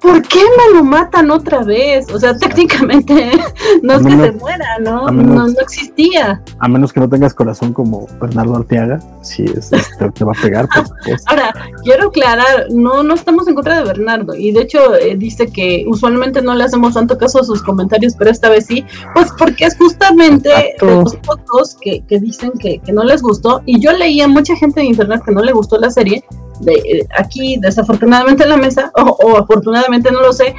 ¿por 0.07 0.23
qué 0.23 0.39
me 0.39 0.79
lo 0.79 0.85
matan 0.85 1.33
otra 1.33 1.65
vez? 1.65 2.07
O 2.13 2.19
sea, 2.21 2.37
técnicamente 2.37 3.33
no 3.83 3.95
es 3.95 4.07
que 4.07 4.11
se 4.13 4.33
muera, 4.33 4.79
¿no? 4.81 5.11
no, 5.11 5.47
existía. 5.61 6.41
A 6.61 6.69
menos 6.69 6.93
que 6.93 7.01
no 7.01 7.09
tengas 7.09 7.35
corazón 7.35 7.73
como 7.73 8.07
Bernardo 8.21 8.55
Arteaga, 8.55 9.01
sí, 9.23 9.45
es, 9.45 9.71
te, 9.71 10.25
va 10.25 10.33
a 10.33 10.41
pegar, 10.41 10.69
por 10.69 10.87
supuesto. 10.89 11.29
Ahora, 11.29 11.53
quiero 11.83 12.09
aclarar, 12.09 12.67
no, 12.71 13.03
no 13.03 13.15
estamos 13.15 13.49
en 13.49 13.57
contra 13.57 13.79
de 13.79 13.85
Bernardo, 13.85 14.35
y 14.37 14.53
de 14.53 14.61
hecho 14.63 14.95
eh, 14.95 15.17
dice 15.17 15.49
que 15.49 15.85
usualmente 15.89 16.41
no 16.41 16.55
le 16.55 16.65
hacemos 16.65 16.95
tanto 16.95 17.19
caso 17.19 17.41
a 17.41 17.45
sus 17.45 17.63
comentarios, 17.63 18.15
pero 18.17 18.31
esta 18.31 18.49
vez 18.49 18.67
sí, 18.67 18.85
pues 19.13 19.33
porque 19.37 19.65
es 19.65 19.77
justamente 19.77 20.77
los 20.81 21.17
pocos 21.17 21.77
que, 21.81 22.05
que 22.07 22.21
dicen 22.21 22.53
que, 22.61 22.79
que 22.79 22.93
no 22.93 23.03
les 23.03 23.23
gustó, 23.23 23.61
y 23.67 23.81
yo 23.81 23.93
leía 23.93 24.29
mucha 24.29 24.55
gente 24.55 24.81
en 24.81 24.87
internet 24.87 25.23
que 25.25 25.33
no 25.33 25.43
le 25.43 25.53
gustó 25.53 25.79
la 25.79 25.91
serie, 25.91 26.23
de, 26.61 26.73
eh, 26.75 27.07
aquí 27.19 27.59
desafortunadamente 27.61 28.45
en 28.45 28.51
la 28.51 28.57
mesa, 28.57 28.91
o, 28.97 29.37
afortunadamente 29.39 30.11
no 30.11 30.21
lo 30.21 30.33
sé, 30.33 30.55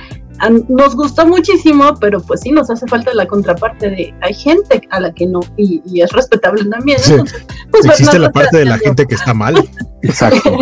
nos 0.70 0.96
gustó 0.96 1.26
muchísimo, 1.26 1.96
pero 2.00 2.22
pues 2.22 2.42
sí 2.42 2.52
nos 2.52 2.70
hace 2.70 2.86
falta 2.88 3.12
la 3.14 3.26
contraparte 3.26 3.90
de 3.90 4.14
hay 4.22 4.34
gente 4.34 4.82
a 4.92 5.00
la 5.00 5.12
que 5.12 5.26
no, 5.26 5.40
y, 5.58 5.82
es 6.00 6.12
respetable 6.12 6.64
también. 6.66 7.00
pues, 7.72 7.86
Existe 7.86 8.20
la 8.20 8.32
parte 8.32 8.58
de 8.58 8.66
la 8.66 8.78
gente 8.78 9.06
que 9.06 9.16
está 9.16 9.34
mal. 9.34 9.56
Exacto. 10.04 10.58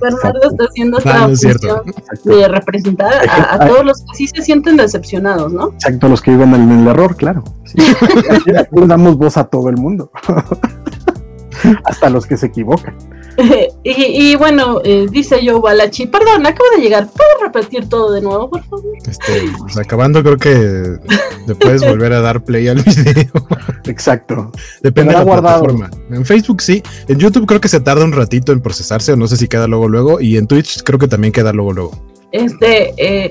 Bernardo 0.00 0.50
está 0.50 0.64
haciendo 0.64 0.98
esta 0.98 1.10
Ah, 1.10 1.26
no 1.26 1.32
es 1.32 1.40
función 1.40 1.58
cierto. 1.58 1.84
de 2.24 2.48
representar 2.48 3.28
a, 3.28 3.54
a 3.54 3.66
todos 3.66 3.84
los 3.84 4.00
que 4.02 4.14
sí 4.14 4.26
se 4.28 4.42
sienten 4.42 4.76
decepcionados, 4.76 5.52
¿no? 5.52 5.68
Exacto, 5.72 6.08
los 6.08 6.20
que 6.20 6.32
viven 6.32 6.54
en 6.54 6.70
el 6.80 6.86
error, 6.86 7.16
claro. 7.16 7.42
Sí. 7.64 7.78
Aquí 8.58 8.86
damos 8.86 9.16
voz 9.16 9.38
a 9.38 9.44
todo 9.44 9.70
el 9.70 9.76
mundo. 9.76 10.10
Hasta 11.84 12.10
los 12.10 12.26
que 12.26 12.36
se 12.36 12.46
equivocan. 12.46 12.94
y, 13.84 14.30
y 14.30 14.36
bueno, 14.36 14.80
eh, 14.84 15.06
dice 15.10 15.44
yo 15.44 15.60
Balachi, 15.60 16.06
perdón, 16.06 16.46
acabo 16.46 16.70
de 16.76 16.82
llegar, 16.82 17.08
¿puedo 17.10 17.30
repetir 17.42 17.88
todo 17.88 18.12
de 18.12 18.20
nuevo, 18.20 18.50
por 18.50 18.64
favor? 18.64 18.84
Este, 19.06 19.50
pues, 19.58 19.76
acabando, 19.76 20.22
creo 20.22 20.36
que 20.36 20.98
le 21.46 21.54
puedes 21.54 21.82
volver 21.88 22.12
a 22.12 22.20
dar 22.20 22.42
play 22.44 22.68
al 22.68 22.82
video. 22.82 23.46
Exacto. 23.84 24.50
Depende 24.82 25.12
de 25.12 25.18
la 25.18 25.24
guardado. 25.24 25.64
plataforma. 25.64 25.90
En 26.10 26.24
Facebook 26.24 26.62
sí. 26.62 26.82
En 27.08 27.18
YouTube 27.18 27.46
creo 27.46 27.60
que 27.60 27.68
se 27.68 27.80
tarda 27.80 28.04
un 28.04 28.12
ratito 28.12 28.52
en 28.52 28.60
procesarse, 28.60 29.12
o 29.12 29.16
no 29.16 29.28
sé 29.28 29.36
si 29.36 29.48
queda 29.48 29.66
luego 29.66 29.88
luego. 29.88 30.20
Y 30.20 30.36
en 30.36 30.46
Twitch 30.46 30.82
creo 30.82 30.98
que 30.98 31.08
también 31.08 31.32
queda 31.32 31.52
luego 31.52 31.72
luego. 31.72 31.92
Este, 32.32 32.94
eh, 32.98 33.30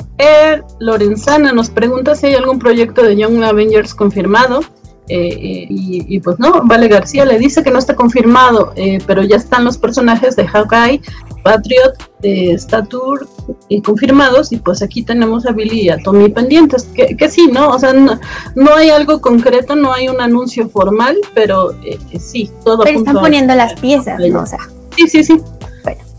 Lorenzana 0.80 1.52
nos 1.52 1.70
pregunta 1.70 2.16
si 2.16 2.28
hay 2.28 2.36
algún 2.36 2.60
proyecto 2.60 3.04
de 3.04 3.16
Young 3.16 3.44
Avengers 3.44 3.94
confirmado. 3.94 4.62
Eh, 5.08 5.28
eh, 5.30 5.68
y, 5.70 6.16
y 6.16 6.20
pues 6.20 6.40
no, 6.40 6.62
Vale 6.66 6.88
García 6.88 7.26
le 7.26 7.38
dice 7.38 7.62
que 7.64 7.72
no 7.72 7.80
está 7.80 7.96
confirmado, 7.96 8.74
eh, 8.76 8.98
pero 9.06 9.22
ya 9.24 9.36
están 9.38 9.64
los 9.66 9.78
personajes 9.78 10.36
de 10.36 10.48
Hawkeye, 10.48 11.02
Patriot, 11.44 11.94
de 12.22 12.56
Stature 12.58 13.26
y 13.70 13.82
confirmados. 13.82 14.52
Y 14.52 14.58
pues 14.58 14.82
aquí 14.82 15.04
tenemos 15.04 15.46
a 15.46 15.52
Billy 15.52 15.82
y 15.82 15.90
a 15.90 15.98
Tommy 16.00 16.30
pendientes. 16.30 16.84
Que, 16.96 17.16
que 17.16 17.30
sí, 17.30 17.50
¿no? 17.54 17.70
O 17.70 17.78
sea, 17.80 17.94
no, 17.94 18.20
no 18.56 18.74
hay 18.76 18.90
algo 18.90 19.22
concreto, 19.22 19.76
no 19.76 19.94
hay 19.94 20.08
un 20.08 20.20
anuncio 20.22 20.68
formal, 20.70 21.16
pero 21.36 21.74
eh, 21.84 22.00
eh, 22.12 22.20
sí, 22.20 22.50
todo 22.64 22.80
Pero 22.84 22.98
están 23.00 23.18
a- 23.18 23.22
poniendo 23.22 23.54
las 23.54 23.80
piezas, 23.80 24.20
¿no? 24.20 24.42
O 24.42 24.46
sea, 24.46 24.60
Sí, 24.96 25.08
sí, 25.08 25.24
sí. 25.24 25.42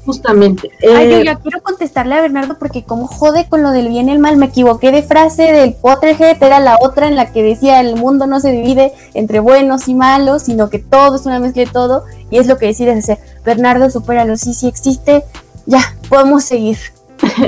Justamente. 0.07 0.71
ay, 0.83 1.11
yo 1.11 1.17
Eh, 1.19 1.25
ya 1.25 1.35
quiero 1.37 1.61
contestarle 1.63 2.15
a 2.15 2.21
Bernardo 2.23 2.57
porque 2.59 2.85
como 2.85 3.07
jode 3.09 3.49
con 3.49 3.63
lo 3.63 3.71
del 3.73 3.89
bien 3.89 4.09
y 4.09 4.13
el 4.13 4.19
mal, 4.19 4.37
me 4.37 4.47
equivoqué 4.47 4.93
de 4.93 5.03
frase 5.03 5.53
del 5.53 5.75
Potterhead, 5.75 6.43
era 6.43 6.61
la 6.61 6.79
otra 6.81 7.09
en 7.09 7.17
la 7.17 7.33
que 7.33 7.43
decía 7.43 7.81
el 7.81 7.97
mundo 7.97 8.27
no 8.27 8.41
se 8.41 8.53
divide 8.53 8.93
entre 9.15 9.41
buenos 9.41 9.89
y 9.89 9.95
malos, 9.95 10.45
sino 10.45 10.71
que 10.71 10.79
todo 10.79 11.17
es 11.17 11.27
una 11.27 11.41
mezcla 11.41 11.65
de 11.65 11.71
todo 11.71 12.05
y 12.31 12.39
es 12.39 12.47
lo 12.47 12.57
que 12.57 12.67
decides 12.67 12.97
hacer. 12.99 13.19
Bernardo, 13.45 13.91
supéralo, 13.91 14.37
sí, 14.37 14.55
sí 14.55 14.67
existe, 14.69 15.25
ya, 15.67 15.81
podemos 16.09 16.45
seguir. 16.45 16.79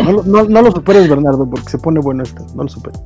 No, 0.03 0.13
lo- 0.13 0.23
no, 0.23 0.45
no 0.45 0.63
lo 0.63 0.73
superes, 0.73 1.09
Bernardo, 1.09 1.49
porque 1.49 1.69
se 1.69 1.79
pone 1.79 2.01
bueno 2.01 2.23
esto. 2.23 2.45
No 2.55 2.63
lo 2.65 2.69
superes. 2.69 3.01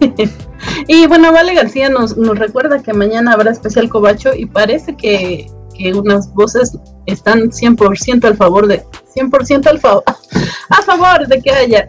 Y 0.86 1.06
bueno, 1.06 1.32
Vale 1.32 1.54
García 1.54 1.88
nos, 1.88 2.16
nos 2.16 2.38
recuerda 2.38 2.82
que 2.82 2.92
mañana 2.92 3.32
habrá 3.32 3.50
especial 3.50 3.88
Cobacho 3.88 4.34
y 4.34 4.46
parece 4.46 4.96
que, 4.96 5.50
que 5.76 5.92
unas 5.92 6.32
voces 6.34 6.78
están 7.12 7.50
100% 7.50 8.24
al 8.24 8.36
favor 8.36 8.66
de 8.66 8.84
100% 9.14 9.66
al 9.66 9.80
favor 9.80 10.04
a 10.70 10.82
favor 10.82 11.26
de 11.26 11.40
que 11.40 11.50
haya. 11.50 11.86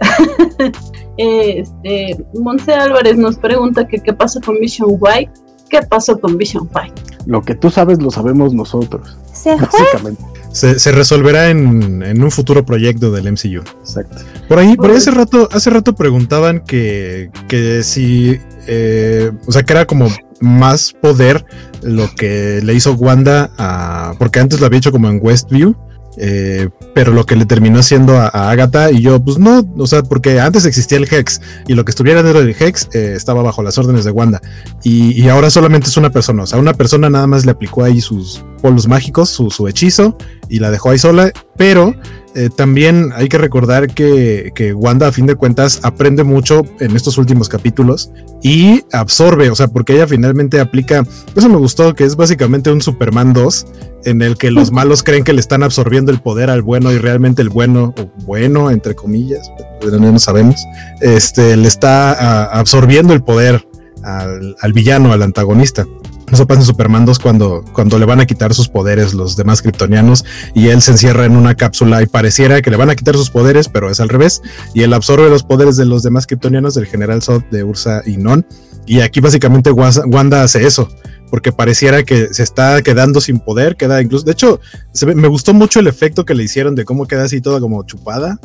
este, 1.17 2.25
Monse 2.33 2.73
Álvarez 2.73 3.17
nos 3.17 3.37
pregunta 3.37 3.87
que 3.87 3.99
qué 3.99 4.13
pasó 4.13 4.39
con 4.41 4.59
Vision 4.59 4.89
White. 4.99 5.31
¿Qué 5.69 5.81
pasó 5.83 6.19
con 6.19 6.37
Vision 6.37 6.67
White? 6.73 7.01
Lo 7.27 7.43
que 7.43 7.53
tú 7.53 7.69
sabes 7.69 8.01
lo 8.01 8.09
sabemos 8.09 8.53
nosotros. 8.53 9.17
Se 9.33 9.55
fue. 9.57 9.79
Básicamente. 9.81 10.23
Se, 10.51 10.79
se 10.79 10.91
resolverá 10.91 11.49
en, 11.49 12.01
en 12.01 12.23
un 12.23 12.31
futuro 12.31 12.65
proyecto 12.65 13.11
del 13.11 13.31
MCU. 13.31 13.61
Exacto. 13.81 14.23
Por 14.47 14.57
ahí, 14.57 14.75
por 14.75 14.89
ahí 14.89 14.97
hace 14.97 15.11
rato, 15.11 15.47
hace 15.51 15.69
rato 15.69 15.93
preguntaban 15.93 16.61
que, 16.61 17.29
que 17.47 17.83
si, 17.83 18.39
eh, 18.65 19.31
o 19.45 19.51
sea, 19.51 19.61
que 19.61 19.73
era 19.73 19.85
como 19.85 20.07
más 20.41 20.93
poder 20.93 21.45
lo 21.84 22.14
que 22.15 22.61
le 22.64 22.73
hizo 22.73 22.93
Wanda 22.93 23.51
a, 23.57 24.14
porque 24.18 24.39
antes 24.39 24.60
lo 24.60 24.65
había 24.65 24.80
hecho 24.80 24.91
como 24.91 25.10
en 25.10 25.19
Westview, 25.22 25.76
eh, 26.18 26.69
pero 26.93 27.14
lo 27.14 27.26
que 27.26 27.35
le 27.35 27.45
terminó 27.45 27.80
haciendo 27.80 28.18
a, 28.18 28.27
Agatha 28.27 28.91
y 28.91 29.01
yo, 29.01 29.19
pues 29.23 29.38
no, 29.38 29.65
o 29.77 29.88
sea, 29.88 30.03
porque 30.03 30.39
antes 30.39 30.65
existía 30.65 30.97
el 30.97 31.07
Hex 31.11 31.39
y 31.68 31.73
lo 31.76 31.85
que 31.85 31.91
estuviera 31.91 32.22
dentro 32.22 32.41
del 32.41 32.56
Hex 32.60 32.89
eh, 32.93 33.14
estaba 33.15 33.41
bajo 33.41 33.64
las 33.64 33.77
órdenes 33.77 34.03
de 34.03 34.11
Wanda. 34.11 34.41
Y, 34.84 35.22
y 35.22 35.30
ahora 35.30 35.49
solamente 35.49 35.88
es 35.88 35.97
una 35.97 36.10
persona, 36.10 36.43
o 36.43 36.47
sea, 36.47 36.60
una 36.60 36.73
persona 36.73 37.10
nada 37.10 37.27
más 37.27 37.45
le 37.45 37.51
aplicó 37.51 37.84
ahí 37.84 38.01
sus 38.01 38.43
polos 38.60 38.88
mágicos, 38.88 39.30
su, 39.30 39.49
su 39.49 39.68
hechizo 39.68 40.18
y 40.49 40.60
la 40.60 40.72
dejó 40.72 40.91
ahí 40.91 40.99
sola, 40.99 41.31
pero 41.57 41.95
eh, 42.36 42.49
también 42.56 43.11
hay 43.15 43.27
que 43.27 43.40
recordar 43.40 43.88
que, 43.88 44.52
que 44.53 44.73
Wanda 44.73 45.07
a 45.07 45.11
fin 45.11 45.26
de 45.26 45.34
cuentas 45.34 45.80
aprende 45.81 46.23
mucho 46.23 46.64
en 46.80 46.95
estos 46.95 47.18
últimos 47.18 47.49
capítulos 47.49 48.11
y 48.44 48.84
absorbe, 48.91 49.49
o 49.49 49.56
sea, 49.56 49.68
porque 49.68 49.94
ella 49.94 50.07
finalmente 50.07 50.60
aplica, 50.60 51.03
eso 51.36 51.49
me 51.49 51.57
gustó, 51.57 51.95
que 51.95 52.03
es 52.03 52.15
básicamente 52.15 52.72
un 52.72 52.81
Superman 52.81 53.34
2 53.34 53.65
en 54.06 54.22
el 54.22 54.38
que 54.38 54.52
los 54.52 54.72
malos 54.72 55.02
creen 55.03 55.23
que 55.23 55.34
le 55.34 55.41
están 55.41 55.64
absorbiendo 55.64 56.11
el 56.11 56.22
poder 56.22 56.52
al 56.52 56.61
bueno 56.61 56.91
y 56.91 56.99
realmente 56.99 57.41
el 57.41 57.49
bueno, 57.49 57.95
bueno, 58.26 58.69
entre 58.69 58.94
comillas, 58.94 59.52
pero 59.81 59.98
no 59.98 60.19
sabemos, 60.19 60.64
este, 61.02 61.57
le 61.57 61.68
está 61.68 62.11
ah, 62.11 62.60
absorbiendo 62.60 63.14
el 63.14 63.23
poder 63.23 63.68
al, 64.03 64.56
al 64.61 64.73
villano, 64.73 65.14
al 65.14 65.23
antagonista. 65.23 65.86
Eso 66.31 66.45
pasa 66.45 66.61
en 66.61 66.65
Superman 66.65 67.06
2 67.06 67.19
cuando, 67.19 67.64
cuando 67.73 67.97
le 67.97 68.06
van 68.06 68.19
a 68.19 68.26
quitar 68.26 68.53
sus 68.53 68.69
poderes 68.69 69.14
los 69.14 69.35
demás 69.35 69.61
kryptonianos 69.61 70.26
y 70.53 70.68
él 70.68 70.81
se 70.81 70.91
encierra 70.91 71.26
en 71.26 71.35
una 71.35 71.56
cápsula 71.56 72.01
y 72.01 72.06
pareciera 72.06 72.61
que 72.61 72.69
le 72.69 72.77
van 72.77 72.89
a 72.89 72.95
quitar 72.95 73.15
sus 73.15 73.30
poderes, 73.30 73.68
pero 73.68 73.89
es 73.89 73.99
al 73.99 74.10
revés. 74.10 74.41
Y 74.73 74.84
él 74.84 74.93
absorbe 74.93 75.30
los 75.30 75.43
poderes 75.43 75.77
de 75.77 75.85
los 75.85 76.03
demás 76.03 76.27
kryptonianos, 76.27 76.76
del 76.76 76.85
general 76.85 77.22
Zod, 77.22 77.43
de 77.51 77.64
Ursa 77.64 78.01
y 78.06 78.18
Non. 78.18 78.45
Y 78.85 79.01
aquí 79.01 79.19
básicamente 79.19 79.72
Wanda 79.72 80.43
hace 80.43 80.65
eso, 80.65 80.89
porque 81.30 81.51
pareciera 81.51 82.03
que 82.03 82.34
se 82.34 82.41
está 82.41 82.81
quedando 82.81 83.22
sin 83.22 83.39
poder, 83.39 83.76
queda 83.76 84.01
incluso, 84.01 84.26
de 84.26 84.31
hecho, 84.31 84.60
me 85.06 85.27
gustó 85.27 85.53
mucho 85.53 85.80
el 85.80 85.88
efecto 85.88 86.26
que 86.26 86.34
le 86.34 86.43
hicieron 86.43 86.73
de 86.73 86.85
cómo 86.85 87.06
queda 87.06 87.23
así 87.23 87.39
toda 87.39 87.60
como 87.60 87.84
chupada, 87.84 88.39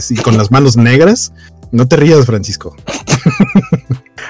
sí, 0.00 0.16
con 0.16 0.36
las 0.36 0.50
manos 0.50 0.76
negras. 0.76 1.32
No 1.70 1.86
te 1.86 1.96
rías, 1.96 2.24
Francisco. 2.24 2.74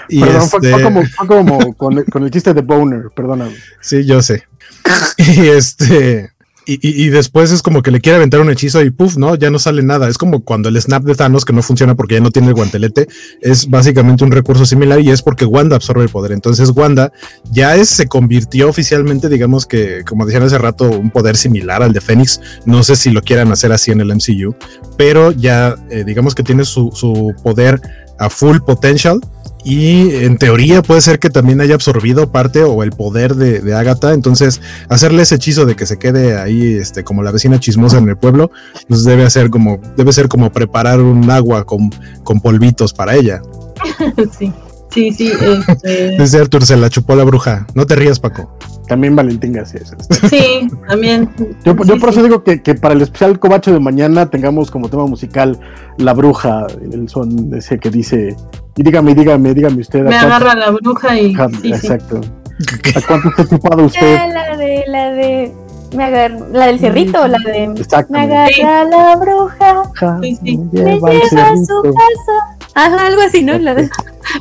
y 0.08 0.20
Perdón, 0.20 0.48
fue, 0.48 0.58
este- 0.60 0.70
fue 0.72 0.82
como, 0.82 1.02
fue 1.04 1.26
como 1.26 1.74
con, 1.76 1.98
el, 1.98 2.04
con 2.06 2.24
el 2.24 2.30
chiste 2.30 2.54
de 2.54 2.62
Boner, 2.62 3.04
perdóname. 3.14 3.54
Sí, 3.80 4.04
yo 4.04 4.22
sé. 4.22 4.44
Y 5.18 5.48
este. 5.48 6.30
Y, 6.70 6.74
y- 6.86 7.06
y 7.06 7.08
después 7.08 7.50
es 7.50 7.62
como 7.62 7.80
que 7.82 7.90
le 7.90 7.98
quiere 8.00 8.16
aventar 8.16 8.40
un 8.40 8.50
hechizo 8.50 8.82
y 8.82 8.90
puff, 8.90 9.16
¿no? 9.16 9.34
Ya 9.36 9.48
no 9.50 9.58
sale 9.58 9.82
nada. 9.82 10.06
Es 10.06 10.18
como 10.18 10.44
cuando 10.44 10.68
el 10.68 10.78
snap 10.78 11.02
de 11.02 11.14
Thanos, 11.14 11.46
que 11.46 11.54
no 11.54 11.62
funciona 11.62 11.94
porque 11.94 12.16
ya 12.16 12.20
no 12.20 12.30
tiene 12.30 12.48
el 12.48 12.54
guantelete, 12.54 13.08
es 13.40 13.70
básicamente 13.70 14.22
un 14.22 14.32
recurso 14.32 14.66
similar 14.66 15.00
y 15.00 15.10
es 15.10 15.22
porque 15.22 15.46
Wanda 15.46 15.76
absorbe 15.76 16.02
el 16.02 16.10
poder. 16.10 16.32
Entonces 16.32 16.68
Wanda 16.76 17.10
ya 17.50 17.74
es, 17.74 17.88
se 17.88 18.06
convirtió 18.06 18.68
oficialmente, 18.68 19.30
digamos 19.30 19.64
que, 19.64 20.04
como 20.06 20.26
decían 20.26 20.42
hace 20.42 20.58
rato, 20.58 20.90
un 20.90 21.08
poder 21.10 21.36
similar 21.38 21.82
al 21.82 21.94
de 21.94 22.02
Fénix. 22.02 22.38
No 22.66 22.82
sé 22.82 22.96
si 22.96 23.10
lo 23.12 23.22
quieran 23.22 23.50
hacer 23.50 23.72
así 23.72 23.90
en 23.90 24.02
el 24.02 24.14
MCU, 24.14 24.54
pero 24.98 25.32
ya 25.32 25.74
eh, 25.90 26.04
digamos 26.04 26.34
que 26.34 26.42
tiene 26.42 26.66
su, 26.66 26.90
su 26.94 27.34
poder 27.42 27.80
a 28.18 28.28
full 28.28 28.58
potential 28.58 29.20
y 29.64 30.14
en 30.24 30.38
teoría 30.38 30.82
puede 30.82 31.00
ser 31.00 31.18
que 31.18 31.30
también 31.30 31.60
haya 31.60 31.74
absorbido 31.74 32.30
parte 32.30 32.62
o 32.62 32.82
el 32.82 32.92
poder 32.92 33.34
de, 33.34 33.60
de 33.60 33.74
Agatha. 33.74 34.14
Entonces, 34.14 34.60
hacerle 34.88 35.22
ese 35.22 35.36
hechizo 35.36 35.66
de 35.66 35.76
que 35.76 35.86
se 35.86 35.98
quede 35.98 36.38
ahí, 36.38 36.74
este, 36.74 37.04
como 37.04 37.22
la 37.22 37.32
vecina 37.32 37.60
chismosa 37.60 37.98
en 37.98 38.08
el 38.08 38.16
pueblo, 38.16 38.50
pues 38.88 39.04
debe 39.04 39.24
hacer 39.24 39.50
como, 39.50 39.80
debe 39.96 40.12
ser 40.12 40.28
como 40.28 40.50
preparar 40.50 41.00
un 41.00 41.30
agua 41.30 41.64
con, 41.64 41.90
con 42.22 42.40
polvitos 42.40 42.92
para 42.92 43.16
ella. 43.16 43.42
sí, 44.38 44.52
sí, 44.90 45.12
sí. 45.12 45.32
Este, 45.68 45.88
Desde 46.18 46.40
Arthur 46.40 46.64
se 46.64 46.76
la 46.76 46.88
chupó 46.90 47.14
la 47.14 47.24
bruja. 47.24 47.66
No 47.74 47.86
te 47.86 47.94
rías, 47.96 48.18
Paco. 48.20 48.56
También 48.88 49.14
Valentín 49.14 49.52
García. 49.52 49.80
eso. 49.82 49.96
sí, 50.30 50.66
también. 50.88 51.28
Yo, 51.64 51.76
yo 51.76 51.94
Sí, 51.94 52.00
por 52.00 52.08
eso 52.08 52.20
sí. 52.20 52.22
digo 52.22 52.42
que, 52.42 52.62
que 52.62 52.74
para 52.74 52.94
el 52.94 53.02
especial 53.02 53.38
Cobacho 53.38 53.72
de 53.72 53.80
mañana 53.80 54.30
tengamos 54.30 54.70
como 54.70 54.88
tema 54.88 55.06
musical 55.06 55.58
La 55.98 56.14
Bruja, 56.14 56.66
el 56.90 57.08
son 57.08 57.52
ese 57.54 57.78
que 57.78 57.90
dice, 57.90 58.34
y 58.76 58.82
dígame, 58.82 59.14
dígame, 59.14 59.52
dígame 59.52 59.80
usted. 59.82 60.06
¿a 60.06 60.10
Me 60.10 60.16
agarra 60.16 60.54
la 60.54 60.70
bruja 60.70 61.18
y. 61.20 61.34
Ajá, 61.34 61.48
sí, 61.50 61.56
sí. 61.62 61.68
exacto. 61.68 62.20
¿A 62.96 63.00
cuánto 63.06 63.28
está 63.28 63.46
chupado 63.48 63.84
usted? 63.84 64.14
Ya, 64.16 64.26
la 64.26 64.56
de, 64.56 64.84
la 64.88 65.10
de, 65.10 65.52
me 65.94 66.04
agar- 66.04 66.46
la 66.50 66.66
del 66.68 66.78
cerrito, 66.80 67.28
la 67.28 67.38
de, 67.44 67.64
Exacto. 67.64 68.12
me 68.14 68.20
agarra 68.20 68.84
la 68.84 69.16
bruja, 69.16 69.82
Sí, 70.22 70.36
sí. 70.42 70.56
me 70.56 70.80
Lleva 70.80 71.12
el 71.12 71.20
lleva 71.30 71.42
a 71.50 71.56
su 71.56 71.82
casa. 71.82 72.47
Ajá, 72.78 73.06
algo 73.06 73.22
así, 73.22 73.42
¿no? 73.42 73.58
La 73.58 73.74
de, 73.74 73.90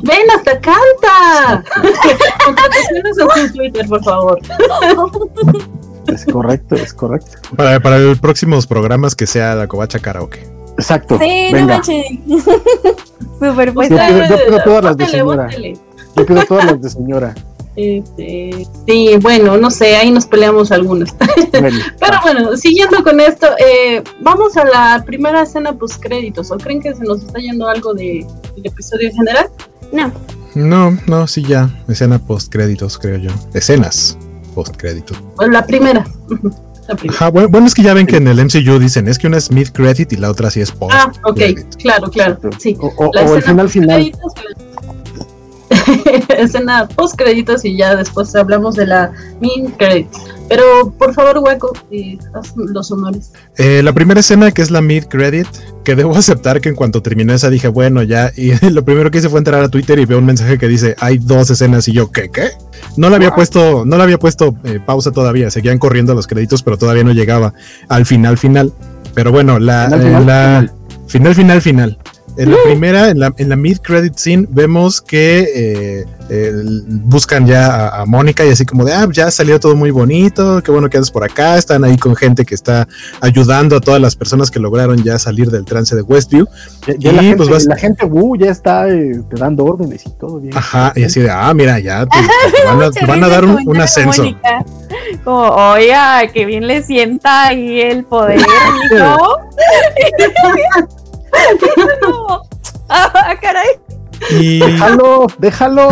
Ven, 0.02 0.30
hasta 0.36 0.60
canta. 0.60 1.64
Contrataciones 2.44 3.18
en 3.18 3.48
su 3.48 3.52
Twitter, 3.54 3.86
por 3.88 4.04
favor. 4.04 4.38
Es 6.06 6.24
correcto, 6.24 6.76
es 6.76 6.94
correcto. 6.94 7.32
Para, 7.56 7.80
para 7.80 7.98
los 7.98 8.20
próximos 8.20 8.68
programas 8.68 9.16
que 9.16 9.26
sea 9.26 9.56
la 9.56 9.66
covacha 9.66 9.98
karaoke. 9.98 10.46
Exacto. 10.78 11.18
sí, 11.18 11.48
no 11.50 11.58
Venga, 11.58 11.74
manches. 11.74 12.06
Súper 13.40 13.74
pues. 13.74 13.90
Yo 13.90 13.96
pido 14.46 14.62
todas 14.64 14.84
las 14.84 14.96
de 14.96 15.06
señora. 15.06 15.44
bótele. 15.44 15.78
yo 16.16 16.26
pido 16.26 16.44
todas 16.44 16.64
las 16.64 16.80
de 16.80 16.90
señora. 16.90 17.34
Este, 17.80 18.66
sí, 18.88 19.10
bueno, 19.22 19.56
no 19.56 19.70
sé, 19.70 19.96
ahí 19.96 20.10
nos 20.10 20.26
peleamos 20.26 20.72
algunas. 20.72 21.14
Bueno, 21.60 21.78
Pero 21.98 22.16
bueno, 22.22 22.56
siguiendo 22.56 23.02
con 23.02 23.20
esto, 23.20 23.46
eh, 23.58 24.02
vamos 24.20 24.56
a 24.56 24.64
la 24.64 25.02
primera 25.06 25.42
escena 25.42 25.72
post 25.72 26.00
créditos. 26.02 26.50
¿O 26.50 26.56
creen 26.58 26.80
que 26.82 26.94
se 26.94 27.02
nos 27.04 27.22
está 27.22 27.38
yendo 27.38 27.66
algo 27.68 27.94
de, 27.94 28.26
del 28.54 28.66
episodio 28.66 29.08
en 29.08 29.14
general? 29.14 29.46
No, 29.92 30.12
No, 30.54 30.98
no, 31.06 31.26
sí, 31.26 31.42
ya. 31.42 31.70
Escena 31.88 32.18
post 32.18 32.52
créditos, 32.52 32.98
creo 32.98 33.16
yo. 33.18 33.30
Escenas 33.54 34.18
post 34.54 34.76
créditos. 34.76 35.16
Bueno, 35.36 35.52
la 35.52 35.64
primera. 35.66 36.04
Ujú. 36.30 36.52
La 36.88 36.94
primera. 36.96 37.16
Ajá, 37.18 37.28
bueno, 37.30 37.48
bueno, 37.50 37.66
es 37.66 37.74
que 37.74 37.82
ya 37.82 37.92
ven 37.92 38.06
que 38.06 38.16
en 38.16 38.28
el 38.28 38.42
MCU 38.42 38.78
dicen 38.78 39.08
es 39.08 39.18
que 39.18 39.26
una 39.26 39.36
es 39.36 39.50
mid 39.50 39.68
credit 39.68 40.10
y 40.14 40.16
la 40.16 40.30
otra 40.30 40.50
sí 40.50 40.62
es 40.62 40.72
post. 40.72 40.94
Ah, 40.94 41.12
ok, 41.24 41.38
claro, 41.78 42.10
claro, 42.10 42.38
sí. 42.58 42.78
O, 42.80 42.86
o- 42.96 43.10
La 43.12 43.24
o 43.26 43.32
el 43.34 43.38
escena 43.40 43.68
final 43.68 44.02
final. 44.02 44.12
escena 46.38 46.88
post 46.88 47.16
créditos 47.16 47.64
y 47.64 47.76
ya 47.76 47.94
después 47.96 48.34
hablamos 48.34 48.74
de 48.76 48.86
la 48.86 49.12
min 49.40 49.70
credits. 49.72 50.16
Pero 50.48 50.90
por 50.96 51.12
favor, 51.12 51.38
Waco, 51.38 51.72
eh, 51.90 52.16
haz 52.34 52.54
los 52.56 52.90
honores. 52.90 53.32
Eh, 53.58 53.82
la 53.82 53.92
primera 53.92 54.20
escena, 54.20 54.50
que 54.50 54.62
es 54.62 54.70
la 54.70 54.80
mid 54.80 55.04
credit, 55.04 55.46
que 55.84 55.94
debo 55.94 56.14
aceptar 56.16 56.60
que 56.62 56.70
en 56.70 56.74
cuanto 56.74 57.02
terminé 57.02 57.34
esa 57.34 57.50
dije, 57.50 57.68
bueno, 57.68 58.02
ya. 58.02 58.32
Y 58.34 58.52
lo 58.70 58.84
primero 58.84 59.10
que 59.10 59.18
hice 59.18 59.28
fue 59.28 59.38
entrar 59.40 59.62
a 59.62 59.68
Twitter 59.68 59.98
y 59.98 60.06
veo 60.06 60.18
un 60.18 60.24
mensaje 60.26 60.56
que 60.58 60.66
dice, 60.68 60.96
hay 61.00 61.18
dos 61.18 61.50
escenas. 61.50 61.86
Y 61.88 61.92
yo, 61.92 62.10
¿qué? 62.10 62.30
¿Qué? 62.30 62.50
No 62.96 63.10
le 63.10 63.16
había 63.16 63.34
puesto, 63.34 63.84
no 63.84 63.96
le 63.98 64.02
había 64.02 64.18
puesto 64.18 64.56
eh, 64.64 64.80
pausa 64.84 65.10
todavía. 65.10 65.50
Seguían 65.50 65.78
corriendo 65.78 66.14
los 66.14 66.26
créditos, 66.26 66.62
pero 66.62 66.78
todavía 66.78 67.04
no 67.04 67.12
llegaba 67.12 67.52
al 67.88 68.06
final, 68.06 68.38
final. 68.38 68.72
Pero 69.14 69.32
bueno, 69.32 69.58
la, 69.58 69.84
Final, 69.90 70.00
eh, 70.00 70.04
final, 70.04 70.26
la- 70.26 70.72
final, 71.08 71.34
final, 71.34 71.60
final. 71.62 71.98
En 72.38 72.52
la 72.52 72.56
primera, 72.64 73.08
en 73.10 73.18
la, 73.18 73.34
en 73.36 73.48
la 73.48 73.56
mid-credit 73.56 74.16
scene, 74.16 74.46
vemos 74.48 75.00
que 75.02 75.40
eh, 75.54 76.04
eh, 76.30 76.52
buscan 76.88 77.46
ya 77.48 77.66
a, 77.88 78.02
a 78.02 78.06
Mónica 78.06 78.44
y 78.46 78.50
así 78.50 78.64
como 78.64 78.84
de, 78.84 78.92
ah, 78.94 79.08
ya 79.10 79.28
salió 79.32 79.58
todo 79.58 79.74
muy 79.74 79.90
bonito, 79.90 80.62
qué 80.62 80.70
bueno 80.70 80.88
que 80.88 80.98
andas 80.98 81.10
por 81.10 81.24
acá, 81.24 81.56
están 81.58 81.82
ahí 81.82 81.96
con 81.98 82.14
gente 82.14 82.44
que 82.44 82.54
está 82.54 82.86
ayudando 83.20 83.74
a 83.76 83.80
todas 83.80 84.00
las 84.00 84.14
personas 84.14 84.52
que 84.52 84.60
lograron 84.60 85.02
ya 85.02 85.18
salir 85.18 85.50
del 85.50 85.64
trance 85.64 85.96
de 85.96 86.02
Westview. 86.02 86.46
Ya, 86.86 86.94
ya 86.96 87.10
Y, 87.10 87.14
la, 87.16 87.22
gente, 87.22 87.36
pues, 87.38 87.48
vas- 87.48 87.64
la 87.66 87.76
gente, 87.76 88.06
uh, 88.06 88.36
ya 88.36 88.50
está 88.52 88.88
eh, 88.88 89.20
te 89.28 89.36
dando 89.36 89.64
órdenes 89.64 90.06
y 90.06 90.10
todo 90.10 90.38
bien. 90.38 90.56
Ajá, 90.56 90.92
y 90.94 91.02
así 91.02 91.18
de, 91.20 91.30
ah, 91.30 91.52
mira, 91.54 91.80
ya 91.80 92.06
te, 92.06 92.18
te 92.18 92.64
van, 92.66 92.82
a, 92.82 92.86
Mucha 92.86 93.00
te 93.00 93.06
van 93.06 93.24
a 93.24 93.26
risa 93.26 93.40
dar 93.40 93.44
un, 93.44 93.80
ascenso. 93.80 94.22
Mónica. 94.22 94.64
Como, 95.24 95.40
oiga, 95.72 96.24
que 96.32 96.46
bien 96.46 96.68
le 96.68 96.84
sienta 96.84 97.48
ahí 97.48 97.80
el 97.80 98.04
poder, 98.04 98.40
¿no? 98.96 99.16
No. 102.02 102.42
Ah, 102.88 103.34
caray. 103.40 103.68
Y, 104.40 104.58
Déjalo, 104.60 105.26
déjalo. 105.38 105.88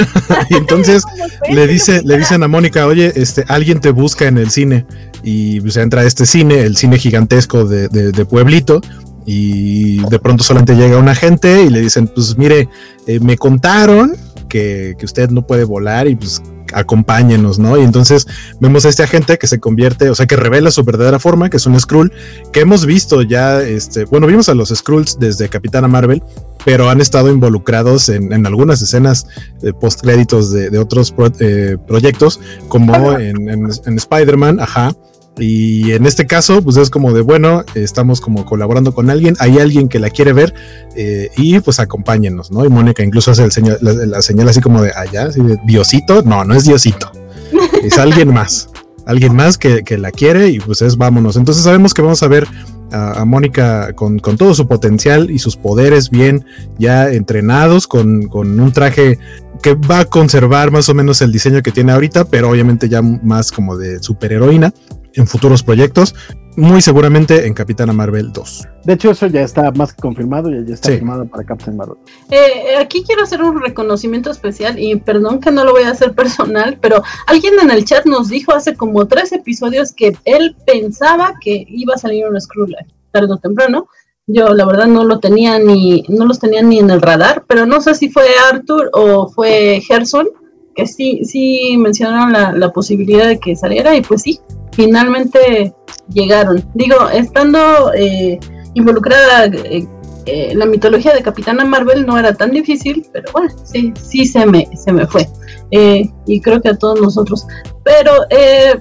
y 0.50 0.54
entonces 0.56 1.02
le 1.50 1.66
dice, 1.66 2.02
le 2.04 2.18
dicen 2.18 2.42
a 2.42 2.48
Mónica, 2.48 2.86
oye, 2.86 3.12
este, 3.16 3.44
alguien 3.48 3.80
te 3.80 3.90
busca 3.90 4.26
en 4.26 4.36
el 4.38 4.50
cine. 4.50 4.84
Y 5.22 5.60
pues 5.60 5.76
entra 5.76 6.02
a 6.02 6.04
este 6.04 6.26
cine, 6.26 6.60
el 6.60 6.76
cine 6.76 6.98
gigantesco 6.98 7.64
de, 7.64 7.88
de- 7.88 8.12
de 8.12 8.24
Pueblito. 8.24 8.80
Y 9.26 9.98
de 10.08 10.18
pronto 10.18 10.42
solamente 10.44 10.74
llega 10.74 10.98
un 10.98 11.08
agente 11.08 11.62
y 11.62 11.70
le 11.70 11.80
dicen, 11.80 12.08
pues 12.08 12.36
mire, 12.36 12.68
eh, 13.06 13.20
me 13.20 13.36
contaron 13.36 14.16
que, 14.48 14.94
que 14.98 15.04
usted 15.04 15.30
no 15.30 15.46
puede 15.46 15.64
volar 15.64 16.08
y 16.08 16.16
pues 16.16 16.42
acompáñenos, 16.74 17.58
¿no? 17.58 17.76
Y 17.78 17.82
entonces 17.84 18.26
vemos 18.60 18.84
a 18.84 18.88
este 18.88 19.02
agente 19.02 19.38
que 19.38 19.46
se 19.46 19.58
convierte, 19.60 20.10
o 20.10 20.14
sea, 20.14 20.26
que 20.26 20.36
revela 20.36 20.70
su 20.70 20.84
verdadera 20.84 21.18
forma, 21.18 21.50
que 21.50 21.56
es 21.56 21.66
un 21.66 21.78
Skrull, 21.80 22.12
que 22.52 22.60
hemos 22.60 22.86
visto 22.86 23.22
ya, 23.22 23.60
este, 23.62 24.04
bueno, 24.04 24.26
vimos 24.26 24.48
a 24.48 24.54
los 24.54 24.70
Skrulls 24.70 25.18
desde 25.18 25.48
Capitana 25.48 25.88
Marvel, 25.88 26.22
pero 26.64 26.90
han 26.90 27.00
estado 27.00 27.30
involucrados 27.30 28.08
en, 28.08 28.32
en 28.32 28.46
algunas 28.46 28.82
escenas 28.82 29.26
de 29.62 29.72
post 29.72 30.00
créditos 30.02 30.50
de, 30.52 30.70
de 30.70 30.78
otros 30.78 31.10
pro- 31.12 31.32
eh, 31.40 31.76
proyectos, 31.86 32.40
como 32.68 32.94
en, 33.18 33.48
en- 33.48 33.68
en 33.86 33.96
Spider-Man, 33.96 34.60
ajá. 34.60 34.92
Y 35.40 35.92
en 35.92 36.04
este 36.04 36.26
caso, 36.26 36.60
pues 36.60 36.76
es 36.76 36.90
como 36.90 37.14
de 37.14 37.22
bueno, 37.22 37.64
estamos 37.74 38.20
como 38.20 38.44
colaborando 38.44 38.92
con 38.94 39.08
alguien, 39.08 39.36
hay 39.40 39.58
alguien 39.58 39.88
que 39.88 39.98
la 39.98 40.10
quiere 40.10 40.34
ver 40.34 40.52
eh, 40.96 41.30
y 41.36 41.58
pues 41.60 41.80
acompáñenos, 41.80 42.50
¿no? 42.50 42.62
Y 42.64 42.68
Mónica 42.68 43.02
incluso 43.02 43.30
hace 43.30 43.44
el 43.44 43.50
señal, 43.50 43.78
la, 43.80 43.92
la 43.94 44.22
señal 44.22 44.50
así 44.50 44.60
como 44.60 44.82
de 44.82 44.92
allá, 44.94 45.24
así 45.24 45.40
de 45.40 45.56
Diosito, 45.64 46.22
no, 46.22 46.44
no 46.44 46.54
es 46.54 46.64
Diosito, 46.64 47.10
es 47.82 47.98
alguien 47.98 48.34
más, 48.34 48.68
alguien 49.06 49.34
más 49.34 49.56
que, 49.56 49.82
que 49.82 49.96
la 49.96 50.10
quiere 50.10 50.50
y 50.50 50.60
pues 50.60 50.82
es 50.82 50.98
vámonos. 50.98 51.36
Entonces 51.36 51.64
sabemos 51.64 51.94
que 51.94 52.02
vamos 52.02 52.22
a 52.22 52.28
ver 52.28 52.46
a, 52.92 53.22
a 53.22 53.24
Mónica 53.24 53.94
con, 53.94 54.18
con 54.18 54.36
todo 54.36 54.52
su 54.52 54.68
potencial 54.68 55.30
y 55.30 55.38
sus 55.38 55.56
poderes 55.56 56.10
bien 56.10 56.44
ya 56.78 57.10
entrenados, 57.10 57.86
con, 57.86 58.28
con 58.28 58.60
un 58.60 58.72
traje 58.72 59.18
que 59.62 59.72
va 59.72 60.00
a 60.00 60.04
conservar 60.04 60.70
más 60.70 60.90
o 60.90 60.94
menos 60.94 61.22
el 61.22 61.32
diseño 61.32 61.62
que 61.62 61.72
tiene 61.72 61.92
ahorita, 61.92 62.26
pero 62.26 62.50
obviamente 62.50 62.90
ya 62.90 63.00
más 63.00 63.50
como 63.52 63.78
de 63.78 64.02
superheroína 64.02 64.74
en 65.14 65.26
futuros 65.26 65.62
proyectos, 65.62 66.14
muy 66.56 66.80
seguramente 66.80 67.46
en 67.46 67.54
Capitana 67.54 67.92
Marvel 67.92 68.32
2. 68.32 68.68
De 68.84 68.94
hecho, 68.94 69.10
eso 69.12 69.26
ya 69.28 69.42
está 69.42 69.70
más 69.72 69.92
que 69.94 70.02
confirmado, 70.02 70.50
ya, 70.50 70.58
ya 70.66 70.74
está 70.74 70.88
Sí. 70.88 70.94
firmado 70.96 71.24
para 71.26 71.44
Captain 71.44 71.76
Marvel. 71.76 71.96
Eh, 72.30 72.76
aquí 72.78 73.02
quiero 73.04 73.22
hacer 73.22 73.42
un 73.42 73.60
reconocimiento 73.60 74.30
especial 74.30 74.78
y 74.78 74.96
perdón 74.96 75.40
que 75.40 75.50
no 75.50 75.64
lo 75.64 75.72
voy 75.72 75.84
a 75.84 75.90
hacer 75.90 76.12
personal, 76.14 76.78
pero 76.80 77.02
alguien 77.26 77.54
en 77.62 77.70
el 77.70 77.84
chat 77.84 78.04
nos 78.06 78.28
dijo 78.28 78.52
hace 78.52 78.74
como 78.74 79.06
tres 79.06 79.32
episodios 79.32 79.92
que 79.92 80.16
él 80.24 80.56
pensaba 80.66 81.34
que 81.40 81.64
iba 81.68 81.94
a 81.94 81.98
salir 81.98 82.26
un 82.26 82.40
Skrull 82.40 82.74
tarde 83.12 83.32
o 83.32 83.38
temprano. 83.38 83.86
Yo 84.26 84.54
la 84.54 84.64
verdad 84.66 84.86
no 84.86 85.02
lo 85.04 85.18
tenía 85.18 85.58
ni 85.58 86.04
no 86.08 86.24
los 86.26 86.38
tenía 86.38 86.62
ni 86.62 86.78
en 86.78 86.90
el 86.90 87.00
radar, 87.02 87.44
pero 87.48 87.66
no 87.66 87.80
sé 87.80 87.94
si 87.94 88.10
fue 88.10 88.24
Arthur 88.52 88.90
o 88.92 89.28
fue 89.28 89.80
Gerson 89.86 90.28
que 90.76 90.86
sí 90.86 91.24
sí 91.24 91.76
mencionaron 91.78 92.32
la, 92.32 92.52
la 92.52 92.70
posibilidad 92.70 93.26
de 93.26 93.40
que 93.40 93.56
saliera 93.56 93.96
y 93.96 94.02
pues 94.02 94.22
sí, 94.22 94.38
finalmente 94.80 95.74
llegaron. 96.08 96.64
Digo, 96.74 96.96
estando 97.10 97.92
eh, 97.94 98.40
involucrada 98.74 99.46
eh, 99.46 99.86
eh, 100.26 100.52
la 100.54 100.64
mitología 100.64 101.12
de 101.14 101.22
Capitana 101.22 101.64
Marvel 101.64 102.06
no 102.06 102.18
era 102.18 102.34
tan 102.34 102.50
difícil, 102.50 103.06
pero 103.12 103.30
bueno, 103.32 103.50
sí, 103.64 103.92
sí 104.00 104.24
se 104.24 104.46
me, 104.46 104.68
se 104.76 104.92
me 104.92 105.06
fue. 105.06 105.28
Eh, 105.70 106.08
y 106.26 106.40
creo 106.40 106.60
que 106.60 106.70
a 106.70 106.78
todos 106.78 107.00
nosotros. 107.00 107.46
Pero, 107.84 108.12
eh, 108.30 108.74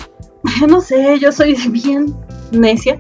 no 0.70 0.80
sé, 0.80 1.20
yo 1.20 1.32
soy 1.32 1.56
bien 1.70 2.16
necia. 2.52 2.98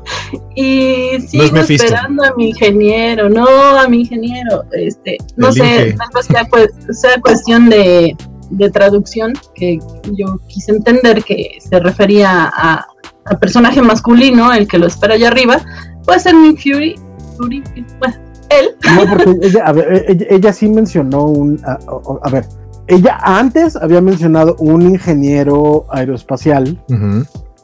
y 0.56 1.20
sigo 1.26 1.44
es 1.44 1.52
Mephisto. 1.52 1.86
esperando 1.86 2.24
a 2.24 2.34
mi 2.34 2.48
ingeniero, 2.50 3.28
no 3.28 3.46
a 3.46 3.86
mi 3.88 4.00
ingeniero. 4.00 4.64
Este, 4.72 5.16
no 5.36 5.48
El 5.48 5.54
sé, 5.54 5.94
tal 5.96 6.08
vez 6.14 6.26
sea, 6.26 6.44
pues, 6.50 6.70
sea 7.00 7.20
cuestión 7.20 7.68
de, 7.68 8.16
de 8.52 8.70
traducción, 8.70 9.32
que 9.54 9.78
yo 10.12 10.38
quise 10.46 10.72
entender 10.72 11.22
que 11.24 11.58
se 11.60 11.78
refería 11.80 12.50
a, 12.54 12.86
a 13.24 13.38
personaje 13.38 13.80
masculino, 13.82 14.52
el 14.52 14.66
que 14.68 14.78
lo 14.78 14.86
espera 14.86 15.14
allá 15.14 15.28
arriba. 15.28 15.58
Puede 16.04 16.20
ser 16.20 16.34
Nick 16.34 16.58
Fury, 16.62 16.94
Fury, 17.36 17.62
bueno, 17.98 18.14
él. 18.50 18.70
No, 18.94 19.08
porque 19.08 19.38
ella, 19.46 19.64
a 19.64 19.72
ver, 19.72 20.04
ella, 20.08 20.26
ella 20.30 20.52
sí 20.52 20.68
mencionó 20.68 21.24
un. 21.24 21.60
A, 21.64 21.72
a- 21.72 21.78
a 22.24 22.30
ver, 22.30 22.46
ella 22.88 23.18
antes 23.22 23.76
había 23.76 24.00
mencionado 24.00 24.56
un 24.58 24.82
ingeniero 24.82 25.86
aeroespacial 25.90 26.78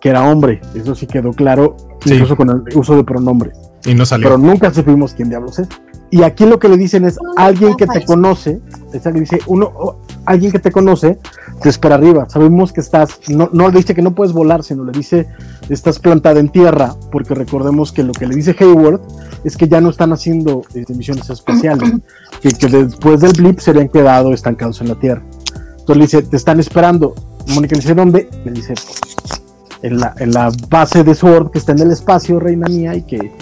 que 0.01 0.09
era 0.11 0.23
hombre, 0.31 0.61
eso 0.77 0.95
sí 0.95 1.07
quedó 1.07 1.33
claro, 1.33 1.77
Sí. 2.05 2.15
incluso 2.15 2.37
con 2.37 2.49
el 2.51 2.79
uso 2.79 2.95
de 2.97 3.03
pronombres. 3.03 3.59
Y 3.85 3.95
no 3.95 4.07
salió. 4.07 4.29
Pero 4.29 4.39
nunca 4.39 4.73
supimos 4.73 5.13
quién 5.15 5.29
diablos 5.29 5.59
es. 5.59 5.69
Y 6.11 6.23
aquí 6.23 6.47
lo 6.47 6.59
que 6.61 6.69
le 6.69 6.77
dicen 6.77 7.05
es 7.05 7.19
alguien 7.37 7.75
que 7.77 7.87
te 7.87 8.05
conoce, 8.05 8.61
esa 8.93 9.13
que 9.13 9.21
dice 9.21 9.41
uno, 9.49 9.67
o- 9.75 9.99
alguien 10.29 10.53
que 10.53 10.59
te 10.59 10.71
conoce, 10.71 11.19
te 11.63 11.69
espera 11.69 11.95
arriba. 11.95 12.29
Sabemos 12.29 12.73
que 12.73 12.81
estás, 12.81 13.19
no, 13.29 13.49
no 13.53 13.69
le 13.69 13.79
dice 13.79 13.95
que 13.95 14.03
no 14.03 14.15
puedes 14.15 14.33
volar, 14.33 14.63
sino 14.63 14.85
le 14.85 14.93
dice 14.93 15.27
estás 15.69 15.99
plantada 15.99 16.39
en 16.41 16.51
tierra, 16.51 16.95
porque 17.11 17.35
recordemos 17.35 17.93
que 17.93 18.03
lo 18.03 18.13
que 18.13 18.27
le 18.27 18.37
dice 18.37 18.55
Hayward 18.59 19.01
es 19.45 19.57
que 19.57 19.69
ya 19.69 19.81
no 19.81 19.91
están 19.91 20.13
haciendo 20.13 20.63
este, 20.75 20.95
misiones 20.95 21.29
espaciales, 21.31 21.93
que, 22.43 22.53
que 22.53 22.69
después 22.69 23.21
del 23.21 23.33
blip 23.33 23.59
se 23.59 23.71
habían 23.71 23.89
quedado 23.89 24.33
estancados 24.33 24.81
en 24.81 24.89
la 24.89 24.95
tierra. 24.95 25.23
Entonces 25.71 25.97
le 25.97 26.03
dice, 26.03 26.23
te 26.23 26.37
están 26.37 26.61
esperando. 26.61 27.15
Mónica 27.55 27.75
le 27.75 27.81
dice, 27.81 27.95
¿dónde? 27.95 28.29
Le 28.45 28.53
dice, 28.53 28.75
"Pues, 28.75 29.43
en 29.83 29.99
la, 29.99 30.15
en 30.19 30.33
la 30.33 30.53
base 30.69 31.05
de 31.05 31.15
Sword 31.15 31.51
que 31.51 31.59
está 31.59 31.73
en 31.73 31.81
el 31.81 31.93
espacio, 31.93 32.39
reina 32.41 32.67
mía, 32.69 32.95
y 32.95 33.03
que 33.03 33.33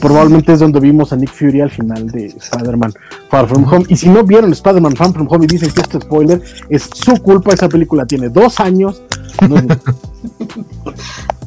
probablemente 0.00 0.52
es 0.52 0.58
donde 0.60 0.80
vimos 0.80 1.12
a 1.12 1.16
Nick 1.16 1.30
Fury 1.32 1.60
al 1.60 1.70
final 1.70 2.06
de 2.10 2.26
Spider-Man 2.26 2.92
Far 3.30 3.48
From 3.48 3.64
Home. 3.72 3.84
Y 3.88 3.96
si 3.96 4.08
no 4.08 4.24
vieron 4.24 4.52
Spider-Man 4.52 4.96
Far 4.96 5.12
From 5.12 5.26
Home 5.30 5.44
y 5.44 5.48
dicen 5.48 5.70
que 5.72 5.80
esto 5.80 5.98
es 5.98 6.04
spoiler, 6.04 6.42
es 6.68 6.88
su 6.92 7.14
culpa. 7.22 7.52
Esa 7.54 7.68
película 7.68 8.06
tiene 8.06 8.28
dos 8.28 8.58
años. 8.60 9.02
No 9.48 9.56
es- 9.56 9.64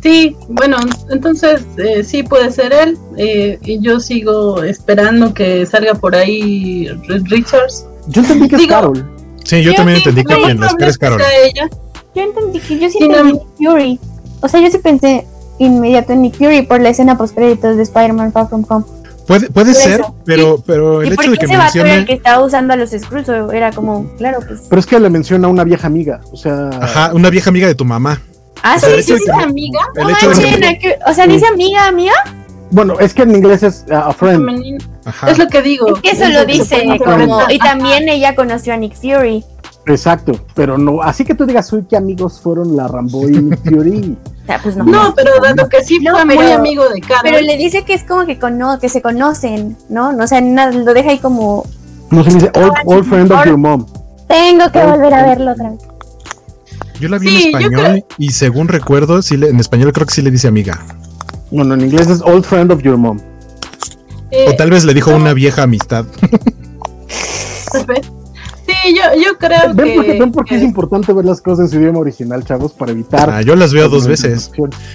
Sí, 0.01 0.35
bueno, 0.49 0.77
entonces 1.11 1.61
eh, 1.77 2.03
sí 2.03 2.23
puede 2.23 2.51
ser 2.51 2.73
él. 2.73 2.97
eh, 3.17 3.57
y 3.63 3.80
yo 3.80 3.99
sigo 4.01 4.61
esperando 4.63 5.34
que 5.34 5.65
salga 5.65 5.93
por 5.93 6.13
ahí 6.15 6.89
Richards. 7.07 7.85
yo 8.09 8.21
entendí 8.21 8.49
que 8.49 8.55
es 8.55 8.61
Digo- 8.63 8.73
Carol. 8.73 9.09
Sí, 9.45 9.61
yo 9.63 9.71
Yo 9.71 9.75
también 9.75 9.99
sí, 9.99 10.09
entendí 10.09 10.23
que 10.23 10.97
Carol. 10.99 11.21
es 11.21 11.27
ella. 11.45 11.69
Yo 12.15 12.21
entendí 12.21 12.59
que 12.59 12.80
yo 12.80 12.89
sí 12.89 12.97
entendí 13.01 13.39
Fury. 13.57 13.99
O 14.41 14.47
sea, 14.49 14.59
yo 14.61 14.69
sí 14.69 14.77
pensé 14.77 15.25
inmediato 15.65 16.14
en 16.14 16.22
Nick 16.23 16.35
Fury 16.38 16.64
por 16.64 16.81
la 16.81 16.90
escena 16.90 17.18
post 17.18 17.35
créditos 17.35 17.77
de 17.77 17.84
Spider-Man 17.84 18.31
Far 18.31 18.49
From 18.49 18.65
Home. 18.69 18.85
Puede, 19.27 19.49
puede 19.49 19.73
Por 19.73 19.81
ser, 19.81 19.99
eso. 20.02 20.15
pero, 20.26 20.61
pero 20.65 21.02
el 21.02 21.14
¿Y 21.14 21.15
por 21.15 21.23
hecho 21.26 21.31
de 21.31 21.38
que 21.38 21.45
vato 21.45 21.53
era 21.56 21.61
el 21.64 21.73
mencione. 21.99 22.06
que 22.06 22.14
estaba 22.14 22.44
usando 22.44 22.73
a 22.73 22.76
los 22.76 22.90
Skrulls? 22.91 23.30
Era 23.53 23.72
como, 23.72 24.06
claro, 24.18 24.40
pues. 24.45 24.64
Pero 24.69 24.80
es 24.81 24.85
que 24.85 24.99
le 24.99 25.10
menciona 25.10 25.48
a 25.48 25.49
una 25.52 25.64
vieja 25.64 25.88
amiga. 25.88 26.19
O 26.34 26.35
sea, 26.35 26.69
Ajá, 26.81 27.11
una 27.14 27.30
vieja 27.30 27.49
amiga 27.49 27.68
de 27.68 27.76
tu 27.76 27.85
mamá. 27.85 28.22
Ah, 28.61 28.73
O 28.76 28.80
sea, 28.80 28.90
sí, 28.98 29.03
sí, 29.03 29.18
sí. 29.18 29.23
que- 29.26 29.31
amiga 29.31 29.80
El 29.95 30.03
No 30.03 30.10
hecho 30.10 30.30
de 30.30 30.35
manchen, 30.35 30.60
que. 30.60 30.68
¿a 30.68 30.77
qué- 30.80 30.99
O 31.07 31.14
sea, 31.14 31.26
dice 31.27 31.45
amiga, 31.48 31.88
amiga. 31.88 32.14
bueno, 32.72 32.99
es 32.99 33.14
que 33.14 33.22
en 33.23 33.31
inglés 33.35 33.64
es 33.64 33.85
uh, 33.90 33.94
a 33.95 34.14
friend. 34.14 34.81
Ajá. 35.06 35.31
Es 35.31 35.38
lo 35.38 35.48
que 35.48 35.61
digo. 35.61 35.88
Es 35.95 36.02
que 36.02 36.10
eso 36.11 36.23
Es 36.26 36.34
lo 36.34 36.40
se 36.41 36.45
dice 36.45 36.99
como. 37.03 37.41
Y 37.49 37.60
también 37.60 38.10
ella 38.10 38.35
conoció 38.35 38.73
a 38.73 38.77
Nick 38.77 38.95
Fury. 38.95 39.44
Exacto, 39.85 40.31
pero 40.55 40.77
no, 40.77 41.01
así 41.01 41.26
que 41.26 41.35
tú 41.35 41.45
digas, 41.45 41.72
uy, 41.73 41.85
qué 41.89 41.97
amigos 41.97 42.39
fueron 42.39 42.76
la 42.77 42.88
Rambo 42.88 43.27
y 43.27 43.31
Nick 43.34 43.60
Fury. 43.69 44.18
O 44.43 44.45
sea, 44.45 44.60
pues 44.64 44.77
no. 44.77 44.85
No, 44.85 45.14
pero 45.15 45.31
dado 45.41 45.68
que 45.68 45.84
sí 45.84 45.99
No, 45.99 46.11
fue 46.14 46.26
muy 46.26 46.38
pero- 46.38 46.55
amigo 46.55 46.84
de 46.89 47.01
Carol. 47.01 47.22
Pero 47.23 47.41
le 47.41 47.57
dice 47.57 47.84
que 47.84 47.93
es 47.93 48.03
como 48.03 48.26
que, 48.26 48.39
cono 48.39 48.80
que 48.80 48.88
se 48.89 49.01
conocen, 49.01 49.76
¿no? 49.89 50.14
No, 50.14 50.23
O 50.23 50.27
sea, 50.27 50.39
nada, 50.41 50.72
lo 50.72 50.93
deja 50.93 51.10
ahí 51.10 51.19
como, 51.19 51.65
No 52.11 52.23
se 52.23 52.31
dice 52.34 52.51
old, 52.55 52.72
old 52.85 53.05
friend 53.05 53.31
of 53.31 53.45
your 53.45 53.57
mom. 53.57 53.85
tengo 54.27 54.72
que 54.72 54.84
volver 54.85 55.14
a 55.14 55.26
verlo 55.26 55.51
otra 55.51 55.72
vez. 55.72 55.80
Yo 57.01 57.10
la 57.10 57.18
vi 57.18 57.27
Sí, 57.27 57.49
en 57.53 57.55
español 57.61 58.05
y 58.18 58.31
según 58.31 58.68
recuerdo, 58.69 59.22
sí 59.22 59.35
le- 59.35 59.49
en 59.49 59.60
español 59.60 59.91
creo 59.91 60.05
que 60.07 60.14
sí 60.14 60.22
le 60.22 60.31
dice 60.31 60.47
amiga. 60.47 60.80
No, 61.51 61.64
no, 61.65 61.73
en 61.73 61.81
inglés 61.81 62.07
es 62.10 62.22
old 62.22 62.45
friend 62.45 62.72
of 62.72 62.81
your 62.84 62.95
mom. 62.97 63.19
Eh, 64.31 64.45
O 64.49 64.55
tal 64.55 64.69
vez 64.72 64.85
le 64.85 64.93
dijo 64.93 65.11
una 65.14 65.34
vieja 65.34 65.64
amistad. 65.64 66.05
Sí, 68.84 68.95
yo, 68.95 69.22
yo 69.23 69.38
creo 69.38 69.73
Ven 69.73 69.88
que. 69.88 69.95
porque, 69.95 70.19
ven 70.19 70.31
porque 70.31 70.49
que- 70.51 70.55
es 70.57 70.64
importante 70.64 71.14
ver 71.14 71.26
las 71.26 71.41
cosas 71.41 71.65
en 71.65 71.69
su 71.69 71.77
idioma 71.81 71.99
original, 71.99 72.43
chavos, 72.43 72.73
para 72.73 72.91
evitar. 72.91 73.30
Ah, 73.30 73.41
yo 73.41 73.55
las 73.55 73.73
veo 73.73 73.88
dos 73.89 74.07
veces. 74.07 74.51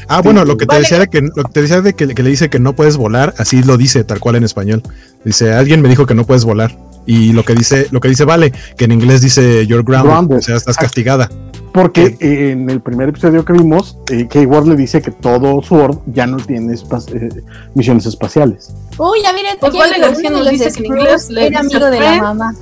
Ah, 0.08 0.20
bueno, 0.22 0.44
lo 0.44 0.56
que 0.56 0.66
te 0.66 0.74
Vale. 0.74 0.80
decía 0.80 0.98
de 0.98 1.08
que 1.08 1.20
lo 1.22 1.44
que 1.44 1.52
te 1.52 1.62
decía 1.62 1.80
de 1.80 1.94
que, 1.94 2.08
que 2.14 2.22
le 2.22 2.30
dice 2.30 2.50
que 2.50 2.58
no 2.58 2.74
puedes 2.74 2.96
volar, 2.96 3.34
así 3.38 3.62
lo 3.62 3.76
dice 3.76 4.04
tal 4.04 4.20
cual 4.20 4.36
en 4.36 4.44
español. 4.44 4.82
Dice, 5.24 5.52
alguien 5.52 5.80
me 5.82 5.88
dijo 5.88 6.06
que 6.06 6.14
no 6.14 6.24
puedes 6.24 6.44
volar. 6.44 6.76
Y 7.06 7.32
lo 7.32 7.42
que 7.42 7.54
dice, 7.54 7.86
lo 7.90 8.00
que 8.00 8.08
dice 8.08 8.24
vale, 8.24 8.52
que 8.76 8.84
en 8.84 8.92
inglés 8.92 9.22
dice 9.22 9.66
you're 9.66 9.82
grounded, 9.82 10.10
Grounded. 10.10 10.36
o 10.38 10.42
sea, 10.42 10.56
estás 10.56 10.76
castigada. 10.76 11.30
Porque 11.72 12.16
eh, 12.20 12.50
en 12.52 12.68
el 12.68 12.80
primer 12.82 13.08
episodio 13.10 13.44
que 13.46 13.52
vimos, 13.54 13.96
eh, 14.10 14.26
K-Ward 14.28 14.66
le 14.66 14.76
dice 14.76 15.00
que 15.00 15.10
todo 15.10 15.62
Sword 15.62 15.98
ya 16.06 16.26
no 16.26 16.36
tiene 16.38 16.74
espa- 16.74 17.02
eh, 17.14 17.42
misiones 17.74 18.04
espaciales. 18.04 18.74
Uy, 18.98 19.20
ya 19.22 19.32
miren, 19.32 19.56
Pues 19.60 19.72
Vale 19.72 19.98
nos 19.98 20.50
dice 20.50 20.70
que 20.72 20.80
en 20.80 20.86
inglés 20.86 21.30
le 21.30 21.46
era 21.46 21.60
amigo 21.60 21.86
de 21.90 22.00
la 22.00 22.20
mamá. 22.22 22.54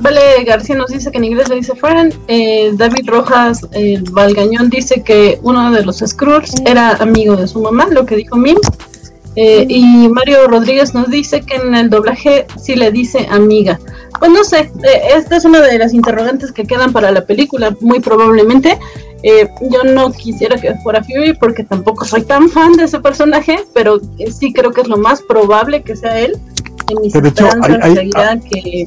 Vale 0.00 0.44
García 0.44 0.76
nos 0.76 0.90
dice 0.90 1.10
que 1.10 1.18
en 1.18 1.24
inglés 1.24 1.48
le 1.48 1.56
dice 1.56 1.74
friend. 1.74 2.14
eh, 2.28 2.70
David 2.74 3.08
Rojas 3.08 3.66
eh, 3.72 4.00
Valgañón 4.12 4.70
dice 4.70 5.02
que 5.02 5.38
uno 5.42 5.70
de 5.72 5.84
los 5.84 5.98
Skrulls 5.98 6.52
era 6.64 6.92
amigo 6.96 7.36
de 7.36 7.48
su 7.48 7.60
mamá, 7.60 7.86
lo 7.90 8.06
que 8.06 8.16
dijo 8.16 8.36
Mim. 8.36 8.56
Eh, 9.36 9.66
y 9.68 10.08
Mario 10.08 10.48
Rodríguez 10.48 10.94
nos 10.94 11.10
dice 11.10 11.42
que 11.42 11.56
en 11.56 11.74
el 11.74 11.90
doblaje 11.90 12.46
sí 12.60 12.74
le 12.74 12.90
dice 12.90 13.26
amiga. 13.30 13.78
Pues 14.18 14.32
no 14.32 14.42
sé, 14.42 14.60
eh, 14.82 15.00
esta 15.16 15.36
es 15.36 15.44
una 15.44 15.60
de 15.60 15.78
las 15.78 15.92
interrogantes 15.94 16.50
que 16.50 16.64
quedan 16.64 16.92
para 16.92 17.10
la 17.12 17.24
película, 17.24 17.76
muy 17.80 18.00
probablemente. 18.00 18.78
Eh, 19.22 19.48
yo 19.70 19.82
no 19.84 20.12
quisiera 20.12 20.56
que 20.60 20.74
fuera 20.76 21.02
Fury 21.04 21.34
porque 21.34 21.62
tampoco 21.64 22.04
soy 22.04 22.22
tan 22.22 22.48
fan 22.48 22.72
de 22.72 22.84
ese 22.84 23.00
personaje, 23.00 23.64
pero 23.74 24.00
eh, 24.18 24.30
sí 24.32 24.52
creo 24.52 24.70
que 24.72 24.80
es 24.80 24.88
lo 24.88 24.96
más 24.96 25.22
probable 25.22 25.82
que 25.82 25.94
sea 25.96 26.18
él. 26.20 26.36
En 26.88 27.00
mis 27.02 27.12
esperanzas 27.34 27.60
hay- 27.62 27.90
hay- 27.90 27.94
seguirá 27.96 28.40
que 28.40 28.86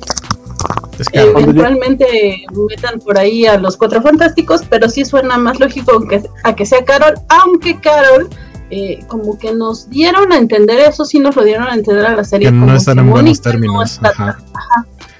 Es 1.00 1.08
que 1.10 1.20
eh, 1.20 1.32
eventualmente 1.36 2.46
metan 2.70 3.00
por 3.00 3.18
ahí 3.18 3.46
a 3.46 3.58
los 3.58 3.78
cuatro 3.78 4.02
fantásticos, 4.02 4.62
pero 4.70 4.88
sí 4.90 5.04
suena 5.06 5.38
más 5.38 5.60
lógico 5.60 6.08
que, 6.08 6.22
a 6.44 6.56
que 6.56 6.66
sea 6.66 6.84
Carol, 6.86 7.16
aunque 7.30 7.80
Carol 7.80 8.30
eh, 8.70 9.00
como 9.08 9.38
que 9.38 9.54
nos 9.54 9.90
dieron 9.90 10.32
a 10.32 10.38
entender 10.38 10.80
eso, 10.80 11.04
sí 11.06 11.20
nos 11.20 11.36
lo 11.36 11.44
dieron 11.44 11.68
a 11.68 11.74
entender 11.74 12.06
a 12.06 12.16
la 12.16 12.24
serie. 12.24 12.48
Que 12.50 12.52
no 12.54 12.66
como 12.66 12.78
están 12.78 13.00
en 13.00 13.10
buenos 13.10 13.38
no 13.40 13.44
términos, 13.52 13.92
está 13.94 14.10
ajá. 14.10 14.38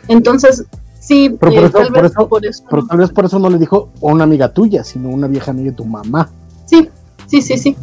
Entonces, 0.08 0.66
sí, 1.00 1.36
Pero 1.40 1.52
por 1.52 1.64
eh, 1.64 1.66
eso- 1.68 1.78
tal 1.78 1.88
por 1.92 2.02
vez 2.04 2.12
eso- 2.12 2.28
por 2.30 2.46
eso. 2.46 2.64
Pero 2.70 2.86
tal 2.86 2.98
vez 3.00 3.10
por 3.10 3.26
eso 3.26 3.40
no 3.40 3.50
le 3.50 3.58
dijo 3.58 3.92
una 4.02 4.24
amiga 4.24 4.54
tuya, 4.54 4.84
sino 4.84 5.10
una 5.10 5.28
vieja 5.28 5.52
amiga 5.52 5.72
de 5.72 5.78
tu 5.78 5.86
mamá. 5.86 6.30
Sí, 6.66 6.90
sí, 7.28 7.42
sí, 7.42 7.58
sí. 7.58 7.76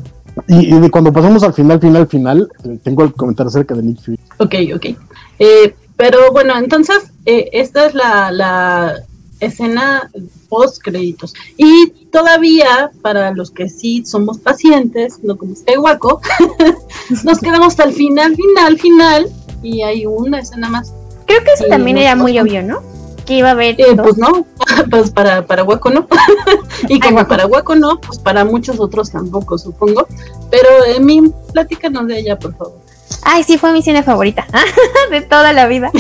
Y, 0.47 0.74
y 0.74 0.78
de 0.78 0.90
cuando 0.90 1.12
pasamos 1.12 1.43
al 1.43 1.52
final, 1.52 1.80
final, 1.80 2.06
final, 2.06 2.48
tengo 2.85 3.02
el 3.02 3.12
comentario 3.12 3.48
acerca 3.48 3.74
de 3.74 3.82
Nick 3.82 4.01
Fury. 4.02 4.18
Ok, 4.39 4.55
ok. 4.76 4.86
Eh, 5.40 5.74
pero 5.98 6.32
bueno, 6.32 6.56
entonces, 6.56 7.10
eh, 7.26 7.50
esta 7.52 7.86
es 7.86 7.94
la, 7.94 8.30
la 8.30 9.02
escena 9.40 10.08
post 10.48 10.78
créditos. 10.80 11.34
Y 11.56 11.90
todavía, 12.12 12.92
para 13.02 13.32
los 13.32 13.50
que 13.50 13.68
sí 13.68 14.04
somos 14.06 14.38
pacientes, 14.38 15.18
no 15.24 15.36
como 15.36 15.54
este 15.54 15.76
guaco, 15.76 16.20
nos 17.24 17.38
quedamos 17.40 17.68
hasta 17.68 17.82
el 17.84 17.94
final, 17.94 18.36
final, 18.36 18.78
final, 18.78 19.28
y 19.62 19.82
hay 19.82 20.06
una 20.06 20.38
escena 20.38 20.68
más. 20.68 20.92
Creo 21.26 21.42
que 21.42 21.52
eso 21.52 21.64
también 21.68 21.98
era 21.98 22.14
muy 22.14 22.38
obvio, 22.38 22.62
¿no? 22.62 22.80
Que 23.26 23.38
iba 23.38 23.48
a 23.48 23.52
haber 23.52 23.78
Eh, 23.80 23.96
pues 24.00 24.16
no, 24.16 24.46
pues 24.90 25.10
para, 25.10 25.46
para 25.46 25.64
Hueco 25.64 25.90
no. 25.90 26.06
y 26.88 27.00
como 27.00 27.26
para 27.26 27.46
Hueco 27.46 27.74
no, 27.74 28.00
pues 28.00 28.20
para 28.20 28.44
muchos 28.44 28.78
otros 28.78 29.10
tampoco, 29.10 29.58
supongo. 29.58 30.06
Pero 30.48 30.68
eh, 30.86 31.00
mi 31.00 31.22
platícanos 31.52 32.06
de 32.06 32.20
ella, 32.20 32.38
por 32.38 32.56
favor. 32.56 32.88
Ay, 33.22 33.44
sí, 33.44 33.59
fue 33.59 33.72
mi 33.72 33.82
cine 33.82 34.02
favorita 34.02 34.47
de 35.10 35.20
toda 35.20 35.52
la 35.52 35.66
vida. 35.66 35.90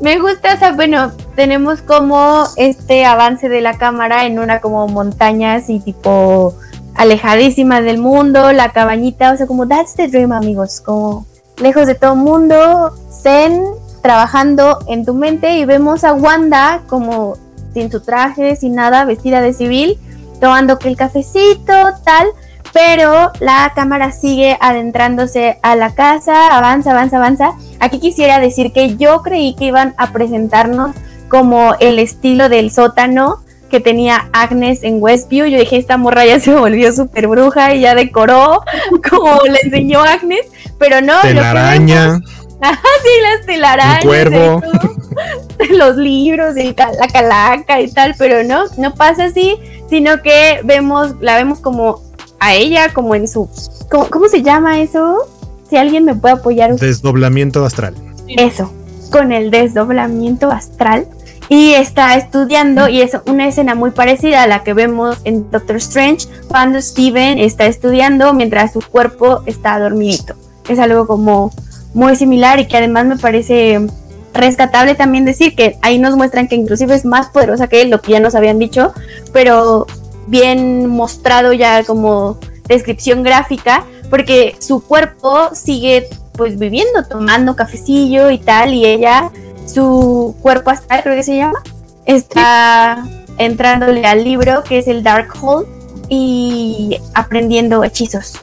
Me 0.00 0.18
gusta, 0.18 0.54
o 0.54 0.58
sea, 0.58 0.72
bueno, 0.72 1.12
tenemos 1.36 1.82
como 1.82 2.44
este 2.56 3.04
avance 3.04 3.48
de 3.48 3.60
la 3.60 3.78
cámara 3.78 4.26
en 4.26 4.38
una 4.38 4.60
como 4.60 4.88
montaña 4.88 5.54
así 5.54 5.80
tipo 5.80 6.54
alejadísima 6.94 7.80
del 7.80 7.98
mundo, 7.98 8.52
la 8.52 8.70
cabañita, 8.70 9.32
o 9.32 9.36
sea, 9.36 9.46
como 9.46 9.66
that's 9.66 9.94
the 9.94 10.08
dream, 10.08 10.32
amigos, 10.32 10.80
como 10.80 11.26
lejos 11.58 11.86
de 11.86 11.94
todo 11.94 12.16
mundo, 12.16 12.92
zen, 13.10 13.62
trabajando 14.02 14.80
en 14.88 15.04
tu 15.04 15.14
mente 15.14 15.58
y 15.58 15.64
vemos 15.64 16.04
a 16.04 16.12
Wanda 16.12 16.82
como 16.88 17.36
sin 17.72 17.90
su 17.90 18.00
traje, 18.00 18.56
sin 18.56 18.74
nada, 18.74 19.04
vestida 19.04 19.40
de 19.40 19.54
civil, 19.54 19.98
tomando 20.40 20.78
que 20.78 20.88
el 20.88 20.96
cafecito, 20.96 21.72
tal, 22.04 22.26
pero 22.72 23.30
la 23.40 23.72
cámara 23.74 24.12
sigue 24.12 24.56
adentrándose 24.60 25.58
a 25.62 25.76
la 25.76 25.94
casa, 25.94 26.56
avanza, 26.56 26.92
avanza, 26.92 27.16
avanza. 27.18 27.52
Aquí 27.80 27.98
quisiera 28.00 28.38
decir 28.38 28.72
que 28.72 28.96
yo 28.96 29.22
creí 29.22 29.54
que 29.54 29.66
iban 29.66 29.94
a 29.98 30.12
presentarnos 30.12 30.92
como 31.28 31.74
el 31.80 31.98
estilo 31.98 32.48
del 32.48 32.70
sótano 32.70 33.38
que 33.70 33.80
tenía 33.80 34.28
Agnes 34.32 34.82
en 34.82 35.02
Westview. 35.02 35.46
Yo 35.46 35.58
dije, 35.58 35.76
esta 35.78 35.96
morra 35.96 36.24
ya 36.26 36.38
se 36.40 36.54
volvió 36.54 36.92
súper 36.92 37.26
bruja 37.28 37.74
y 37.74 37.80
ya 37.80 37.94
decoró 37.94 38.62
como 39.10 39.40
le 39.44 39.58
enseñó 39.64 40.00
Agnes, 40.02 40.46
pero 40.78 41.00
no. 41.00 41.20
telaraña, 41.22 42.20
Sí, 42.62 43.08
las 43.22 43.46
telarañas. 43.46 44.04
Un 44.04 44.08
cuervo. 44.08 44.60
todo, 44.62 45.76
los 45.76 45.96
libros, 45.96 46.56
y 46.56 46.74
ca- 46.74 46.92
la 46.98 47.08
calaca 47.08 47.80
y 47.80 47.90
tal, 47.90 48.14
pero 48.16 48.44
no, 48.44 48.64
no 48.78 48.94
pasa 48.94 49.24
así, 49.24 49.56
sino 49.90 50.22
que 50.22 50.60
vemos, 50.64 51.16
la 51.20 51.36
vemos 51.36 51.58
como 51.60 52.00
a 52.42 52.54
ella, 52.54 52.92
como 52.92 53.14
en 53.14 53.28
su. 53.28 53.48
¿Cómo, 53.88 54.10
cómo 54.10 54.28
se 54.28 54.42
llama 54.42 54.80
eso? 54.80 55.28
Si 55.70 55.76
alguien 55.76 56.04
me 56.04 56.14
puede 56.14 56.34
apoyar, 56.34 56.74
desdoblamiento 56.74 57.64
astral. 57.64 57.94
eso, 58.26 58.72
con 59.10 59.32
el 59.32 59.50
desdoblamiento 59.50 60.50
astral. 60.50 61.06
Y 61.48 61.72
está 61.74 62.16
estudiando, 62.16 62.88
y 62.88 63.00
es 63.00 63.16
una 63.26 63.46
escena 63.46 63.74
muy 63.74 63.90
parecida 63.90 64.42
a 64.42 64.46
la 64.46 64.64
que 64.64 64.74
vemos 64.74 65.18
en 65.24 65.50
Doctor 65.50 65.76
Strange, 65.76 66.26
cuando 66.48 66.80
Steven 66.80 67.38
está 67.38 67.66
estudiando 67.66 68.32
mientras 68.32 68.72
su 68.72 68.80
cuerpo 68.80 69.42
está 69.46 69.78
dormidito. 69.78 70.34
Es 70.68 70.78
algo 70.78 71.06
como 71.06 71.52
muy 71.94 72.16
similar 72.16 72.58
y 72.58 72.66
que 72.66 72.76
además 72.76 73.06
me 73.06 73.18
parece 73.18 73.86
rescatable 74.32 74.94
también 74.94 75.26
decir 75.26 75.54
que 75.54 75.76
ahí 75.82 75.98
nos 75.98 76.16
muestran 76.16 76.48
que 76.48 76.56
inclusive 76.56 76.94
es 76.94 77.04
más 77.04 77.28
poderosa 77.28 77.68
que 77.68 77.82
él, 77.82 77.90
lo 77.90 78.00
que 78.00 78.12
ya 78.12 78.20
nos 78.20 78.34
habían 78.34 78.58
dicho, 78.58 78.94
pero 79.32 79.86
bien 80.26 80.86
mostrado 80.86 81.52
ya 81.52 81.84
como 81.84 82.38
descripción 82.68 83.22
gráfica, 83.22 83.84
porque 84.10 84.56
su 84.60 84.80
cuerpo 84.82 85.50
sigue 85.54 86.08
pues 86.32 86.58
viviendo, 86.58 87.04
tomando 87.08 87.54
cafecillo 87.56 88.30
y 88.30 88.38
tal, 88.38 88.72
y 88.74 88.86
ella, 88.86 89.30
su 89.66 90.34
cuerpo 90.40 90.70
astral 90.70 91.02
creo 91.02 91.16
que 91.16 91.22
se 91.22 91.36
llama, 91.36 91.62
está 92.06 93.04
entrándole 93.38 94.04
al 94.06 94.24
libro 94.24 94.62
que 94.64 94.78
es 94.78 94.88
el 94.88 95.02
Darkhold 95.02 95.66
y 96.08 96.98
aprendiendo 97.14 97.84
hechizos. 97.84 98.34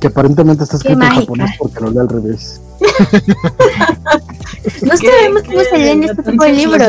Que 0.00 0.06
aparentemente 0.08 0.64
está 0.64 0.76
escrito 0.76 1.02
en 1.02 1.08
japonés 1.10 1.50
porque 1.58 1.80
lo 1.80 1.90
lee 1.90 1.98
al 1.98 2.08
revés. 2.08 2.60
No 4.82 4.90
¿Qué- 4.98 5.06
sabemos 5.10 5.42
cómo 5.42 5.58
qué 5.58 5.64
se 5.64 5.78
leen 5.78 6.04
este 6.04 6.22
tipo 6.22 6.44
de 6.44 6.52
libros. 6.52 6.88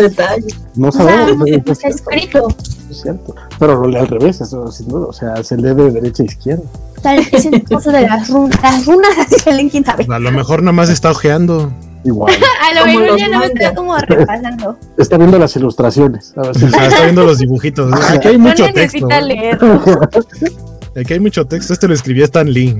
No 0.75 0.87
O 0.89 0.91
sea, 0.91 1.05
sabemos, 1.05 1.37
no 1.37 1.45
es, 1.45 1.61
está 1.65 1.87
escrito. 1.87 2.47
Es 2.91 3.01
cierto. 3.01 3.35
Pero 3.59 3.75
lo 3.81 3.87
lee 3.87 3.97
al 3.97 4.07
revés, 4.07 4.41
eso 4.41 4.71
sin 4.71 4.87
duda. 4.87 5.07
O 5.07 5.13
sea, 5.13 5.43
se 5.43 5.57
lee 5.57 5.73
de 5.73 5.91
derecha 5.91 6.23
a 6.23 6.25
izquierda. 6.25 6.63
Tal, 7.01 7.19
es 7.31 7.45
el 7.45 7.63
cosa 7.63 7.91
de 7.91 8.01
las 8.07 8.29
runas. 8.29 8.61
Las 8.61 8.85
runas 8.85 9.11
así 9.17 9.35
se 9.39 9.51
leen, 9.53 9.69
quién 9.69 9.83
sabe. 9.83 10.05
A 10.09 10.19
lo 10.19 10.31
mejor 10.31 10.61
nada 10.61 10.73
más 10.73 10.89
está 10.89 11.09
ojeando. 11.11 11.71
Igual. 12.03 12.33
A 12.71 12.79
lo 12.79 12.85
mejor 13.01 13.17
ya 13.19 13.27
no 13.27 13.39
me 13.39 13.45
está 13.47 13.73
como 13.75 13.95
repasando. 14.07 14.77
Está 14.97 15.17
viendo 15.17 15.37
las 15.39 15.55
ilustraciones. 15.55 16.33
A 16.35 16.41
ver 16.41 16.57
si- 16.57 16.65
está 16.65 17.03
viendo 17.03 17.23
los 17.25 17.37
dibujitos. 17.39 17.91
Aquí 18.11 18.27
hay 18.29 18.37
No 18.37 18.49
mucho 18.49 18.65
texto. 18.65 19.07
necesita 19.07 19.21
leer. 19.21 19.59
Aquí 20.99 21.13
hay 21.13 21.19
mucho 21.19 21.45
texto. 21.45 21.73
Este 21.73 21.87
lo 21.87 21.93
escribía 21.93 22.25
Stan 22.25 22.51
Lee. 22.51 22.75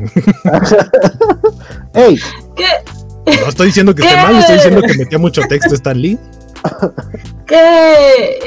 ¡Ey! 1.93 2.19
¿Qué, 2.55 2.65
No 3.41 3.47
estoy 3.49 3.67
diciendo 3.67 3.93
que 3.95 4.01
esté 4.01 4.15
¿Qué? 4.15 4.21
mal, 4.21 4.35
estoy 4.37 4.55
diciendo 4.55 4.81
que 4.81 4.93
metía 4.95 5.17
mucho 5.19 5.41
texto 5.47 5.75
Stan 5.75 5.97
Lee. 5.99 6.17
Qué 7.45 7.55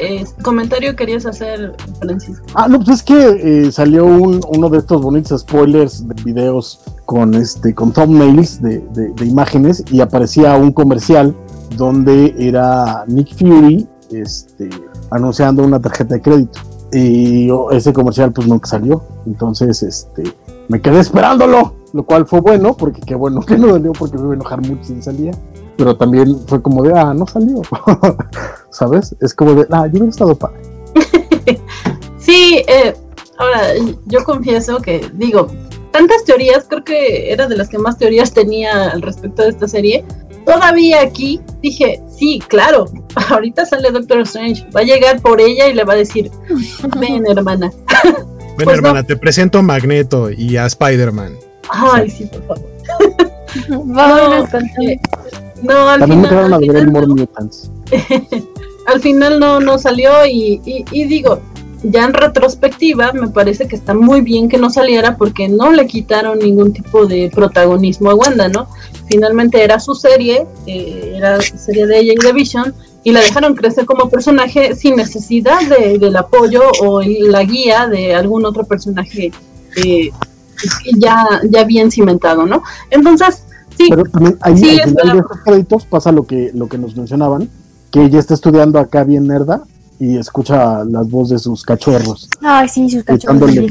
eh, 0.01 0.25
comentario 0.43 0.95
querías 0.95 1.25
hacer, 1.25 1.75
Francisco? 1.99 2.45
Ah, 2.53 2.67
no, 2.67 2.77
pues 2.79 2.97
es 2.97 3.03
que 3.03 3.65
eh, 3.67 3.71
salió 3.71 4.05
un- 4.05 4.41
uno 4.49 4.69
de 4.69 4.77
estos 4.79 5.01
bonitos 5.01 5.41
spoilers 5.41 6.07
de 6.07 6.15
videos 6.23 6.81
con 7.05 7.33
este 7.35 7.73
con 7.75 7.91
thumbnails 7.91 8.61
de, 8.61 8.79
de, 8.93 9.09
de 9.13 9.25
imágenes 9.25 9.83
y 9.91 10.01
aparecía 10.01 10.55
un 10.55 10.71
comercial 10.71 11.35
donde 11.77 12.33
era 12.37 13.03
Nick 13.07 13.35
Fury 13.37 13.87
este, 14.11 14.69
anunciando 15.11 15.63
una 15.63 15.79
tarjeta 15.79 16.15
de 16.15 16.21
crédito. 16.21 16.59
Y 16.93 17.49
ese 17.71 17.91
comercial 17.91 18.31
pues 18.31 18.47
nunca 18.47 18.69
salió. 18.69 19.03
Entonces, 19.25 19.83
este, 19.83 20.23
me 20.69 20.79
quedé 20.81 20.99
esperándolo, 20.99 21.73
lo 21.91 22.05
cual 22.05 22.25
fue 22.25 22.39
bueno, 22.39 22.77
porque 22.77 23.01
qué 23.01 23.15
bueno 23.15 23.41
que 23.41 23.57
no 23.57 23.71
salió, 23.71 23.91
porque 23.91 24.17
me 24.17 24.23
iba 24.23 24.31
a 24.31 24.35
enojar 24.35 24.61
mucho 24.61 24.83
si 24.85 25.01
salía. 25.01 25.31
Pero 25.77 25.95
también 25.97 26.37
fue 26.47 26.61
como 26.61 26.83
de, 26.83 26.93
ah, 26.97 27.13
no 27.13 27.27
salió. 27.27 27.61
¿Sabes? 28.69 29.15
Es 29.21 29.33
como 29.33 29.53
de, 29.53 29.67
ah, 29.71 29.87
yo 29.87 29.91
hubiera 29.93 30.09
estado 30.09 30.35
padre. 30.35 30.61
Sí, 32.17 32.63
eh, 32.67 32.95
ahora 33.37 33.61
yo 34.07 34.23
confieso 34.23 34.79
que 34.79 35.11
digo, 35.13 35.47
tantas 35.91 36.23
teorías, 36.25 36.65
creo 36.67 36.83
que 36.83 37.31
era 37.31 37.47
de 37.47 37.55
las 37.55 37.69
que 37.69 37.77
más 37.77 37.99
teorías 37.99 38.33
tenía 38.33 38.89
al 38.89 39.01
respecto 39.03 39.43
de 39.43 39.49
esta 39.49 39.67
serie. 39.67 40.03
Todavía 40.43 41.01
aquí 41.01 41.39
dije, 41.61 42.01
sí, 42.09 42.41
claro, 42.47 42.85
ahorita 43.29 43.65
sale 43.65 43.91
Doctor 43.91 44.21
Strange, 44.21 44.67
va 44.75 44.81
a 44.81 44.83
llegar 44.83 45.21
por 45.21 45.39
ella 45.39 45.67
y 45.67 45.73
le 45.73 45.83
va 45.83 45.93
a 45.93 45.97
decir, 45.97 46.31
ven 46.99 47.25
hermana. 47.27 47.71
Ven, 48.03 48.65
Pues 48.65 48.69
hermana, 48.69 49.03
te 49.03 49.15
presento 49.15 49.59
a 49.59 49.61
Magneto 49.61 50.31
y 50.31 50.57
a 50.57 50.65
Spider-Man. 50.65 51.37
Ay, 51.69 52.09
sí, 52.09 52.25
por 52.25 52.43
favor. 52.47 52.75
Eh, 54.81 54.99
no, 55.61 55.89
al 55.89 55.99
También 55.99 56.25
final, 56.25 56.53
al 56.53 56.59
final 56.61 56.93
no. 56.93 57.07
Mutants. 57.15 57.71
al 58.87 59.01
final 59.01 59.39
no, 59.39 59.59
no 59.59 59.77
salió 59.77 60.11
y, 60.25 60.61
y- 60.65 60.85
y 60.91 61.05
digo, 61.05 61.39
ya 61.83 62.05
en 62.05 62.13
retrospectiva 62.13 63.13
me 63.13 63.27
parece 63.29 63.67
que 63.67 63.75
está 63.75 63.93
muy 63.93 64.21
bien 64.21 64.49
que 64.49 64.57
no 64.57 64.69
saliera 64.69 65.17
porque 65.17 65.47
no 65.47 65.71
le 65.71 65.85
quitaron 65.87 66.39
ningún 66.39 66.73
tipo 66.73 67.05
de 67.05 67.29
protagonismo 67.33 68.09
a 68.09 68.15
Wanda, 68.15 68.47
¿no? 68.47 68.67
Finalmente 69.07 69.63
era 69.63 69.79
su 69.79 69.93
serie, 69.93 70.47
eh, 70.65 71.13
era 71.15 71.39
serie 71.41 71.85
de 71.85 71.99
ella 71.99 72.13
y 72.19 72.23
de 72.25 72.33
Vision 72.33 72.73
y 73.03 73.11
la 73.11 73.19
dejaron 73.19 73.53
crecer 73.53 73.85
como 73.85 74.09
personaje 74.09 74.73
sin 74.75 74.95
necesidad 74.95 75.61
de- 75.61 75.99
del 75.99 76.15
apoyo 76.15 76.63
o 76.81 77.01
la 77.03 77.43
guía 77.43 77.87
de 77.87 78.15
algún 78.15 78.45
otro 78.45 78.63
personaje 78.63 79.31
eh, 79.77 80.09
ya, 80.97 81.23
ya 81.49 81.63
bien 81.65 81.91
cimentado, 81.91 82.45
¿no? 82.45 82.63
Entonces, 82.89 83.43
sí, 83.77 83.87
Pero 83.89 84.03
también 84.03 84.37
ahí 84.41 84.57
Sí, 84.57 84.79
al 84.79 84.89
final 84.89 85.11
de 85.11 85.19
estos 85.19 85.37
créditos 85.43 85.85
pasa 85.85 86.11
lo 86.11 86.25
que, 86.25 86.51
lo 86.53 86.67
que 86.67 86.77
nos 86.77 86.95
mencionaban, 86.95 87.49
que 87.91 88.03
ella 88.03 88.19
está 88.19 88.33
estudiando 88.33 88.79
acá 88.79 89.03
bien 89.03 89.27
nerda 89.27 89.63
y 89.99 90.17
escucha 90.17 90.83
las 90.83 91.09
voces 91.09 91.39
de 91.39 91.39
sus 91.39 91.63
cachorros. 91.63 92.29
Ay, 92.41 92.67
sí, 92.67 92.89
sus 92.89 93.03
cachorros. 93.03 93.39
¡Mamá! 93.41 93.65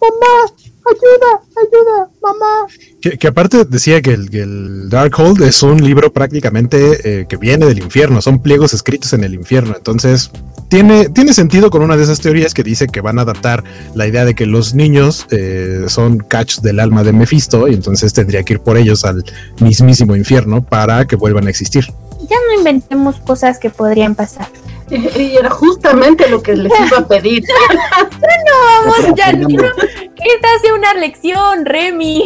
¡Mamá! 0.00 0.69
¡Ayuda! 0.90 1.42
¡Ayuda! 1.56 2.10
¡Mamá! 2.22 2.66
Que, 3.00 3.18
que 3.18 3.28
aparte 3.28 3.64
decía 3.64 4.02
que 4.02 4.12
el, 4.12 4.30
que 4.30 4.42
el 4.42 4.88
Darkhold 4.88 5.42
es 5.42 5.62
un 5.62 5.82
libro 5.82 6.12
prácticamente 6.12 7.20
eh, 7.20 7.26
que 7.28 7.36
viene 7.36 7.66
del 7.66 7.78
infierno, 7.78 8.20
son 8.20 8.40
pliegos 8.40 8.74
escritos 8.74 9.12
en 9.12 9.24
el 9.24 9.34
infierno. 9.34 9.74
Entonces, 9.76 10.30
tiene, 10.68 11.08
tiene 11.08 11.34
sentido 11.34 11.70
con 11.70 11.82
una 11.82 11.96
de 11.96 12.04
esas 12.04 12.20
teorías 12.20 12.54
que 12.54 12.62
dice 12.62 12.86
que 12.86 13.00
van 13.00 13.18
a 13.18 13.22
adaptar 13.22 13.64
la 13.94 14.06
idea 14.06 14.24
de 14.24 14.34
que 14.34 14.46
los 14.46 14.74
niños 14.74 15.26
eh, 15.30 15.84
son 15.88 16.18
catch 16.18 16.60
del 16.60 16.80
alma 16.80 17.02
de 17.02 17.12
Mephisto 17.12 17.68
y 17.68 17.74
entonces 17.74 18.12
tendría 18.12 18.42
que 18.44 18.54
ir 18.54 18.60
por 18.60 18.76
ellos 18.76 19.04
al 19.04 19.24
mismísimo 19.60 20.14
infierno 20.14 20.64
para 20.64 21.06
que 21.06 21.16
vuelvan 21.16 21.46
a 21.46 21.50
existir. 21.50 21.86
Ya 22.20 22.36
no 22.48 22.58
inventemos 22.58 23.16
cosas 23.16 23.58
que 23.58 23.70
podrían 23.70 24.14
pasar. 24.14 24.48
y 25.16 25.36
era 25.36 25.50
justamente 25.50 26.28
lo 26.28 26.42
que 26.42 26.54
les 26.56 26.72
iba 26.88 26.98
a 26.98 27.06
pedir. 27.08 27.44
Vamos, 28.84 29.14
ya 29.16 29.32
no. 29.32 29.48
Esta 29.48 30.48
hace 30.56 30.72
una 30.76 30.94
lección, 30.94 31.64
Remy. 31.64 32.24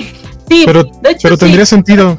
Sí, 0.48 0.62
Pero, 0.66 0.84
de 0.84 1.10
hecho, 1.10 1.20
pero 1.22 1.36
sí. 1.36 1.40
tendría 1.40 1.66
sentido. 1.66 2.18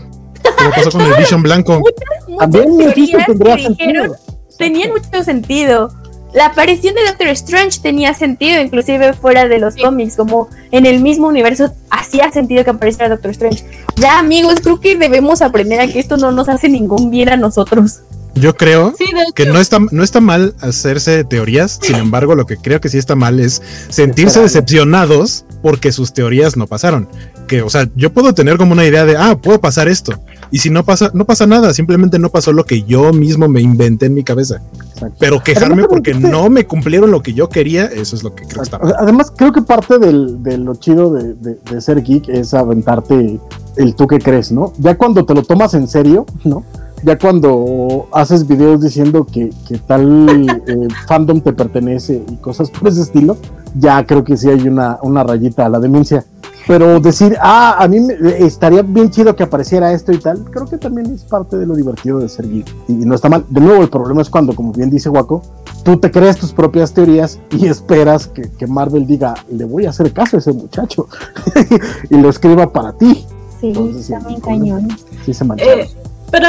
Como 0.58 0.72
pasó 0.72 0.92
con 0.92 1.02
el 1.02 1.14
Vision 1.16 1.42
Blanco. 1.44 1.80
Muchas 1.80 2.38
También 2.40 2.78
Mephisto 2.78 3.18
teorías 3.18 3.26
tendría 3.28 3.56
que 3.56 3.62
dijeron 3.70 4.04
sentido. 4.12 4.18
tenían 4.58 4.90
mucho 4.92 5.24
sentido. 5.24 5.92
La 6.34 6.48
aparición 6.48 6.96
de 6.96 7.06
Doctor 7.06 7.28
Strange 7.30 7.80
tenía 7.82 8.14
sentido, 8.14 8.62
inclusive 8.62 9.14
fuera 9.14 9.48
de 9.48 9.58
los 9.58 9.76
Sí. 9.76 9.82
cómics, 9.82 10.18
como 10.18 10.50
en 10.72 10.86
el 10.86 11.00
mismo 11.00 11.28
universo 11.28 11.72
hacía 11.90 12.30
sentido 12.32 12.64
que 12.66 12.72
apareciera 12.72 13.08
Doctor 13.10 13.32
Strange. 13.32 13.64
Ya 13.96 14.20
amigos, 14.20 14.56
creo 14.62 14.80
que 14.82 14.98
debemos 14.98 15.42
aprender 15.42 15.80
a 15.80 15.88
que 15.88 15.98
esto 16.00 16.18
no 16.18 16.32
nos 16.32 16.50
hace 16.50 16.68
ningún 16.68 17.10
bien 17.10 17.30
a 17.30 17.38
nosotros. 17.38 18.02
Yo 18.36 18.56
creo 18.56 18.94
Sí, 18.98 19.06
que 19.34 19.46
no 19.46 19.60
está, 19.60 19.80
no 19.92 20.04
está 20.04 20.20
mal 20.22 20.54
hacerse 20.60 21.24
teorías, 21.24 21.80
sin 21.82 21.96
embargo, 22.06 22.36
lo 22.36 22.46
que 22.46 22.58
creo 22.58 22.82
que 22.82 22.90
sí 22.90 22.98
está 22.98 23.16
mal 23.16 23.40
es 23.40 23.62
sentirse 23.90 24.42
decepcionados 24.42 25.46
porque 25.62 25.92
sus 25.92 26.14
teorías 26.14 26.58
no 26.58 26.68
pasaron. 26.68 27.08
Que, 27.48 27.62
o 27.62 27.70
sea, 27.70 27.88
yo 27.96 28.12
puedo 28.12 28.34
tener 28.34 28.58
como 28.58 28.74
una 28.74 28.86
idea 28.86 29.06
de, 29.06 29.18
ah, 29.18 29.38
puedo 29.40 29.62
pasar 29.62 29.88
esto. 29.88 30.14
Y 30.52 30.60
si 30.60 30.70
no 30.72 30.84
pasa, 30.84 31.12
no 31.14 31.26
pasa 31.26 31.46
nada, 31.46 31.74
simplemente 31.74 32.18
no 32.18 32.30
pasó 32.30 32.52
lo 32.54 32.66
que 32.66 32.82
yo 32.84 33.14
mismo 33.14 33.48
me 33.48 33.62
inventé 33.62 34.08
en 34.08 34.16
mi 34.16 34.24
cabeza. 34.24 34.62
Exacto. 34.94 35.16
Pero 35.20 35.44
quejarme 35.44 35.74
Además, 35.84 35.88
porque 35.90 36.14
no 36.16 36.50
me 36.50 36.66
cumplieron 36.66 37.12
lo 37.12 37.22
que 37.22 37.34
yo 37.34 37.48
quería, 37.50 37.86
eso 37.86 38.16
es 38.16 38.24
lo 38.24 38.34
que 38.34 38.44
creo 38.46 38.58
que 38.58 38.64
está 38.64 38.80
mal. 38.80 38.96
Además, 38.98 39.32
creo 39.36 39.52
que 39.52 39.62
parte 39.62 40.00
del, 40.00 40.42
de 40.42 40.58
lo 40.58 40.74
chido 40.76 41.14
de, 41.14 41.36
de- 41.36 41.60
de 41.70 41.82
ser 41.82 42.02
geek 42.02 42.30
es 42.30 42.54
aventarte 42.54 43.40
el 43.78 43.96
tú 43.96 44.08
que 44.08 44.18
crees, 44.20 44.52
¿no? 44.52 44.74
Ya 44.80 44.98
cuando 44.98 45.24
te 45.26 45.34
lo 45.36 45.44
tomas 45.44 45.74
en 45.76 45.88
serio, 45.88 46.26
¿no? 46.44 46.64
Ya 47.06 47.18
cuando 47.20 48.08
haces 48.12 48.48
videos 48.48 48.82
diciendo 48.82 49.26
que, 49.32 49.52
que 49.68 49.78
tal 49.78 50.50
eh, 50.66 50.88
fandom 51.08 51.40
te 51.40 51.54
pertenece 51.54 52.24
y 52.28 52.36
cosas 52.38 52.72
por 52.72 52.88
ese 52.88 53.02
estilo, 53.02 53.38
ya 53.78 54.04
creo 54.06 54.24
que 54.24 54.36
sí 54.36 54.50
hay 54.50 54.68
una, 54.68 54.98
una 55.04 55.24
rayita 55.24 55.66
a 55.66 55.70
la 55.70 55.80
demencia. 55.80 56.26
Pero 56.68 57.00
decir, 57.00 57.38
ah, 57.40 57.76
a 57.78 57.88
mí 57.88 58.00
me- 58.00 58.16
estaría 58.44 58.82
bien 58.82 59.12
chido 59.12 59.36
que 59.36 59.44
apareciera 59.44 59.94
esto 59.94 60.12
y 60.12 60.18
tal, 60.18 60.46
creo 60.46 60.66
que 60.66 60.80
también 60.80 61.14
es 61.14 61.24
parte 61.24 61.58
de 61.60 61.68
lo 61.68 61.76
divertido 61.76 62.18
de 62.18 62.28
ser 62.28 62.50
geek. 62.50 62.66
Y 62.88 62.94
no 62.94 63.14
está 63.14 63.30
mal. 63.30 63.46
De 63.50 63.62
nuevo, 63.62 63.84
el 63.84 63.90
problema 63.90 64.24
es 64.24 64.30
cuando, 64.32 64.56
como 64.56 64.72
bien 64.72 64.90
dice 64.90 65.08
Waco, 65.10 65.44
tú 65.84 65.98
te 65.98 66.10
creas 66.10 66.38
tus 66.38 66.54
propias 66.54 66.92
teorías 66.92 67.40
y 67.52 67.68
esperas 67.68 68.26
que, 68.26 68.50
que 68.58 68.66
Marvel 68.66 69.06
diga, 69.06 69.36
le 69.52 69.66
voy 69.66 69.86
a 69.86 69.92
hacer 69.92 70.12
caso 70.12 70.38
a 70.38 70.40
ese 70.40 70.54
muchacho 70.54 71.08
y 72.10 72.16
lo 72.18 72.30
escriba 72.30 72.72
para 72.74 72.94
ti. 72.94 73.24
Sí, 73.62 73.68
Entonces, 73.68 74.08
sí, 74.08 74.14
también 74.14 74.40
cañón. 74.42 74.88
Sí 75.24 75.36
se 75.36 75.46
mancharon. 75.46 75.82
eh, 75.82 75.90
pero 76.32 76.48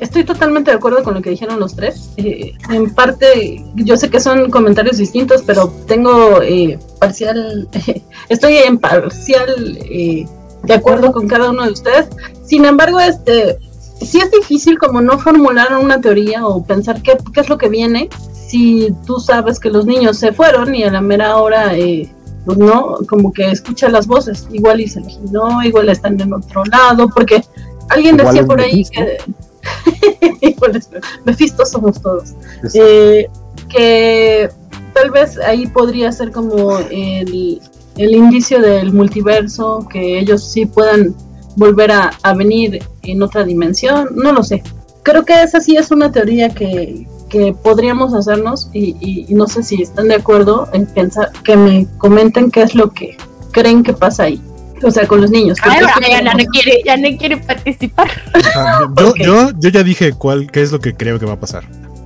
estoy 0.00 0.24
totalmente 0.24 0.70
de 0.70 0.76
acuerdo 0.76 1.02
con 1.02 1.14
lo 1.14 1.22
que 1.22 1.30
dijeron 1.30 1.60
los 1.60 1.74
tres. 1.74 2.10
Eh, 2.16 2.52
en 2.70 2.94
parte, 2.94 3.64
yo 3.74 3.96
sé 3.96 4.10
que 4.10 4.20
son 4.20 4.50
comentarios 4.50 4.98
distintos, 4.98 5.42
pero 5.46 5.72
tengo 5.86 6.42
eh, 6.42 6.78
parcial, 7.00 7.68
estoy 8.28 8.56
en 8.56 8.78
parcial 8.78 9.78
eh, 9.82 10.26
de 10.62 10.74
acuerdo 10.74 11.12
con 11.12 11.28
cada 11.28 11.50
uno 11.50 11.64
de 11.64 11.72
ustedes. 11.72 12.08
Sin 12.44 12.64
embargo, 12.64 13.00
este, 13.00 13.58
sí 14.00 14.18
es 14.18 14.30
difícil 14.30 14.78
como 14.78 15.00
no 15.00 15.18
formular 15.18 15.76
una 15.76 16.00
teoría 16.00 16.46
o 16.46 16.64
pensar 16.64 17.02
qué, 17.02 17.16
qué 17.32 17.40
es 17.40 17.48
lo 17.48 17.58
que 17.58 17.68
viene 17.68 18.08
si 18.46 18.94
tú 19.06 19.18
sabes 19.18 19.58
que 19.58 19.70
los 19.70 19.86
niños 19.86 20.18
se 20.18 20.32
fueron 20.32 20.74
y 20.74 20.84
a 20.84 20.90
la 20.90 21.00
mera 21.00 21.36
hora, 21.36 21.76
eh, 21.76 22.08
pues 22.44 22.58
no, 22.58 22.98
como 23.08 23.32
que 23.32 23.50
escucha 23.50 23.88
las 23.88 24.06
voces, 24.06 24.46
igual 24.52 24.80
y 24.80 24.88
se 24.88 25.00
imaginó, 25.00 25.62
igual 25.62 25.88
están 25.88 26.20
en 26.20 26.32
otro 26.32 26.64
lado, 26.64 27.08
porque 27.08 27.42
alguien 27.88 28.14
Igual 28.14 28.34
decía 28.34 28.46
por 28.46 28.60
ahí 28.60 28.84
que... 28.84 29.18
igual 30.40 30.76
es 30.76 30.88
Mephisto 31.24 31.64
somos 31.66 32.00
todos. 32.00 32.34
Eh, 32.74 33.28
que 33.68 34.48
tal 34.94 35.10
vez 35.10 35.38
ahí 35.38 35.66
podría 35.66 36.12
ser 36.12 36.30
como 36.32 36.78
el, 36.78 37.60
el 37.96 38.14
indicio 38.14 38.60
del 38.60 38.92
multiverso, 38.92 39.86
que 39.90 40.18
ellos 40.18 40.44
sí 40.44 40.66
puedan 40.66 41.14
volver 41.56 41.90
a, 41.90 42.10
a 42.22 42.34
venir 42.34 42.82
en 43.02 43.22
otra 43.22 43.44
dimensión, 43.44 44.08
no 44.14 44.32
lo 44.32 44.42
sé. 44.42 44.62
Creo 45.02 45.24
que 45.24 45.42
esa 45.42 45.60
sí 45.60 45.76
es 45.76 45.90
una 45.90 46.10
teoría 46.12 46.48
que, 46.50 47.06
que 47.28 47.54
podríamos 47.54 48.12
hacernos 48.12 48.68
y, 48.72 48.96
y- 49.00 49.26
y 49.28 49.34
no 49.34 49.46
sé 49.46 49.62
si 49.62 49.80
están 49.82 50.08
de 50.08 50.16
acuerdo 50.16 50.68
en 50.72 50.84
pensar, 50.86 51.30
que 51.44 51.56
me 51.56 51.86
comenten 51.98 52.50
qué 52.50 52.62
es 52.62 52.74
lo 52.74 52.90
que 52.90 53.16
creen 53.52 53.82
que 53.82 53.92
pasa 53.92 54.24
ahí. 54.24 54.40
O 54.82 54.90
sea, 54.90 55.06
con 55.06 55.20
los 55.20 55.30
niños. 55.30 55.58
Ay, 55.62 55.80
que 56.00 56.10
ya, 56.10 56.22
no 56.22 56.44
quiere, 56.52 56.82
ya 56.84 56.96
no 56.96 57.08
quiere 57.18 57.36
participar. 57.38 58.10
Ajá, 58.34 58.80
yo, 58.98 59.14
yo, 59.24 59.50
yo 59.58 59.68
ya 59.68 59.82
dije 59.82 60.12
cuál, 60.12 60.50
qué 60.50 60.62
es 60.62 60.72
lo 60.72 60.80
que 60.80 60.94
creo 60.94 61.18
que 61.18 61.26
va 61.26 61.34
a 61.34 61.40
pasar. 61.40 61.64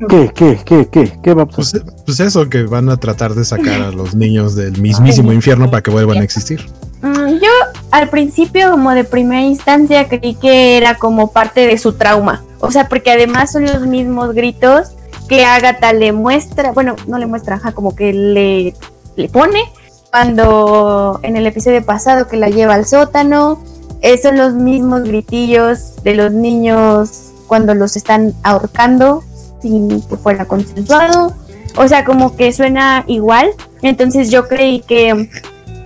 ¿Qué, 0.09 0.31
qué, 0.35 0.59
qué, 0.65 0.89
qué, 0.91 1.13
qué 1.23 1.35
va 1.35 1.43
a 1.43 1.47
pasar? 1.47 1.83
Pues, 1.83 1.95
pues 2.07 2.21
eso, 2.21 2.49
que 2.49 2.63
van 2.63 2.89
a 2.89 2.97
tratar 2.97 3.35
de 3.35 3.45
sacar 3.45 3.83
a 3.83 3.91
los 3.93 4.15
niños 4.15 4.55
del 4.55 4.81
mismísimo 4.81 5.33
infierno 5.33 5.71
para 5.71 5.83
que 5.83 5.91
vuelvan 5.91 6.19
a 6.19 6.25
existir. 6.25 6.65
Mm, 7.03 7.35
Yo 7.35 7.51
al 7.91 8.09
principio, 8.09 8.71
como 8.71 8.93
de 8.93 9.05
primera 9.05 9.43
instancia, 9.43 10.09
creí 10.09 10.35
que 10.35 10.77
era 10.77 10.95
como 10.95 11.33
parte 11.33 11.67
de 11.67 11.77
su 11.77 11.95
trauma. 11.95 12.43
O 12.61 12.71
sea, 12.71 12.89
porque 12.89 13.11
además 13.11 13.53
son 13.53 13.65
los 13.65 13.87
mismos 13.87 14.35
gritos 14.35 14.93
que 15.29 15.45
Agatha 15.45 15.93
le 15.93 16.13
muestra, 16.13 16.73
bueno, 16.73 16.97
no 17.07 17.19
le 17.19 17.27
muestra, 17.27 17.57
ajá, 17.57 17.73
como 17.73 17.95
que 17.95 18.13
le, 18.13 18.75
le 19.17 19.29
pone 19.29 19.61
cuando 20.11 21.21
en 21.23 21.37
el 21.37 21.47
episodio 21.47 21.85
pasado 21.85 22.29
que 22.29 22.37
la 22.37 22.49
lleva 22.49 22.75
al 22.75 22.87
sótano. 22.87 23.63
Eh, 24.03 24.17
son 24.17 24.39
los 24.39 24.55
mismos 24.55 25.03
gritillos 25.03 26.03
de 26.03 26.15
los 26.15 26.33
niños 26.33 27.33
cuando 27.47 27.75
los 27.75 27.97
están 27.97 28.33
ahorcando 28.43 29.23
sin 29.61 30.01
que 30.03 30.17
fuera 30.17 30.47
consensuado. 30.47 31.35
O 31.77 31.87
sea, 31.87 32.05
como 32.05 32.35
que 32.35 32.51
suena 32.53 33.05
igual. 33.07 33.51
Entonces 33.83 34.31
yo 34.31 34.49
creí 34.49 34.81
que 34.81 35.29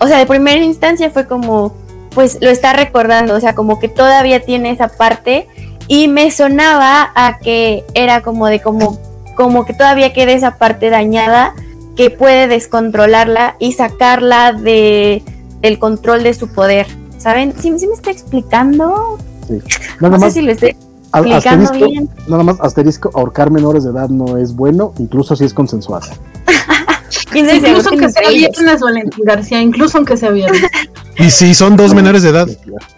o 0.01 0.07
sea, 0.07 0.19
de 0.19 0.27
primera 0.27 0.63
instancia 0.63 1.11
fue 1.11 1.27
como, 1.27 1.75
pues 2.15 2.39
lo 2.41 2.51
está 2.51 2.73
recordando, 2.73 3.35
o 3.35 3.41
sea, 3.41 3.55
como 3.55 3.79
que 3.79 3.89
todavía 3.89 4.45
tiene 4.45 4.71
esa 4.71 4.89
parte 4.89 5.49
y 5.89 6.09
me 6.09 6.31
sonaba 6.31 7.11
a 7.15 7.39
que 7.39 7.85
era 7.95 8.21
como 8.23 8.47
de 8.47 8.61
como 8.61 8.99
como 9.35 9.65
que 9.65 9.75
todavía 9.75 10.13
queda 10.13 10.33
esa 10.33 10.59
parte 10.59 10.91
dañada 10.91 11.55
que 11.97 12.11
puede 12.11 12.49
descontrolarla 12.49 13.57
y 13.59 13.73
sacarla 13.73 14.53
de 14.53 15.23
del 15.61 15.79
control 15.79 16.23
de 16.23 16.35
su 16.35 16.49
poder. 16.49 16.87
¿Saben? 17.19 17.55
¿Sí, 17.59 17.73
sí 17.79 17.87
me 17.87 17.95
está 17.95 18.11
explicando? 18.11 19.19
Sí. 19.49 19.55
No 20.01 20.09
Nada 20.11 20.19
sé 20.19 20.25
más, 20.27 20.35
si 20.35 20.43
lo 20.43 20.53
estoy 20.53 20.71
explicando 21.15 21.65
asterisco, 21.65 21.91
bien. 21.91 22.11
nada 22.29 22.43
más 22.43 22.61
asterisco, 22.61 23.11
ahorcar 23.15 23.51
menores 23.51 23.85
de 23.85 23.91
edad 23.91 24.09
no 24.11 24.37
es 24.37 24.55
bueno, 24.55 24.93
incluso 24.99 25.35
si 25.37 25.45
es 25.45 25.55
consensual. 25.55 26.03
¿Quién 27.31 27.47
sabe 27.47 27.61
si 27.61 27.67
Incluso 27.69 27.89
aunque 27.91 28.11
sea 28.11 28.29
viernes, 28.29 28.81
Valentín 28.81 29.25
García, 29.25 29.63
incluso 29.63 29.97
aunque 29.99 30.17
sea 30.17 30.31
viernes. 30.31 30.63
Y 31.17 31.31
si 31.31 31.55
son 31.55 31.77
dos 31.77 31.95
menores 31.95 32.25
de 32.25 32.31
edad, 32.31 32.49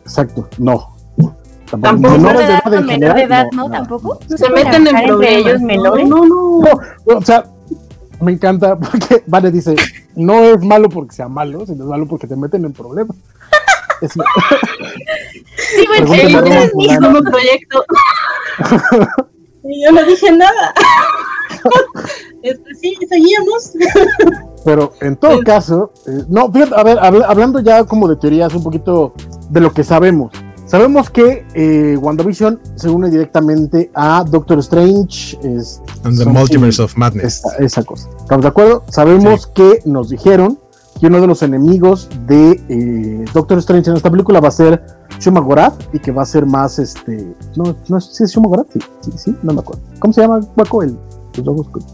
Exacto, 0.04 0.48
no. 0.58 0.96
Tampoco. 1.70 1.96
¿Menor 1.98 2.18
Menores 2.18 2.38
de 2.48 2.54
edad 2.54 2.84
menor 2.84 3.14
de 3.16 3.22
edad 3.22 3.46
no, 3.52 3.70
tampoco? 3.70 4.18
¿No 4.28 4.38
Se 4.38 4.48
meten 4.50 4.86
en 4.86 5.06
problemas. 5.06 5.46
ellos 5.46 5.60
menores? 5.60 6.08
No, 6.08 6.24
no, 6.24 6.60
no. 6.60 6.60
No, 7.06 7.16
o 7.18 7.22
sea, 7.22 7.44
me 8.20 8.32
encanta 8.32 8.78
porque 8.78 9.22
Vale 9.26 9.50
dice, 9.50 9.74
no 10.14 10.42
es 10.44 10.60
malo 10.62 10.88
porque 10.88 11.14
sea 11.14 11.28
malo, 11.28 11.64
sino 11.66 11.84
es 11.84 11.90
malo 11.90 12.06
porque 12.06 12.26
te 12.26 12.36
meten 12.36 12.64
en 12.64 12.72
problemas. 12.72 13.16
Sí, 14.08 15.84
bueno, 15.88 16.06
Pregúntale 16.06 16.26
el 16.28 16.34
a 16.34 16.38
otro 16.38 16.50
Roma 16.50 16.64
es 16.64 16.74
mi 16.74 16.84
fulano. 16.84 17.08
Como 17.08 17.30
proyecto. 17.30 17.84
Y 19.68 19.84
yo 19.84 19.90
no 19.90 20.04
dije 20.04 20.30
nada. 20.30 20.72
Este, 22.42 22.74
sí, 22.76 22.96
seguíamos. 23.08 23.72
Pero 24.64 24.92
en 25.00 25.16
todo 25.16 25.40
caso, 25.42 25.92
eh, 26.06 26.22
no, 26.28 26.52
fíjate, 26.52 26.74
a 26.76 26.84
ver, 26.84 26.98
habla- 27.00 27.26
hablando 27.26 27.58
ya 27.58 27.82
como 27.84 28.06
de 28.06 28.14
teorías 28.14 28.54
un 28.54 28.62
poquito 28.62 29.12
de 29.50 29.60
lo 29.60 29.72
que 29.72 29.82
sabemos. 29.82 30.30
Sabemos 30.66 31.10
que 31.10 31.46
eh, 31.54 31.96
WandaVision 31.96 32.60
se 32.74 32.88
une 32.88 33.08
directamente 33.08 33.90
a 33.94 34.24
Doctor 34.24 34.58
Strange, 34.58 35.38
es, 35.42 35.80
and 36.02 36.18
the 36.18 36.26
Multiverse 36.26 36.82
of 36.82 36.96
Madness. 36.96 37.44
esa, 37.44 37.56
esa 37.58 37.82
cosa. 37.84 38.08
¿Estamos 38.18 38.42
de 38.42 38.48
acuerdo? 38.48 38.84
Sabemos 38.90 39.46
que 39.46 39.80
nos 39.84 40.08
dijeron 40.08 40.58
que 41.00 41.06
uno 41.06 41.20
de 41.20 41.26
los 41.28 41.42
enemigos 41.42 42.08
de 42.26 42.60
eh, 42.68 43.24
Doctor 43.32 43.58
Strange 43.58 43.90
en 43.90 43.96
esta 43.96 44.10
película 44.10 44.40
va 44.40 44.48
a 44.48 44.52
ser 44.52 44.82
Shuma 45.20 45.40
Gorath 45.40 45.94
y 45.94 46.00
que 46.00 46.10
va 46.10 46.22
a 46.22 46.26
ser 46.26 46.46
más 46.46 46.78
este. 46.80 47.34
No, 47.54 47.76
no 47.88 48.00
si 48.00 48.24
es 48.24 48.32
Shuma 48.32 48.48
Gorath, 48.48 48.72
sí, 48.72 48.80
sí, 49.02 49.12
sí, 49.16 49.36
no 49.42 49.52
me 49.52 49.60
acuerdo. 49.60 49.82
¿Cómo 50.00 50.12
se 50.12 50.22
llama, 50.22 50.40
Guaco? 50.56 50.82
El, 50.82 50.98
los 51.44 51.60
ojos. 51.60 51.84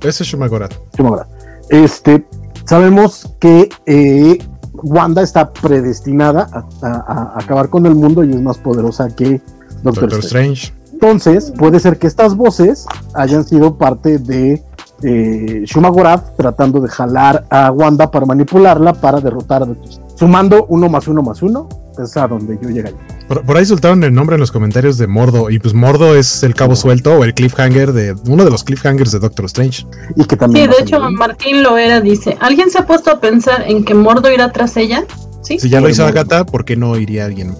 Ese 0.00 0.22
es 0.22 0.28
Shumagorat. 0.28 0.74
Shuma 0.96 1.10
Gorath. 1.10 1.28
Este, 1.68 2.26
sabemos 2.64 3.28
que 3.38 3.68
eh, 3.86 4.38
Wanda 4.82 5.22
está 5.22 5.50
predestinada 5.50 6.48
a, 6.52 6.86
a- 6.86 7.32
a 7.34 7.38
acabar 7.40 7.68
con 7.68 7.86
el 7.86 7.94
mundo 7.94 8.24
y 8.24 8.30
es 8.30 8.40
más 8.40 8.58
poderosa 8.58 9.08
que 9.14 9.40
Doctor, 9.82 10.04
Doctor 10.10 10.18
Strange. 10.24 10.52
Strange. 10.66 10.74
Entonces, 10.92 11.52
puede 11.56 11.78
ser 11.78 11.98
que 11.98 12.06
estas 12.08 12.34
voces 12.34 12.86
hayan 13.14 13.44
sido 13.44 13.76
parte 13.78 14.18
de 14.18 14.64
eh, 15.04 15.62
Shuma 15.64 15.90
Gorath 15.90 16.34
tratando 16.36 16.80
de 16.80 16.88
jalar 16.88 17.46
a 17.50 17.70
Wanda 17.70 18.10
para 18.10 18.26
manipularla 18.26 18.94
para 18.94 19.20
derrotar 19.20 19.62
a 19.62 19.66
Doctor 19.66 19.88
Strange. 19.88 20.08
Sumando 20.16 20.66
uno 20.68 20.88
más 20.88 21.06
uno 21.06 21.22
más 21.22 21.40
uno, 21.42 21.68
es 21.98 22.16
a 22.16 22.26
donde 22.28 22.58
yo 22.60 22.68
llegaría. 22.68 22.98
Por, 23.28 23.44
por 23.44 23.56
ahí 23.56 23.64
soltaron 23.64 24.02
el 24.04 24.12
nombre 24.14 24.34
en 24.34 24.40
los 24.40 24.50
comentarios 24.52 24.98
de 24.98 25.06
Mordo. 25.06 25.50
Y 25.50 25.58
pues 25.58 25.74
Mordo 25.74 26.14
es 26.14 26.42
el 26.42 26.54
cabo 26.54 26.76
suelto 26.76 27.12
o 27.18 27.24
el 27.24 27.34
cliffhanger 27.34 27.92
de 27.92 28.14
uno 28.26 28.44
de 28.44 28.50
los 28.50 28.64
cliffhangers 28.64 29.12
de 29.12 29.18
Doctor 29.18 29.44
Strange. 29.46 29.86
Y 30.16 30.24
que 30.24 30.36
también. 30.36 30.70
Sí, 30.70 30.76
de 30.76 30.82
hecho. 30.82 31.00
Martín 31.10 31.62
Loera 31.62 32.00
dice: 32.00 32.36
¿Alguien 32.40 32.70
se 32.70 32.78
ha 32.78 32.86
puesto 32.86 33.10
a 33.10 33.20
pensar 33.20 33.64
en 33.66 33.84
que 33.84 33.94
Mordo 33.94 34.32
irá 34.32 34.52
tras 34.52 34.76
ella? 34.76 35.04
Sí. 35.42 35.58
Si 35.58 35.68
ya 35.68 35.80
lo 35.80 35.88
hizo. 35.88 36.04
Agatha, 36.06 36.44
¿por 36.44 36.64
qué 36.64 36.76
no 36.76 36.96
iría 36.96 37.24
alguien? 37.24 37.54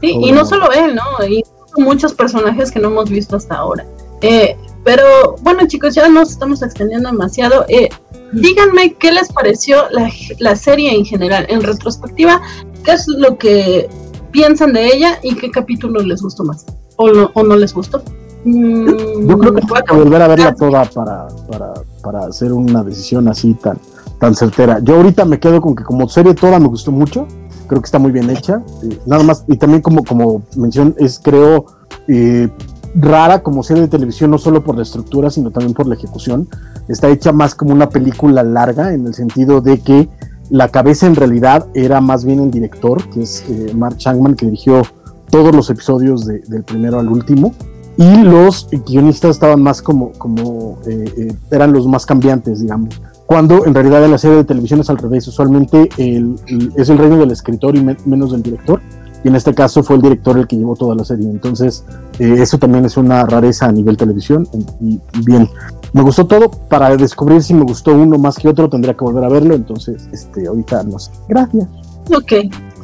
Sí, 0.00 0.14
Oh. 0.16 0.26
y 0.26 0.32
no 0.32 0.44
solo 0.44 0.70
él, 0.72 0.94
¿no? 0.96 1.26
Y 1.26 1.44
muchos 1.76 2.12
personajes 2.14 2.70
que 2.72 2.80
no 2.80 2.88
hemos 2.88 3.08
visto 3.08 3.36
hasta 3.36 3.54
ahora. 3.54 3.86
Eh, 4.20 4.56
pero 4.84 5.36
bueno, 5.42 5.66
chicos, 5.68 5.94
ya 5.94 6.08
nos 6.08 6.30
estamos 6.30 6.62
extendiendo 6.62 7.10
demasiado. 7.10 7.64
Eh, 7.68 7.88
díganme 8.32 8.94
qué 8.94 9.12
les 9.12 9.32
pareció 9.32 9.88
la, 9.90 10.10
la 10.38 10.56
serie 10.56 10.92
en 10.94 11.04
general, 11.04 11.46
en 11.48 11.62
retrospectiva, 11.62 12.40
qué 12.84 12.92
es 12.92 13.06
lo 13.08 13.36
que 13.38 13.88
piensan 14.30 14.72
de 14.72 14.86
ella 14.86 15.18
y 15.22 15.34
qué 15.36 15.50
capítulo 15.50 16.00
les 16.00 16.22
gustó 16.22 16.44
más 16.44 16.64
o 16.96 17.42
no, 17.42 17.56
les 17.56 17.72
gustó. 17.74 18.02
Yo 18.44 19.38
creo 19.38 19.54
que 19.54 19.60
tengo 19.60 19.84
que 19.86 19.94
volver 19.94 20.22
a 20.22 20.28
verla 20.28 20.54
toda 20.54 20.84
para, 20.84 21.28
para, 21.50 21.74
para 22.02 22.26
hacer 22.26 22.52
una 22.52 22.82
decisión 22.82 23.28
así 23.28 23.54
tan, 23.54 23.78
tan 24.18 24.34
certera. 24.34 24.80
Yo 24.82 24.96
ahorita 24.96 25.24
me 25.24 25.38
quedo 25.38 25.60
con 25.60 25.76
que 25.76 25.84
como 25.84 26.08
serie 26.08 26.34
toda 26.34 26.58
me 26.58 26.68
gustó 26.68 26.90
mucho. 26.90 27.26
Creo 27.68 27.80
que 27.80 27.86
está 27.86 27.98
muy 27.98 28.12
bien 28.12 28.28
hecha. 28.30 28.62
eh, 28.82 28.98
nada 29.06 29.22
más, 29.22 29.44
y 29.46 29.56
también 29.56 29.80
como, 29.80 30.04
como 30.04 30.42
mención, 30.56 30.94
es 30.98 31.20
creo 31.22 31.66
eh, 32.08 32.48
rara 32.94 33.42
como 33.42 33.62
serie 33.62 33.82
de 33.82 33.88
televisión, 33.88 34.30
no 34.30 34.38
solo 34.38 34.62
por 34.62 34.76
la 34.76 34.82
estructura, 34.82 35.30
sino 35.30 35.50
también 35.50 35.72
por 35.72 35.86
la 35.86 35.94
ejecución. 35.94 36.48
Está 36.88 37.08
hecha 37.08 37.32
más 37.32 37.54
como 37.54 37.72
una 37.72 37.88
película 37.88 38.42
larga, 38.42 38.92
en 38.92 39.06
el 39.06 39.14
sentido 39.14 39.60
de 39.60 39.80
que 39.80 40.08
la 40.52 40.68
cabeza 40.68 41.06
en 41.06 41.16
realidad 41.16 41.66
era 41.74 42.00
más 42.02 42.24
bien 42.26 42.38
el 42.40 42.50
director, 42.50 43.02
que 43.08 43.22
es 43.22 43.42
eh, 43.48 43.72
Mark 43.74 43.96
Changman, 43.96 44.34
que 44.34 44.44
dirigió 44.46 44.82
todos 45.30 45.54
los 45.54 45.70
episodios 45.70 46.26
de- 46.26 46.40
del 46.40 46.62
primero 46.62 47.00
al 47.00 47.08
último 47.08 47.54
y 47.96 48.18
los 48.22 48.68
guionistas 48.86 49.30
estaban 49.30 49.62
más 49.62 49.80
como, 49.80 50.12
como 50.12 50.78
eh, 50.86 51.04
eh, 51.16 51.34
eran 51.50 51.72
los 51.72 51.86
más 51.88 52.04
cambiantes, 52.04 52.60
digamos. 52.60 53.00
Cuando 53.24 53.64
en 53.64 53.72
realidad 53.74 54.04
en 54.04 54.10
la 54.10 54.18
serie 54.18 54.36
de 54.36 54.44
televisión 54.44 54.80
es 54.80 54.90
al 54.90 54.98
revés, 54.98 55.26
usualmente 55.26 55.88
es 55.96 56.88
el 56.90 56.98
reino 56.98 57.16
del 57.16 57.30
escritor 57.30 57.74
y 57.74 57.82
me- 57.82 57.96
menos 58.04 58.32
del 58.32 58.42
director. 58.42 58.80
Y 59.24 59.28
en 59.28 59.36
este 59.36 59.54
caso 59.54 59.82
fue 59.82 59.96
el 59.96 60.02
director 60.02 60.36
el 60.36 60.46
que 60.46 60.56
llevó 60.56 60.74
toda 60.76 60.94
la 60.96 61.04
serie. 61.04 61.30
Entonces, 61.30 61.84
eso 62.18 62.58
también 62.58 62.84
es 62.84 62.96
una 62.96 63.24
rareza 63.24 63.66
a 63.66 63.72
nivel 63.72 63.96
televisión. 63.96 64.46
Y 64.80 65.00
bien, 65.24 65.48
me 65.92 66.02
gustó 66.02 66.26
todo. 66.26 66.50
Para 66.50 66.96
descubrir 66.96 67.42
si 67.42 67.54
me 67.54 67.62
gustó 67.62 67.92
uno 67.94 68.18
más 68.18 68.36
que 68.36 68.48
otro, 68.48 68.68
tendría 68.68 68.94
que 68.94 69.04
volver 69.04 69.24
a 69.24 69.28
verlo. 69.28 69.54
Entonces, 69.54 70.08
este, 70.12 70.46
ahorita 70.46 70.82
no 70.84 70.98
sé. 70.98 71.10
Gracias. 71.28 71.66
Ok, 72.14 72.32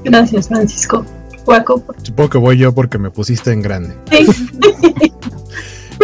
gracias, 0.04 0.48
Francisco. 0.48 1.04
Guaco. 1.44 1.82
Supongo 2.02 2.30
que 2.30 2.38
voy 2.38 2.58
yo 2.58 2.74
porque 2.74 2.98
me 2.98 3.10
pusiste 3.10 3.52
en 3.52 3.62
grande. 3.62 3.96
Sí. 4.10 4.26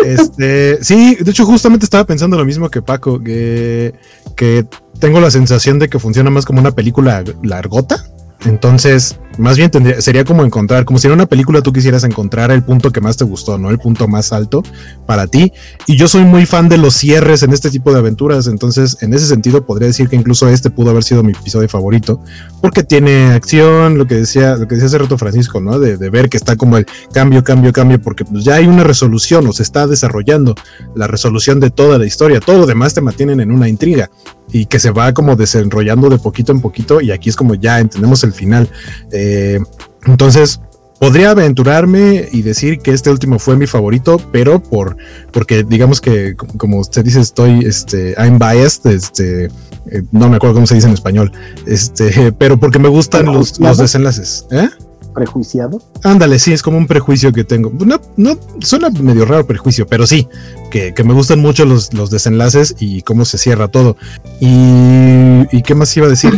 Este, 0.04 0.82
sí, 0.82 1.16
de 1.20 1.30
hecho, 1.30 1.46
justamente 1.46 1.84
estaba 1.84 2.04
pensando 2.04 2.36
lo 2.36 2.44
mismo 2.44 2.68
que 2.68 2.82
Paco, 2.82 3.22
que, 3.22 3.94
que 4.36 4.66
tengo 4.98 5.20
la 5.20 5.30
sensación 5.30 5.78
de 5.78 5.88
que 5.88 5.98
funciona 5.98 6.30
más 6.30 6.44
como 6.44 6.60
una 6.60 6.72
película 6.72 7.22
largota. 7.42 8.04
Entonces, 8.44 9.18
más 9.38 9.56
bien 9.56 9.70
tendría, 9.70 10.00
sería 10.00 10.24
como 10.24 10.44
encontrar, 10.44 10.84
como 10.84 10.98
si 10.98 11.06
en 11.06 11.14
una 11.14 11.26
película 11.26 11.62
tú 11.62 11.72
quisieras 11.72 12.04
encontrar 12.04 12.50
el 12.50 12.62
punto 12.62 12.92
que 12.92 13.00
más 13.00 13.16
te 13.16 13.24
gustó, 13.24 13.58
¿no? 13.58 13.70
El 13.70 13.78
punto 13.78 14.06
más 14.06 14.32
alto 14.32 14.62
para 15.06 15.26
ti. 15.26 15.52
Y 15.86 15.96
yo 15.96 16.08
soy 16.08 16.24
muy 16.24 16.46
fan 16.46 16.68
de 16.68 16.78
los 16.78 16.94
cierres 16.94 17.42
en 17.42 17.52
este 17.52 17.70
tipo 17.70 17.92
de 17.92 17.98
aventuras. 17.98 18.46
Entonces, 18.46 18.98
en 19.00 19.14
ese 19.14 19.26
sentido, 19.26 19.64
podría 19.64 19.88
decir 19.88 20.08
que 20.08 20.16
incluso 20.16 20.48
este 20.48 20.70
pudo 20.70 20.90
haber 20.90 21.04
sido 21.04 21.22
mi 21.22 21.32
episodio 21.32 21.68
favorito. 21.68 22.20
Porque 22.60 22.82
tiene 22.82 23.32
acción, 23.32 23.98
lo 23.98 24.06
que 24.06 24.16
decía, 24.16 24.56
lo 24.56 24.68
que 24.68 24.76
decía 24.76 24.86
hace 24.86 24.98
rato 24.98 25.18
Francisco, 25.18 25.60
¿no? 25.60 25.78
De, 25.78 25.96
de 25.96 26.10
ver 26.10 26.28
que 26.28 26.36
está 26.36 26.56
como 26.56 26.76
el 26.76 26.86
cambio, 27.12 27.42
cambio, 27.42 27.72
cambio, 27.72 28.00
porque 28.00 28.24
pues 28.24 28.44
ya 28.44 28.56
hay 28.56 28.66
una 28.66 28.84
resolución 28.84 29.46
o 29.46 29.52
se 29.52 29.62
está 29.62 29.86
desarrollando 29.86 30.54
la 30.94 31.06
resolución 31.06 31.60
de 31.60 31.70
toda 31.70 31.98
la 31.98 32.06
historia. 32.06 32.40
Todo 32.40 32.58
lo 32.58 32.66
demás 32.66 32.94
te 32.94 33.00
mantienen 33.00 33.40
en 33.40 33.50
una 33.50 33.68
intriga 33.68 34.10
y 34.52 34.66
que 34.66 34.78
se 34.78 34.90
va 34.90 35.12
como 35.12 35.36
desenrollando 35.36 36.08
de 36.08 36.18
poquito 36.18 36.52
en 36.52 36.60
poquito 36.60 37.00
y 37.00 37.10
aquí 37.10 37.30
es 37.30 37.36
como 37.36 37.54
ya 37.54 37.80
entendemos 37.80 38.22
el 38.24 38.32
final. 38.34 38.68
Eh, 39.12 39.60
entonces, 40.06 40.60
podría 40.98 41.30
aventurarme 41.30 42.28
y 42.32 42.42
decir 42.42 42.78
que 42.78 42.92
este 42.92 43.10
último 43.10 43.38
fue 43.38 43.56
mi 43.56 43.66
favorito, 43.66 44.20
pero 44.32 44.62
por 44.62 44.96
porque 45.32 45.62
digamos 45.62 46.00
que 46.00 46.34
como 46.34 46.78
usted 46.78 47.04
dice 47.04 47.20
estoy 47.20 47.64
este 47.64 48.14
I'm 48.18 48.38
biased, 48.38 48.90
este 48.90 49.50
eh, 49.90 50.02
no 50.12 50.28
me 50.28 50.36
acuerdo 50.36 50.54
cómo 50.54 50.66
se 50.66 50.76
dice 50.76 50.86
en 50.86 50.94
español, 50.94 51.32
este, 51.66 52.32
pero 52.38 52.58
porque 52.58 52.78
me 52.78 52.88
gustan 52.88 53.26
los, 53.26 53.58
los 53.60 53.78
desenlaces, 53.78 54.46
¿eh? 54.50 54.68
Prejuiciado. 55.14 55.80
Ándale, 56.02 56.40
sí, 56.40 56.52
es 56.52 56.62
como 56.62 56.76
un 56.76 56.88
prejuicio 56.88 57.32
que 57.32 57.44
tengo. 57.44 57.70
No, 57.84 58.00
no, 58.16 58.36
suena 58.60 58.90
medio 58.90 59.24
raro 59.24 59.46
prejuicio, 59.46 59.86
pero 59.86 60.08
sí, 60.08 60.26
que, 60.72 60.92
que 60.92 61.04
me 61.04 61.14
gustan 61.14 61.38
mucho 61.38 61.64
los, 61.64 61.94
los 61.94 62.10
desenlaces 62.10 62.74
y 62.80 63.02
cómo 63.02 63.24
se 63.24 63.38
cierra 63.38 63.68
todo. 63.68 63.96
Y, 64.40 65.56
y 65.56 65.62
qué 65.62 65.76
más 65.76 65.96
iba 65.96 66.06
a 66.06 66.10
decir, 66.10 66.34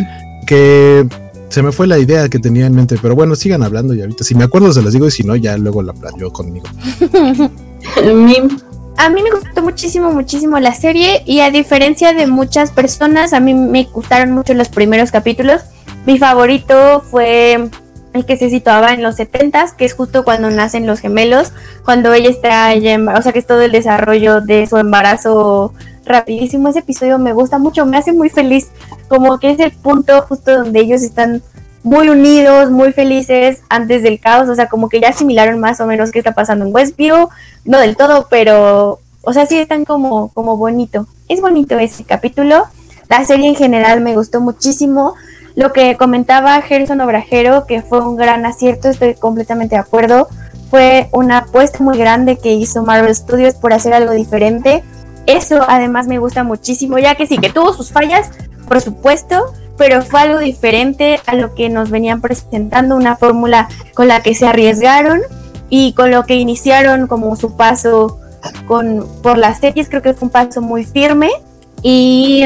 que 0.46 1.06
se 1.48 1.62
me 1.62 1.72
fue 1.72 1.86
la 1.86 1.98
idea 1.98 2.28
que 2.28 2.38
tenía 2.38 2.66
en 2.66 2.74
mente, 2.74 2.96
pero 3.00 3.14
bueno, 3.14 3.34
sigan 3.34 3.62
hablando 3.62 3.94
y 3.94 4.00
ahorita 4.00 4.24
si 4.24 4.34
me 4.34 4.44
acuerdo 4.44 4.72
se 4.72 4.82
las 4.82 4.92
digo 4.92 5.06
y 5.06 5.10
si 5.10 5.22
no, 5.22 5.36
ya 5.36 5.56
luego 5.56 5.82
la 5.82 5.92
planeo 5.92 6.32
conmigo. 6.32 6.66
A 8.98 9.10
mí 9.10 9.22
me 9.22 9.30
gustó 9.30 9.62
muchísimo, 9.62 10.10
muchísimo 10.10 10.58
la 10.58 10.74
serie 10.74 11.22
y 11.26 11.40
a 11.40 11.50
diferencia 11.50 12.14
de 12.14 12.26
muchas 12.26 12.70
personas, 12.70 13.34
a 13.34 13.40
mí 13.40 13.52
me 13.52 13.84
gustaron 13.84 14.32
mucho 14.32 14.54
los 14.54 14.70
primeros 14.70 15.10
capítulos. 15.10 15.60
Mi 16.06 16.18
favorito 16.18 17.02
fue 17.10 17.68
el 18.14 18.24
que 18.24 18.38
se 18.38 18.48
situaba 18.48 18.94
en 18.94 19.02
los 19.02 19.18
70s, 19.18 19.76
que 19.76 19.84
es 19.84 19.92
justo 19.92 20.24
cuando 20.24 20.48
nacen 20.50 20.86
los 20.86 21.00
gemelos, 21.00 21.52
cuando 21.84 22.14
ella 22.14 22.30
está 22.30 22.74
ya 22.74 22.98
o 22.98 23.22
sea 23.22 23.32
que 23.32 23.38
es 23.38 23.46
todo 23.46 23.60
el 23.60 23.72
desarrollo 23.72 24.40
de 24.40 24.66
su 24.66 24.78
embarazo 24.78 25.74
rapidísimo. 26.06 26.68
Ese 26.68 26.78
episodio 26.78 27.18
me 27.18 27.34
gusta 27.34 27.58
mucho, 27.58 27.84
me 27.84 27.98
hace 27.98 28.12
muy 28.12 28.30
feliz, 28.30 28.68
como 29.08 29.38
que 29.38 29.50
es 29.50 29.60
el 29.60 29.72
punto 29.72 30.22
justo 30.22 30.56
donde 30.56 30.80
ellos 30.80 31.02
están 31.02 31.42
muy 31.82 32.08
unidos, 32.08 32.70
muy 32.70 32.92
felices 32.92 33.62
antes 33.68 34.02
del 34.02 34.20
caos, 34.20 34.48
o 34.48 34.54
sea, 34.54 34.68
como 34.68 34.88
que 34.88 35.00
ya 35.00 35.10
asimilaron 35.10 35.60
más 35.60 35.80
o 35.80 35.86
menos 35.86 36.10
qué 36.10 36.18
está 36.18 36.32
pasando 36.32 36.64
en 36.64 36.74
Westview, 36.74 37.28
no 37.64 37.78
del 37.78 37.96
todo, 37.96 38.26
pero 38.28 39.00
o 39.28 39.32
sea, 39.32 39.44
sí 39.44 39.58
están 39.58 39.84
como, 39.84 40.28
como 40.28 40.56
bonito. 40.56 41.08
Es 41.28 41.40
bonito 41.40 41.76
ese 41.80 42.04
capítulo. 42.04 42.66
La 43.08 43.24
serie 43.24 43.48
en 43.48 43.56
general 43.56 44.00
me 44.00 44.14
gustó 44.14 44.40
muchísimo. 44.40 45.14
Lo 45.56 45.72
que 45.72 45.96
comentaba 45.96 46.62
Gerson 46.62 47.00
Obrajero, 47.00 47.66
que 47.66 47.82
fue 47.82 48.06
un 48.06 48.14
gran 48.14 48.46
acierto, 48.46 48.88
estoy 48.88 49.14
completamente 49.14 49.74
de 49.74 49.80
acuerdo. 49.80 50.28
Fue 50.70 51.08
una 51.10 51.38
apuesta 51.38 51.82
muy 51.82 51.98
grande 51.98 52.38
que 52.38 52.52
hizo 52.52 52.84
Marvel 52.84 53.12
Studios 53.12 53.54
por 53.54 53.72
hacer 53.72 53.94
algo 53.94 54.12
diferente. 54.12 54.84
Eso 55.26 55.64
además 55.66 56.06
me 56.06 56.20
gusta 56.20 56.44
muchísimo, 56.44 56.98
ya 56.98 57.16
que 57.16 57.26
sí, 57.26 57.38
que 57.38 57.50
tuvo 57.50 57.72
sus 57.72 57.90
fallas, 57.90 58.30
por 58.68 58.80
supuesto, 58.80 59.52
pero 59.76 60.02
fue 60.02 60.20
algo 60.20 60.38
diferente 60.38 61.20
a 61.26 61.34
lo 61.34 61.54
que 61.54 61.68
nos 61.68 61.90
venían 61.90 62.20
presentando, 62.20 62.96
una 62.96 63.16
fórmula 63.16 63.68
con 63.94 64.08
la 64.08 64.22
que 64.22 64.34
se 64.34 64.46
arriesgaron 64.46 65.20
y 65.68 65.92
con 65.92 66.10
lo 66.10 66.24
que 66.24 66.36
iniciaron 66.36 67.06
como 67.06 67.34
su 67.36 67.56
paso 67.56 68.18
con, 68.66 69.06
por 69.22 69.38
las 69.38 69.58
series, 69.58 69.88
creo 69.88 70.02
que 70.02 70.14
fue 70.14 70.26
un 70.26 70.32
paso 70.32 70.60
muy 70.60 70.84
firme. 70.84 71.30
Y, 71.82 72.44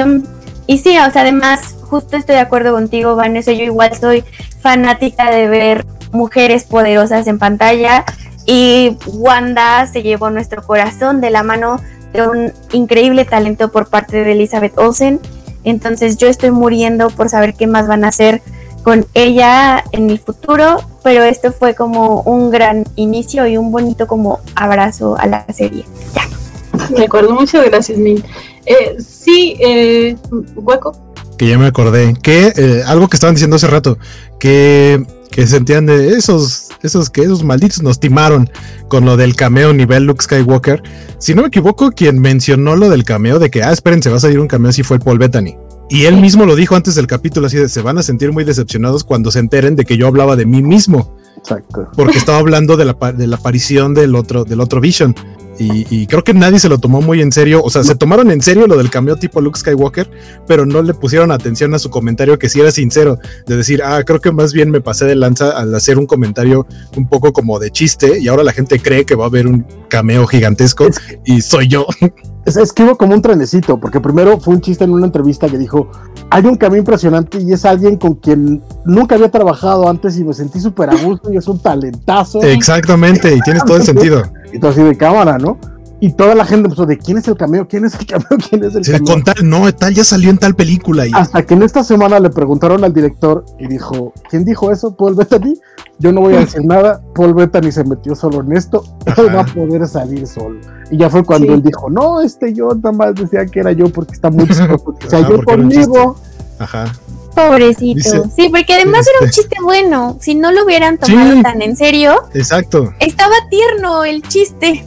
y 0.67 0.79
sí, 0.79 0.97
o 0.99 1.11
sea, 1.11 1.23
además, 1.23 1.77
justo 1.83 2.17
estoy 2.17 2.37
de 2.37 2.41
acuerdo 2.41 2.73
contigo, 2.73 3.17
Vanessa, 3.17 3.53
yo 3.53 3.65
igual 3.65 3.95
soy 3.97 4.25
fanática 4.61 5.31
de 5.31 5.49
ver 5.49 5.87
mujeres 6.13 6.65
poderosas 6.65 7.27
en 7.27 7.39
pantalla 7.39 8.05
y 8.47 8.97
Wanda 9.07 9.87
se 9.87 10.03
llevó 10.03 10.31
nuestro 10.31 10.63
corazón 10.63 11.21
de 11.21 11.31
la 11.31 11.43
mano 11.43 11.81
de 12.13 12.27
un 12.27 12.53
increíble 12.73 13.25
talento 13.25 13.71
por 13.71 13.89
parte 13.89 14.25
de 14.25 14.33
Elizabeth 14.33 14.77
Olsen 14.77 15.21
entonces 15.65 16.17
yo 16.17 16.29
estoy 16.29 16.51
muriendo 16.51 17.11
por 17.11 17.29
saber 17.29 17.55
qué 17.55 17.67
más 17.67 17.87
van 17.87 18.05
a 18.05 18.09
hacer 18.09 18.43
con 18.83 19.07
ella 19.15 19.85
en 19.93 20.11
el 20.11 20.19
futuro, 20.19 20.79
pero 21.03 21.23
esto 21.23 21.53
fue 21.53 21.75
como 21.75 22.23
un 22.23 22.51
gran 22.51 22.85
inicio 22.97 23.47
y 23.47 23.57
un 23.57 23.71
bonito 23.71 24.07
como 24.07 24.41
abrazo 24.55 25.17
a 25.19 25.27
la 25.27 25.45
serie. 25.53 25.85
Ya. 26.15 26.87
De 26.89 27.05
acuerdo, 27.05 27.35
muchas 27.35 27.65
gracias, 27.67 27.99
Min. 27.99 28.25
Eh, 28.65 28.97
sí, 28.99 29.57
eh, 29.61 30.17
Hueco. 30.55 30.97
Que 31.37 31.49
ya 31.49 31.59
me 31.59 31.67
acordé, 31.67 32.15
que 32.23 32.53
eh, 32.57 32.83
algo 32.87 33.09
que 33.09 33.17
estaban 33.17 33.35
diciendo 33.35 33.57
hace 33.57 33.67
rato, 33.67 33.99
que 34.39 35.05
que 35.31 35.47
sentían 35.47 35.87
de 35.87 36.11
esos, 36.11 36.69
esos 36.83 37.11
que 37.11 37.23
esos 37.23 37.45
malditos 37.45 37.83
nos 37.83 38.01
timaron 38.01 38.51
con 38.89 39.05
lo 39.05 39.17
del 39.17 39.37
cameo 39.37 39.73
nivel 39.73 40.05
Luke 40.05 40.25
Skywalker. 40.25 40.83
Si 41.19 41.35
no 41.35 41.43
me 41.43 41.49
equivoco, 41.49 41.93
quien 41.93 42.21
mencionó 42.21 42.77
lo 42.77 42.91
del 42.91 43.05
cameo 43.05 43.39
de 43.39 43.51
que, 43.51 43.63
ah, 43.63 43.73
esperen, 43.73 44.03
se 44.03 44.11
va 44.11 44.17
a 44.17 44.21
salir 44.21 44.41
un 44.41 44.49
cameo 44.49 44.71
así 44.71 44.83
fue 44.83 44.97
el 44.97 45.03
Paul 45.03 45.19
Bettany. 45.19 45.57
Y 45.89 46.05
él 46.05 46.17
mismo 46.19 46.47
lo 46.47 46.55
dijo 46.55 46.77
antes 46.77 46.95
del 46.95 47.07
capítulo, 47.07 47.47
así 47.47 47.57
de 47.57 47.69
se 47.69 47.83
van 47.83 47.99
a 47.99 48.03
sentir 48.03 48.33
muy 48.33 48.45
decepcionados 48.45 49.03
cuando 49.03 49.31
se 49.31 49.41
enteren 49.41 49.75
de 49.75 49.85
que 49.85 49.97
yo 49.97 50.07
hablaba 50.07 50.37
de 50.37 50.47
mí 50.47 50.63
mismo. 50.63 51.17
Exacto. 51.41 51.89
Porque 51.97 52.19
estaba 52.19 52.39
hablando 52.39 52.77
de 52.77 52.85
la, 52.85 52.95
de 53.13 53.27
la 53.27 53.37
aparición 53.37 53.95
del 53.95 54.15
otro, 54.15 54.45
del 54.45 54.61
otro 54.61 54.81
Vision. 54.81 55.15
Y, 55.63 56.07
creo 56.07 56.25
que 56.25 56.33
nadie 56.33 56.59
se 56.59 56.71
lo 56.71 56.79
tomó 56.79 57.03
muy 57.03 57.21
en 57.21 57.33
serio. 57.33 57.61
O 57.63 57.69
sea, 57.69 57.85
se 57.85 57.95
tomaron 57.95 58.31
en 58.31 58.41
serio 58.41 58.67
lo 58.67 58.79
del 58.79 58.89
cameo 58.89 59.17
tipo 59.17 59.43
Luke 59.43 59.59
Skywalker, 59.59 60.11
pero 60.47 60.65
no 60.65 60.81
le 60.81 60.95
pusieron 60.95 61.31
atención 61.31 61.75
a 61.75 61.79
su 61.79 61.91
comentario 61.91 62.39
que 62.39 62.49
sí 62.49 62.61
era 62.61 62.71
sincero, 62.71 63.19
de 63.47 63.57
decir, 63.59 63.83
ah, 63.85 64.03
creo 64.05 64.21
que 64.21 64.33
más 64.33 64.55
bien 64.55 64.71
me 64.71 64.81
pasé 64.81 65.05
de 65.05 65.17
lanza 65.17 65.51
al 65.51 65.75
hacer 65.75 65.99
un 65.99 66.07
comentario 66.07 66.67
un 66.97 67.07
poco 67.07 67.35
como 67.35 67.59
de 67.59 67.71
chiste 67.71 68.21
y 68.21 68.29
ahora 68.29 68.43
la 68.43 68.53
gente 68.53 68.79
cree 68.79 69.05
que 69.05 69.15
va 69.15 69.25
a 69.25 69.29
haber 69.29 69.47
un 69.47 69.67
cameo 69.89 70.27
gigantesco 70.27 70.89
y 71.27 71.43
soy 71.43 71.69
yo. 71.69 71.87
Es, 72.57 72.73
que 72.73 72.83
hubo 72.83 72.97
como 72.97 73.15
un 73.15 73.23
trenecito, 73.23 73.79
porque 73.79 74.01
primero 74.01 74.39
fue 74.41 74.55
un 74.55 74.61
chiste 74.61 74.85
en 74.85 74.91
una 74.91 75.07
entrevista 75.07 75.49
que 75.49 75.59
dijo, 75.59 75.89
hay 76.31 76.47
un 76.47 76.57
cameo 76.57 76.79
impresionante 76.79 77.41
y 77.41 77.53
es 77.53 77.65
alguien 77.65 77.97
con 77.97 78.15
quien 78.15 78.63
nunca 78.85 79.15
había 79.15 79.31
trabajado 79.31 79.89
antes 79.89 80.19
y 80.19 80.25
me 80.25 80.33
sentí 80.33 80.61
súper 80.61 80.91
a 80.91 80.97
gusto 80.97 81.33
y 81.33 81.37
es 81.37 81.47
un 81.49 81.59
talentazo. 81.61 82.43
Exactamente, 82.43 83.35
y 83.35 83.41
tienes 83.41 83.65
todo 83.65 83.77
el 83.77 83.85
sentido. 83.85 84.23
Y 84.53 84.59
todo 84.59 84.73
así 84.73 84.83
de 84.83 84.97
cámara, 84.97 85.39
¿no? 85.39 85.59
Y 86.03 86.13
toda 86.13 86.35
la 86.35 86.47
gente 86.47 86.67
empezó 86.67 86.87
de 86.87 86.99
quién 86.99 87.19
es 87.19 87.29
el 87.29 87.37
cameo, 87.37 87.69
quién 87.69 87.85
es 87.85 87.95
el 87.95 88.07
cameo, 88.07 88.27
quién 88.49 88.65
es 88.65 88.75
el 88.75 88.85
sí, 88.85 88.93
cameo. 88.93 89.15
Con 89.15 89.23
tal, 89.23 89.49
no, 89.49 89.73
tal 89.75 89.95
ya 89.95 90.03
salió 90.03 90.31
en 90.31 90.39
tal 90.39 90.55
película. 90.55 91.07
Y... 91.07 91.11
Hasta 91.15 91.45
que 91.45 91.55
en 91.55 91.63
esta 91.63 91.85
semana 91.85 92.19
le 92.19 92.31
preguntaron 92.31 92.83
al 92.85 92.95
director 92.95 93.45
y 93.59 93.67
dijo, 93.67 94.15
¿quién 94.31 94.45
dijo 94.45 94.73
eso? 94.73 94.97
Paul 94.97 95.15
Bettany. 95.15 95.55
Yo 95.99 96.13
no 96.13 96.23
voy 96.23 96.35
a 96.35 96.41
decir 96.41 96.65
nada. 96.65 97.03
Paul 97.15 97.35
Bettany 97.35 97.71
se 97.71 97.85
metió 97.85 98.15
solo 98.15 98.41
en 98.41 98.57
esto. 98.57 98.83
Él 99.19 99.35
va 99.35 99.43
a 99.43 99.45
poder 99.45 99.87
salir 99.87 100.27
solo. 100.27 100.59
Y 100.91 100.97
ya 100.97 101.11
fue 101.11 101.23
cuando 101.23 101.55
él 101.55 101.63
dijo, 101.63 101.89
no, 101.89 102.21
este 102.21 102.53
yo 102.53 102.69
nada 102.71 102.91
más 102.91 103.15
decía 103.15 103.47
que 103.47 103.61
era 103.61 103.71
yo 103.71 103.89
porque 103.91 104.13
está 104.13 104.29
muy 104.29 104.45
chistoso. 104.49 104.97
Se 105.07 105.17
halló 105.17 105.45
conmigo. 105.45 106.17
Ajá. 106.59 106.93
Pobrecito. 107.35 108.29
sí, 108.35 108.49
porque 108.49 108.75
además 108.75 109.07
era 109.07 109.21
un 109.21 109.29
este 109.29 109.43
chiste 109.43 109.57
bueno. 109.63 110.17
Si 110.21 110.35
no 110.35 110.51
lo 110.51 110.65
hubieran 110.65 110.99
tomado 110.99 111.43
tan 111.43 111.63
en 111.63 111.77
serio. 111.77 112.25
Exacto. 112.35 112.93
Estaba 112.99 113.35
tierno 113.51 114.05
el 114.05 114.23
chiste. 114.23 114.85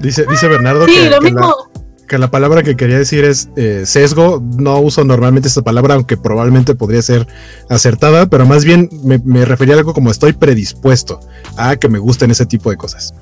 Dice, 0.00 0.26
dice 0.30 0.48
Bernardo 0.48 0.86
que, 2.06 2.18
La, 2.18 2.30
palabra 2.30 2.62
que 2.62 2.76
quería 2.76 2.96
decir 2.96 3.24
es 3.24 3.50
eh, 3.56 3.82
sesgo. 3.84 4.42
No 4.56 4.78
uso 4.80 5.04
normalmente 5.04 5.48
esta 5.48 5.62
palabra, 5.62 5.94
aunque 5.94 6.16
probablemente 6.16 6.74
podría 6.74 7.02
ser 7.02 7.26
acertada, 7.68 8.26
pero 8.26 8.46
más 8.46 8.64
bien 8.64 8.88
me, 9.02 9.44
refería 9.44 9.74
a 9.74 9.78
algo 9.78 9.92
como 9.92 10.10
estoy 10.10 10.32
predispuesto 10.32 11.20
a 11.56 11.76
que 11.76 11.88
me 11.88 11.98
gusten 11.98 12.30
ese 12.30 12.46
tipo 12.46 12.70
de 12.70 12.76
cosas. 12.76 13.12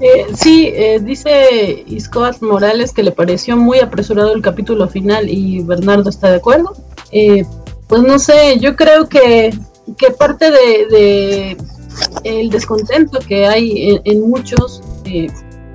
Eh, 0.00 0.26
sí, 0.34 0.70
eh, 0.72 1.00
dice 1.02 1.84
Iscoat 1.86 2.40
Morales 2.40 2.92
que 2.92 3.02
le 3.02 3.10
pareció 3.10 3.56
muy 3.56 3.80
apresurado 3.80 4.32
el 4.32 4.42
capítulo 4.42 4.86
final 4.86 5.28
y 5.28 5.62
Bernardo 5.62 6.10
está 6.10 6.30
de 6.30 6.36
acuerdo. 6.36 6.74
pues 7.88 8.02
no 8.02 8.18
sé, 8.18 8.58
yo 8.60 8.76
creo 8.76 9.08
que, 9.08 9.50
que 9.96 10.10
parte 10.12 10.50
de, 10.50 11.56
el 12.22 12.50
descontento 12.50 13.18
que 13.26 13.46
hay 13.46 13.90
en, 13.90 14.00
en 14.04 14.28
muchos 14.28 14.82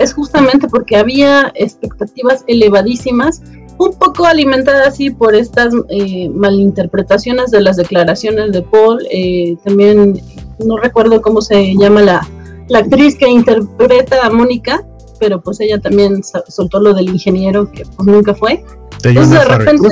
es 0.04 0.14
justamente 0.14 0.68
porque 0.68 0.98
había 0.98 1.52
expectativas 1.56 2.44
elevadísimas, 2.48 3.42
un 3.80 3.94
poco 3.94 4.26
alimentadas 4.26 4.88
así 4.88 5.10
por 5.10 5.36
estas 5.36 5.74
eh, 5.90 6.30
malinterpretaciones 6.30 7.52
de 7.52 7.62
las 7.62 7.78
declaraciones 7.78 8.52
de 8.52 8.62
Paul. 8.62 9.00
Eh, 9.12 9.58
también 9.64 10.22
no 10.64 10.78
recuerdo 10.78 11.22
cómo 11.22 11.42
se 11.42 11.76
llama 11.76 12.02
la, 12.02 12.28
la 12.68 12.80
actriz 12.80 13.18
que 13.18 13.28
interpreta 13.28 14.26
a 14.26 14.30
Mónica, 14.30 14.86
pero 15.24 15.40
pues 15.40 15.58
ella 15.62 15.80
también 15.80 16.22
soltó 16.50 16.82
lo 16.82 16.94
del 16.94 17.08
ingeniero 17.08 17.72
que 17.72 17.86
pues 17.86 18.06
nunca 18.06 18.36
fue. 18.36 18.62
Entonces, 19.06 19.30
de 19.30 19.46
repente 19.46 19.88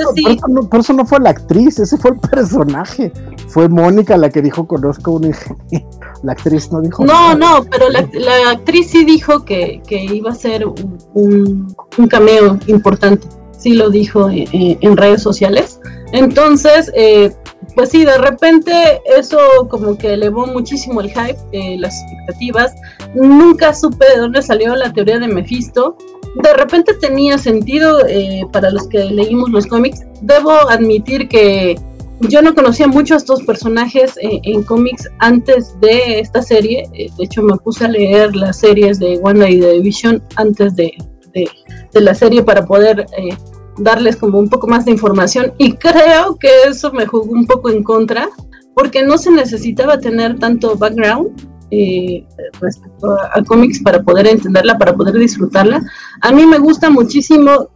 por 0.70 0.80
eso, 0.82 0.91
no, 0.91 1.06
fue 1.06 1.22
la 1.22 1.30
actriz, 1.30 1.80
ese 1.80 1.98
fue 1.98 2.12
el 2.12 2.18
personaje. 2.18 3.14
Fue 3.48 3.70
Mónica 3.70 4.18
la 4.18 4.30
que 4.30 4.41
dijo 4.41 4.68
conozco 4.68 5.12
un 5.12 5.26
ingeniero. 5.26 5.90
La 6.24 6.34
actriz 6.34 6.72
no 6.72 6.82
dijo. 6.82 7.03
No, 7.03 7.34
no, 7.34 7.66
pero 7.72 7.90
la, 7.90 8.52
actriz 8.52 8.91
sí 8.91 9.06
dijo 9.06 9.44
que, 9.44 9.82
iba 9.90 10.30
a 10.30 10.36
ser 10.36 10.68
un, 10.68 11.76
cameo 12.10 12.60
importante. 12.68 13.28
Sí 13.58 13.74
lo 13.74 13.90
dijo 13.90 14.30
en, 14.30 14.98
redes 14.98 15.24
sociales. 15.24 15.80
Entonces, 16.12 16.91
eh, 16.94 17.34
pues 17.76 17.89
sí, 17.89 18.06
de 18.06 18.18
repente 18.18 19.02
eso 19.06 19.39
como 19.69 19.98
que 19.98 20.14
elevó 20.14 20.48
muchísimo 20.48 21.02
el 21.02 21.10
hype, 21.10 21.38
eh, 21.52 21.77
las 21.77 22.02
expectativas. 22.03 22.76
Nunca 23.14 23.73
supe 23.73 24.06
de 24.10 24.18
dónde 24.18 24.41
salió 24.41 24.76
la 24.76 24.91
teoría 24.91 25.19
de 25.19 25.27
Mephisto. 25.27 25.98
De 26.43 26.53
repente 26.53 26.93
tenía 26.95 27.38
sentido 27.38 28.06
eh, 28.07 28.43
para 28.52 28.72
los 28.72 28.88
que 28.88 28.99
leímos 29.06 29.49
los 29.49 29.68
cómics. 29.68 30.06
Debo 30.22 30.52
admitir 30.69 31.27
que 31.27 31.76
yo 32.30 32.41
no 32.41 32.53
conocía 32.53 32.88
mucho 32.88 33.15
a 33.15 33.18
estos 33.18 33.41
personajes 33.43 34.18
eh, 34.18 34.39
en 34.43 34.64
cómics 34.64 35.10
antes 35.19 35.80
de 35.81 36.19
esta 36.19 36.41
serie. 36.41 36.88
Eh, 36.93 37.10
de 37.18 37.23
hecho, 37.23 37.41
me 37.41 37.57
puse 37.57 37.85
a 37.85 37.89
leer 37.89 38.35
las 38.35 38.60
series 38.60 38.99
de 38.99 39.18
Wanda 39.18 39.49
y 39.49 39.60
de 39.60 39.80
Vision 39.80 40.22
antes 40.35 40.76
de, 40.76 40.93
la 41.93 42.14
serie 42.14 42.43
para 42.43 42.65
poder 42.65 43.06
darles 43.77 44.18
como 44.18 44.39
un 44.39 44.49
poco 44.49 44.68
más 44.68 44.85
de 44.85 44.91
información. 44.91 45.53
Y 45.57 45.73
creo 45.73 46.38
que 46.39 46.49
eso 46.68 46.91
me 46.91 47.06
jugó 47.06 47.31
un 47.31 47.45
poco 47.45 47.69
en 47.69 47.84
contra, 47.84 48.30
porque 48.76 49.03
no 49.03 49.18
se 49.18 49.31
necesitaba 49.31 49.99
tener 49.99 50.39
tanto 50.39 50.76
background 50.76 51.30
respecto 52.60 53.18
a, 53.34 53.41
cómics 53.43 53.81
para 53.81 54.03
poder 54.03 54.27
entenderla, 54.27 54.77
para 54.77 54.95
poder 54.95 55.15
disfrutarla. 55.15 55.81
A 56.22 56.31
mí 56.31 56.45
me 56.45 56.57
gusta 56.57 56.89
muchísimo 56.89 57.69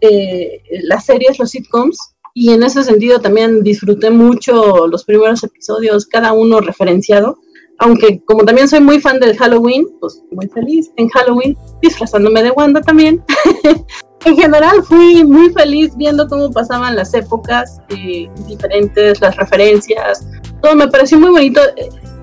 las 0.83 1.05
series, 1.05 1.39
los 1.39 1.51
sitcoms 1.51 1.97
y 2.33 2.51
en 2.51 2.63
ese 2.63 2.83
sentido 2.83 3.19
también 3.19 3.63
disfruté 3.63 4.09
mucho 4.09 4.87
los 4.87 5.05
primeros 5.05 5.41
episodios, 5.43 6.05
cada 6.05 6.33
uno 6.33 6.59
referenciado, 6.59 7.39
aunque 7.79 8.21
como 8.25 8.43
también 8.43 8.67
soy 8.67 8.81
muy 8.81 8.99
fan 8.99 9.21
del 9.21 9.37
Halloween, 9.37 9.87
pues 10.01 10.21
muy 10.31 10.47
feliz 10.47 10.91
en 10.97 11.07
Halloween, 11.09 11.57
disfrazándome 11.81 12.43
de 12.43 12.51
Wanda 12.51 12.81
también. 12.81 13.23
en 14.25 14.35
general 14.35 14.83
fui 14.83 15.23
muy 15.23 15.51
feliz 15.51 15.95
viendo 15.95 16.27
cómo 16.27 16.51
pasaban 16.51 16.95
las 16.95 17.13
épocas 17.13 17.79
eh, 17.89 18.29
diferentes, 18.47 19.21
las 19.21 19.35
referencias, 19.35 20.27
todo 20.61 20.75
me 20.75 20.87
pareció 20.87 21.19
muy 21.19 21.29
bonito. 21.29 21.61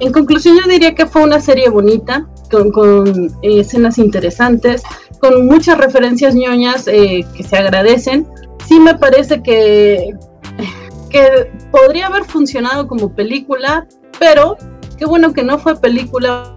En 0.01 0.13
conclusión 0.13 0.59
yo 0.61 0.69
diría 0.69 0.95
que 0.95 1.07
fue 1.07 1.23
una 1.23 1.41
serie 1.41 1.69
bonita, 1.69 2.27
con, 2.51 3.31
eh, 3.43 3.61
escenas 3.61 3.99
interesantes, 3.99 4.83
con 5.21 5.47
muchas 5.47 5.79
referencias 5.79 6.35
ñoñas 6.35 6.87
eh, 6.87 7.25
que 7.35 7.43
se 7.43 7.57
agradecen 7.57 8.27
sí 8.67 8.81
me 8.81 8.95
parece 8.97 9.43
que, 9.43 10.15
que 11.11 11.51
podría 11.71 12.07
haber 12.07 12.25
funcionado 12.25 12.87
como 12.89 13.15
película, 13.15 13.87
pero 14.19 14.57
qué 14.97 15.05
bueno 15.05 15.33
que 15.33 15.43
no 15.43 15.59
fue 15.59 15.79
película 15.79 16.57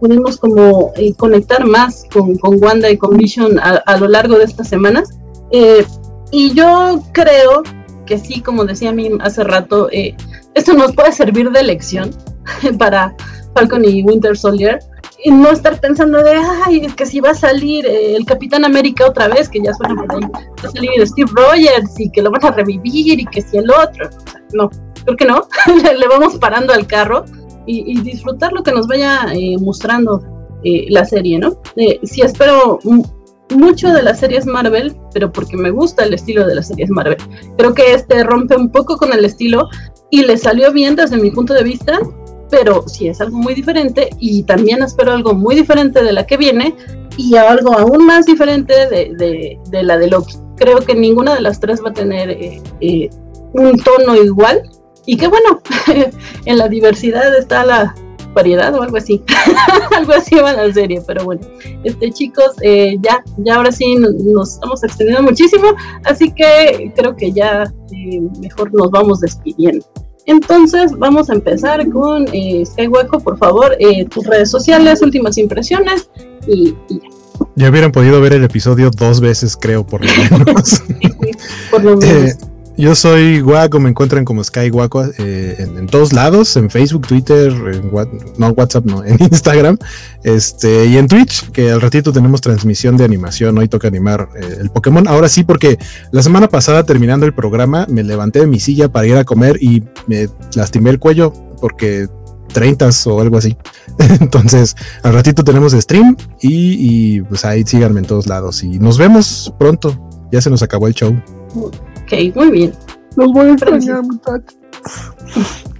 pudimos 0.00 0.36
como 0.36 0.92
eh, 0.96 1.14
conectar 1.14 1.64
más 1.64 2.04
con, 2.12 2.36
con, 2.36 2.62
Wanda 2.62 2.90
y 2.90 2.96
con 2.96 3.16
Vision 3.16 3.58
a, 3.58 3.96
lo 3.96 4.08
largo 4.08 4.38
de 4.38 4.44
estas 4.44 4.68
semanas. 4.68 5.10
Eh, 5.50 5.84
y 6.30 6.52
yo 6.54 7.02
creo 7.12 7.62
que 8.04 8.18
sí, 8.18 8.40
como 8.40 8.64
decía 8.64 8.90
a 8.90 8.92
mí 8.92 9.10
hace 9.20 9.44
rato, 9.44 9.88
eh, 9.90 10.16
esto 10.54 10.72
nos 10.74 10.94
puede 10.94 11.12
servir 11.12 11.50
de 11.50 11.62
lección 11.62 12.10
para 12.78 13.14
Falcon 13.54 13.84
y 13.84 14.02
Winter 14.02 14.36
Soldier. 14.36 14.78
Y 15.24 15.30
no 15.30 15.50
estar 15.50 15.80
pensando 15.80 16.22
de, 16.22 16.34
ay, 16.66 16.84
es 16.84 16.94
que 16.94 17.06
si 17.06 17.20
va 17.20 17.30
a 17.30 17.34
salir 17.34 17.86
el 17.86 18.24
Capitán 18.26 18.64
América 18.64 19.06
otra 19.06 19.28
vez, 19.28 19.48
que 19.48 19.60
ya 19.64 19.72
suena 19.72 19.94
por 19.94 20.14
ahí, 20.14 20.20
va 20.30 20.68
a 20.68 20.70
salir 20.70 20.90
Steve 21.06 21.30
Rogers 21.34 21.98
y 21.98 22.10
que 22.10 22.22
lo 22.22 22.30
van 22.30 22.44
a 22.44 22.50
revivir 22.50 23.18
y 23.18 23.24
que 23.24 23.40
si 23.40 23.56
el 23.56 23.70
otro. 23.70 24.10
no, 24.52 24.70
creo 25.04 25.16
que 25.16 25.24
no. 25.24 25.48
Le 25.98 26.06
vamos 26.06 26.36
parando 26.36 26.72
al 26.72 26.86
carro 26.86 27.24
y, 27.66 28.00
disfrutar 28.00 28.52
lo 28.52 28.62
que 28.62 28.72
nos 28.72 28.86
vaya 28.86 29.26
eh, 29.34 29.56
mostrando 29.60 30.22
eh, 30.64 30.86
la 30.88 31.04
serie, 31.04 31.38
¿no? 31.38 31.60
Eh, 31.76 32.00
sí 32.04 32.22
espero 32.22 32.78
mucho 33.54 33.88
de 33.92 34.02
las 34.02 34.20
series 34.20 34.46
Marvel, 34.46 34.96
pero 35.12 35.30
porque 35.32 35.56
me 35.56 35.70
gusta 35.70 36.04
el 36.04 36.14
estilo 36.14 36.46
de 36.46 36.54
las 36.54 36.68
series 36.68 36.90
Marvel. 36.90 37.18
Creo 37.56 37.74
que 37.74 37.94
este 37.94 38.22
rompe 38.24 38.56
un 38.56 38.70
poco 38.70 38.96
con 38.96 39.12
el 39.12 39.24
estilo 39.24 39.68
y 40.10 40.24
le 40.24 40.36
salió 40.36 40.72
bien 40.72 40.96
desde 40.96 41.16
mi 41.16 41.30
punto 41.30 41.54
de 41.54 41.62
vista, 41.62 41.98
pero 42.50 42.84
sí 42.86 43.08
es 43.08 43.20
algo 43.20 43.38
muy 43.38 43.54
diferente 43.54 44.10
y 44.18 44.42
también 44.44 44.82
espero 44.82 45.12
algo 45.12 45.34
muy 45.34 45.54
diferente 45.54 46.02
de 46.02 46.12
la 46.12 46.26
que 46.26 46.36
viene 46.36 46.74
y 47.16 47.36
algo 47.36 47.76
aún 47.76 48.06
más 48.06 48.26
diferente 48.26 48.72
de, 48.88 49.58
de, 49.70 49.82
la 49.82 49.98
de 49.98 50.08
Loki. 50.08 50.34
Creo 50.56 50.78
que 50.78 50.94
ninguna 50.94 51.34
de 51.34 51.40
las 51.40 51.60
tres 51.60 51.80
va 51.84 51.90
a 51.90 51.94
tener 51.94 52.60
un 53.52 53.76
tono 53.78 54.16
igual 54.16 54.62
y 55.06 55.16
que 55.16 55.28
bueno, 55.28 55.60
en 56.44 56.58
la 56.58 56.68
diversidad 56.68 57.34
está 57.36 57.64
la 57.64 57.94
variedad 58.34 58.74
o 58.74 58.82
algo 58.82 58.98
así. 58.98 59.22
algo 59.96 60.12
así 60.12 60.36
va 60.36 60.52
la 60.52 60.72
serie, 60.72 61.02
pero 61.06 61.24
bueno. 61.24 61.40
Este 61.84 62.12
chicos, 62.12 62.56
eh, 62.60 62.96
ya, 63.00 63.24
ya 63.38 63.56
ahora 63.56 63.72
sí 63.72 63.96
nos 63.96 64.54
estamos 64.54 64.84
extendiendo 64.84 65.22
muchísimo, 65.22 65.68
así 66.04 66.30
que 66.30 66.92
creo 66.94 67.16
que 67.16 67.32
ya 67.32 67.72
eh, 67.92 68.20
mejor 68.40 68.72
nos 68.74 68.90
vamos 68.90 69.20
despidiendo. 69.20 69.84
Entonces 70.26 70.90
vamos 70.98 71.30
a 71.30 71.34
empezar 71.34 71.88
con 71.90 72.26
eh, 72.32 72.64
por 73.24 73.38
favor, 73.38 73.76
eh, 73.78 74.04
tus 74.06 74.26
redes 74.26 74.50
sociales, 74.50 75.00
últimas 75.00 75.38
impresiones 75.38 76.10
y, 76.46 76.74
y 76.88 77.00
ya. 77.00 77.08
Ya 77.54 77.70
hubieran 77.70 77.92
podido 77.92 78.20
ver 78.20 78.32
el 78.32 78.44
episodio 78.44 78.90
dos 78.90 79.20
veces, 79.20 79.56
creo, 79.56 79.86
por 79.86 80.04
lo 80.04 80.10
menos. 80.30 80.82
por 81.70 81.84
lo 81.84 81.96
menos. 81.96 82.36
Yo 82.78 82.94
soy 82.94 83.40
Guaco, 83.40 83.80
me 83.80 83.88
encuentran 83.88 84.26
como 84.26 84.44
Sky 84.44 84.68
Guaco 84.68 85.06
eh, 85.16 85.56
en, 85.58 85.86
todos 85.86 86.12
lados, 86.12 86.56
en 86.56 86.68
Facebook, 86.68 87.06
Twitter, 87.06 87.50
en 87.50 87.90
no 88.36 88.48
WhatsApp, 88.48 88.84
no, 88.84 89.02
en 89.02 89.16
Instagram, 89.22 89.78
este, 90.22 90.84
y 90.84 90.98
en 90.98 91.08
Twitch, 91.08 91.50
que 91.52 91.70
al 91.70 91.80
ratito 91.80 92.12
tenemos 92.12 92.42
transmisión 92.42 92.98
de 92.98 93.04
animación, 93.04 93.56
hoy 93.56 93.68
toca 93.68 93.88
animar 93.88 94.28
eh, 94.36 94.58
el 94.60 94.68
Pokémon. 94.68 95.08
Ahora 95.08 95.30
sí, 95.30 95.42
porque 95.42 95.78
la 96.12 96.22
semana 96.22 96.48
pasada 96.48 96.84
terminando 96.84 97.24
el 97.24 97.32
programa, 97.32 97.86
me 97.88 98.04
levanté 98.04 98.40
de 98.40 98.46
mi 98.46 98.60
silla 98.60 98.90
para 98.90 99.06
ir 99.06 99.16
a 99.16 99.24
comer 99.24 99.56
y 99.58 99.82
me 100.06 100.28
lastimé 100.54 100.90
el 100.90 100.98
cuello 100.98 101.32
porque 101.62 102.08
30 102.52 102.90
o 103.06 103.20
algo 103.22 103.38
así. 103.38 103.56
Entonces, 104.20 104.76
al 105.02 105.14
ratito 105.14 105.44
tenemos 105.44 105.72
stream 105.72 106.14
y, 106.42 107.16
y 107.16 107.20
pues 107.22 107.46
ahí 107.46 107.64
síganme 107.64 108.00
en 108.00 108.06
todos 108.06 108.26
lados 108.26 108.62
y 108.62 108.78
nos 108.78 108.98
vemos 108.98 109.54
pronto. 109.58 109.98
Ya 110.30 110.42
se 110.42 110.50
nos 110.50 110.62
acabó 110.62 110.88
el 110.88 110.94
show. 110.94 111.16
Ok, 112.06 112.36
muy 112.36 112.50
bien. 112.52 112.72
Los 113.16 113.32
voy 113.32 113.48
a 113.48 113.52
extrañar, 113.52 114.02
muchachos. 114.02 114.58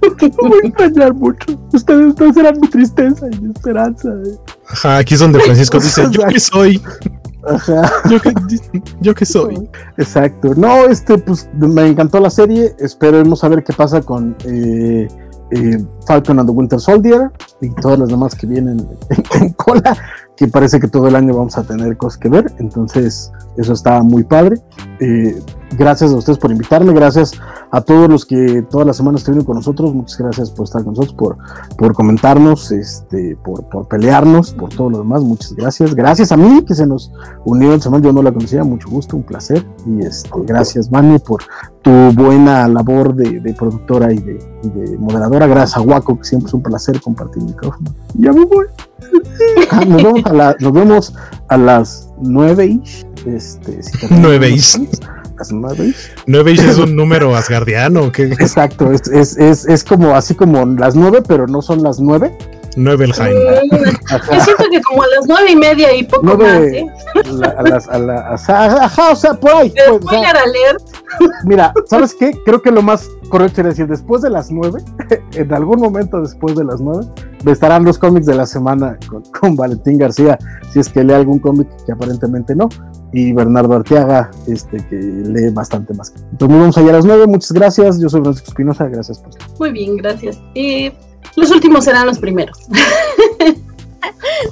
Los 0.01 0.35
voy 0.35 0.59
a 0.63 0.67
extrañar 0.67 1.13
mucho. 1.13 1.59
Ustedes, 1.71 2.07
ustedes 2.07 2.37
eran 2.37 2.59
mi 2.59 2.67
tristeza 2.67 3.27
y 3.31 3.39
mi 3.39 3.51
esperanza. 3.51 4.09
Eh. 4.09 4.37
Ajá, 4.67 4.97
aquí 4.97 5.13
es 5.13 5.21
donde 5.21 5.39
Francisco 5.39 5.79
dice, 5.79 6.03
yo 6.11 6.27
que 6.27 6.39
soy. 6.39 6.81
Ajá. 7.47 7.89
Yo 8.09 8.19
que, 8.19 8.33
yo 8.99 9.15
que 9.15 9.25
soy. 9.25 9.69
Exacto. 9.97 10.53
No, 10.57 10.85
este, 10.87 11.17
pues 11.17 11.49
me 11.53 11.87
encantó 11.87 12.19
la 12.19 12.29
serie. 12.29 12.75
Esperemos 12.79 13.43
a 13.45 13.47
ver 13.47 13.63
qué 13.63 13.71
pasa 13.71 14.01
con 14.01 14.35
eh, 14.45 15.07
eh, 15.51 15.77
Falcon 16.05 16.39
and 16.39 16.49
the 16.49 16.53
Winter 16.53 16.79
Soldier 16.79 17.31
y 17.61 17.69
todas 17.75 17.99
las 17.99 18.09
demás 18.09 18.35
que 18.35 18.47
vienen 18.47 18.85
en 19.39 19.53
cola 19.53 19.95
que 20.37 20.47
parece 20.47 20.79
que 20.79 20.87
todo 20.87 21.07
el 21.07 21.15
año 21.15 21.35
vamos 21.35 21.57
a 21.57 21.63
tener 21.63 21.97
cosas 21.97 22.19
que 22.19 22.29
ver, 22.29 22.53
entonces 22.59 23.31
eso 23.57 23.73
está 23.73 24.03
muy 24.03 24.23
padre. 24.23 24.61
Eh, 24.99 25.41
gracias 25.77 26.11
a 26.11 26.15
ustedes 26.15 26.37
por 26.37 26.51
invitarme, 26.51 26.93
gracias 26.93 27.33
a 27.71 27.81
todos 27.81 28.07
los 28.07 28.25
que 28.25 28.61
todas 28.69 28.85
las 28.85 28.97
semanas 28.97 29.21
estuvieron 29.21 29.45
con 29.45 29.55
nosotros, 29.55 29.93
muchas 29.95 30.19
gracias 30.19 30.51
por 30.51 30.65
estar 30.65 30.83
con 30.83 30.93
nosotros, 30.93 31.15
por, 31.15 31.37
por 31.75 31.93
comentarnos, 31.93 32.71
este, 32.71 33.35
por, 33.43 33.67
por 33.67 33.87
pelearnos, 33.87 34.53
por 34.53 34.69
todo 34.69 34.91
lo 34.91 34.99
demás, 34.99 35.23
muchas 35.23 35.53
gracias. 35.53 35.95
Gracias 35.95 36.31
a 36.31 36.37
mí 36.37 36.63
que 36.63 36.75
se 36.75 36.85
nos 36.85 37.11
unió 37.43 37.73
el 37.73 37.81
semana, 37.81 38.05
yo 38.05 38.13
no 38.13 38.21
la 38.21 38.31
conocía, 38.31 38.63
mucho 38.63 38.89
gusto, 38.89 39.17
un 39.17 39.23
placer, 39.23 39.65
y 39.87 40.05
este, 40.05 40.29
gracias 40.45 40.91
Mani 40.91 41.17
por 41.17 41.41
tu 41.81 41.91
buena 42.13 42.67
labor 42.67 43.15
de, 43.15 43.53
productora 43.53 44.13
y 44.13 44.19
de, 44.19 44.97
moderadora, 44.99 45.47
gracias 45.47 45.77
a 45.77 45.81
Waco, 45.81 46.19
que 46.19 46.25
siempre 46.25 46.47
es 46.47 46.53
un 46.53 46.61
placer 46.61 47.01
compartir 47.01 47.41
el 47.41 47.49
micrófono. 47.49 47.91
Ya 48.13 48.31
me 48.31 48.45
voy. 48.45 48.67
Ah, 49.69 49.83
nos, 49.85 50.01
vemos 50.01 50.25
a 50.25 50.33
la, 50.33 50.55
nos 50.59 50.73
vemos 50.73 51.13
a 51.49 51.57
las 51.57 52.09
nueve 52.19 52.79
Este, 53.25 53.79
nueve 54.09 54.55
Las 55.37 55.51
nueve 56.25 56.53
es 56.53 56.77
un 56.77 56.95
número 56.95 57.35
asgardiano. 57.35 58.11
¿qué? 58.11 58.23
Exacto, 58.23 58.91
es, 58.91 59.07
es, 59.07 59.37
es, 59.37 59.65
es, 59.65 59.83
como 59.83 60.15
así 60.15 60.33
como 60.33 60.65
las 60.65 60.95
nueve, 60.95 61.21
pero 61.27 61.47
no 61.47 61.61
son 61.61 61.83
las 61.83 61.99
nueve. 61.99 62.35
Nuevelheim. 62.77 63.35
Yo 63.35 64.39
siento 64.39 64.65
que 64.71 64.81
como 64.81 65.01
a 65.01 65.07
las 65.07 65.25
nueve 65.27 65.51
y 65.51 65.55
media 65.55 65.95
y 65.95 66.03
poco 66.03 66.37
más, 66.37 66.61
¿eh? 66.61 66.85
a 67.57 67.63
las, 67.63 67.87
a 67.87 67.97
la, 67.97 68.35
ajá, 68.35 69.11
o 69.11 69.15
sea, 69.15 69.33
por 69.33 69.51
ahí. 69.51 69.71
Pues, 69.71 70.05
o 70.05 70.09
sea, 70.09 70.33
mira, 71.43 71.73
¿sabes 71.87 72.13
qué? 72.13 72.31
Creo 72.45 72.61
que 72.61 72.69
lo 72.69 72.83
más 72.83 73.09
correcto 73.29 73.57
sería 73.57 73.69
decir, 73.69 73.87
después 73.87 74.21
de 74.21 74.29
las 74.29 74.51
nueve, 74.51 74.81
en 75.33 75.53
algún 75.53 75.79
momento 75.79 76.21
después 76.21 76.55
de 76.55 76.63
las 76.63 76.81
nueve, 76.81 77.05
estarán 77.45 77.83
los 77.83 77.97
cómics 77.97 78.25
de 78.25 78.35
la 78.35 78.45
semana 78.45 78.97
con, 79.09 79.23
con 79.39 79.55
Valentín 79.55 79.97
García, 79.97 80.37
si 80.71 80.79
es 80.79 80.89
que 80.89 81.03
lee 81.03 81.13
algún 81.13 81.39
cómic 81.39 81.67
que 81.85 81.91
aparentemente 81.91 82.55
no 82.55 82.69
y 83.13 83.31
Bernardo 83.33 83.75
Arteaga, 83.75 84.31
este, 84.47 84.77
que 84.87 84.95
lee 84.95 85.49
bastante 85.51 85.93
más. 85.93 86.13
Entonces 86.31 86.57
vamos 86.59 86.77
allá 86.77 86.89
a 86.89 86.93
las 86.93 87.05
nueve, 87.05 87.27
muchas 87.27 87.51
gracias, 87.51 87.99
yo 87.99 88.09
soy 88.09 88.21
Francisco 88.21 88.49
Espinosa, 88.49 88.87
gracias 88.87 89.19
por 89.19 89.31
Muy 89.59 89.71
bien, 89.71 89.97
gracias. 89.97 90.39
Y 90.53 90.91
los 91.35 91.51
últimos 91.51 91.85
serán 91.85 92.07
los 92.07 92.19
primeros. 92.19 92.57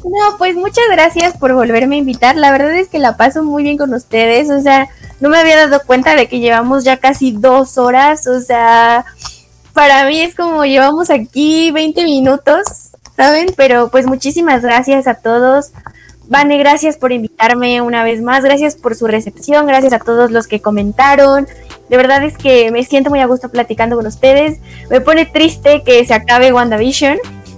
No, 0.04 0.38
pues 0.38 0.56
muchas 0.56 0.84
gracias 0.92 1.38
por 1.38 1.54
volverme 1.54 1.96
a 1.96 2.00
invitar. 2.00 2.36
La 2.36 2.52
verdad 2.52 2.76
es 2.76 2.90
que 2.90 3.00
la 3.00 3.18
paso 3.18 3.44
muy 3.44 3.64
bien 3.64 3.78
con 3.78 3.94
ustedes. 3.94 4.50
O 4.50 4.60
sea, 4.62 4.88
no 5.20 5.30
me 5.30 5.38
había 5.38 5.56
dado 5.56 5.82
cuenta 5.86 6.16
de 6.16 6.28
que 6.28 6.40
llevamos 6.40 6.84
ya 6.84 6.98
casi 6.98 7.32
dos 7.32 7.78
horas. 7.78 8.28
O 8.28 8.40
sea, 8.42 9.06
para 9.74 10.06
mí 10.06 10.20
es 10.20 10.36
como 10.36 10.66
llevamos 10.66 11.10
aquí 11.10 11.72
20 11.72 12.04
minutos, 12.04 12.92
¿saben? 13.16 13.48
Pero 13.56 13.90
pues 13.90 14.06
muchísimas 14.08 14.62
gracias 14.62 15.08
a 15.08 15.16
todos. 15.16 15.72
Vane, 16.28 16.58
gracias 16.58 16.98
por 16.98 17.12
invitarme 17.12 17.82
una 17.82 18.04
vez 18.04 18.22
más. 18.22 18.44
Gracias 18.44 18.76
por 18.76 18.96
su 18.96 19.08
recepción. 19.08 19.68
Gracias 19.68 19.94
a 19.94 20.00
todos 20.00 20.32
los 20.32 20.48
que 20.48 20.62
comentaron. 20.62 21.48
De 21.90 21.98
verdad 21.98 22.24
es 22.24 22.38
que 22.38 22.72
me 22.72 22.84
siento 22.84 23.12
muy 23.12 23.20
a 23.20 23.28
gusto 23.28 23.50
platicando 23.50 23.96
con 23.96 24.08
ustedes. 24.08 24.60
Me 24.90 25.02
pone 25.02 25.26
triste 25.26 25.84
que 25.86 26.04
se 26.06 26.14
acabe 26.14 26.52
WandaVision 26.52 27.18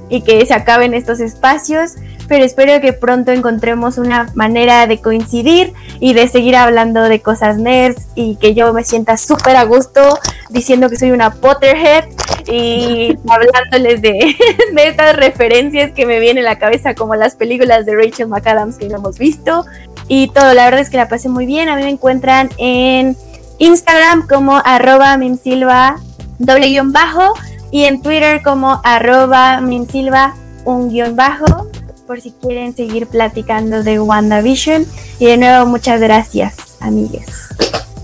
y 0.10 0.22
que 0.22 0.46
se 0.46 0.54
acaben 0.54 0.94
estos 0.94 1.20
espacios, 1.20 1.94
pero 2.28 2.44
espero 2.44 2.80
que 2.82 2.94
pronto 2.94 3.32
encontremos 3.32 3.98
una 3.98 4.30
manera 4.36 4.86
de 4.88 5.00
coincidir 5.00 5.74
y 6.00 6.14
de 6.14 6.28
seguir 6.28 6.56
hablando 6.56 7.04
de 7.04 7.22
cosas 7.22 7.58
nerds 7.58 8.08
y 8.16 8.36
que 8.36 8.54
yo 8.54 8.74
me 8.74 8.84
sienta 8.84 9.18
súper 9.18 9.56
a 9.56 9.64
gusto 9.64 10.20
diciendo 10.50 10.90
que 10.90 10.98
soy 10.98 11.12
una 11.12 11.34
Potterhead 11.34 12.06
y 12.48 13.18
hablándoles 13.30 14.02
de, 14.02 14.12
de, 14.74 14.88
estas 14.88 15.16
referencias 15.16 15.92
que 15.92 16.06
me 16.06 16.20
vienen 16.20 16.46
a 16.46 16.50
la 16.50 16.60
cabeza 16.60 16.96
como 16.96 17.16
las 17.16 17.36
películas 17.36 17.86
de 17.86 17.96
Rachel 17.96 18.28
McAdams 18.28 18.78
que 18.78 18.88
no 18.90 18.98
hemos 18.98 19.18
visto. 19.18 19.66
Y 20.10 20.30
todo, 20.30 20.54
la 20.54 20.66
verdad 20.66 20.82
es 20.82 20.90
que 20.90 20.98
la 20.98 21.10
pasé 21.10 21.28
muy 21.28 21.46
bien, 21.46 21.68
a 21.68 21.76
mí 21.76 21.84
me 21.84 21.90
encuentran 21.90 22.50
en 22.58 23.18
Instagram 23.60 24.28
como 24.28 24.62
arroba 24.64 25.18
mimsilva 25.18 25.98
doble 26.40 26.68
guion 26.68 26.94
bajo 26.94 27.34
y 27.72 27.84
en 27.84 28.02
Twitter 28.02 28.42
como 28.44 28.82
arroba 28.84 29.62
mimsilva 29.62 30.36
un 30.66 30.90
guion 30.90 31.16
bajo 31.16 31.70
por 32.06 32.22
si 32.22 32.32
quieren 32.32 32.76
seguir 32.76 33.08
platicando 33.08 33.84
de 33.84 34.00
WandaVision. 34.00 34.86
Y 35.20 35.26
de 35.26 35.38
nuevo, 35.38 35.66
muchas 35.66 36.00
gracias, 36.00 36.78
amigues. 36.80 37.50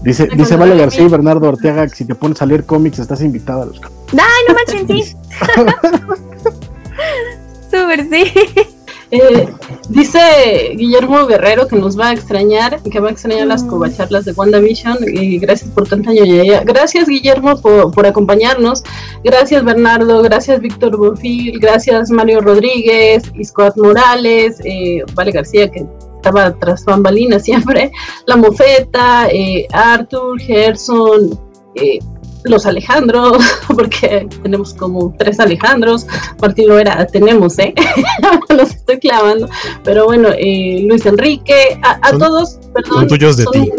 Dice, 0.04 0.28
dice 0.36 0.58
Vale 0.58 0.76
García 0.78 1.06
y 1.06 1.08
Bernardo 1.08 1.48
Ortega 1.48 1.88
que 1.88 1.96
si 1.96 2.04
te 2.04 2.14
pones 2.14 2.42
a 2.42 2.46
leer 2.46 2.66
cómics 2.66 3.00
estás 3.00 3.22
invitada 3.22 3.64
a 3.64 3.66
los 3.68 3.80
¡Ay, 3.80 4.44
no 4.50 4.54
manchen, 4.54 4.88
sí! 4.88 5.16
Súper, 7.72 8.10
sí. 8.10 8.70
Eh, 9.16 9.48
dice 9.90 10.72
Guillermo 10.76 11.28
Guerrero 11.28 11.68
que 11.68 11.76
nos 11.76 12.00
va 12.00 12.08
a 12.10 12.14
extrañar, 12.14 12.82
que 12.82 13.00
va 13.00 13.10
a 13.10 13.12
extrañar 13.12 13.46
las 13.46 13.64
covacharlas 13.64 14.26
de 14.26 14.32
WandaVision. 14.32 14.98
Y 15.08 15.38
gracias 15.38 15.70
por 15.70 15.88
tanta 15.88 16.12
ñoñería. 16.12 16.64
Gracias, 16.64 17.08
Guillermo, 17.08 17.62
por, 17.62 18.06
acompañarnos. 18.08 18.82
Gracias, 19.24 19.64
Bernardo. 19.64 20.24
Gracias, 20.24 20.60
Víctor 20.60 20.98
Bonfil. 20.98 21.60
Gracias, 21.60 22.10
Mario 22.10 22.42
Rodríguez, 22.42 23.32
Scott 23.44 23.78
Morales, 23.78 24.60
eh, 24.64 25.04
Vale 25.14 25.32
García, 25.32 25.70
que 25.70 25.86
estaba 26.16 26.58
tras 26.58 26.84
bambalinas 26.84 27.44
siempre. 27.44 27.92
La 28.26 28.36
Mofeta, 28.36 29.28
eh, 29.30 29.68
Arthur, 29.72 30.42
Gerson. 30.42 31.40
Los 32.46 32.66
Alejandros, 32.66 33.38
porque 33.76 34.28
tenemos 34.42 34.74
como 34.74 35.14
tres 35.18 35.40
Alejandros, 35.40 36.06
Martín 36.42 36.72
era 36.72 37.06
tenemos, 37.08 37.58
¿eh? 37.60 37.74
los 38.50 38.72
estoy 38.72 39.00
clavando, 39.00 39.48
pero 39.84 40.06
bueno, 40.06 40.30
eh, 40.38 40.86
Luis 40.88 41.06
Enrique, 41.06 41.80
a, 41.84 42.12
todos, 42.18 42.60
perdón. 42.74 43.00
Son 43.00 43.08
tuyos 43.08 43.38
de 43.38 43.46
ti. 43.46 43.72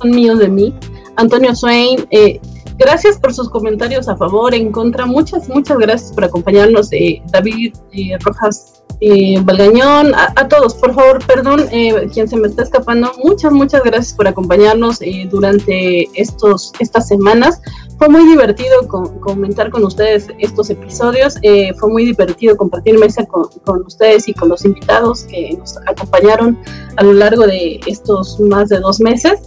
Son 0.00 0.10
míos 0.10 0.38
de 0.38 0.48
mí. 0.48 0.74
Antonio 1.16 1.54
Swain, 1.54 2.06
eh, 2.10 2.40
gracias 2.76 3.18
por 3.18 3.32
sus 3.32 3.48
comentarios 3.48 4.08
a 4.08 4.16
favor, 4.16 4.54
en 4.54 4.72
contra, 4.72 5.06
muchas, 5.06 5.48
muchas 5.48 5.78
gracias 5.78 6.12
por 6.12 6.24
acompañarnos, 6.24 6.92
eh, 6.92 7.22
David 7.32 7.74
Rojas 8.20 8.76
eh, 9.00 9.40
Valgañón, 9.42 10.14
a, 10.14 10.48
todos, 10.48 10.74
por 10.74 10.94
favor, 10.94 11.24
perdón, 11.26 11.66
eh, 11.70 12.08
quien 12.12 12.28
se 12.28 12.36
me 12.36 12.48
está 12.48 12.62
escapando, 12.62 13.12
muchas, 13.22 13.52
muchas 13.52 13.82
gracias 13.84 14.14
por 14.14 14.26
acompañarnos 14.26 15.02
eh, 15.02 15.28
durante 15.30 16.08
estos, 16.14 16.72
estas 16.78 17.08
semanas. 17.08 17.60
Fue 17.98 18.08
muy 18.08 18.26
divertido 18.26 18.86
comentar 19.20 19.70
con 19.70 19.84
ustedes 19.84 20.28
estos 20.38 20.68
episodios, 20.70 21.36
eh, 21.42 21.72
fue 21.78 21.90
muy 21.90 22.04
divertido 22.04 22.56
compartir 22.56 22.98
mesa 22.98 23.24
con, 23.24 23.48
con, 23.64 23.86
ustedes 23.86 24.28
y 24.28 24.34
con 24.34 24.50
los 24.50 24.64
invitados 24.64 25.24
que 25.24 25.56
nos 25.58 25.76
acompañaron 25.86 26.58
a 26.96 27.04
lo 27.04 27.14
largo 27.14 27.46
de 27.46 27.80
estos 27.86 28.38
más 28.40 28.68
de 28.68 28.80
dos 28.80 29.00
meses. 29.00 29.40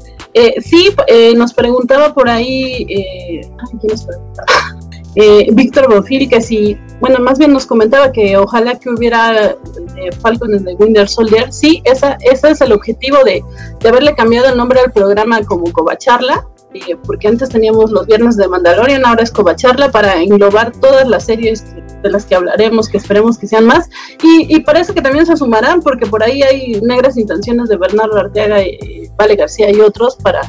Sí, 0.61 0.89
nos 1.35 1.53
preguntaba 1.53 2.13
por 2.13 2.29
ahí, 2.29 2.85
¿quién 2.85 3.89
nos 3.89 4.05
preguntaba? 4.05 4.47
Víctor 5.53 5.93
Bofil, 5.93 6.29
que 6.29 6.39
si 6.39 6.77
bueno, 6.99 7.19
más 7.19 7.39
bien 7.39 7.53
nos 7.53 7.65
comentaba 7.65 8.11
que 8.11 8.37
ojalá 8.37 8.77
que 8.77 8.89
hubiera 8.89 9.51
eh, 9.51 10.11
Falcon 10.21 10.63
the 10.63 10.75
Winter 10.75 11.07
Soldier. 11.07 11.51
Sí, 11.51 11.81
esa, 11.85 12.17
ese 12.21 12.51
es 12.51 12.61
el 12.61 12.73
objetivo 12.73 13.23
de, 13.23 13.43
de, 13.79 13.89
haberle 13.89 14.15
cambiado 14.15 14.49
el 14.49 14.57
nombre 14.57 14.81
al 14.81 14.91
programa 14.91 15.41
como 15.43 15.71
Covacharla, 15.71 16.45
eh, 16.73 16.95
porque 17.05 17.27
antes 17.27 17.49
teníamos 17.49 17.91
los 17.91 18.05
viernes 18.05 18.37
de 18.37 18.47
Mandalorian, 18.47 19.05
ahora 19.05 19.23
es 19.23 19.31
Covacharla 19.31 19.91
para 19.91 20.21
englobar 20.21 20.71
todas 20.73 21.07
las 21.07 21.25
series 21.25 21.65
de 22.03 22.09
las 22.09 22.25
que 22.25 22.35
hablaremos, 22.35 22.87
que 22.87 22.97
esperemos 22.97 23.37
que 23.37 23.47
sean 23.47 23.65
más. 23.65 23.89
Y, 24.23 24.59
parece 24.61 24.93
que 24.93 25.01
también 25.01 25.25
se 25.25 25.35
sumarán, 25.35 25.81
porque 25.81 26.05
por 26.05 26.23
ahí 26.23 26.43
hay 26.43 26.79
negras 26.81 27.17
intenciones 27.17 27.69
de 27.69 27.77
Bernardo 27.77 28.17
Arteaga, 28.17 28.63
y 28.63 29.09
Vale 29.17 29.35
García 29.35 29.71
y 29.71 29.79
otros 29.81 30.15
para 30.17 30.41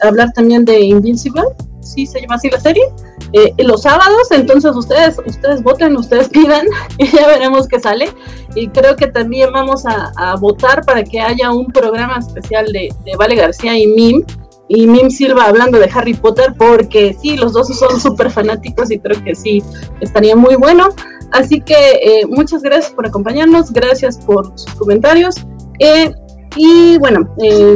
hablar 0.00 0.32
también 0.34 0.64
de 0.64 0.80
Invincible 0.80 1.42
sí 1.88 2.06
se 2.06 2.20
llama 2.20 2.36
así 2.36 2.50
la 2.50 2.60
serie, 2.60 2.84
eh, 3.32 3.52
los 3.58 3.82
sábados, 3.82 4.30
entonces 4.30 4.74
ustedes, 4.74 5.18
ustedes 5.26 5.62
voten, 5.62 5.96
ustedes 5.96 6.28
pidan 6.28 6.66
y 6.98 7.06
ya 7.08 7.26
veremos 7.26 7.66
qué 7.66 7.80
sale. 7.80 8.10
Y 8.54 8.68
creo 8.68 8.96
que 8.96 9.06
también 9.08 9.52
vamos 9.52 9.84
a, 9.86 10.34
votar 10.40 10.84
para 10.84 11.02
que 11.04 11.20
haya 11.20 11.50
un 11.50 11.66
programa 11.66 12.18
especial 12.18 12.66
de, 12.72 12.90
Vale 13.18 13.36
García 13.36 13.78
y 13.78 13.86
Mim. 13.86 14.24
Y 14.68 14.86
Mim 14.86 15.10
Silva 15.10 15.46
hablando 15.46 15.78
de 15.78 15.90
Harry 15.92 16.14
Potter, 16.14 16.54
porque 16.56 17.16
sí, 17.20 17.36
los 17.36 17.52
dos 17.52 17.68
son 17.68 18.00
súper 18.00 18.30
fanáticos 18.30 18.90
y 18.90 18.98
creo 18.98 19.22
que 19.24 19.34
sí, 19.34 19.62
estaría 20.00 20.36
muy 20.36 20.56
bueno. 20.56 20.88
Así 21.32 21.60
que 21.60 21.74
eh, 21.74 22.26
muchas 22.26 22.62
gracias 22.62 22.92
por 22.92 23.06
acompañarnos, 23.06 23.72
gracias 23.72 24.18
por 24.18 24.52
sus 24.58 24.72
comentarios. 24.74 25.36
Eh, 25.78 26.12
y 26.56 26.98
bueno, 26.98 27.28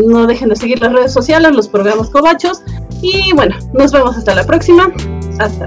no 0.06 0.27
dejen 0.27 0.48
de 0.48 0.56
seguir 0.56 0.81
las 0.81 0.93
redes 0.93 1.12
sociales, 1.12 1.55
los 1.55 1.69
programas 1.69 2.10
Cobachos. 2.10 2.62
Y 3.01 3.32
bueno, 3.35 3.56
nos 3.73 3.93
vemos 3.93 4.16
hasta 4.16 4.35
la 4.35 4.44
próxima. 4.44 4.93
Hasta. 5.39 5.66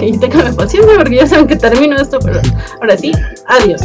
Y 0.00 0.16
tengan 0.18 0.54
paciencia 0.54 0.92
porque 0.96 1.16
ya 1.16 1.26
saben 1.26 1.46
que 1.46 1.56
termino 1.56 1.96
esto, 1.96 2.18
pero 2.20 2.40
ahora 2.80 2.96
sí, 2.96 3.12
adiós. 3.46 3.80